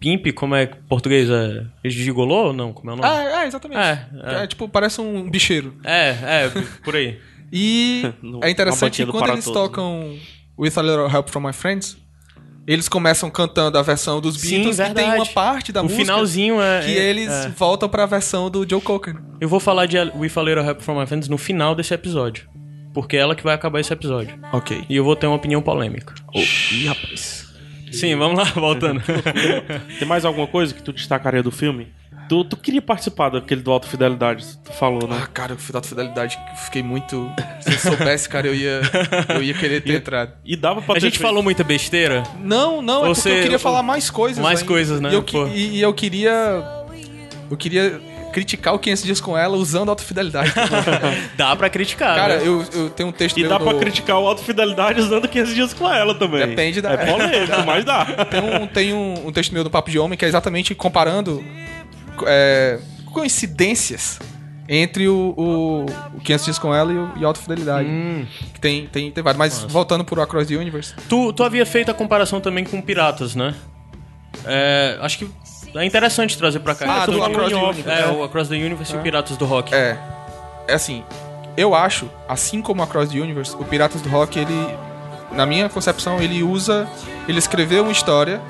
Pimp, 0.00 0.32
como 0.34 0.56
é 0.56 0.66
português? 0.66 1.30
É 1.30 1.64
gigolô? 1.84 2.52
Não, 2.52 2.72
como 2.72 2.90
é 2.90 2.94
o 2.94 2.96
nome? 2.96 3.08
Ah, 3.08 3.44
é, 3.44 3.46
exatamente. 3.46 3.78
É, 3.80 4.06
É, 4.40 4.42
é. 4.42 4.46
tipo, 4.48 4.68
parece 4.68 5.00
um 5.00 5.30
bicheiro. 5.30 5.72
É, 5.84 6.08
é, 6.10 6.52
por 6.84 6.96
aí. 6.96 7.16
E 7.52 8.10
No- 8.20 8.40
é 8.42 8.50
interessante 8.50 8.96
que 8.96 9.04
do 9.04 9.12
quando 9.12 9.22
Para 9.24 9.34
eles 9.34 9.44
Todos, 9.44 9.60
né? 9.60 9.66
tocam 9.68 10.18
With 10.58 10.72
a 10.76 10.82
Little 10.82 11.08
Help 11.08 11.28
from 11.28 11.42
My 11.42 11.52
Friends, 11.52 11.96
eles 12.66 12.88
começam 12.88 13.30
cantando 13.30 13.78
a 13.78 13.82
versão 13.82 14.20
dos 14.20 14.40
Sim, 14.40 14.56
Beatles 14.64 14.78
e 14.80 14.94
tem 14.94 15.14
uma 15.14 15.26
parte 15.26 15.70
da 15.70 15.80
O 15.80 15.84
música 15.84 16.00
finalzinho 16.02 16.60
é. 16.60 16.80
que 16.84 16.98
é- 16.98 17.10
eles 17.10 17.30
é. 17.30 17.48
voltam 17.50 17.88
pra 17.88 18.06
versão 18.06 18.50
do 18.50 18.68
Joe 18.68 18.80
Cocker. 18.80 19.14
Eu 19.40 19.48
vou 19.48 19.60
falar 19.60 19.86
de 19.86 19.96
We 19.98 20.28
a 20.34 20.42
Little 20.42 20.64
Help 20.66 20.80
from 20.80 20.98
My 20.98 21.06
Friends 21.06 21.28
no 21.28 21.38
final 21.38 21.74
desse 21.76 21.94
episódio. 21.94 22.48
Porque 22.94 23.16
é 23.16 23.20
ela 23.20 23.34
que 23.34 23.42
vai 23.42 23.54
acabar 23.54 23.80
esse 23.80 23.92
episódio. 23.92 24.38
Ok. 24.52 24.84
E 24.88 24.96
eu 24.96 25.04
vou 25.04 25.14
ter 25.16 25.26
uma 25.26 25.36
opinião 25.36 25.60
polêmica. 25.60 26.14
Ih, 26.32 26.86
rapaz. 26.86 27.52
Sim, 27.92 28.14
vamos 28.16 28.38
lá, 28.38 28.44
voltando. 28.44 29.02
Tem 29.98 30.06
mais 30.08 30.24
alguma 30.24 30.46
coisa 30.46 30.72
que 30.72 30.82
tu 30.82 30.92
destacaria 30.92 31.42
do 31.42 31.50
filme? 31.50 31.88
Tu, 32.28 32.42
tu 32.44 32.56
queria 32.56 32.80
participar 32.80 33.28
daquele 33.28 33.60
do 33.60 33.70
Alto 33.70 33.86
Fidelidade, 33.86 34.44
tu 34.64 34.72
falou, 34.72 35.06
né? 35.06 35.20
Ah, 35.22 35.26
cara, 35.26 35.54
o 35.54 35.72
da 35.72 35.82
fidelidade, 35.82 36.38
fiquei 36.64 36.82
muito. 36.82 37.30
Se 37.60 37.70
eu 37.72 37.78
soubesse, 37.78 38.26
cara, 38.28 38.46
eu 38.46 38.54
ia, 38.54 38.80
eu 39.34 39.42
ia 39.42 39.52
querer 39.52 39.82
ter 39.82 39.96
entrado. 39.96 40.32
E 40.42 40.56
dava 40.56 40.80
pra 40.80 40.92
A 40.92 40.94
ter 40.94 41.00
gente 41.02 41.18
feito- 41.18 41.22
falou 41.22 41.42
muita 41.42 41.62
besteira. 41.62 42.22
Não, 42.40 42.80
não, 42.80 43.04
é 43.04 43.08
Você- 43.08 43.28
porque 43.28 43.38
eu 43.38 43.42
queria 43.42 43.58
falar 43.58 43.82
mais 43.82 44.08
coisas. 44.08 44.42
mais 44.42 44.60
ainda. 44.60 44.68
coisas, 44.68 45.00
né? 45.02 45.10
E 45.10 45.14
eu, 45.14 45.22
que- 45.22 45.36
e, 45.36 45.76
e 45.76 45.82
eu 45.82 45.92
queria. 45.92 46.64
Eu 47.50 47.56
queria 47.58 48.00
criticar 48.34 48.74
o 48.74 48.78
500 48.80 49.04
Dias 49.04 49.20
com 49.20 49.38
ela 49.38 49.56
usando 49.56 49.88
autofidelidade. 49.90 50.52
Dá 51.38 51.54
pra 51.54 51.70
criticar. 51.70 52.16
Cara, 52.16 52.38
né? 52.38 52.42
eu, 52.46 52.64
eu 52.74 52.90
tenho 52.90 53.08
um 53.08 53.12
texto 53.12 53.36
E 53.38 53.40
meu 53.42 53.48
dá 53.50 53.58
no- 53.60 53.64
pra 53.64 53.78
criticar 53.78 54.18
o 54.18 54.26
Alto 54.26 54.42
Fidelidade 54.42 55.00
usando 55.00 55.28
15 55.28 55.54
dias 55.54 55.72
com 55.72 55.88
ela 55.90 56.14
também. 56.14 56.44
Depende 56.46 56.80
da- 56.82 56.92
É 56.92 56.96
polêmico, 57.06 57.62
mas 57.64 57.84
dá. 57.84 58.04
Tem, 58.24 58.40
um, 58.40 58.66
tem 58.66 58.92
um, 58.92 59.28
um 59.28 59.32
texto 59.32 59.52
meu 59.52 59.62
no 59.62 59.70
Papo 59.70 59.88
de 59.90 59.98
Homem 59.98 60.18
que 60.18 60.24
é 60.24 60.28
exatamente 60.28 60.74
comparando 60.74 61.42
é, 62.26 62.78
coincidências 63.12 64.18
entre 64.68 65.06
o, 65.08 65.34
o, 65.36 65.84
o 66.16 66.20
500 66.20 66.44
Dias 66.44 66.58
com 66.58 66.74
ela 66.74 66.92
e 66.92 66.96
o 66.96 67.12
e 67.18 67.24
Alta 67.24 67.40
Fidelidade. 67.40 67.88
Hum. 67.88 68.26
Que 68.54 68.60
tem, 68.60 68.86
tem, 68.86 69.10
tem 69.12 69.22
vários. 69.22 69.38
Mas 69.38 69.62
voltando 69.64 70.04
pro 70.04 70.20
Across 70.20 70.48
the 70.48 70.56
Universe. 70.56 70.94
Tu, 71.08 71.32
tu 71.32 71.44
havia 71.44 71.64
feito 71.64 71.90
a 71.90 71.94
comparação 71.94 72.40
também 72.40 72.64
com 72.64 72.80
Piratas, 72.80 73.34
né? 73.34 73.54
É, 74.44 74.98
acho 75.00 75.18
que 75.18 75.28
é 75.80 75.84
interessante 75.86 76.36
trazer 76.38 76.60
pra 76.60 76.74
cá. 76.74 77.02
Ah, 77.02 77.04
Tu 77.04 77.12
do 77.12 77.18
falou 77.18 77.34
Across 77.34 77.50
the. 77.50 77.56
Universe. 77.56 78.02
É, 78.02 78.06
o 78.12 78.22
Across 78.24 78.48
the 78.48 78.54
Universe 78.56 78.94
e 78.94 78.96
o 78.96 79.00
Piratas 79.00 79.36
do 79.36 79.44
Rock. 79.44 79.74
É. 79.74 79.98
É 80.68 80.74
assim. 80.74 81.04
Eu 81.56 81.74
acho, 81.74 82.10
assim 82.28 82.60
como 82.60 82.82
Across 82.82 83.10
the 83.10 83.20
Universe, 83.20 83.54
o 83.56 83.64
Piratas 83.64 84.00
do 84.00 84.08
Rock, 84.08 84.38
ele. 84.38 84.76
Na 85.32 85.46
minha 85.46 85.68
concepção, 85.68 86.20
ele 86.20 86.42
usa. 86.42 86.88
Ele 87.28 87.38
escreveu 87.38 87.82
uma 87.82 87.92
história 87.92 88.40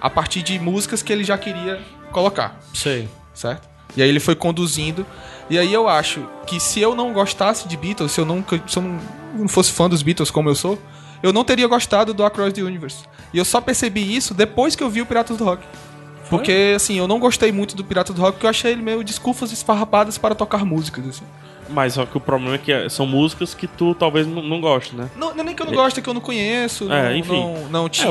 a 0.00 0.08
partir 0.08 0.42
de 0.42 0.58
músicas 0.58 1.02
que 1.02 1.12
ele 1.12 1.24
já 1.24 1.36
queria 1.36 1.80
colocar. 2.12 2.58
Sei. 2.74 3.08
certo? 3.34 3.68
E 3.96 4.02
aí 4.02 4.08
ele 4.08 4.20
foi 4.20 4.34
conduzindo. 4.34 5.04
E 5.48 5.58
aí 5.58 5.72
eu 5.72 5.88
acho 5.88 6.24
que 6.46 6.60
se 6.60 6.80
eu 6.80 6.94
não 6.94 7.12
gostasse 7.12 7.66
de 7.66 7.76
Beatles, 7.76 8.12
se 8.12 8.20
eu, 8.20 8.24
nunca, 8.24 8.60
se 8.66 8.76
eu 8.78 8.82
não 9.34 9.48
fosse 9.48 9.72
fã 9.72 9.88
dos 9.88 10.02
Beatles 10.02 10.30
como 10.30 10.48
eu 10.48 10.54
sou, 10.54 10.78
eu 11.22 11.32
não 11.32 11.44
teria 11.44 11.66
gostado 11.66 12.14
do 12.14 12.24
Across 12.24 12.52
the 12.52 12.62
Universe. 12.62 13.04
E 13.32 13.38
eu 13.38 13.44
só 13.44 13.60
percebi 13.60 14.14
isso 14.14 14.32
depois 14.32 14.76
que 14.76 14.82
eu 14.82 14.88
vi 14.88 15.02
o 15.02 15.06
Piratas 15.06 15.36
do 15.36 15.44
Rock. 15.44 15.62
Porque, 16.30 16.72
assim, 16.76 16.96
eu 16.98 17.06
não 17.08 17.18
gostei 17.18 17.50
muito 17.52 17.74
do 17.76 17.84
Piratas 17.84 18.14
do 18.14 18.22
Rock, 18.22 18.32
porque 18.34 18.46
eu 18.46 18.50
achei 18.50 18.72
ele 18.72 18.82
meio 18.82 19.02
desculpas 19.04 19.52
esfarrapadas 19.52 20.16
para 20.16 20.34
tocar 20.34 20.64
músicas, 20.64 21.06
assim. 21.08 21.24
Mas 21.72 21.94
só 21.94 22.04
que 22.04 22.16
o 22.16 22.20
problema 22.20 22.56
é 22.56 22.58
que 22.58 22.72
é- 22.72 22.88
são 22.88 23.06
músicas 23.06 23.54
que 23.54 23.68
tu 23.68 23.94
talvez 23.94 24.26
não, 24.26 24.42
não 24.42 24.60
goste, 24.60 24.96
né? 24.96 25.08
Não, 25.16 25.32
não 25.32 25.40
é 25.40 25.44
nem 25.44 25.54
que 25.54 25.62
eu 25.62 25.66
não 25.66 25.72
gosto, 25.72 25.98
é 25.98 26.02
que 26.02 26.08
eu 26.08 26.14
não 26.14 26.20
conheço, 26.20 26.90
É, 26.90 27.10
não, 27.10 27.16
enfim. 27.16 27.30
não, 27.32 27.68
não 27.70 27.88
tinha... 27.88 28.08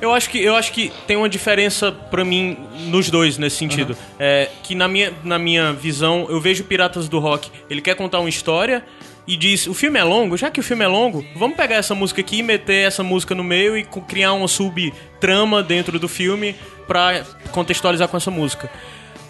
Eu 0.00 0.14
acho 0.14 0.30
que, 0.30 0.38
eu 0.38 0.54
acho 0.54 0.70
que 0.70 0.92
tem 1.04 1.16
uma 1.16 1.28
diferença 1.28 1.90
pra 1.90 2.24
mim 2.24 2.56
nos 2.86 3.10
dois 3.10 3.38
nesse 3.38 3.56
sentido. 3.56 3.96
É, 4.20 4.48
que 4.62 4.76
na 4.76 4.86
minha, 4.86 5.12
na 5.24 5.36
minha 5.36 5.72
visão, 5.72 6.26
eu 6.28 6.40
vejo 6.40 6.62
Piratas 6.62 7.08
do 7.08 7.18
Rock, 7.18 7.50
ele 7.68 7.80
quer 7.80 7.96
contar 7.96 8.20
uma 8.20 8.28
história 8.28 8.84
e 9.26 9.36
diz, 9.36 9.66
o 9.66 9.74
filme 9.74 9.98
é 9.98 10.04
longo, 10.04 10.36
já 10.36 10.50
que 10.50 10.58
o 10.60 10.62
filme 10.62 10.84
é 10.84 10.88
longo, 10.88 11.24
vamos 11.36 11.56
pegar 11.56 11.76
essa 11.76 11.94
música 11.94 12.20
aqui 12.20 12.38
e 12.38 12.42
meter 12.42 12.86
essa 12.86 13.02
música 13.02 13.34
no 13.34 13.44
meio 13.44 13.76
e 13.76 13.84
criar 13.84 14.32
uma 14.32 14.48
subtrama 14.48 15.62
dentro 15.62 15.98
do 15.98 16.08
filme 16.08 16.56
pra 16.86 17.24
contextualizar 17.52 18.08
com 18.08 18.16
essa 18.16 18.30
música. 18.30 18.70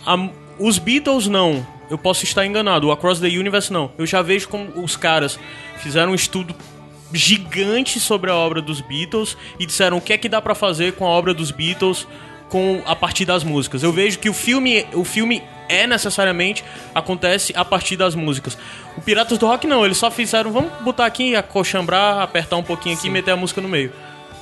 A- 0.07 0.29
os 0.59 0.79
Beatles 0.79 1.27
não. 1.27 1.67
Eu 1.91 1.99
posso 1.99 2.25
estar 2.25 2.47
enganado. 2.47 2.87
O 2.89 2.93
Across 2.93 3.21
the 3.21 3.27
Universe 3.29 3.71
não. 3.73 3.93
Eu 3.99 4.07
já 4.07 4.23
vejo 4.23 4.49
como 4.49 4.83
os 4.83 4.97
caras 4.97 5.39
fizeram 5.79 6.13
um 6.13 6.15
estudo 6.15 6.55
gigante 7.13 8.01
sobre 8.01 8.31
a 8.31 8.35
obra 8.35 8.63
dos 8.63 8.81
Beatles 8.81 9.37
e 9.59 9.67
disseram 9.67 9.99
o 9.99 10.01
que 10.01 10.13
é 10.13 10.19
que 10.19 10.29
dá 10.29 10.41
pra 10.41 10.55
fazer 10.55 10.93
com 10.95 11.05
a 11.05 11.11
obra 11.11 11.35
dos 11.35 11.51
Beatles 11.51 12.07
com 12.49 12.83
a 12.87 12.95
partir 12.97 13.25
das 13.25 13.45
músicas. 13.45 13.83
Eu 13.83 13.93
vejo 13.93 14.19
que 14.19 14.29
o 14.31 14.33
filme, 14.35 14.87
o 14.95 15.05
filme 15.05 15.43
é 15.69 15.87
necessariamente 15.87 16.63
acontece 16.95 17.53
a 17.57 17.65
partir 17.65 17.97
das 17.97 18.15
músicas. 18.15 18.57
O 18.97 19.01
Piratas 19.01 19.39
do 19.39 19.47
Rock 19.47 19.67
não, 19.67 19.85
eles 19.85 19.97
só 19.97 20.11
fizeram, 20.11 20.53
vamos 20.53 20.71
botar 20.83 21.07
aqui, 21.07 21.35
acolchambrar, 21.35 22.21
apertar 22.21 22.57
um 22.57 22.63
pouquinho 22.63 22.97
aqui 22.97 23.07
e 23.07 23.11
meter 23.11 23.31
a 23.31 23.37
música 23.37 23.61
no 23.61 23.69
meio. 23.69 23.93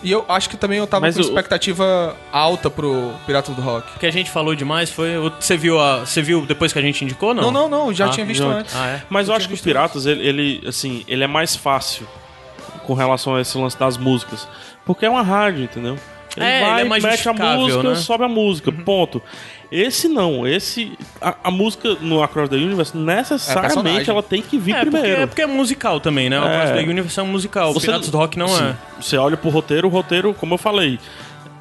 E 0.02 0.10
eu 0.10 0.24
acho 0.28 0.48
que 0.48 0.56
também 0.56 0.78
eu 0.78 0.86
tava 0.86 1.04
Mas 1.06 1.14
com 1.14 1.20
o- 1.20 1.24
expectativa 1.24 2.16
alta 2.32 2.70
pro 2.70 3.12
Piratas 3.26 3.54
do 3.54 3.60
Rock. 3.60 3.96
O 3.96 3.98
que 3.98 4.06
a 4.06 4.10
gente 4.10 4.30
falou 4.30 4.54
demais 4.54 4.90
foi, 4.90 5.10
você 5.38 5.56
viu 5.58 5.78
a, 5.78 6.00
você 6.06 6.22
viu 6.22 6.46
depois 6.46 6.72
que 6.72 6.78
a 6.78 6.82
gente 6.82 7.04
indicou 7.04 7.34
não? 7.34 7.44
Não, 7.44 7.68
não, 7.68 7.68
não, 7.86 7.92
já 7.94 8.06
Ah, 8.06 8.08
tinha 8.08 8.24
visto 8.24 8.42
já- 8.42 8.48
antes. 8.48 8.74
Ah, 8.74 8.86
é. 8.86 9.02
Mas 9.10 9.28
eu 9.28 9.32
Eu 9.32 9.36
acho 9.36 9.46
que 9.46 9.52
os 9.54 9.58
visto 9.60 9.64
Piratas, 9.64 10.06
ele, 10.06 10.26
ele, 10.26 10.62
assim, 10.66 11.04
ele 11.06 11.22
é 11.22 11.26
mais 11.26 11.54
fácil 11.54 12.06
com 12.86 12.94
relação 12.94 13.36
a 13.36 13.42
esse 13.42 13.56
lance 13.58 13.78
das 13.78 13.98
músicas. 13.98 14.48
Porque 14.86 15.04
é 15.04 15.10
uma 15.10 15.22
rádio, 15.22 15.64
entendeu? 15.64 15.96
Ele 16.40 16.50
É, 16.50 16.60
vai, 16.60 16.72
ele 16.72 16.80
é 16.80 16.84
mais 16.88 17.02
mete 17.02 17.28
a 17.28 17.32
música, 17.32 17.82
né? 17.82 17.94
sobe 17.96 18.24
a 18.24 18.28
música, 18.28 18.72
ponto. 18.72 19.22
Esse 19.70 20.08
não, 20.08 20.46
esse. 20.46 20.98
A, 21.20 21.34
a 21.44 21.50
música 21.50 21.94
no 22.00 22.22
Across 22.22 22.48
the 22.50 22.56
Universe, 22.56 22.96
necessariamente 22.96 23.74
personagem. 23.76 24.10
ela 24.10 24.22
tem 24.22 24.42
que 24.42 24.58
vir 24.58 24.72
É 24.74 24.78
porque, 24.84 24.90
primeiro. 24.90 25.22
é 25.22 25.26
porque 25.26 25.42
é 25.42 25.46
musical 25.46 26.00
também, 26.00 26.28
né? 26.28 26.40
O 26.40 26.44
É. 26.44 26.56
Across 26.56 26.72
the 26.82 26.90
Universe 26.90 27.20
é 27.20 27.22
um 27.22 27.26
musical. 27.26 27.72
Você- 27.72 27.86
Piratas 27.86 28.08
do 28.10 28.18
Rock 28.18 28.36
não 28.38 28.48
Sim. 28.48 28.64
é. 28.64 28.74
Você 29.00 29.16
olha 29.16 29.36
pro 29.36 29.48
roteiro, 29.50 29.86
o 29.86 29.90
roteiro, 29.90 30.34
como 30.34 30.54
eu 30.54 30.58
falei, 30.58 30.98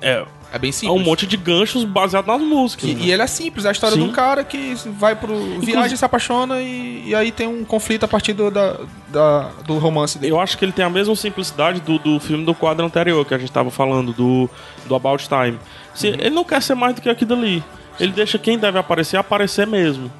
é, 0.01 0.25
É 0.51 0.57
bem 0.57 0.69
é 0.69 0.71
simples. 0.71 0.99
um 1.01 1.03
monte 1.03 1.27
de 1.27 1.37
ganchos 1.37 1.83
baseados 1.83 2.27
nas 2.27 2.41
músicas. 2.41 2.89
E, 2.89 2.93
né? 2.95 3.01
e 3.03 3.11
ele 3.11 3.21
é 3.21 3.27
simples, 3.27 3.65
é 3.65 3.69
a 3.69 3.71
história 3.71 3.95
Sim. 3.95 4.03
de 4.03 4.09
um 4.09 4.11
cara 4.11 4.43
que 4.43 4.73
vai 4.97 5.15
pro 5.15 5.59
viagem, 5.59 5.95
se 5.95 6.03
apaixona 6.03 6.59
e, 6.61 7.03
e 7.09 7.15
aí 7.15 7.31
tem 7.31 7.47
um 7.47 7.63
conflito 7.63 8.03
a 8.03 8.07
partir 8.07 8.33
do, 8.33 8.49
da, 8.49 8.77
da- 9.09 9.49
do 9.65 9.77
romance 9.77 10.17
dele. 10.17 10.33
Eu 10.33 10.39
acho 10.39 10.57
que 10.57 10.65
ele 10.65 10.71
tem 10.71 10.83
a 10.83 10.89
mesma 10.89 11.15
simplicidade 11.15 11.79
do, 11.81 11.99
do 11.99 12.19
filme 12.19 12.43
do 12.45 12.55
quadro 12.55 12.85
anterior 12.85 13.23
que 13.25 13.33
a 13.33 13.37
gente 13.37 13.51
tava 13.51 13.69
falando, 13.69 14.11
do, 14.11 14.49
do 14.87 14.95
About 14.95 15.27
Time. 15.27 15.59
Se, 15.93 16.07
Ele 16.07 16.29
não 16.31 16.43
quer 16.43 16.61
ser 16.61 16.75
mais 16.75 16.95
do 16.95 17.01
que 17.01 17.09
aquilo 17.09 17.33
ali. 17.33 17.63
Ele 17.99 18.11
deixa 18.11 18.37
quem 18.39 18.57
deve 18.57 18.79
aparecer 18.79 19.17
aparecer 19.17 19.67
mesmo. 19.67 20.11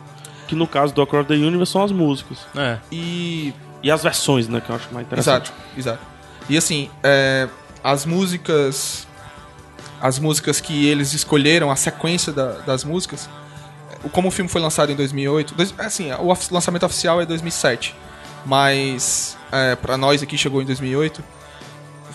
Que 0.47 0.55
no 0.55 0.67
caso 0.67 0.93
do 0.93 1.01
Across 1.01 1.27
the 1.27 1.35
Universe 1.35 1.71
são 1.71 1.83
as 1.83 1.91
músicas. 1.91 2.39
É. 2.55 2.77
E. 2.91 3.53
E 3.81 3.89
as 3.89 4.03
versões, 4.03 4.47
né? 4.47 4.59
Que 4.61 4.69
eu 4.69 4.75
acho 4.75 4.87
mais 4.93 5.05
interessante. 5.07 5.51
Exato, 5.51 5.53
exato. 5.77 5.99
E 6.49 6.57
assim, 6.57 6.89
é, 7.03 7.47
as 7.83 8.05
músicas. 8.05 9.07
As 10.01 10.17
músicas 10.19 10.61
que 10.61 10.87
eles 10.87 11.13
escolheram, 11.13 11.69
a 11.69 11.75
sequência 11.75 12.31
da- 12.31 12.53
das 12.65 12.83
músicas. 12.83 13.29
o- 14.03 14.09
Como 14.09 14.29
o 14.29 14.31
filme 14.31 14.49
foi 14.49 14.61
lançado 14.61 14.91
em 14.91 14.95
2008, 14.95 15.53
dois, 15.55 15.73
assim, 15.77 16.09
o 16.13 16.33
lançamento 16.51 16.85
oficial 16.85 17.19
é 17.21 17.25
2007, 17.25 17.93
mas 18.45 19.37
é, 19.51 19.75
para 19.75 19.97
nós 19.97 20.21
aqui 20.23 20.37
chegou 20.37 20.61
em 20.61 20.65
2008. 20.65 21.21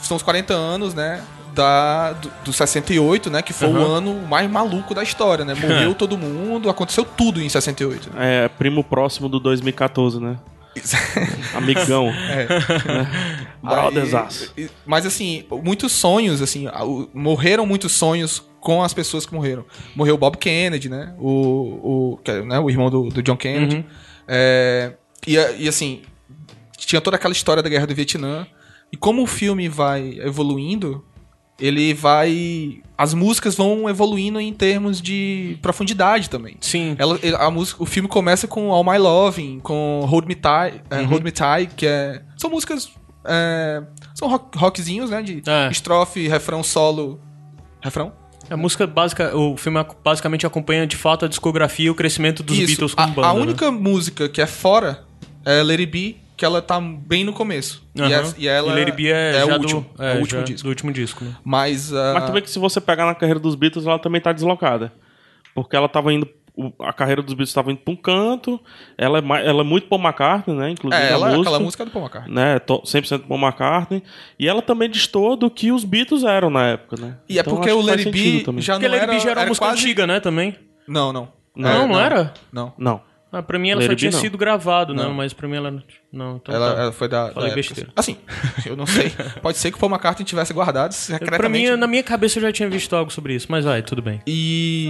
São 0.03 0.17
os 0.17 0.23
40 0.23 0.53
anos, 0.55 0.95
né? 0.95 1.23
Da, 1.55 2.13
do, 2.15 2.31
do 2.47 2.53
68, 2.53 3.31
né? 3.31 3.41
Que 3.41 3.53
foi 3.53 3.69
o 3.69 3.77
Aham. 3.77 3.97
ano 3.99 4.15
mais 4.27 4.51
maluco 4.51 4.93
da 4.95 5.03
história, 5.03 5.45
né? 5.45 5.55
Morreu 5.55 5.95
todo 5.95 6.19
mundo, 6.19 6.69
aconteceu 6.69 7.05
tudo 7.05 7.41
em 7.41 7.49
68. 7.49 8.11
né? 8.13 8.45
É, 8.45 8.49
primo 8.49 8.83
próximo 8.83 9.29
do 9.29 9.39
2014, 9.39 10.19
né? 10.21 10.37
Amigão. 11.55 12.09
É. 12.09 12.47
Brothersaço. 13.63 14.53
Aí, 14.57 14.65
e- 14.65 14.71
Mas 14.85 15.07
assim, 15.07 15.45
muitos 15.63 15.93
sonhos, 15.93 16.43
assim, 16.43 16.67
morreram 17.13 17.67
muitos 17.67 17.93
sonhos 17.93 18.43
com 18.61 18.83
as 18.83 18.95
pessoas 18.95 19.27
que 19.27 19.35
morreram. 19.35 19.65
Morreu 19.95 20.15
o 20.15 20.19
Bob 20.19 20.37
Kennedy, 20.39 20.89
né? 20.89 21.15
O, 21.19 21.29
o, 21.31 22.21
é, 22.25 22.43
né? 22.43 22.59
o 22.59 22.71
irmão 22.71 22.91
do, 22.91 23.09
do 23.09 23.23
John 23.23 23.37
Kennedy. 23.37 23.77
Uhum. 23.77 23.85
É, 24.27 24.95
e, 25.27 25.35
e 25.35 25.69
assim, 25.69 26.03
tinha 26.77 27.01
toda 27.01 27.17
aquela 27.17 27.33
história 27.33 27.63
da 27.63 27.69
guerra 27.69 27.87
do 27.87 27.95
Vietnã. 27.95 28.47
E 28.91 28.97
como 28.97 29.23
o 29.23 29.27
filme 29.27 29.69
vai 29.69 30.19
evoluindo, 30.21 31.05
ele 31.59 31.93
vai. 31.95 32.81
As 32.97 33.13
músicas 33.13 33.57
vão 33.57 33.89
evoluindo 33.89 34.41
em 34.41 34.53
termos 34.53 35.03
de 35.03 35.59
profundidade 35.61 36.31
também. 36.31 36.57
Sim. 36.61 36.95
Ela, 36.99 37.19
a 37.39 37.51
música, 37.51 37.83
o 37.83 37.87
filme 37.87 38.09
começa 38.09 38.47
com 38.47 38.71
All 38.73 38.85
My 38.85 38.99
Loving, 38.99 39.59
com 39.61 40.05
Hold 40.07 40.27
Me 40.27 40.35
Tight, 40.37 40.81
é, 40.91 41.01
Uhum. 41.01 41.07
Hold 41.07 41.25
Me 41.25 41.33
Tight, 41.33 41.75
que 41.77 41.87
é, 41.87 42.23
são 42.37 42.49
músicas, 42.51 42.91
é, 43.25 43.83
são 44.15 44.29
rock, 44.29 44.57
rockzinhos, 44.57 45.11
né, 45.11 45.23
de 45.23 45.43
É. 45.45 45.69
estrofe, 45.73 46.29
refrão, 46.29 46.63
solo, 46.63 47.21
refrão. 47.83 48.13
A 48.49 48.57
música 48.57 48.87
básica, 48.87 49.35
o 49.37 49.57
filme 49.57 49.85
basicamente 50.05 50.47
acompanha 50.47 50.87
de 50.87 50.97
fato 50.97 51.25
a 51.25 51.29
discografia 51.29 51.87
e 51.87 51.91
o 51.91 51.95
crescimento 51.95 52.43
dos 52.43 52.57
Isso. 52.59 52.67
Beatles 52.67 52.93
a, 52.97 53.03
como 53.05 53.15
banda. 53.17 53.29
a 53.29 53.35
né? 53.35 53.41
única 53.41 53.71
música 53.73 54.29
que 54.29 54.41
é 54.41 54.47
fora 54.47 55.03
é 55.45 55.63
Let 55.63 55.81
It 55.81 55.87
Be, 55.91 56.17
que 56.37 56.45
ela 56.45 56.61
tá 56.61 56.81
bem 56.81 57.25
no 57.25 57.33
começo. 57.33 57.87
E, 57.95 58.01
Aham. 58.03 58.11
é- 58.13 58.35
e 58.39 58.49
ela 58.49 58.73
E 58.73 58.79
Lady 58.85 58.93
B 58.93 59.09
é, 59.09 59.45
o 59.45 59.53
último, 59.53 59.81
do, 59.97 60.03
é, 60.03 60.13
é, 60.13 60.17
o 60.17 60.21
último 60.21 60.43
disco. 60.43 60.63
do 60.65 60.69
último 60.69 60.93
disco, 60.93 61.25
né? 61.25 61.37
Mas, 61.45 61.93
ah, 61.93 62.13
Mas 62.15 62.27
também 62.27 62.43
que 62.43 62.51
se 62.51 62.59
você 62.59 62.81
pegar 62.81 63.07
na 63.07 63.15
carreira 63.15 63.39
dos 63.41 63.55
Beatles, 63.55 63.87
ela 63.87 63.99
também 63.99 64.21
tá 64.21 64.33
deslocada. 64.33 64.93
Porque 65.55 65.77
ela 65.77 65.89
tava 65.89 66.13
indo. 66.13 66.29
A 66.81 66.93
carreira 66.93 67.21
dos 67.21 67.35
Beatles 67.35 67.49
estava 67.51 67.73
indo 67.73 67.79
pra 67.81 67.93
um 67.93 67.97
canto. 67.97 68.61
Ela 68.97 69.19
é, 69.19 69.47
ela 69.47 69.61
é 69.63 69.65
muito 69.65 69.89
Paul 69.89 70.01
McCartney, 70.01 70.57
né? 70.57 70.71
Inclusive 70.71 71.03
é, 71.03 71.09
a 71.09 71.11
ela, 71.13 71.27
música. 71.27 71.41
aquela 71.43 71.59
música 71.61 71.83
é 71.83 71.87
do 71.87 71.91
Paul 71.93 72.05
McCartney. 72.05 72.35
Né, 72.35 72.59
to- 72.61 72.83
100% 72.85 73.27
Paul 73.27 73.41
McCartney. 73.41 74.03
E 74.39 74.49
ela 74.49 74.63
também 74.63 74.89
destoa 74.89 75.37
do 75.37 75.51
que 75.51 75.73
os 75.73 75.85
Beatles 75.85 76.23
eram 76.23 76.51
na 76.51 76.67
época, 76.69 76.97
né? 77.01 77.17
E 77.29 77.39
é 77.39 77.41
Então, 77.41 77.55
porque 77.55 77.71
acho 77.71 77.79
o 77.81 78.13
Be 78.13 78.43
também. 78.45 78.63
já 78.63 78.75
Porque 78.75 78.87
não 78.89 78.95
Lady 78.95 79.03
era, 79.05 79.13
B 79.15 79.19
já 79.21 79.31
era 79.31 79.39
uma 79.39 79.43
era 79.43 79.49
música 79.49 79.67
quase... 79.67 79.81
antiga, 79.83 80.07
né, 80.07 80.21
também? 80.21 80.57
Não, 80.87 81.13
não. 81.13 81.29
Não, 81.57 81.89
não 81.89 82.01
era? 82.01 82.35
Não. 82.53 82.73
Não. 82.79 83.01
Ah, 83.35 83.43
pra 83.43 83.59
mim 83.59 83.71
ela 83.71 83.81
Lady 83.81 83.87
só 83.87 83.95
B, 83.95 83.97
tinha 83.97 84.11
não. 84.13 84.21
sido 84.21 84.39
gravado, 84.39 84.95
não, 84.95 85.05
Não. 85.05 85.15
mas 85.15 85.33
pra 85.33 85.49
mim 85.49 85.57
ela... 85.57 85.83
Não, 86.13 86.37
então 86.37 86.55
Ela, 86.55 86.75
tá. 86.75 86.83
ela 86.83 86.93
foi 86.93 87.09
da, 87.09 87.27
da 87.27 87.33
Falei 87.35 87.51
época, 87.51 87.57
besteira. 87.57 87.91
Assim, 87.97 88.17
eu 88.65 88.77
não 88.77 88.87
sei. 88.87 89.13
Pode 89.43 89.59
ser 89.59 89.71
que 89.71 89.77
o 89.77 89.81
Paul 89.81 89.91
McCartney 89.91 90.25
tivesse 90.25 90.53
guardado 90.53 90.93
secretamente. 90.93 91.39
Pra 91.39 91.49
mim, 91.49 91.69
na 91.77 91.87
minha 91.87 92.03
cabeça 92.03 92.39
eu 92.39 92.43
já 92.43 92.53
tinha 92.53 92.69
visto 92.69 92.95
algo 92.95 93.11
sobre 93.11 93.35
isso, 93.35 93.47
mas 93.51 93.65
vai, 93.65 93.83
tudo 93.83 94.01
bem. 94.01 94.21
E... 94.27 94.89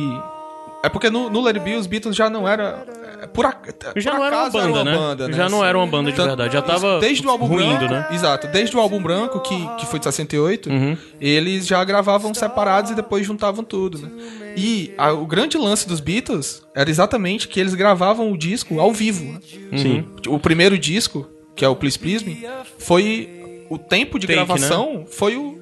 É 0.85 0.89
porque 0.91 1.09
no, 1.09 1.30
no 1.30 1.41
Let 1.41 1.57
It 1.57 1.64
Be 1.64 1.76
os 1.76 1.87
Beatles 1.87 2.14
já 2.14 2.28
não 2.28 2.47
era... 2.47 2.85
é, 3.22 3.26
Por, 3.26 3.47
ac- 3.47 3.74
Já 3.97 4.11
por 4.12 4.18
não 4.18 4.26
era 4.26 4.37
uma 4.37 4.51
banda, 4.51 4.85
né? 4.85 4.95
banda, 4.97 5.32
Já 5.32 5.49
não 5.49 5.64
era 5.64 5.78
uma 5.78 5.87
banda 5.87 6.12
de 6.12 6.16
verdade, 6.20 6.53
já 6.53 6.61
tava 6.62 7.01
Desde 7.01 7.26
o 7.26 7.30
álbum 7.30 7.47
ruindo, 7.47 7.78
branco, 7.78 7.95
né? 7.95 8.07
Exato. 8.12 8.47
Desde 8.49 8.76
o 8.76 8.80
álbum 8.80 9.03
branco, 9.03 9.41
que, 9.41 9.66
que 9.78 9.87
foi 9.87 9.99
de 9.99 10.05
68, 10.05 10.68
Uhum. 10.68 10.97
eles 11.20 11.66
já 11.66 11.82
gravavam 11.85 12.35
separados 12.35 12.91
e 12.91 12.95
depois 12.95 13.26
juntavam 13.26 13.64
tudo, 13.64 13.99
né? 13.99 14.11
E 14.57 14.93
a- 14.99 15.12
o 15.12 15.26
grande 15.26 15.57
lance 15.57 15.89
dos 15.89 16.01
Beatles 16.01 16.62
era 16.74 16.89
exatamente 16.91 17.49
que 17.49 17.59
eles 17.59 17.74
gravavam 17.74 18.30
o 18.30 18.37
disco 18.37 18.78
ao 18.78 18.93
vivo. 18.93 19.24
né? 19.24 19.41
Sim. 19.78 20.05
O 20.28 20.39
primeiro 20.39 20.78
disco, 20.78 21.26
que 21.57 21.64
é 21.64 21.68
o 21.68 21.74
Please 21.74 21.99
Please 21.99 22.24
Me, 22.24 22.47
foi... 22.78 23.41
O 23.70 23.78
tempo 23.78 24.18
de 24.18 24.26
Take, 24.26 24.39
né? 24.39 24.45
gravação 24.45 25.07
foi 25.11 25.37
o... 25.37 25.53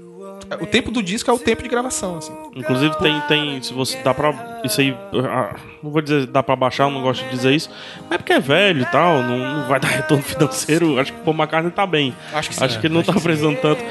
O 0.61 0.67
tempo 0.67 0.91
do 0.91 1.03
disco 1.03 1.31
é 1.31 1.35
o 1.35 1.39
tempo 1.39 1.63
de 1.63 1.69
gravação, 1.69 2.19
assim. 2.19 2.33
Inclusive 2.55 2.97
tem, 2.99 3.21
tem. 3.23 3.63
Se 3.63 3.73
você 3.73 3.99
dá 4.03 4.13
pra. 4.13 4.61
Isso 4.65 4.81
aí. 4.81 4.97
ah, 5.29 5.55
não 5.83 5.91
vou 5.91 6.01
dizer 6.03 6.27
dá 6.27 6.43
pra 6.43 6.55
baixar, 6.57 6.85
eu 6.85 6.91
não 6.91 7.03
gosto 7.03 7.25
de 7.25 7.31
dizer 7.31 7.53
isso. 7.55 7.71
Mas 8.03 8.13
é 8.13 8.19
porque 8.19 8.33
é 8.33 8.41
velho 8.41 8.83
e 8.83 8.87
tal, 8.87 9.23
não, 9.23 9.39
não 9.39 9.69
vai 9.69 9.79
dar 9.81 9.89
retorno 9.95 10.23
financeiro. 10.23 10.99
Acho 11.01 11.13
que 11.13 11.21
o 11.21 11.23
Paul 11.25 11.37
McCartney 11.37 11.73
tá 11.73 11.87
bem. 11.87 12.15
Acho 12.33 12.49
que 12.51 12.55
sim. 12.57 12.65
Acho 12.65 12.81
que 12.81 12.87
ele 12.87 12.95
não 12.95 13.03
tá 13.03 13.13
precisando 13.13 13.57
tanto. 13.61 13.83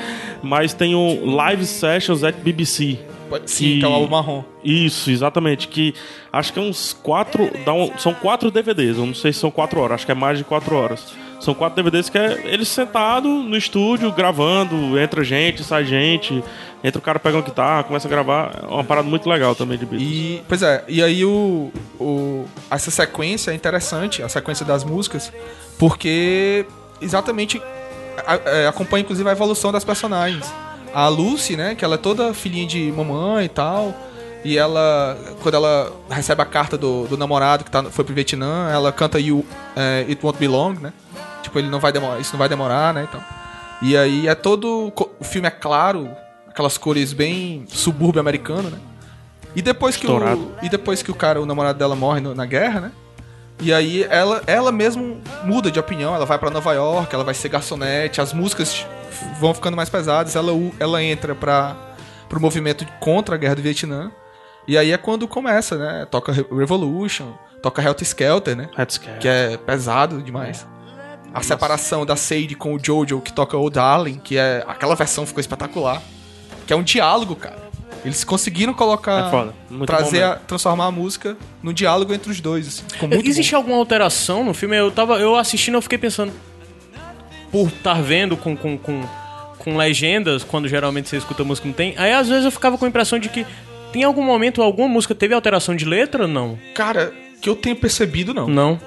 Mas 0.44 0.74
tem 0.74 0.96
o 0.96 1.26
Live 1.36 1.66
Sessions 1.66 2.24
at 2.24 2.36
BBC. 2.36 3.00
Sim, 3.46 3.80
que 3.80 3.86
é 3.86 3.88
o 3.88 3.94
álbum 3.94 4.10
marrom. 4.10 4.44
Isso, 4.64 5.10
exatamente. 5.10 5.68
Que 5.70 5.94
acho 6.34 6.52
que 6.52 6.60
é 6.60 6.62
uns 6.62 6.92
quatro. 6.92 7.50
Dá 7.66 7.72
um- 7.74 7.98
são 7.98 8.14
quatro 8.14 8.52
DVDs. 8.52 8.98
Eu 8.98 9.06
não 9.06 9.14
sei 9.14 9.32
se 9.32 9.40
são 9.40 9.50
quatro 9.50 9.80
horas, 9.80 9.96
acho 9.96 10.06
que 10.06 10.12
é 10.12 10.16
mais 10.16 10.38
de 10.38 10.44
quatro 10.44 10.76
horas. 10.76 11.14
São 11.42 11.54
quatro 11.56 11.76
DVDs 11.84 12.08
que 12.10 12.18
é 12.18 12.40
eles 12.46 12.68
sentados 12.68 13.30
no 13.30 13.58
estúdio, 13.58 14.12
gravando, 14.12 14.98
entra 15.00 15.24
gente, 15.24 15.64
sai 15.64 15.84
gente, 15.84 16.44
entra 16.84 17.00
o 17.00 17.02
cara 17.02 17.18
pegando 17.20 17.44
guitarra, 17.44 17.84
começa 17.84 18.08
a 18.08 18.12
gravar. 18.12 18.60
É 18.64 18.66
uma 18.68 18.84
parada 18.84 19.08
muito 19.10 19.28
legal 19.28 19.56
também 19.56 19.78
de 19.78 19.86
Beatles. 19.86 20.10
E, 20.12 20.44
pois 20.48 20.62
é, 20.62 20.84
e 20.88 21.02
aí 21.04 21.26
o, 21.26 21.72
o, 22.00 22.46
essa 22.70 22.92
sequência 22.92 23.50
é 23.52 23.56
interessante, 23.56 24.22
a 24.22 24.30
sequência 24.30 24.64
das 24.66 24.84
músicas, 24.84 25.34
porque 25.80 26.66
exatamente 27.02 27.62
a- 28.26 28.40
é, 28.46 28.68
acompanha 28.68 29.02
inclusive 29.02 29.28
a 29.28 29.32
evolução 29.32 29.72
das 29.72 29.84
personagens. 29.84 30.46
A 30.94 31.08
Lucy, 31.08 31.56
né, 31.56 31.74
que 31.74 31.84
ela 31.84 31.96
é 31.96 31.98
toda 31.98 32.34
filhinha 32.34 32.68
de 32.68 32.92
mamãe 32.96 33.46
e 33.46 33.50
tal, 33.50 33.96
e 34.44 34.58
ela, 34.58 35.18
quando 35.42 35.56
ela 35.56 35.92
recebe 36.10 36.42
a 36.42 36.46
carta 36.46 36.78
do, 36.78 37.08
do 37.08 37.18
namorado 37.18 37.64
que 37.64 37.72
tá, 37.72 37.84
foi 37.86 38.04
pro 38.04 38.14
Vietnã, 38.14 38.70
ela 38.72 38.92
canta 38.92 39.20
You, 39.20 39.46
é, 39.76 40.06
It 40.10 40.20
Won't 40.24 40.38
Be 40.38 40.48
Long, 40.48 40.74
né? 40.74 40.92
Tipo, 41.42 41.60
ele 41.60 41.70
não 41.70 41.80
vai 41.80 41.92
demorar, 41.92 42.20
isso 42.20 42.32
não 42.34 42.40
vai 42.40 42.50
demorar, 42.50 42.94
né, 42.94 43.06
então. 43.10 43.22
E 43.82 43.98
aí 43.98 44.28
é 44.28 44.36
todo, 44.36 44.94
o 45.20 45.24
filme 45.24 45.48
é 45.48 45.52
claro, 45.52 46.10
aquelas 46.48 46.78
cores 46.78 47.14
bem 47.14 47.66
subúrbio 47.68 48.20
americano, 48.22 48.70
né? 48.70 48.78
E 49.56 49.62
depois 49.62 49.98
que 49.98 50.06
Estourado. 50.06 50.40
o 50.62 50.66
e 50.66 50.70
depois 50.70 51.02
que 51.02 51.12
o 51.12 51.16
cara, 51.16 51.42
o 51.42 51.46
namorado 51.46 51.78
dela 51.80 51.96
morre 51.96 52.22
no- 52.22 52.34
na 52.36 52.46
guerra, 52.46 52.80
né? 52.80 52.92
E 53.60 53.74
aí 53.74 54.04
ela 54.10 54.42
ela 54.48 54.72
mesmo 54.72 55.20
muda 55.44 55.70
de 55.70 55.80
opinião, 55.80 56.16
ela 56.16 56.26
vai 56.26 56.38
pra 56.40 56.50
Nova 56.50 56.74
York, 56.74 57.14
ela 57.14 57.24
vai 57.24 57.34
ser 57.34 57.50
garçonete, 57.50 58.22
as 58.22 58.34
músicas 58.34 58.86
vão 59.40 59.54
ficando 59.54 59.76
mais 59.76 59.90
pesadas, 59.90 60.36
ela 60.36 60.52
ela 60.80 61.04
entra 61.04 61.36
para 61.36 61.76
pro 62.30 62.40
movimento 62.40 62.86
contra 63.00 63.36
a 63.36 63.38
guerra 63.38 63.56
do 63.56 63.62
Vietnã. 63.62 64.12
E 64.68 64.78
aí 64.78 64.92
é 64.92 64.98
quando 64.98 65.28
começa, 65.28 65.76
né? 65.76 66.08
Toca 66.10 66.32
Re- 66.32 66.46
Revolution, 66.52 67.34
toca 67.62 67.82
Helter 67.82 68.08
Skelter, 68.08 68.56
né? 68.56 68.70
Red 68.76 68.88
Scare. 68.90 69.18
Que 69.20 69.28
é 69.28 69.58
pesado 69.58 70.22
demais. 70.22 70.66
A 71.34 71.42
separação 71.42 72.06
da 72.06 72.16
Sadie 72.16 72.56
com 72.56 72.76
o 72.76 72.80
Jojo, 72.82 73.22
que 73.22 73.32
toca 73.32 73.58
O 73.58 73.70
Darling, 73.70 74.20
que 74.20 74.38
é. 74.38 74.64
Aquela 74.68 74.96
versão 74.96 75.26
ficou 75.26 75.40
espetacular. 75.40 76.02
Que 76.68 76.74
é 76.74 76.76
um 76.76 76.84
diálogo, 76.84 77.36
cara. 77.36 77.72
Eles 78.04 78.24
conseguiram 78.24 78.74
colocar. 78.74 79.32
É 79.72 79.86
trazer 79.86 80.22
bom 80.22 80.32
a, 80.32 80.36
transformar 80.36 80.86
a 80.86 80.92
música 80.92 81.38
num 81.62 81.72
diálogo 81.72 82.14
entre 82.14 82.32
os 82.32 82.42
dois. 82.42 82.68
Assim. 82.68 82.84
Ficou 82.92 83.10
muito 83.10 83.30
Existe 83.30 83.56
alguma 83.56 83.78
alteração 83.78 84.44
no 84.44 84.54
filme? 84.54 84.76
Eu 84.76 84.92
tava 84.92 85.20
eu 85.20 85.36
assistindo, 85.36 85.76
eu 85.76 85.82
fiquei 85.82 85.98
pensando 85.98 86.34
por 87.52 87.68
estar 87.68 88.02
vendo 88.02 88.36
com, 88.36 88.56
com, 88.56 88.78
com, 88.78 89.04
com 89.58 89.78
legendas, 89.78 90.44
quando 90.44 90.68
geralmente 90.68 91.10
você 91.10 91.18
escuta 91.18 91.44
música 91.44 91.68
não 91.68 91.74
tem. 91.74 91.94
Aí 91.98 92.12
às 92.14 92.28
vezes 92.28 92.46
eu 92.46 92.52
ficava 92.52 92.78
com 92.78 92.86
a 92.86 92.88
impressão 92.88 93.20
de 93.20 93.30
que 93.30 93.46
em 93.94 94.04
algum 94.04 94.24
momento 94.24 94.62
alguma 94.62 94.88
música 94.88 95.14
teve 95.14 95.34
alteração 95.34 95.76
de 95.76 95.86
letra 95.86 96.24
ou 96.24 96.28
não? 96.28 96.50
bom. 96.50 96.58
Cara, 96.74 97.14
que 97.42 97.50
eu 97.50 97.56
tenho 97.56 97.76
percebido, 97.76 98.34
não. 98.34 98.48
Não. 98.48 98.80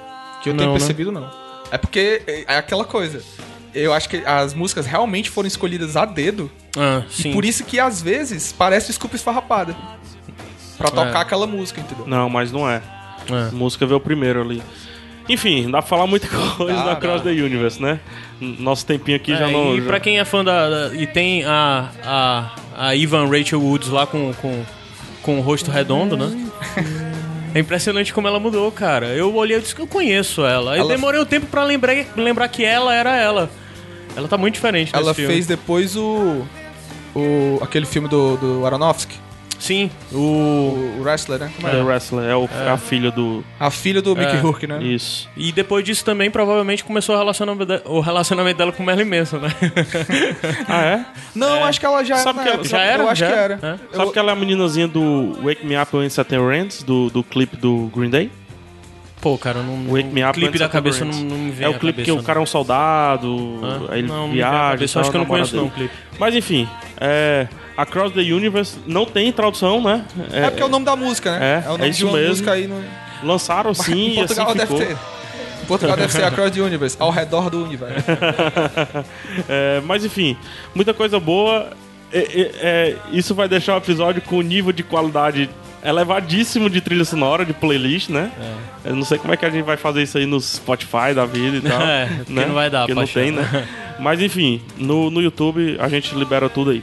Que 0.42 0.50
eu 0.50 0.54
Não, 0.54 0.58
tenho 0.58 0.72
né? 0.72 0.78
percebido, 0.78 1.12
não. 1.12 1.43
É 1.74 1.78
porque 1.78 2.22
é 2.26 2.44
é 2.46 2.56
aquela 2.58 2.84
coisa. 2.84 3.20
eu 3.74 3.92
acho 3.92 4.08
que 4.08 4.18
as 4.24 4.54
músicas 4.54 4.86
realmente 4.86 5.28
foram 5.30 5.48
escolhidas 5.48 5.96
a 5.96 6.04
dedo. 6.04 6.50
Ah, 6.76 7.02
sim. 7.10 7.30
E 7.30 7.32
por 7.32 7.44
isso 7.44 7.64
que 7.64 7.78
às 7.80 8.00
vezes 8.00 8.52
parece 8.56 8.86
desculpa 8.88 9.16
esfarrapada. 9.16 9.74
Pra 10.78 10.90
tocar 10.90 11.20
aquela 11.20 11.46
música, 11.46 11.80
entendeu? 11.80 12.06
Não, 12.06 12.28
mas 12.30 12.50
não 12.52 12.68
é. 12.68 12.80
É. 13.30 13.48
A 13.48 13.52
música 13.52 13.86
veio 13.86 13.98
primeiro 14.00 14.40
ali. 14.40 14.62
Enfim, 15.28 15.64
dá 15.70 15.80
pra 15.80 15.88
falar 15.88 16.06
muita 16.06 16.28
coisa 16.56 16.74
Dá, 16.74 16.84
da 16.84 16.94
dá. 16.94 17.00
Cross 17.00 17.22
the 17.22 17.30
Universe, 17.30 17.80
né? 17.82 17.98
Nosso 18.40 18.84
tempinho 18.84 19.16
aqui 19.16 19.32
É, 19.32 19.36
já 19.36 19.48
não. 19.48 19.74
e 19.76 19.80
já- 19.80 19.86
pra 19.86 19.98
quem 20.00 20.18
é 20.18 20.24
fã 20.24 20.44
da. 20.44 20.68
da- 20.88 20.94
e 20.94 21.06
tem 21.06 21.44
a, 21.44 21.88
a, 22.04 22.50
a 22.88 22.94
Ivan 22.96 23.26
Rachel 23.28 23.60
Woods 23.60 23.88
lá 23.88 24.06
com, 24.06 24.32
com, 24.34 24.62
com 25.22 25.38
o 25.38 25.40
rosto 25.40 25.70
redondo, 25.70 26.16
né? 26.16 26.26
É 27.54 27.60
impressionante 27.60 28.12
como 28.12 28.26
ela 28.26 28.40
mudou, 28.40 28.70
cara. 28.72 29.06
Eu 29.14 29.32
olhei 29.34 29.56
e 29.56 29.60
disse 29.60 29.74
que 29.74 29.80
eu 29.80 29.86
conheço 29.86 30.44
ela. 30.44 30.72
Eu 30.76 30.80
Ela- 30.80 30.88
demorei 30.94 31.20
um 31.20 31.24
tempo 31.24 31.46
pra 31.46 31.62
lembrar, 31.64 31.94
lembrar 32.16 32.48
que 32.48 32.64
ela 32.64 32.92
era 32.94 33.16
ela. 33.16 33.48
Ela 34.16 34.26
tá 34.28 34.36
muito 34.36 34.54
diferente 34.54 34.90
Ela 34.94 35.14
filme. 35.14 35.32
fez 35.32 35.46
depois 35.46 35.96
o. 35.96 36.44
o 37.14 37.58
aquele 37.62 37.86
filme 37.86 38.08
do, 38.08 38.36
do 38.36 38.66
Aronofsky. 38.66 39.16
Sim, 39.58 39.90
o. 40.12 40.16
O, 40.18 40.96
o 40.98 41.02
Wrestler, 41.02 41.38
né? 41.40 41.50
Como 41.56 41.68
The 41.70 41.78
é? 41.78 41.82
Wrestler, 41.82 42.30
é, 42.30 42.36
o- 42.36 42.48
é 42.66 42.70
a 42.70 42.76
filha 42.76 43.10
do. 43.10 43.42
A 43.58 43.70
filha 43.70 44.02
do 44.02 44.14
Mickey 44.14 44.36
É. 44.36 44.40
Rourke, 44.40 44.66
né? 44.66 44.82
Isso. 44.82 45.28
E 45.36 45.52
depois 45.52 45.84
disso 45.84 46.04
também, 46.04 46.30
provavelmente, 46.30 46.84
começou 46.84 47.14
o 47.14 47.18
relacionamento, 47.18 47.64
de- 47.66 47.82
o 47.86 48.00
relacionamento 48.00 48.58
dela 48.58 48.72
com 48.72 48.82
o 48.82 48.86
Merlin 48.86 49.04
Manson, 49.04 49.38
né? 49.38 49.48
Ah, 50.68 50.82
é? 50.84 51.04
Não, 51.34 51.64
acho 51.64 51.80
que 51.80 51.86
ela 51.86 52.04
já 52.04 52.16
Sabe 52.16 52.38
na 52.38 52.44
que 52.44 52.50
ela- 52.50 52.64
já 52.64 52.80
era? 52.82 53.02
Eu 53.02 53.08
acho 53.08 53.20
Já? 53.20 53.26
que 53.28 53.32
era. 53.38 53.54
É. 53.92 53.96
Sabe 53.96 54.12
que 54.12 54.18
ela 54.18 54.30
é 54.30 54.32
a 54.32 54.36
meninazinha 54.36 54.88
do 54.88 55.38
Wake 55.42 55.66
Me 55.66 55.76
Up 55.80 55.96
When 55.96 56.08
Saturn 56.08 56.46
Rains, 56.46 56.82
do, 56.82 57.08
do 57.10 57.22
clipe 57.22 57.56
do 57.56 57.90
Green 57.94 58.10
Day? 58.10 58.30
Pô, 59.20 59.38
cara, 59.38 59.62
não. 59.62 59.86
Wake 59.90 60.08
Me 60.10 60.22
o 60.22 60.28
Up 60.28 60.38
clipe 60.38 60.58
da 60.58 60.68
cabeça 60.68 61.04
não, 61.04 61.14
não 61.20 61.38
me 61.38 61.50
vem 61.50 61.66
É 61.66 61.68
o 61.70 61.78
clipe 61.78 62.02
que 62.02 62.12
o 62.12 62.22
cara 62.22 62.38
é 62.38 62.42
um 62.42 62.46
soldado, 62.46 63.28
não. 63.60 63.90
aí 63.90 64.00
ele 64.00 64.08
não, 64.08 64.14
não 64.16 64.22
me 64.28 64.34
vem 64.34 64.42
viaja. 64.42 64.70
cabeça. 64.72 64.98
Eu 64.98 65.00
acho 65.00 65.10
tal, 65.10 65.10
que 65.12 65.16
eu 65.16 65.18
não 65.20 65.26
conheço 65.26 65.56
não 65.56 65.66
o 65.66 65.70
clipe. 65.70 65.94
Mas 66.18 66.34
enfim, 66.34 66.68
é, 67.00 67.48
Across 67.76 68.12
the 68.12 68.20
Universe 68.20 68.78
não 68.86 69.04
tem 69.04 69.32
tradução, 69.32 69.82
né? 69.82 70.04
É, 70.32 70.48
porque 70.48 70.62
é 70.62 70.64
o 70.64 70.68
nome 70.68 70.84
da 70.84 70.94
música, 70.94 71.38
né? 71.38 71.62
É, 71.64 71.68
o 71.68 71.72
nome 71.72 71.84
é 71.84 71.88
isso 71.88 71.98
de 71.98 72.04
uma 72.04 72.12
mesmo. 72.14 72.28
música 72.28 72.52
aí 72.52 72.66
no. 72.66 72.82
Lançaram 73.22 73.74
sim 73.74 73.92
em 73.92 74.08
e 74.08 74.20
assim 74.20 74.34
Portugal 74.34 74.54
deve 74.54 74.66
ficou. 74.66 74.78
ter. 74.78 74.96
Em 75.62 75.66
Portugal 75.66 75.96
deve 75.96 76.12
ser 76.12 76.24
Across 76.24 76.50
the 76.52 76.60
Universe, 76.60 76.96
ao 77.00 77.10
redor 77.10 77.50
do 77.50 77.64
universo. 77.64 78.04
É, 79.48 79.80
mas 79.84 80.04
enfim, 80.04 80.36
muita 80.74 80.94
coisa 80.94 81.18
boa. 81.18 81.70
É, 82.12 82.18
é, 82.18 82.50
é, 82.60 82.96
isso 83.10 83.34
vai 83.34 83.48
deixar 83.48 83.74
o 83.74 83.78
episódio 83.78 84.22
com 84.22 84.36
um 84.36 84.42
nível 84.42 84.72
de 84.72 84.84
qualidade 84.84 85.50
elevadíssimo 85.84 86.70
de 86.70 86.80
trilha 86.80 87.04
sonora, 87.04 87.44
de 87.44 87.52
playlist, 87.52 88.08
né? 88.08 88.30
Eu 88.84 88.94
não 88.94 89.04
sei 89.04 89.18
como 89.18 89.34
é 89.34 89.36
que 89.36 89.44
a 89.44 89.50
gente 89.50 89.64
vai 89.64 89.76
fazer 89.76 90.02
isso 90.02 90.16
aí 90.16 90.26
no 90.26 90.40
Spotify 90.40 91.12
da 91.14 91.26
vida 91.26 91.56
e 91.56 91.60
tal. 91.60 91.80
É, 91.82 92.06
porque 92.24 92.32
não 92.46 92.54
vai 92.54 92.70
dar 92.70 92.86
Porque 92.86 92.94
não 92.94 93.06
tem, 93.06 93.32
né? 93.32 93.66
Mas 93.98 94.20
enfim, 94.20 94.62
no, 94.76 95.10
no 95.10 95.20
YouTube 95.20 95.76
a 95.80 95.88
gente 95.88 96.14
libera 96.14 96.48
tudo 96.48 96.70
aí. 96.70 96.82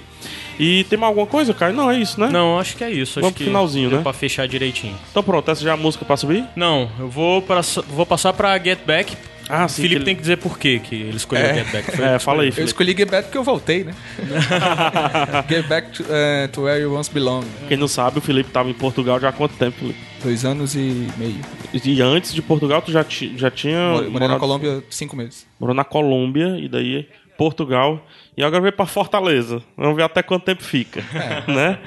E 0.60 0.84
tem 0.86 0.98
mais 1.00 1.10
alguma 1.10 1.26
coisa, 1.28 1.54
Caio? 1.54 1.74
Não, 1.74 1.90
é 1.90 1.98
isso, 2.00 2.20
né? 2.20 2.30
Não, 2.30 2.60
acho 2.60 2.76
que 2.78 2.84
é 2.84 2.90
isso. 2.92 3.16
Vamos 3.20 3.28
acho 3.30 3.36
pro 3.36 3.44
que 3.44 3.50
finalzinho, 3.50 3.90
né? 3.90 4.00
Pra 4.04 4.14
fechar 4.14 4.48
direitinho. 4.48 4.96
Então 5.10 5.24
pronto, 5.24 5.50
essa 5.50 5.64
já 5.64 5.72
é 5.72 5.74
a 5.74 5.78
música 5.78 6.06
pra 6.06 6.16
subir? 6.18 6.44
Não, 6.56 6.90
eu 7.00 7.08
vou, 7.10 7.42
pra, 7.42 7.62
vou 7.90 8.06
passar 8.06 8.34
pra 8.34 8.58
Get 8.60 8.80
Back. 8.86 9.16
Ah, 9.50 9.66
O 9.66 9.70
Felipe 9.70 9.98
que- 10.00 10.06
tem 10.06 10.16
que 10.16 10.22
dizer 10.22 10.38
por 10.38 10.58
quê 10.58 10.80
que 10.80 10.96
ele 10.96 11.18
escolheu 11.18 11.44
É. 11.46 11.56
Get 11.56 11.72
Back. 11.72 11.92
Foi 11.98 12.06
É, 12.06 12.20
fala 12.20 12.44
aí, 12.44 12.50
Eu 12.50 12.54
Felipe. 12.54 12.70
escolhi 12.72 12.96
Get 12.98 13.10
Back 13.10 13.24
porque 13.24 13.38
eu 13.38 13.44
voltei, 13.44 13.84
né? 13.84 13.94
Get 15.50 15.68
Back 15.68 15.92
to, 15.92 16.06
eh, 16.10 16.48
to 16.48 16.62
Where 16.62 16.82
You 16.82 16.94
Once 16.96 17.12
Belong. 17.12 17.44
Quem 17.68 17.76
não 17.78 17.88
sabe, 17.88 18.20
o 18.20 18.22
Felipe 18.22 18.50
tava 18.52 18.70
em 18.70 18.74
Portugal 18.74 19.20
já 19.20 19.30
há 19.30 19.32
quanto 19.32 19.56
tempo, 19.56 19.78
Felipe? 19.80 20.00
Dois 20.24 20.46
anos 20.46 20.76
e 20.76 21.08
meio. 21.18 21.40
E 21.74 22.02
antes 22.02 22.34
de 22.34 22.42
Portugal, 22.42 22.82
tu 22.82 22.92
já, 22.92 23.04
ti- 23.04 23.34
já 23.38 23.50
tinha. 23.50 23.78
Morei 23.92 24.10
morei 24.10 24.28
na 24.28 24.34
morado- 24.36 24.40
Colômbia 24.40 24.84
cinco 24.90 25.16
meses. 25.16 25.48
Morou 25.60 25.76
na 25.76 25.84
Colômbia 25.84 26.58
e 26.60 26.68
daí 26.70 27.08
Portugal. 27.38 28.06
E 28.36 28.44
agora 28.44 28.62
veio 28.62 28.74
pra 28.74 28.86
Fortaleza. 28.86 29.62
Vamos 29.76 29.96
ver 29.96 30.04
até 30.04 30.24
quanto 30.24 30.44
tempo 30.44 30.64
fica. 30.64 31.04
Né? 31.48 31.80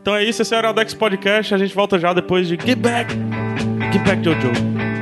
Então 0.00 0.14
é 0.14 0.22
isso, 0.22 0.42
esse 0.42 0.52
é 0.52 0.56
o 0.56 0.60
Aerodex 0.60 0.92
Podcast. 0.92 1.54
A 1.54 1.58
gente 1.58 1.74
volta 1.74 1.98
já 1.98 2.12
depois 2.12 2.46
de 2.46 2.58
Get 2.60 2.78
Back. 2.78 3.14
Get 3.90 4.04
Back. 4.04 4.22
Jojo 4.22 4.93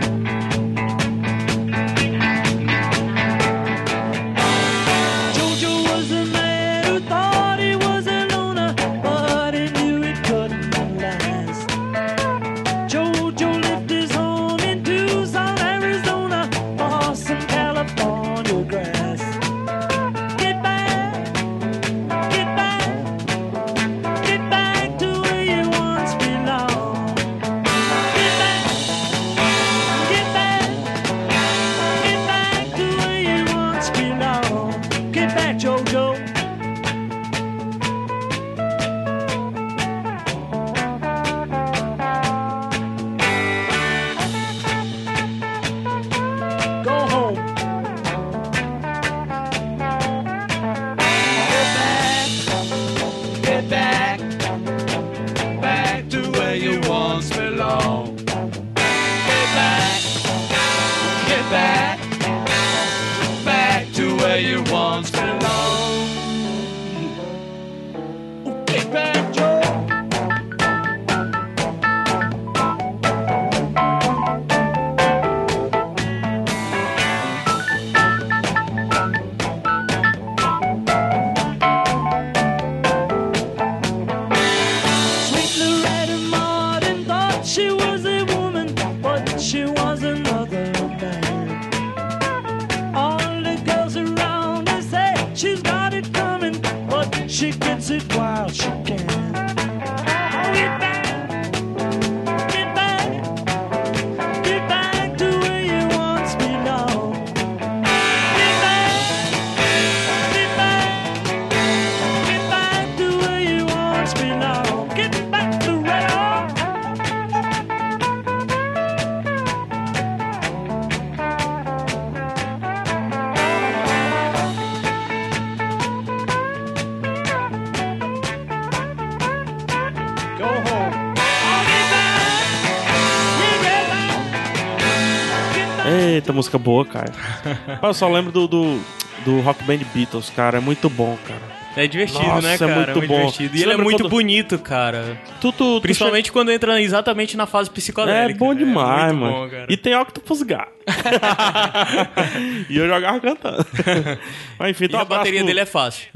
música 136.53 136.59
boa, 136.59 136.85
cara. 136.85 137.13
Eu 137.83 137.95
só 137.95 138.09
lembro 138.09 138.31
do, 138.33 138.47
do, 138.49 138.81
do 139.25 139.41
Rock 139.41 139.63
Band 139.65 139.79
Beatles, 139.95 140.31
cara. 140.31 140.59
É 140.59 140.61
muito 140.61 140.89
bom, 140.91 141.17
cara. 141.27 141.63
É 141.75 141.87
divertido, 141.87 142.23
Nossa, 142.23 142.47
né, 142.47 142.55
é 142.55 142.59
cara? 142.59 142.75
muito 142.95 143.09
bom. 143.09 143.17
divertido. 143.17 143.55
E 143.55 143.59
Você 143.59 143.65
ele 143.65 143.73
é 143.73 143.77
muito 143.79 144.03
quando- 144.03 144.11
bonito, 144.11 144.59
cara. 144.59 145.19
Tu, 145.41 145.51
tu, 145.53 145.77
tu 145.77 145.81
Principalmente 145.81 146.31
quando 146.31 146.53
entra 146.53 146.79
exatamente 146.83 147.35
na 147.35 147.47
fase 147.47 147.71
É 147.71 147.73
psicodélica. 147.73 148.39
bom 148.39 148.55
demais, 148.55 149.15
muito 149.15 149.33
mano. 149.33 149.49
bom, 149.49 149.65
e 149.71 149.77
tem 149.79 149.97
Octopus 149.97 150.43
Gato. 150.43 150.71
e 152.69 152.77
eu 152.77 152.87
jogava 152.87 153.19
cantando. 153.21 153.67
Mas 154.59 154.71
enfim, 154.71 154.85
E 154.85 154.87
então 154.89 155.01
a 155.01 155.05
bateria 155.07 155.41
pro- 155.41 155.47
dele 155.47 155.61
é 155.61 155.65
fácil. 155.67 156.09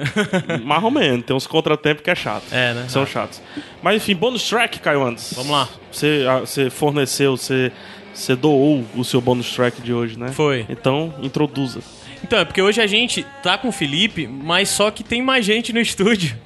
Mais 0.63 0.83
ou 0.85 0.91
menos, 0.91 1.25
tem 1.25 1.35
uns 1.35 1.47
contratempos 1.47 2.03
que 2.05 2.11
é 2.11 2.15
chato. 2.15 2.45
É, 2.53 2.75
né? 2.75 2.85
São 2.89 3.05
Ah. 3.05 3.07
chatos. 3.07 3.41
Mas 3.83 3.97
enfim, 3.97 4.15
bônus 4.15 4.47
track, 4.47 4.79
Caio 4.81 5.03
Andes. 5.05 5.33
Vamos 5.35 5.53
lá. 5.53 5.67
Você, 5.91 6.27
ah, 6.29 6.41
você 6.41 6.69
forneceu, 6.69 7.35
você, 7.35 7.73
você 8.17 8.35
doou 8.35 8.85
o 8.95 9.05
seu 9.05 9.21
bônus 9.21 9.53
track 9.55 9.81
de 9.83 9.93
hoje, 9.93 10.19
né? 10.19 10.29
Foi. 10.29 10.65
Então, 10.69 11.15
introduza. 11.23 11.81
Então, 12.25 12.39
é 12.39 12.45
porque 12.45 12.63
hoje 12.63 12.81
a 12.81 12.87
gente 12.87 13.25
tá 13.43 13.59
com 13.59 13.69
o 13.69 13.73
Felipe, 13.73 14.27
mas 14.27 14.69
só 14.71 14.91
que 14.91 15.05
tem 15.05 15.23
mais 15.23 15.45
gente 15.45 15.73
no 15.73 15.79
estúdio. 15.79 16.37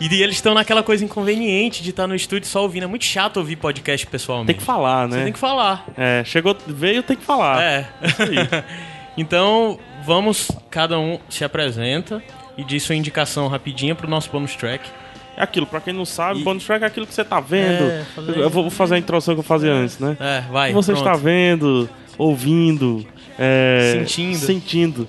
E 0.00 0.06
eles 0.22 0.36
estão 0.36 0.54
naquela 0.54 0.82
coisa 0.82 1.04
inconveniente 1.04 1.82
de 1.82 1.90
estar 1.90 2.06
no 2.06 2.14
estúdio 2.14 2.48
só 2.48 2.62
ouvindo. 2.62 2.84
É 2.84 2.86
muito 2.86 3.04
chato 3.04 3.38
ouvir 3.38 3.56
podcast 3.56 4.06
pessoalmente. 4.06 4.48
Tem 4.48 4.56
que 4.56 4.62
falar, 4.62 5.08
né? 5.08 5.18
Você 5.18 5.24
tem 5.24 5.32
que 5.32 5.38
falar. 5.38 5.86
É, 5.96 6.22
chegou, 6.24 6.56
veio, 6.66 7.02
tem 7.02 7.16
que 7.16 7.24
falar. 7.24 7.62
É. 7.62 7.88
então, 9.16 9.78
vamos, 10.04 10.50
cada 10.70 10.98
um 10.98 11.18
se 11.28 11.44
apresenta 11.44 12.22
e 12.56 12.64
diz 12.64 12.82
sua 12.82 12.94
indicação 12.94 13.48
rapidinha 13.48 13.94
pro 13.94 14.08
nosso 14.08 14.30
bonus 14.30 14.54
track. 14.54 14.88
É 15.36 15.42
aquilo, 15.42 15.66
pra 15.66 15.80
quem 15.80 15.92
não 15.92 16.04
sabe, 16.06 16.42
bonus 16.42 16.64
track 16.64 16.82
é 16.82 16.86
aquilo 16.86 17.06
que 17.06 17.12
você 17.14 17.24
tá 17.24 17.40
vendo. 17.40 17.84
É, 17.84 18.04
Eu 18.36 18.48
vou 18.48 18.70
fazer 18.70 18.94
a 18.94 18.98
introdução 18.98 19.34
que 19.34 19.40
eu 19.40 19.44
fazia 19.44 19.70
antes, 19.72 19.98
né? 19.98 20.16
É, 20.18 20.40
vai. 20.50 20.72
você 20.72 20.92
pronto. 20.92 21.06
está 21.06 21.16
vendo, 21.22 21.88
ouvindo, 22.16 23.06
é, 23.38 23.92
Sentindo. 23.98 24.38
sentindo, 24.38 25.08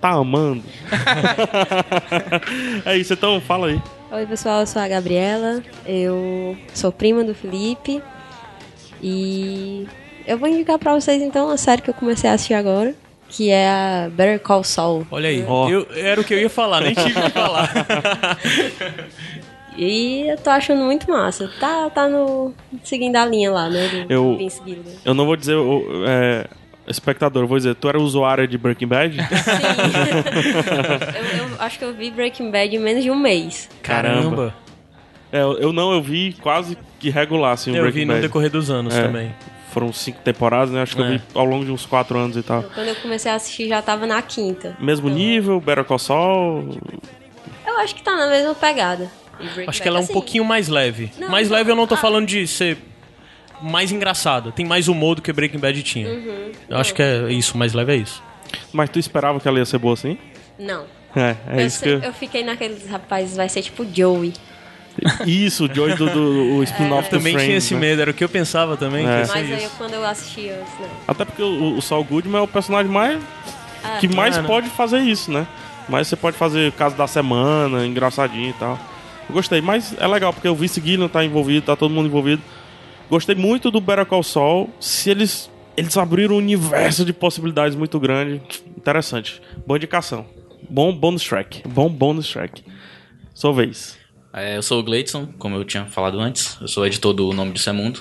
tá 0.00 0.10
amando. 0.10 0.64
é 2.84 2.96
isso, 2.96 3.12
então 3.12 3.40
fala 3.40 3.68
aí. 3.68 3.80
Oi, 4.10 4.26
pessoal, 4.26 4.60
eu 4.60 4.66
sou 4.66 4.82
a 4.82 4.88
Gabriela, 4.88 5.62
eu 5.86 6.56
sou 6.74 6.90
prima 6.90 7.22
do 7.22 7.34
Felipe 7.34 8.02
e 9.02 9.86
eu 10.26 10.36
vou 10.38 10.48
indicar 10.48 10.78
pra 10.78 10.92
vocês 10.94 11.22
então 11.22 11.46
uma 11.46 11.56
série 11.56 11.82
que 11.82 11.90
eu 11.90 11.94
comecei 11.94 12.28
a 12.28 12.32
assistir 12.32 12.54
agora, 12.54 12.94
que 13.28 13.50
é 13.50 13.68
a 13.68 14.08
Better 14.10 14.40
Call 14.40 14.64
Saul. 14.64 15.06
Olha 15.10 15.28
aí, 15.28 15.44
Ó. 15.46 15.68
eu, 15.68 15.86
era 15.94 16.20
o 16.20 16.24
que 16.24 16.32
eu 16.34 16.38
ia 16.40 16.48
falar, 16.50 16.80
nem 16.80 16.94
tive 16.94 17.20
que 17.20 17.30
falar. 17.30 17.70
E 19.78 20.26
eu 20.28 20.36
tô 20.36 20.50
achando 20.50 20.82
muito 20.84 21.08
massa. 21.10 21.48
Tá, 21.60 21.88
tá 21.88 22.08
no. 22.08 22.52
seguindo 22.82 23.14
a 23.16 23.24
linha 23.24 23.50
lá, 23.52 23.70
né? 23.70 24.04
Do 24.06 24.12
Eu- 24.12 24.36
Vince 24.36 24.60
Gilligan. 24.66 24.90
Eu 25.04 25.14
não 25.14 25.24
vou 25.24 25.36
dizer, 25.36 25.54
o- 25.54 25.84
é, 26.04 26.46
espectador, 26.88 27.44
eu 27.44 27.46
vou 27.46 27.56
dizer, 27.56 27.76
tu 27.76 27.88
era 27.88 27.98
usuária 28.00 28.46
de 28.48 28.58
Breaking 28.58 28.88
Bad? 28.88 29.16
Sim. 29.16 29.22
eu, 31.38 31.48
eu 31.48 31.56
acho 31.60 31.78
que 31.78 31.84
eu 31.84 31.94
vi 31.94 32.10
Breaking 32.10 32.50
Bad 32.50 32.74
em 32.74 32.78
menos 32.78 33.04
de 33.04 33.10
um 33.10 33.16
mês. 33.16 33.68
Caramba. 33.82 34.54
É, 35.30 35.42
eu, 35.42 35.58
eu 35.58 35.72
não, 35.72 35.92
eu 35.92 36.02
vi 36.02 36.32
quase 36.40 36.76
que 36.98 37.10
regular, 37.10 37.52
assim, 37.52 37.70
o 37.70 37.76
Eu 37.76 37.82
Breaking 37.82 38.00
vi 38.00 38.04
no 38.06 38.12
Bad. 38.14 38.22
decorrer 38.22 38.50
dos 38.50 38.70
anos 38.70 38.96
É. 38.96 39.02
também. 39.02 39.34
Foram 39.70 39.92
cinco 39.92 40.18
temporadas, 40.24 40.70
né? 40.70 40.82
Acho 40.82 40.96
que 40.96 41.02
eu 41.02 41.06
É. 41.06 41.10
vi 41.18 41.22
ao 41.34 41.44
longo 41.44 41.64
de 41.64 41.70
uns 41.70 41.84
quatro 41.86 42.18
anos 42.18 42.36
e 42.36 42.42
tal. 42.42 42.64
Quando 42.74 42.88
eu 42.88 42.96
comecei 42.96 43.30
a 43.30 43.34
assistir 43.36 43.68
já 43.68 43.80
tava 43.82 44.06
na 44.06 44.20
quinta. 44.22 44.76
Mesmo 44.80 45.08
nível, 45.08 45.60
Better 45.60 45.84
Call 45.84 45.98
Saul... 45.98 46.78
Eu 47.66 47.78
acho 47.78 47.94
que 47.94 48.02
tá 48.02 48.16
na 48.16 48.28
mesma 48.28 48.54
pegada. 48.56 49.08
Acho 49.66 49.82
que 49.82 49.88
ela 49.88 49.98
é 49.98 50.00
um 50.00 50.04
assim, 50.04 50.12
pouquinho 50.12 50.44
mais 50.44 50.68
leve. 50.68 51.10
Não, 51.18 51.28
mais 51.28 51.48
não, 51.48 51.56
leve 51.56 51.70
eu 51.70 51.76
não 51.76 51.86
tô 51.86 51.94
ah. 51.94 51.98
falando 51.98 52.26
de 52.26 52.46
ser 52.46 52.78
mais 53.62 53.92
engraçada. 53.92 54.52
Tem 54.52 54.64
mais 54.64 54.88
humor 54.88 55.16
do 55.16 55.22
que 55.22 55.32
Breaking 55.32 55.58
Bad 55.58 55.82
tinha. 55.82 56.08
Uhum. 56.08 56.52
Eu 56.68 56.76
acho 56.76 56.94
que 56.94 57.02
é 57.02 57.32
isso, 57.32 57.56
mais 57.56 57.72
leve 57.72 57.92
é 57.92 57.96
isso. 57.96 58.22
Mas 58.72 58.90
tu 58.90 58.98
esperava 58.98 59.38
que 59.40 59.48
ela 59.48 59.58
ia 59.58 59.64
ser 59.64 59.78
boa 59.78 59.94
assim? 59.94 60.18
Não. 60.58 60.84
É, 61.14 61.36
é 61.48 61.62
eu, 61.62 61.66
isso 61.66 61.78
sei- 61.80 62.00
que... 62.00 62.06
eu 62.06 62.12
fiquei 62.12 62.44
naqueles 62.44 62.88
rapazes, 62.88 63.36
vai 63.36 63.48
ser 63.48 63.62
tipo 63.62 63.86
Joey. 63.92 64.32
Isso, 65.26 65.66
o 65.66 65.74
Joy 65.74 65.94
do, 65.94 66.10
do 66.10 66.56
o 66.56 66.62
spin-off 66.64 67.08
do 67.08 67.18
Também 67.18 67.34
Friends, 67.34 67.44
tinha 67.46 67.56
esse 67.58 67.74
né? 67.74 67.80
medo, 67.80 68.02
era 68.02 68.10
o 68.10 68.14
que 68.14 68.24
eu 68.24 68.28
pensava 68.28 68.76
também. 68.76 69.06
É. 69.06 69.20
Mas 69.20 69.30
aí 69.30 69.64
isso. 69.64 69.74
quando 69.78 69.94
eu 69.94 70.04
assisti, 70.04 70.46
eu 70.46 70.62
disse, 70.64 70.80
não. 70.80 70.88
Até 71.06 71.24
porque 71.24 71.42
o, 71.42 71.76
o 71.76 71.82
Saul 71.82 72.04
Goodman 72.04 72.40
é 72.40 72.42
o 72.42 72.48
personagem 72.48 72.90
mais 72.90 73.20
Ah, 73.82 73.98
que 74.00 74.08
mais 74.08 74.36
é, 74.36 74.42
né? 74.42 74.46
pode 74.46 74.68
fazer 74.70 74.98
isso, 75.00 75.30
né? 75.30 75.46
Mas 75.88 76.08
você 76.08 76.16
pode 76.16 76.36
fazer 76.36 76.72
caso 76.72 76.96
da 76.96 77.06
semana, 77.06 77.86
engraçadinho 77.86 78.50
e 78.50 78.54
tal. 78.54 78.78
Gostei, 79.30 79.60
mas 79.60 79.94
é 79.98 80.06
legal 80.06 80.32
porque 80.32 80.48
o 80.48 80.54
Vince 80.54 80.80
Gilligan 80.80 81.08
tá 81.08 81.24
envolvido, 81.24 81.66
tá 81.66 81.76
todo 81.76 81.92
mundo 81.92 82.06
envolvido. 82.06 82.42
Gostei 83.10 83.34
muito 83.34 83.70
do 83.70 83.80
Better 83.80 84.06
Call 84.06 84.22
Saul. 84.22 84.70
Se 84.80 85.10
eles 85.10 85.50
eles 85.78 85.96
abriram 85.96 86.34
um 86.34 86.38
universo 86.38 87.04
de 87.04 87.12
possibilidades 87.12 87.76
muito 87.76 88.00
grande, 88.00 88.42
interessante. 88.76 89.40
Boa 89.64 89.76
indicação. 89.76 90.26
Bom 90.68 90.92
bonus 90.92 91.22
track. 91.22 91.62
Bom 91.68 91.88
bonus 91.88 92.28
track. 92.28 92.64
Sua 93.32 93.52
vez. 93.52 93.96
É, 94.32 94.56
eu 94.56 94.62
sou 94.62 94.80
o 94.80 94.82
Gleidson, 94.82 95.28
como 95.38 95.54
eu 95.54 95.64
tinha 95.64 95.86
falado 95.86 96.18
antes. 96.18 96.58
Eu 96.60 96.66
sou 96.66 96.84
editor 96.84 97.14
do 97.14 97.32
Nome 97.32 97.52
Disso 97.52 97.70
é 97.70 97.72
Mundo. 97.72 98.00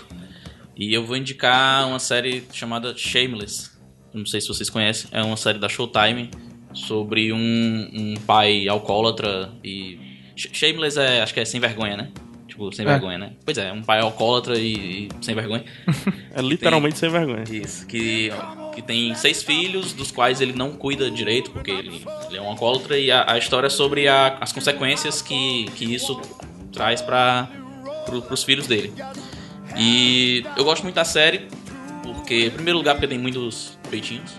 E 0.76 0.92
eu 0.92 1.06
vou 1.06 1.16
indicar 1.16 1.88
uma 1.88 2.00
série 2.00 2.48
chamada 2.52 2.98
Shameless. 2.98 3.70
Não 4.12 4.26
sei 4.26 4.42
se 4.42 4.48
vocês 4.48 4.72
conhecem. 4.72 5.10
É 5.14 5.22
uma 5.22 5.38
série 5.38 5.60
da 5.60 5.70
Showtime 5.70 6.32
sobre 6.74 7.32
um, 7.32 7.90
um 7.94 8.16
pai 8.26 8.68
alcoólatra 8.68 9.52
e... 9.64 10.00
Sh- 10.38 10.50
Shameless 10.54 10.98
é, 11.00 11.22
acho 11.22 11.34
que 11.34 11.40
é 11.40 11.46
sem 11.46 11.60
vergonha, 11.60 11.98
né? 11.98 12.10
Tipo, 12.48 12.72
sem 12.72 12.86
É. 12.86 12.90
vergonha, 12.90 13.18
né? 13.18 13.32
Pois 13.44 13.58
é, 13.58 13.72
um 13.74 13.82
pai 13.84 14.00
alcoólatra 14.00 14.58
e, 14.58 15.08
e 15.08 15.10
sem 15.22 15.36
vergonha. 15.36 15.66
É 16.34 16.42
literalmente 16.42 16.98
sem 16.98 17.10
vergonha. 17.10 17.44
Isso, 17.52 17.86
que, 17.88 18.30
que 18.76 18.82
tem 18.82 19.14
seis 19.16 19.42
filhos, 19.44 19.92
dos 19.94 20.12
quais 20.12 20.40
ele 20.40 20.54
não 20.54 20.72
cuida 20.74 21.10
direito, 21.12 21.50
porque 21.52 21.72
ele, 21.72 22.04
ele 22.28 22.38
é 22.38 22.42
um 22.42 22.48
alcoólatra, 22.48 22.98
e 22.98 23.12
a, 23.12 23.32
a 23.32 23.38
história 23.38 23.68
é 23.68 23.70
sobre 23.72 24.08
a- 24.08 24.38
as 24.40 24.52
consequências 24.54 25.22
que, 25.22 25.66
que 25.76 25.94
isso 25.94 26.20
traz 26.72 27.02
para 27.02 27.50
pro, 28.06 28.22
pros 28.22 28.44
filhos 28.44 28.68
dele. 28.68 28.94
E 29.76 30.44
eu 30.56 30.64
gosto 30.64 30.84
muito 30.84 30.96
da 30.96 31.06
série, 31.06 31.48
porque, 32.04 32.46
em 32.46 32.52
primeiro 32.52 32.78
lugar, 32.78 32.94
porque 32.96 33.08
tem 33.08 33.18
muitos 33.18 33.77
peitinhos. 33.88 34.32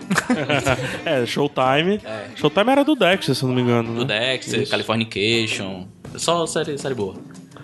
É, 1.05 1.25
Showtime. 1.25 1.99
Showtime 2.35 2.71
era 2.71 2.83
do 2.83 2.95
Dexter, 2.95 3.35
se 3.35 3.43
eu 3.43 3.49
não 3.49 3.55
me 3.55 3.61
engano. 3.61 3.93
Do 3.95 4.05
Né? 4.05 4.31
Dexter, 4.33 4.67
Californication, 4.69 5.87
só 6.15 6.45
série, 6.45 6.77
série 6.77 6.95
boa. 6.95 7.15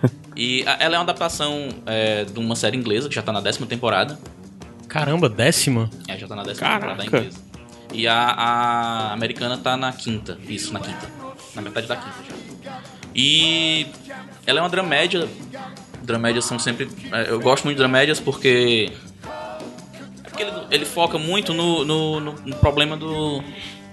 E 0.36 0.62
a- 0.66 0.76
ela 0.80 0.96
é 0.96 0.98
uma 0.98 1.04
adaptação 1.04 1.68
é, 1.86 2.24
de 2.24 2.38
uma 2.38 2.54
série 2.54 2.76
inglesa, 2.76 3.08
que 3.08 3.14
já 3.14 3.22
tá 3.22 3.32
na 3.32 3.40
décima 3.40 3.66
temporada. 3.66 4.18
Caramba, 4.86 5.28
décima? 5.30 5.88
É, 6.06 6.18
já 6.18 6.26
tá 6.28 6.36
na 6.36 6.42
décima 6.42 6.68
Caraca. 6.68 6.86
temporada 6.96 7.04
inglesa. 7.06 7.38
E 7.94 8.06
a, 8.06 8.14
a 8.14 9.12
americana 9.14 9.56
tá 9.56 9.76
na 9.78 9.90
quinta. 9.92 10.36
Isso, 10.46 10.72
na 10.74 10.80
quinta. 10.80 11.08
Na 11.54 11.62
metade 11.62 11.86
da 11.86 11.96
quinta 11.96 12.16
já. 12.62 12.80
E 13.14 13.86
ela 14.46 14.58
é 14.58 14.62
uma 14.62 14.68
dramédia. 14.68 15.26
Dramédias 16.02 16.44
são 16.44 16.58
sempre. 16.58 16.88
é, 17.10 17.30
Eu 17.30 17.40
gosto 17.40 17.64
muito 17.64 17.76
de 17.78 17.82
dramédias 17.82 18.20
porque. 18.20 18.92
Porque 20.36 20.42
ele, 20.42 20.52
ele 20.70 20.84
foca 20.84 21.18
muito 21.18 21.54
no, 21.54 21.84
no, 21.84 22.20
no- 22.20 22.32
no 22.44 22.56
problema 22.56 22.96
do. 22.96 23.42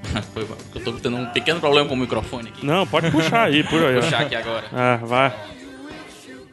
Eu 0.75 0.83
tô 0.83 0.91
tendo 0.93 1.15
um 1.15 1.25
pequeno 1.27 1.59
problema 1.61 1.87
com 1.87 1.95
o 1.95 1.97
microfone 1.97 2.49
aqui. 2.49 2.65
Não, 2.65 2.85
pode 2.85 3.09
puxar 3.09 3.43
aí, 3.43 3.63
por 3.63 3.83
aí. 3.83 3.95
Puxar 4.01 4.21
aqui 4.21 4.35
agora. 4.35 4.65
Ah, 4.73 4.99
vai. 5.01 5.33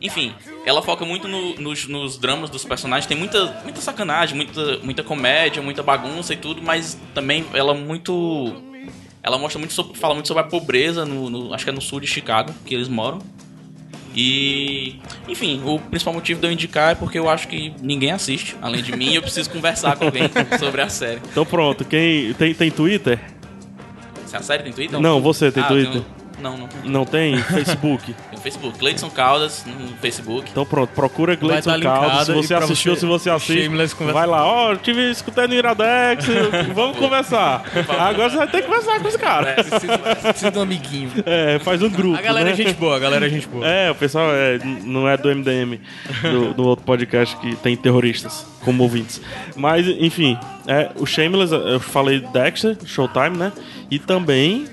Enfim, 0.01 0.33
ela 0.65 0.81
foca 0.81 1.05
muito 1.05 1.27
no- 1.29 1.57
nos, 1.57 1.87
nos 1.89 2.17
dramas 2.17 2.49
dos 2.49 2.65
personagens. 2.65 3.07
Tem 3.07 3.17
muita, 3.17 3.61
muita 3.65 3.81
sacanagem, 3.81 4.37
muita, 4.37 4.79
muita 4.79 5.03
comédia, 5.03 5.61
muita 5.61 5.83
bagunça 5.83 6.33
e 6.33 6.37
tudo, 6.37 6.63
mas 6.63 6.99
também 7.13 7.45
ela 7.53 7.75
muito. 7.75 8.55
Ela 9.23 9.37
mostra 9.37 9.59
muito 9.59 9.75
sobre, 9.75 9.99
fala 9.99 10.15
muito 10.15 10.29
sobre 10.29 10.43
a 10.43 10.47
pobreza 10.47 11.05
no, 11.05 11.29
no- 11.29 11.53
acho 11.53 11.65
que 11.65 11.71
é 11.71 11.73
no 11.73 11.81
sul 11.83 12.01
de 12.01 12.07
Chicago 12.07 12.55
que 12.65 12.75
eles 12.75 12.89
moram. 12.89 13.19
E, 14.15 14.97
enfim, 15.29 15.63
o 15.65 15.79
principal 15.79 16.13
motivo 16.15 16.41
de 16.41 16.47
eu 16.47 16.53
indicar 16.53 16.93
é 16.93 16.95
porque 16.95 17.19
eu 17.19 17.29
acho 17.29 17.47
que 17.49 17.73
ninguém 17.81 18.11
assiste, 18.11 18.57
além 18.61 18.83
de 18.83 18.95
mim, 18.97 19.11
e 19.11 19.15
eu 19.15 19.23
preciso 19.23 19.49
conversar 19.51 19.97
com 19.97 20.07
alguém 20.07 20.25
sobre 20.59 20.81
a 20.83 20.89
série. 20.89 21.21
Então 21.31 21.47
pronto, 21.47 21.85
quem 21.85 22.33
tem, 22.35 22.53
tem 22.55 22.71
Twitter? 22.71 23.21
Se 24.27 24.37
a 24.37 24.43
série 24.43 24.63
tem 24.65 24.73
Twitter? 24.73 25.01
Não, 25.01 25.21
você 25.21 25.51
tem 25.53 25.63
Ah, 25.63 25.67
Twitter? 25.67 25.93
tenho- 25.93 26.07
Não, 26.41 26.57
não. 26.57 26.69
Tem 26.69 26.91
Não 26.91 27.05
tem? 27.05 27.37
Facebook? 27.43 28.15
o 28.33 28.37
Facebook. 28.39 28.79
Cleiton 28.79 29.11
Caldas 29.11 29.65
no 29.67 29.89
Facebook. 29.99 30.49
Então 30.51 30.65
pronto, 30.65 30.91
procura 30.91 31.35
Gleison 31.37 31.73
tá 31.73 31.81
Caldas. 31.81 32.27
Se 32.27 32.33
você 32.33 32.55
assistiu, 32.55 32.95
você- 32.95 33.01
se 33.01 33.07
você 33.07 33.31
assiste, 33.31 33.69
vai 34.13 34.27
lá. 34.27 34.45
Ó, 34.47 34.73
eu 34.73 34.77
tive 34.79 35.11
escutando 35.11 35.53
Iradex, 35.55 36.27
vamos 36.75 36.97
conversar. 36.97 37.65
Agora 37.99 38.31
você 38.31 38.37
vai 38.37 38.49
ter 38.49 38.63
que 38.63 38.67
conversar 38.69 39.01
com 39.01 39.09
os 39.09 39.17
caras. 39.17 39.67
Precisa, 39.67 39.99
precisa 39.99 40.51
de 40.51 40.59
um 40.59 40.63
amiguinho. 40.63 41.11
É, 41.27 41.59
faz 41.61 41.83
um 41.83 41.89
grupo, 41.89 42.19
A 42.19 42.23
galera 42.23 42.47
né? 42.47 42.53
é 42.53 42.55
gente 42.55 42.75
boa, 42.75 42.97
a 42.97 42.99
galera 42.99 43.27
é 43.27 43.29
gente 43.29 43.47
boa. 43.47 43.67
É, 43.67 43.91
o 43.91 43.95
pessoal 43.95 44.31
é, 44.33 44.59
não 44.85 45.09
é 45.09 45.17
do 45.17 45.29
MDM, 45.35 45.79
do, 46.23 46.55
do 46.55 46.65
outro 46.65 46.85
podcast 46.85 47.37
que 47.37 47.55
tem 47.57 47.77
terroristas 47.77 48.45
como 48.65 48.83
ouvintes. 48.83 49.21
Mas, 49.55 49.87
enfim, 49.87 50.39
é, 50.67 50.91
o 50.97 51.07
Shameless, 51.07 51.53
eu 51.53 51.79
falei 51.79 52.21
Dexter, 52.21 52.77
Showtime, 52.85 53.37
né? 53.37 53.53
E 53.91 53.99
também 53.99 54.67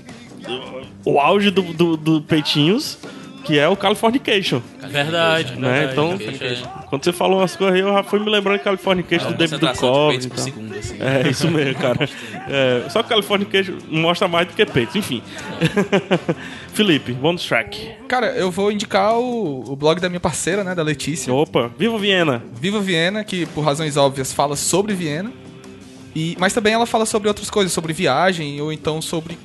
o, 1.12 1.20
auge 1.20 1.50
do, 1.52 1.62
do, 1.62 1.98
do 1.98 2.22
Peitinhos, 2.22 2.98
que 3.44 3.58
é 3.58 3.68
o 3.68 3.78
Californication, 3.78 4.62
Verdade, 4.90 5.56
né? 5.56 5.88
verdade. 5.88 5.94
Então, 5.94 6.10
Californication. 6.18 6.68
quando 6.90 7.04
você 7.06 7.14
falou 7.14 7.42
as 7.42 7.56
coisas 7.56 7.76
aí, 7.76 7.82
eu 7.82 7.94
já 7.94 8.04
fui 8.04 8.20
me 8.20 8.30
lembrando 8.30 8.58
de 8.58 8.64
Californication 8.66 9.28
É 9.28 9.32
do 9.32 9.38
David 9.38 9.60
de 9.60 9.68
Duchovny 9.68 10.18
e 10.18 10.40
segundo, 10.40 10.76
assim. 10.76 10.98
É, 11.00 11.30
isso 11.30 11.50
mesmo, 11.50 11.76
cara. 11.76 12.10
É, 12.50 12.90
só 12.90 13.02
que 13.02 13.10
Californication 13.10 13.76
mostra 13.90 14.28
mais 14.28 14.48
do 14.48 14.54
que 14.54 14.66
peitos, 14.66 14.98
enfim. 14.98 15.24
Felipe, 16.74 17.14
bonus 17.14 17.46
track. 17.46 17.90
Cara, 18.08 18.28
eu 18.32 18.52
vou 18.52 18.70
indicar 18.70 19.18
o, 19.18 19.72
o 19.72 19.76
blog 19.78 20.02
da 20.02 20.10
minha 20.10 20.20
parceira, 20.20 20.64
né, 20.64 20.76
da 20.76 20.84
Letícia. 20.84 21.34
Opa, 21.34 21.72
Viva 21.80 21.98
Viena! 21.98 22.44
Viva 22.54 22.82
Viena, 22.82 23.24
que 23.24 23.46
por 23.48 23.62
razões 23.62 23.96
óbvias 23.96 24.34
fala 24.34 24.58
sobre 24.58 24.94
Viena. 24.94 25.32
E, 26.14 26.36
mas 26.38 26.54
também 26.54 26.74
ela 26.74 26.86
fala 26.86 27.06
sobre 27.06 27.28
outras 27.28 27.50
coisas, 27.50 27.72
sobre 27.72 27.94
viagem 27.94 28.60
ou 28.60 28.74
então 28.74 29.02
sobre 29.02 29.38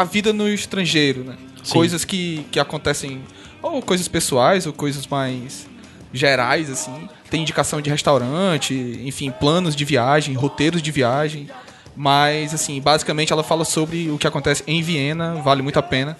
a 0.00 0.04
vida 0.04 0.32
no 0.32 0.48
estrangeiro, 0.48 1.24
né? 1.24 1.36
Sim. 1.62 1.72
Coisas 1.74 2.04
que, 2.04 2.46
que 2.50 2.58
acontecem, 2.58 3.20
ou 3.62 3.82
coisas 3.82 4.08
pessoais, 4.08 4.66
ou 4.66 4.72
coisas 4.72 5.06
mais 5.06 5.66
gerais, 6.12 6.70
assim. 6.70 7.08
Tem 7.28 7.42
indicação 7.42 7.80
de 7.80 7.90
restaurante, 7.90 8.74
enfim, 9.04 9.30
planos 9.30 9.76
de 9.76 9.84
viagem, 9.84 10.34
roteiros 10.34 10.82
de 10.82 10.90
viagem. 10.90 11.48
Mas, 11.94 12.54
assim, 12.54 12.80
basicamente 12.80 13.32
ela 13.32 13.44
fala 13.44 13.64
sobre 13.64 14.10
o 14.10 14.16
que 14.16 14.26
acontece 14.26 14.62
em 14.66 14.82
Viena, 14.82 15.34
vale 15.34 15.60
muito 15.60 15.78
a 15.78 15.82
pena. 15.82 16.16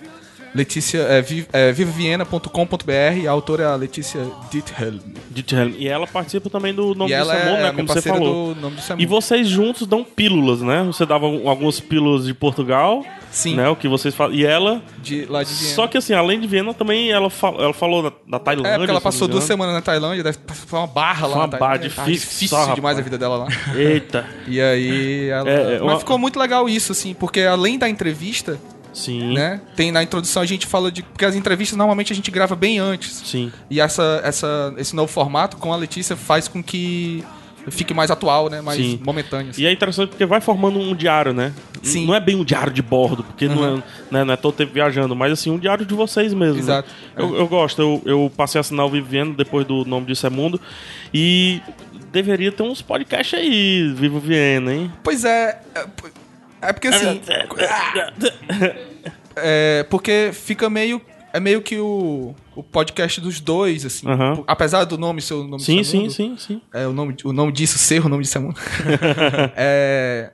Letícia, 0.55 0.99
é, 1.03 1.23
vi- 1.23 1.47
é, 1.53 1.71
vivaviena.com.br, 1.73 3.27
a 3.29 3.31
autora 3.31 3.63
é 3.63 3.67
a 3.67 3.75
Letícia 3.77 4.21
Diethelm. 4.51 4.99
Diethelm. 5.31 5.75
E 5.79 5.89
ela 5.89 6.07
participa 6.07 6.51
também 6.51 6.75
do 6.75 6.95
Nome 6.95 7.13
E 7.13 7.17
do 7.19 7.25
Samundo, 7.27 7.49
é 7.57 7.63
né? 7.63 7.73
Como 7.73 7.87
você 7.89 8.03
falou. 8.03 8.57
E 8.99 9.07
vocês 9.07 9.49
juntos 9.49 9.87
dão 9.87 10.03
pílulas, 10.05 10.61
né? 10.61 10.83
Você 10.85 11.07
dava 11.07 11.27
um- 11.27 11.49
algumas 11.49 11.79
pílulas 11.81 12.27
de 12.27 12.35
Portugal. 12.35 13.05
Sim. 13.31 13.55
Né? 13.55 13.69
O 13.69 13.77
que 13.77 13.87
vocês 13.87 14.13
falam. 14.13 14.35
E 14.35 14.45
ela. 14.45 14.83
De, 14.99 15.25
lá 15.27 15.45
de 15.45 15.55
Viena. 15.55 15.75
Só 15.77 15.87
que 15.87 15.97
assim, 15.97 16.13
além 16.13 16.41
de 16.41 16.49
Viena, 16.49 16.75
também 16.75 17.13
ela, 17.13 17.31
fa- 17.31 17.55
ela 17.57 17.73
falou 17.73 18.03
da, 18.03 18.13
da 18.29 18.39
Tailândia. 18.41 18.71
É, 18.73 18.77
porque 18.77 18.91
ela 18.91 19.01
passou 19.01 19.29
duas 19.29 19.45
semanas 19.45 19.73
na 19.73 19.81
Tailândia, 19.81 20.25
deve 20.25 20.39
foi 20.67 20.79
uma 20.81 20.89
barra 20.89 21.29
lá 21.29 21.33
Foi 21.35 21.43
uma 21.43 21.47
na 21.47 21.59
barra 21.59 21.77
difícil 21.77 22.07
difícil 22.13 22.49
só, 22.49 22.75
demais 22.75 22.99
a 22.99 23.03
vida 23.03 23.17
dela 23.17 23.37
lá. 23.37 23.47
Eita. 23.77 24.27
E 24.49 24.61
aí 24.61 25.29
ela... 25.29 25.49
É, 25.49 25.55
é, 25.55 25.71
Mas 25.75 25.81
uma- 25.83 25.99
ficou 26.01 26.19
muito 26.19 26.41
legal 26.41 26.69
isso, 26.69 26.91
assim, 26.91 27.15
porque 27.15 27.43
além 27.43 27.79
da 27.79 27.89
entrevista, 27.89 28.59
Sim. 28.93 29.35
né, 29.35 29.61
tem 29.77 29.93
na 29.93 30.03
introdução 30.03 30.43
a 30.43 30.47
gente 30.47 30.67
fala 30.67 30.91
de... 30.91 31.03
Porque 31.03 31.25
as 31.25 31.35
entrevistas 31.35 31.77
normalmente 31.77 32.13
a 32.13 32.17
gente 32.17 32.31
grava 32.31 32.57
bem 32.57 32.79
antes. 32.79 33.23
Sim. 33.25 33.53
E 33.69 33.81
essa, 33.81 34.21
essa, 34.25 34.75
esse 34.77 34.95
novo 34.95 35.13
formato 35.13 35.57
com 35.57 35.73
a 35.73 35.77
Letícia 35.77 36.17
faz 36.17 36.49
com 36.49 36.63
que 36.63 37.25
fique 37.69 37.93
mais 37.93 38.11
atual, 38.11 38.49
né, 38.49 38.61
mais 38.61 38.79
Sim. 38.79 39.01
momentâneo. 39.05 39.51
assim. 39.51 39.63
E 39.63 39.67
é 39.67 39.73
interessante 39.73 40.11
porque 40.11 40.25
vai 40.25 40.41
formando 40.41 40.79
um 40.79 40.95
diário, 40.95 41.33
né? 41.33 41.53
Sim. 41.83 42.07
Não 42.07 42.15
é 42.15 42.21
bem 42.21 42.37
um 42.37 42.45
diário 42.45 42.73
de 42.73 42.83
bordo, 42.83 43.23
porque 43.23 43.49
não, 43.49 43.65
é, 43.65 43.83
né, 44.11 44.25
não 44.25 44.33
é 44.33 44.37
todo 44.37 44.55
tempo 44.55 44.73
viajando, 44.73 45.15
mas 45.15 45.33
assim, 45.33 45.51
um 45.51 45.59
diário 45.59 45.85
de 45.85 45.95
vocês 45.95 46.33
mesmo. 46.33 46.55
né? 46.55 46.61
Exato. 46.61 46.89
Eu, 47.17 47.37
eu 47.37 47.49
gosto, 47.49 47.81
eu, 47.81 48.03
eu 48.05 48.33
passei 48.35 48.59
a 48.59 48.61
assinar 48.61 48.87
o 48.87 48.91
Vivendo 48.91 49.37
depois 49.37 49.67
do 49.67 49.85
nome 49.85 50.07
disso 50.07 50.27
é 50.27 50.31
Mundo. 50.31 50.61
E 51.13 51.61
deveria 52.11 52.51
ter 52.51 52.63
uns 52.63 52.83
podcasts 52.83 53.39
aí, 53.39 53.93
Vivo 53.95 54.19
Viena, 54.19 54.73
hein? 54.73 54.93
Pois 55.03 55.25
é, 55.25 55.61
é, 56.63 56.73
porque 56.73 56.89
assim... 56.89 57.21
é, 59.37 59.87
porque 59.89 60.31
fica 60.33 60.69
meio... 60.71 61.01
É 61.33 61.39
meio 61.39 61.63
que 61.63 61.79
o, 61.79 62.35
o 62.57 62.63
podcast 62.63 63.21
dos 63.21 63.39
dois, 63.39 63.87
assim. 63.87 64.05
Aham. 64.09 64.43
Apesar 64.49 64.83
do 64.83 64.99
nome 64.99 65.23
ser 65.23 65.35
o 65.35 65.45
nome 65.45 65.63
Sim, 65.63 65.77
do 65.77 65.85
sim, 65.85 65.91
Samundo, 65.93 66.13
sim, 66.13 66.37
sim. 66.37 66.63
É, 66.75 66.89
o, 66.89 66.93
nome, 66.93 67.15
o 67.25 67.33
nome 67.33 67.53
disso 67.53 67.79
ser 67.79 68.05
o 68.05 68.09
nome 68.09 68.25
disso 68.25 68.37
é 68.37 68.41
mundo. 68.41 68.59
é, 69.57 70.33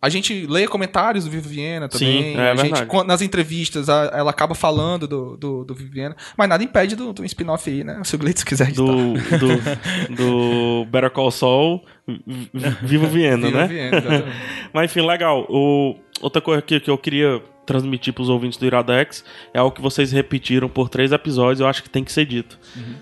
a 0.00 0.08
gente 0.08 0.46
lê 0.46 0.66
comentários 0.66 1.26
do 1.26 1.30
Vivo 1.30 1.46
Viena 1.46 1.90
também. 1.90 2.32
Sim, 2.32 2.40
é 2.40 2.52
a 2.52 2.56
gente, 2.56 3.04
nas 3.06 3.20
entrevistas, 3.20 3.90
a- 3.90 4.10
ela 4.14 4.30
acaba 4.30 4.54
falando 4.54 5.06
do, 5.06 5.36
do, 5.36 5.62
do 5.62 5.74
Vivo 5.74 5.92
Viena. 5.92 6.16
Mas 6.38 6.48
nada 6.48 6.64
impede 6.64 6.96
do, 6.96 7.12
do 7.12 7.22
spin-off 7.26 7.68
aí, 7.68 7.84
né? 7.84 8.00
Se 8.02 8.14
o 8.14 8.18
Glitz 8.18 8.42
quiser 8.42 8.68
editar. 8.68 8.82
Do, 8.82 9.12
do, 9.38 10.16
do 10.16 10.84
Better 10.90 11.10
Call 11.10 11.30
Saul, 11.30 11.84
Vi- 12.26 12.76
Vivo 12.82 13.06
Viena, 13.06 13.50
né? 13.50 13.66
Viena. 13.66 14.24
Mas 14.72 14.90
enfim, 14.90 15.06
legal. 15.06 15.46
O, 15.48 15.96
outra 16.20 16.40
coisa 16.40 16.58
aqui 16.60 16.78
que 16.80 16.90
eu 16.90 16.98
queria 16.98 17.40
transmitir 17.66 18.12
pros 18.12 18.28
ouvintes 18.28 18.58
do 18.58 18.66
Iradex 18.66 19.24
é 19.54 19.58
algo 19.60 19.70
que 19.74 19.80
vocês 19.80 20.10
repetiram 20.10 20.68
por 20.68 20.88
três 20.88 21.12
episódios, 21.12 21.60
eu 21.60 21.68
acho 21.68 21.84
que 21.84 21.88
tem 21.90 22.02
que 22.02 22.10
ser 22.10 22.24
dito. 22.24 22.58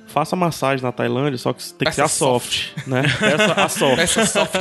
Faça 0.07 0.37
massagem 0.37 0.85
na 0.85 0.93
Tailândia, 0.93 1.39
só 1.39 1.55
que 1.55 1.63
tem 1.65 1.79
que 1.79 1.85
Peça 1.87 1.95
ser 1.95 2.03
a 2.03 2.09
soft, 2.09 2.67
né? 2.87 3.03
Peça 3.19 3.53
a 3.65 3.69
soft. 3.71 3.97
Peça 3.97 4.27
soft. 4.27 4.57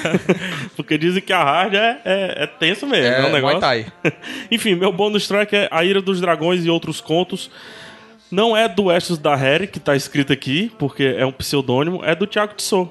Porque 0.74 0.96
dizem 0.96 1.20
que 1.22 1.32
a 1.32 1.42
hard 1.44 1.74
é, 1.74 2.00
é, 2.04 2.44
é 2.44 2.46
tenso 2.46 2.86
mesmo, 2.86 3.06
é, 3.06 3.20
É, 3.20 3.26
um 3.26 3.32
negócio. 3.32 3.60
Thai. 3.60 3.86
Enfim, 4.50 4.74
meu 4.74 4.92
bônus 4.92 5.26
track 5.28 5.54
é 5.54 5.68
A 5.70 5.84
Ira 5.84 6.00
dos 6.00 6.20
Dragões 6.20 6.64
e 6.64 6.70
Outros 6.70 7.00
Contos. 7.00 7.50
Não 8.30 8.56
é 8.56 8.68
do 8.68 8.90
Estes 8.90 9.18
da 9.18 9.36
Harry, 9.36 9.66
que 9.66 9.78
tá 9.78 9.94
escrito 9.94 10.32
aqui, 10.32 10.72
porque 10.78 11.14
é 11.16 11.24
um 11.24 11.32
pseudônimo, 11.32 12.02
é 12.04 12.14
do 12.14 12.26
Thiago 12.26 12.54
Tissot. 12.54 12.90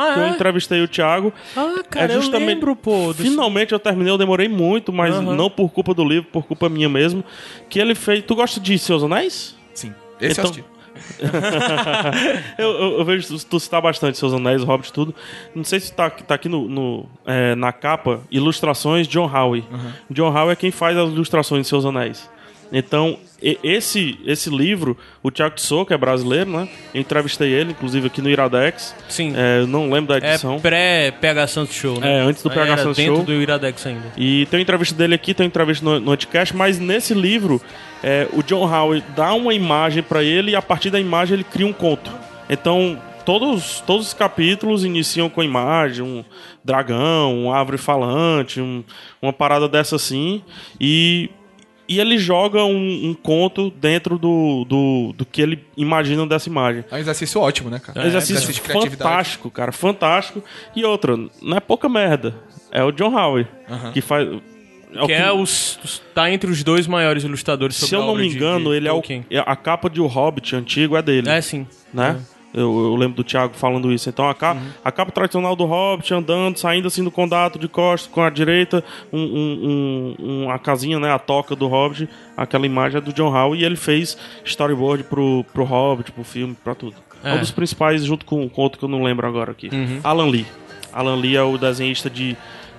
Ah, 0.00 0.14
Que 0.14 0.20
eu 0.20 0.24
é? 0.24 0.28
entrevistei 0.30 0.80
o 0.82 0.86
Thiago. 0.88 1.32
Ah, 1.56 1.82
cara, 1.90 2.12
é 2.12 2.14
justamente... 2.14 2.42
eu 2.50 2.54
lembro, 2.54 2.76
pô. 2.76 3.08
desse- 3.12 3.28
Finalmente 3.30 3.72
eu 3.72 3.78
terminei, 3.80 4.12
eu 4.12 4.18
demorei 4.18 4.48
muito, 4.48 4.92
mas 4.92 5.18
não 5.20 5.50
por 5.50 5.70
culpa 5.70 5.92
do 5.92 6.04
livro, 6.04 6.28
por 6.30 6.44
culpa 6.46 6.68
minha 6.68 6.88
mesmo. 6.88 7.24
Que 7.68 7.78
ele 7.80 7.94
fez. 7.94 8.22
Tu 8.24 8.34
gosta 8.34 8.60
de 8.60 8.78
Seus 8.78 9.02
Anéis? 9.02 9.56
Sim. 9.74 9.92
Esse 10.20 10.40
Então- 10.40 10.44
é 10.44 10.46
o 10.46 10.50
estilo. 10.50 10.68
eu, 12.58 12.68
eu, 12.70 12.98
eu 12.98 13.04
vejo 13.04 13.26
tu- 13.38 13.46
tu 13.46 13.60
citar 13.60 13.80
bastante 13.80 14.18
Seus 14.18 14.32
Anéis, 14.32 14.62
Hobbit, 14.64 14.92
tudo. 14.92 15.14
Não 15.54 15.64
sei 15.64 15.80
se 15.80 15.92
tá, 15.92 16.10
tá 16.10 16.34
aqui 16.34 16.48
no, 16.48 16.68
no, 16.68 17.06
é, 17.26 17.54
na 17.54 17.72
capa, 17.72 18.20
ilustrações 18.30 19.06
John 19.06 19.26
Howe. 19.32 19.64
John 20.10 20.32
Howe 20.36 20.50
é 20.52 20.56
quem 20.56 20.70
faz 20.70 20.96
as 20.96 21.08
ilustrações 21.10 21.62
de 21.62 21.68
Seus 21.68 21.84
Anéis. 21.84 22.28
Então, 22.72 23.18
esse, 23.62 24.18
esse 24.26 24.50
livro, 24.50 24.96
o 25.22 25.30
Thiago 25.30 25.54
Tissot, 25.54 25.86
que 25.86 25.94
é 25.94 25.96
brasileiro, 25.96 26.50
né? 26.50 26.68
Eu 26.92 27.00
entrevistei 27.00 27.50
ele, 27.50 27.70
inclusive 27.70 28.08
aqui 28.08 28.20
no 28.20 28.28
Iradex. 28.28 28.94
Sim. 29.08 29.32
É, 29.36 29.64
não 29.64 29.90
lembro 29.90 30.18
da 30.18 30.26
É 30.26 30.30
edição. 30.32 30.58
pré-PH 30.60 31.46
Santos 31.46 31.74
Show, 31.74 31.98
né? 32.00 32.18
É, 32.18 32.20
antes 32.20 32.42
do 32.42 32.48
Aí 32.50 32.54
PH 32.56 32.76
Santos 32.78 32.96
dentro 32.96 33.16
Show. 33.16 33.24
do 33.24 33.32
Iradex 33.32 33.86
ainda. 33.86 34.12
E 34.16 34.46
tem 34.50 34.58
uma 34.58 34.62
entrevista 34.62 34.94
dele 34.94 35.14
aqui, 35.14 35.32
tem 35.32 35.44
uma 35.44 35.48
entrevista 35.48 35.84
no, 35.84 35.98
no 36.00 36.12
Anticast, 36.12 36.54
mas 36.56 36.78
nesse 36.78 37.14
livro, 37.14 37.60
é, 38.02 38.26
o 38.32 38.42
John 38.42 38.66
Howe 38.66 39.02
dá 39.16 39.32
uma 39.34 39.54
imagem 39.54 40.02
pra 40.02 40.22
ele 40.22 40.50
e 40.50 40.56
a 40.56 40.62
partir 40.62 40.90
da 40.90 41.00
imagem 41.00 41.34
ele 41.34 41.44
cria 41.44 41.66
um 41.66 41.72
conto. 41.72 42.10
Então, 42.50 43.00
todos, 43.24 43.80
todos 43.86 44.08
os 44.08 44.14
capítulos 44.14 44.84
iniciam 44.84 45.28
com 45.30 45.42
imagem, 45.42 46.02
um 46.04 46.24
dragão, 46.64 47.44
uma 47.44 47.56
árvore 47.56 47.78
falante, 47.78 48.60
um- 48.60 48.82
uma 49.22 49.32
parada 49.32 49.68
dessa 49.68 49.96
assim. 49.96 50.42
E, 50.80 51.30
e 51.88 51.98
ele 51.98 52.18
joga 52.18 52.62
um, 52.64 53.08
um 53.10 53.14
conto 53.14 53.70
dentro 53.70 54.18
do, 54.18 54.64
do, 54.68 55.14
do 55.16 55.24
que 55.24 55.40
ele 55.40 55.64
imagina 55.76 56.26
dessa 56.26 56.48
imagem. 56.48 56.84
É 56.90 56.94
um 56.94 56.98
exercício 56.98 57.40
ótimo, 57.40 57.70
né, 57.70 57.78
cara? 57.78 58.06
Exercício 58.06 58.52
de 58.52 58.60
criatividade. 58.60 58.96
fantástico, 59.10 59.50
cara, 59.50 59.72
fantástico. 59.72 60.44
E 60.76 60.84
outra, 60.84 61.16
não 61.40 61.56
é 61.56 61.60
pouca 61.60 61.88
merda. 61.88 62.34
É 62.70 62.84
o 62.84 62.92
John 62.92 63.14
Howe 63.16 63.46
que 63.94 64.00
faz. 64.02 64.28
é 64.94 65.02
o 65.02 65.06
Que 65.06 65.12
é 65.14 65.32
os, 65.32 66.02
tá 66.14 66.30
entre 66.30 66.50
os 66.50 66.62
dois 66.62 66.86
maiores 66.86 67.24
ilustradores 67.24 67.76
sobre 67.76 67.88
Se 67.88 67.94
eu 67.94 68.00
a 68.00 68.04
não 68.04 68.10
obra 68.12 68.22
me 68.22 68.28
de- 68.28 68.36
engano, 68.36 68.70
de 68.70 68.76
ele 68.76 68.88
é 68.88 68.90
o, 68.92 68.96
Tolkien. 68.96 69.24
é 69.30 69.38
a 69.38 69.56
capa 69.56 69.88
de 69.88 70.00
O 70.00 70.06
Hobbit 70.06 70.54
antigo 70.54 70.96
é 70.96 71.00
dele, 71.02 71.28
É, 71.30 71.40
sim. 71.40 71.66
né? 71.94 72.20
Eu, 72.54 72.62
eu 72.78 72.96
lembro 72.96 73.16
do 73.16 73.24
Thiago 73.24 73.52
falando 73.54 73.92
isso. 73.92 74.08
Então 74.08 74.28
a 74.28 74.34
capa, 74.34 74.60
a 74.84 74.90
capa 74.90 75.12
tradicional 75.12 75.54
do 75.54 75.64
Hobbit 75.66 76.14
andando, 76.14 76.56
saindo 76.58 76.88
assim 76.88 77.04
do 77.04 77.10
condato 77.10 77.58
de 77.58 77.68
costas 77.68 78.10
com 78.10 78.22
a 78.22 78.30
direita, 78.30 78.82
um, 79.12 79.18
um, 79.20 80.14
um- 80.18 80.44
um- 80.46 80.50
a 80.50 80.58
casinha, 80.58 80.98
né, 80.98 81.12
a 81.12 81.18
toca 81.18 81.54
do 81.54 81.66
Hobbit, 81.66 82.08
aquela 82.36 82.64
imagem 82.64 82.98
é 82.98 83.00
do 83.00 83.12
John 83.12 83.28
Howe 83.34 83.58
e 83.58 83.64
ele 83.64 83.76
fez 83.76 84.16
storyboard 84.44 85.04
pro, 85.04 85.44
pro 85.52 85.64
Hobbit, 85.64 86.10
pro 86.12 86.24
filme, 86.24 86.56
pra 86.64 86.74
tudo. 86.74 86.94
É, 87.22 87.30
É. 87.32 87.34
um 87.34 87.38
dos 87.40 87.50
principais, 87.50 88.04
junto 88.04 88.24
com, 88.24 88.48
outro 88.56 88.78
que 88.78 88.84
eu 88.84 88.88
não 88.88 89.02
lembro 89.02 89.26
agora 89.26 89.50
aqui. 89.52 89.68
Alan 90.02 90.26
Lee. 90.30 90.46
Alan 90.92 91.16
Lee 91.16 91.36
é 91.36 91.42
o 91.42 91.58
desenhista 91.58 92.08
de, 92.08 92.34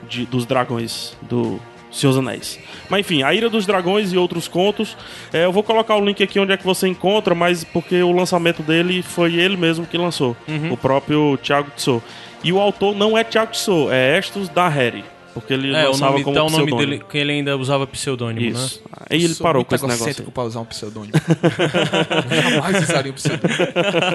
de- 0.10 0.26
dos 0.26 0.46
dragões 0.46 1.16
do 1.22 1.60
Seus 1.91 2.18
Anéis. 2.18 2.60
Mas 2.90 2.99
enfim, 3.02 3.24
A 3.24 3.34
Ira 3.34 3.49
dos 3.49 3.66
Dragões 3.66 4.14
e 4.14 4.18
outros 4.18 4.48
contos. 4.48 4.95
É, 5.34 5.45
eu 5.45 5.52
vou 5.52 5.64
colocar 5.64 5.95
o 5.95 6.06
link 6.06 6.22
aqui 6.24 6.40
onde 6.40 6.52
é 6.52 6.57
que 6.57 6.64
você 6.66 6.88
encontra, 6.88 7.34
mas 7.34 7.64
porque 7.64 8.02
o 8.03 8.11
lançamento 8.11 8.61
dele 8.64 9.02
foi 9.02 9.36
ele 9.36 9.57
mesmo 9.57 9.86
que 9.86 9.98
lançou. 9.98 10.36
O 10.72 10.78
próprio 10.78 11.38
Thiago 11.41 11.72
Tissot. 11.76 12.02
E 12.44 12.53
o 12.53 12.60
autor 12.60 12.95
não 12.95 13.18
é 13.18 13.24
Thiago 13.24 13.52
Tissot, 13.52 13.90
é 13.91 14.18
Estos 14.18 14.48
da 14.49 14.68
Harry. 14.68 15.03
Porque 15.34 15.53
ele 15.53 15.74
É, 15.76 15.84
o 15.86 15.91
lançava 15.91 16.11
nome, 16.14 16.24
como 16.24 16.36
dá 16.36 16.41
o 16.44 16.49
nome 16.49 16.66
pseudônimo. 16.66 16.91
dele, 16.91 17.03
que 17.10 17.18
ele 17.18 17.32
ainda 17.32 17.56
usava 17.56 17.86
pseudônimo, 17.86 18.45
Isso. 18.48 18.82
né? 18.84 18.91
Aí 19.11 19.24
ele 19.24 19.34
Sou 19.36 19.44
parou 19.44 19.64
com 19.64 19.76
esse 19.76 19.84
negócio. 19.84 20.03
egocêntrico 20.03 20.32
pra 20.32 20.44
usar 20.44 20.60
um 20.61 20.66
pseudônimo. 20.66 21.14
Jamais 22.52 22.84
usaria 22.90 23.11
um 23.11 23.16
pseudônimo. 23.16 23.56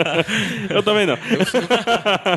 Eu 0.71 0.83
também 0.83 1.07
não. 1.07 1.17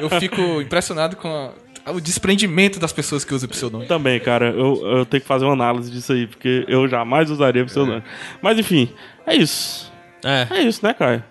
Eu 0.02 0.10
fico 0.20 0.62
impressionado 0.62 1.16
com 1.16 1.28
a- 1.28 1.52
o 1.92 2.02
desprendimento 2.02 2.80
das 2.80 2.92
pessoas 2.92 3.24
que 3.24 3.34
usam 3.34 3.48
pseudônimo. 3.50 3.88
Também, 3.88 4.20
cara, 4.20 4.50
eu, 4.50 4.82
eu 4.98 5.06
tenho 5.06 5.22
que 5.22 5.28
fazer 5.28 5.46
uma 5.46 5.54
análise 5.54 5.90
disso 5.92 6.12
aí, 6.14 6.28
porque 6.28 6.66
eu 6.68 6.88
jamais 6.88 7.30
usaria 7.32 7.64
pseudônimo. 7.66 8.04
Mas 8.42 8.58
enfim, 8.60 8.90
é 9.26 9.36
isso. 9.36 9.92
É. 10.24 10.48
É 10.50 10.62
isso, 10.62 10.86
né, 10.86 10.94
Caio? 10.94 11.24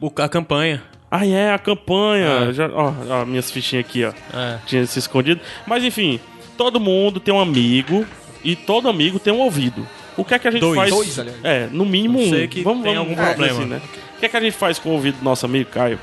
O- 0.00 0.10
A 0.16 0.28
campanha. 0.28 0.82
Ah, 1.10 1.26
é, 1.26 1.52
a 1.52 1.58
campanha. 1.58 2.48
É. 2.48 2.52
Já, 2.52 2.68
ó, 2.72 2.92
ó, 3.08 3.24
minhas 3.24 3.50
fichinhas 3.50 3.84
aqui, 3.84 4.04
ó. 4.04 4.12
É. 4.36 4.58
Tinha 4.66 4.86
se 4.86 4.98
escondido. 4.98 5.40
Mas 5.66 5.82
enfim, 5.84 6.20
todo 6.56 6.78
mundo 6.80 7.18
tem 7.20 7.34
um 7.34 7.40
amigo 7.40 8.06
e 8.44 8.54
todo 8.56 8.88
amigo 8.88 9.18
tem 9.18 9.32
um 9.32 9.40
ouvido. 9.40 9.86
O 10.16 10.24
que 10.24 10.34
é 10.34 10.38
que 10.38 10.48
a 10.48 10.50
gente 10.50 10.60
Dois. 10.60 10.76
faz? 10.76 10.90
Dois, 10.90 11.18
aliás. 11.18 11.38
É, 11.44 11.68
no 11.70 11.84
mínimo 11.84 12.20
Não 12.20 12.28
sei 12.28 12.44
um. 12.44 12.48
que 12.48 12.62
vamos, 12.62 12.82
tem 12.84 12.94
vamos, 12.94 13.10
algum 13.10 13.22
problema. 13.24 13.58
assim, 13.58 13.68
né? 13.68 13.80
O 14.16 14.20
que 14.20 14.26
é 14.26 14.28
que 14.28 14.36
a 14.36 14.40
gente 14.40 14.56
faz 14.56 14.78
com 14.78 14.90
o 14.90 14.92
ouvido 14.92 15.18
do 15.18 15.24
nosso 15.24 15.46
amigo, 15.46 15.70
Caio? 15.70 15.98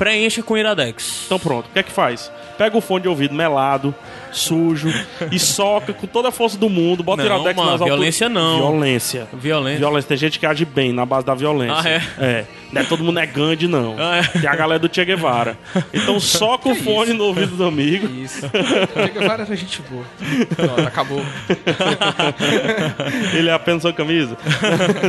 Preencha 0.00 0.42
com 0.42 0.56
Iradex. 0.56 1.24
Então 1.26 1.38
pronto, 1.38 1.66
o 1.66 1.72
que 1.74 1.78
é 1.78 1.82
que 1.82 1.92
faz? 1.92 2.32
Pega 2.56 2.74
o 2.74 2.80
fone 2.80 3.02
de 3.02 3.08
ouvido 3.08 3.34
melado, 3.34 3.94
sujo, 4.32 4.88
e 5.30 5.36
soca 5.38 5.92
com 5.92 6.06
toda 6.06 6.28
a 6.28 6.32
força 6.32 6.56
do 6.56 6.70
mundo, 6.70 7.02
bota 7.02 7.22
Não, 7.22 7.36
iradex 7.36 7.54
mano, 7.54 7.72
nas 7.72 7.80
violência 7.82 8.26
alturas. 8.26 8.50
não. 8.50 8.58
Violência. 8.58 9.28
Violência. 9.30 9.78
Violência. 9.78 10.08
Tem 10.08 10.16
gente 10.16 10.38
que 10.38 10.46
age 10.46 10.64
bem 10.64 10.90
na 10.90 11.04
base 11.04 11.26
da 11.26 11.34
violência. 11.34 11.76
Ah, 11.76 11.86
é? 11.86 12.02
É. 12.18 12.44
Não 12.72 12.80
é 12.80 12.84
todo 12.84 13.04
mundo 13.04 13.18
é 13.18 13.26
Gandhi, 13.26 13.68
não. 13.68 13.94
Ah, 13.98 14.16
é? 14.16 14.22
Tem 14.22 14.48
a 14.48 14.56
galera 14.56 14.78
do 14.78 14.88
Che 14.94 15.04
Guevara. 15.04 15.58
Então 15.92 16.18
soca 16.24 16.70
o 16.70 16.74
fone 16.74 17.12
no 17.12 17.24
ouvido 17.24 17.56
do 17.56 17.64
amigo. 17.66 18.08
Isso. 18.08 18.48
Chega 18.94 19.28
várias 19.28 19.48
gente 19.48 19.82
boa. 19.82 20.04
Pronto, 20.56 20.80
acabou. 20.80 21.20
Ele 23.36 23.50
é 23.50 23.52
apenas 23.52 23.84
uma 23.84 23.92
camisa. 23.92 24.34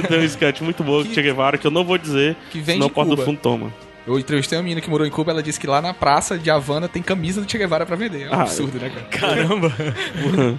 Tem 0.09 0.19
um 0.19 0.23
sketch 0.23 0.59
muito 0.59 0.84
bom 0.84 1.01
do 1.01 1.13
Che 1.13 1.22
Guevara 1.22 1.57
que 1.57 1.65
eu 1.65 1.72
não 1.72 1.85
vou 1.85 1.97
dizer, 1.97 2.35
Que 2.51 2.59
vem 2.59 2.76
senão 2.76 2.88
de 2.88 2.91
o 2.91 2.95
Porta 2.95 3.11
do 3.11 3.15
Cuba. 3.15 3.26
Fundo 3.26 3.39
toma. 3.39 3.90
O 4.11 4.15
Eu 4.15 4.19
entrevistei 4.19 4.57
uma 4.57 4.63
menina 4.63 4.81
que 4.81 4.89
morou 4.89 5.05
em 5.07 5.09
Cuba, 5.09 5.31
ela 5.31 5.41
disse 5.41 5.59
que 5.59 5.65
lá 5.67 5.81
na 5.81 5.93
praça 5.93 6.38
de 6.38 6.49
Havana 6.51 6.88
tem 6.88 7.01
camisa 7.01 7.41
do 7.41 7.49
Che 7.49 7.57
Guevara 7.57 7.85
pra 7.85 7.95
vender. 7.95 8.23
É 8.27 8.29
um 8.29 8.33
Ah, 8.33 8.41
absurdo, 8.43 8.77
né, 8.79 8.89
cara? 8.89 9.05
Caramba. 9.33 9.73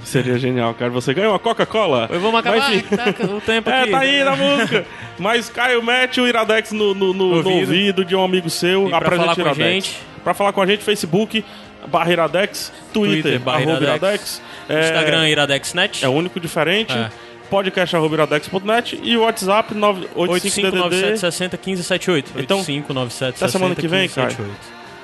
Seria 0.05 0.39
genial, 0.39 0.75
cara. 0.75 0.91
Você 0.91 1.13
ganhou 1.15 1.33
uma 1.33 1.39
Coca-Cola. 1.39 2.09
Vamos 2.11 2.35
acabar. 2.41 2.59
Mas, 2.71 2.83
Tá, 2.83 3.25
o 3.27 3.41
tempo 3.41 3.71
É, 3.71 3.83
aqui. 3.83 3.91
tá 3.91 3.99
aí 4.01 4.25
na 4.25 4.37
música. 4.37 4.85
Mas, 5.19 5.49
Caio, 5.49 5.83
mete 5.83 6.21
o 6.21 6.27
Iradex 6.27 6.73
no, 6.73 6.95
no, 6.95 7.13
no- 7.13 7.15
no 7.15 7.37
ouvido. 7.37 7.59
Ouvido. 7.61 8.05
de 8.05 8.17
um 8.17 8.25
amigo 8.25 8.49
seu. 8.51 8.87
E 8.87 8.91
pra 8.91 9.11
falar 9.11 9.35
com 9.37 9.49
a 9.49 9.55
gente? 9.55 9.99
Pra 10.25 10.35
falar 10.35 10.53
com 10.53 10.63
a 10.63 10.67
gente, 10.67 10.83
Facebook, 10.85 11.45
barra 11.89 12.13
Iradex, 12.13 12.73
Twitter, 12.93 13.23
Twitter, 13.23 13.41
barra 13.41 13.63
Iradex. 13.63 13.83
Iradex. 13.83 14.43
É, 14.69 14.81
Instagram 14.81 15.29
iradexnet. 15.29 16.05
É 16.05 16.09
o 16.09 16.13
único 16.13 16.39
diferente. 16.41 16.93
É. 16.93 17.11
Podcast 17.53 17.95
arroba 17.95 18.15
iradex.net 18.15 18.99
e 19.03 19.15
o 19.15 19.21
WhatsApp 19.25 19.75
985DDD. 19.75 21.13
8597601578. 21.21 22.25
Então, 22.37 22.61
8597 22.61 23.37
até 23.37 23.49
semana 23.53 23.75
que 23.75 23.87
vem, 23.87 24.09
Caio. 24.09 24.35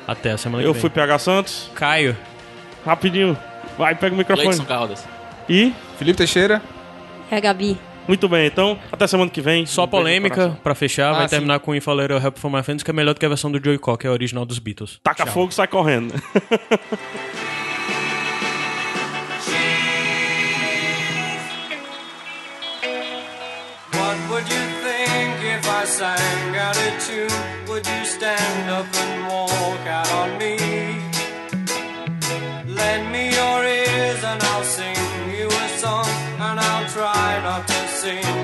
Até 0.06 0.30
a 0.30 0.38
semana 0.38 0.62
Eu 0.62 0.68
que 0.68 0.72
vem. 0.72 0.80
fui 0.80 0.88
PH 0.88 1.18
Santos. 1.18 1.70
Caio. 1.74 2.16
Rapidinho. 2.86 3.36
Vai, 3.76 3.94
pega 3.94 4.14
o 4.14 4.18
microfone. 4.18 4.48
Leidson 4.48 4.64
Caldas. 4.64 5.04
E, 5.46 5.74
Felipe 5.98 6.16
Teixeira. 6.16 6.62
É 7.30 7.36
a 7.36 7.40
Gabi. 7.40 7.76
muito 8.08 8.26
bem, 8.26 8.46
então, 8.46 8.78
até 8.90 9.06
semana 9.06 9.30
que 9.30 9.42
vem. 9.42 9.66
Só 9.66 9.84
Um 9.84 9.88
polêmica, 9.88 10.58
pra 10.64 10.74
fechar, 10.74 11.10
Ah, 11.10 11.18
vai 11.18 11.28
sim. 11.28 11.36
terminar 11.36 11.58
com 11.60 11.74
If 11.74 11.86
Little 11.86 12.16
Help 12.16 12.38
for 12.38 12.50
My 12.50 12.62
Friends, 12.62 12.82
que 12.82 12.90
é 12.90 12.94
melhor 12.94 13.12
do 13.12 13.20
que 13.20 13.26
a 13.26 13.28
versão 13.28 13.52
do 13.52 13.62
Joey 13.62 13.76
Cocker, 13.76 13.98
que 14.00 14.06
é 14.06 14.10
a 14.10 14.12
original 14.14 14.46
dos 14.46 14.58
Beatles. 14.58 14.98
Taca 15.02 15.24
Tchau. 15.24 15.34
fogo, 15.34 15.52
sai 15.52 15.66
correndo. 15.68 16.14
sang 25.98 26.54
out 26.54 26.76
a 26.76 26.90
tune? 27.06 27.40
Would 27.68 27.84
you 27.84 28.04
stand 28.04 28.70
up 28.70 28.86
and 29.02 29.26
walk 29.26 29.84
out 29.98 30.10
on 30.20 30.30
me? 30.38 30.54
Lend 32.80 33.04
me 33.10 33.24
your 33.40 33.58
ears 33.64 34.22
and 34.30 34.40
I'll 34.50 34.68
sing 34.78 34.96
you 35.36 35.48
a 35.48 35.68
song, 35.82 36.08
and 36.46 36.60
I'll 36.60 36.88
try 36.96 37.40
not 37.42 37.66
to 37.66 37.80
sing 37.88 38.38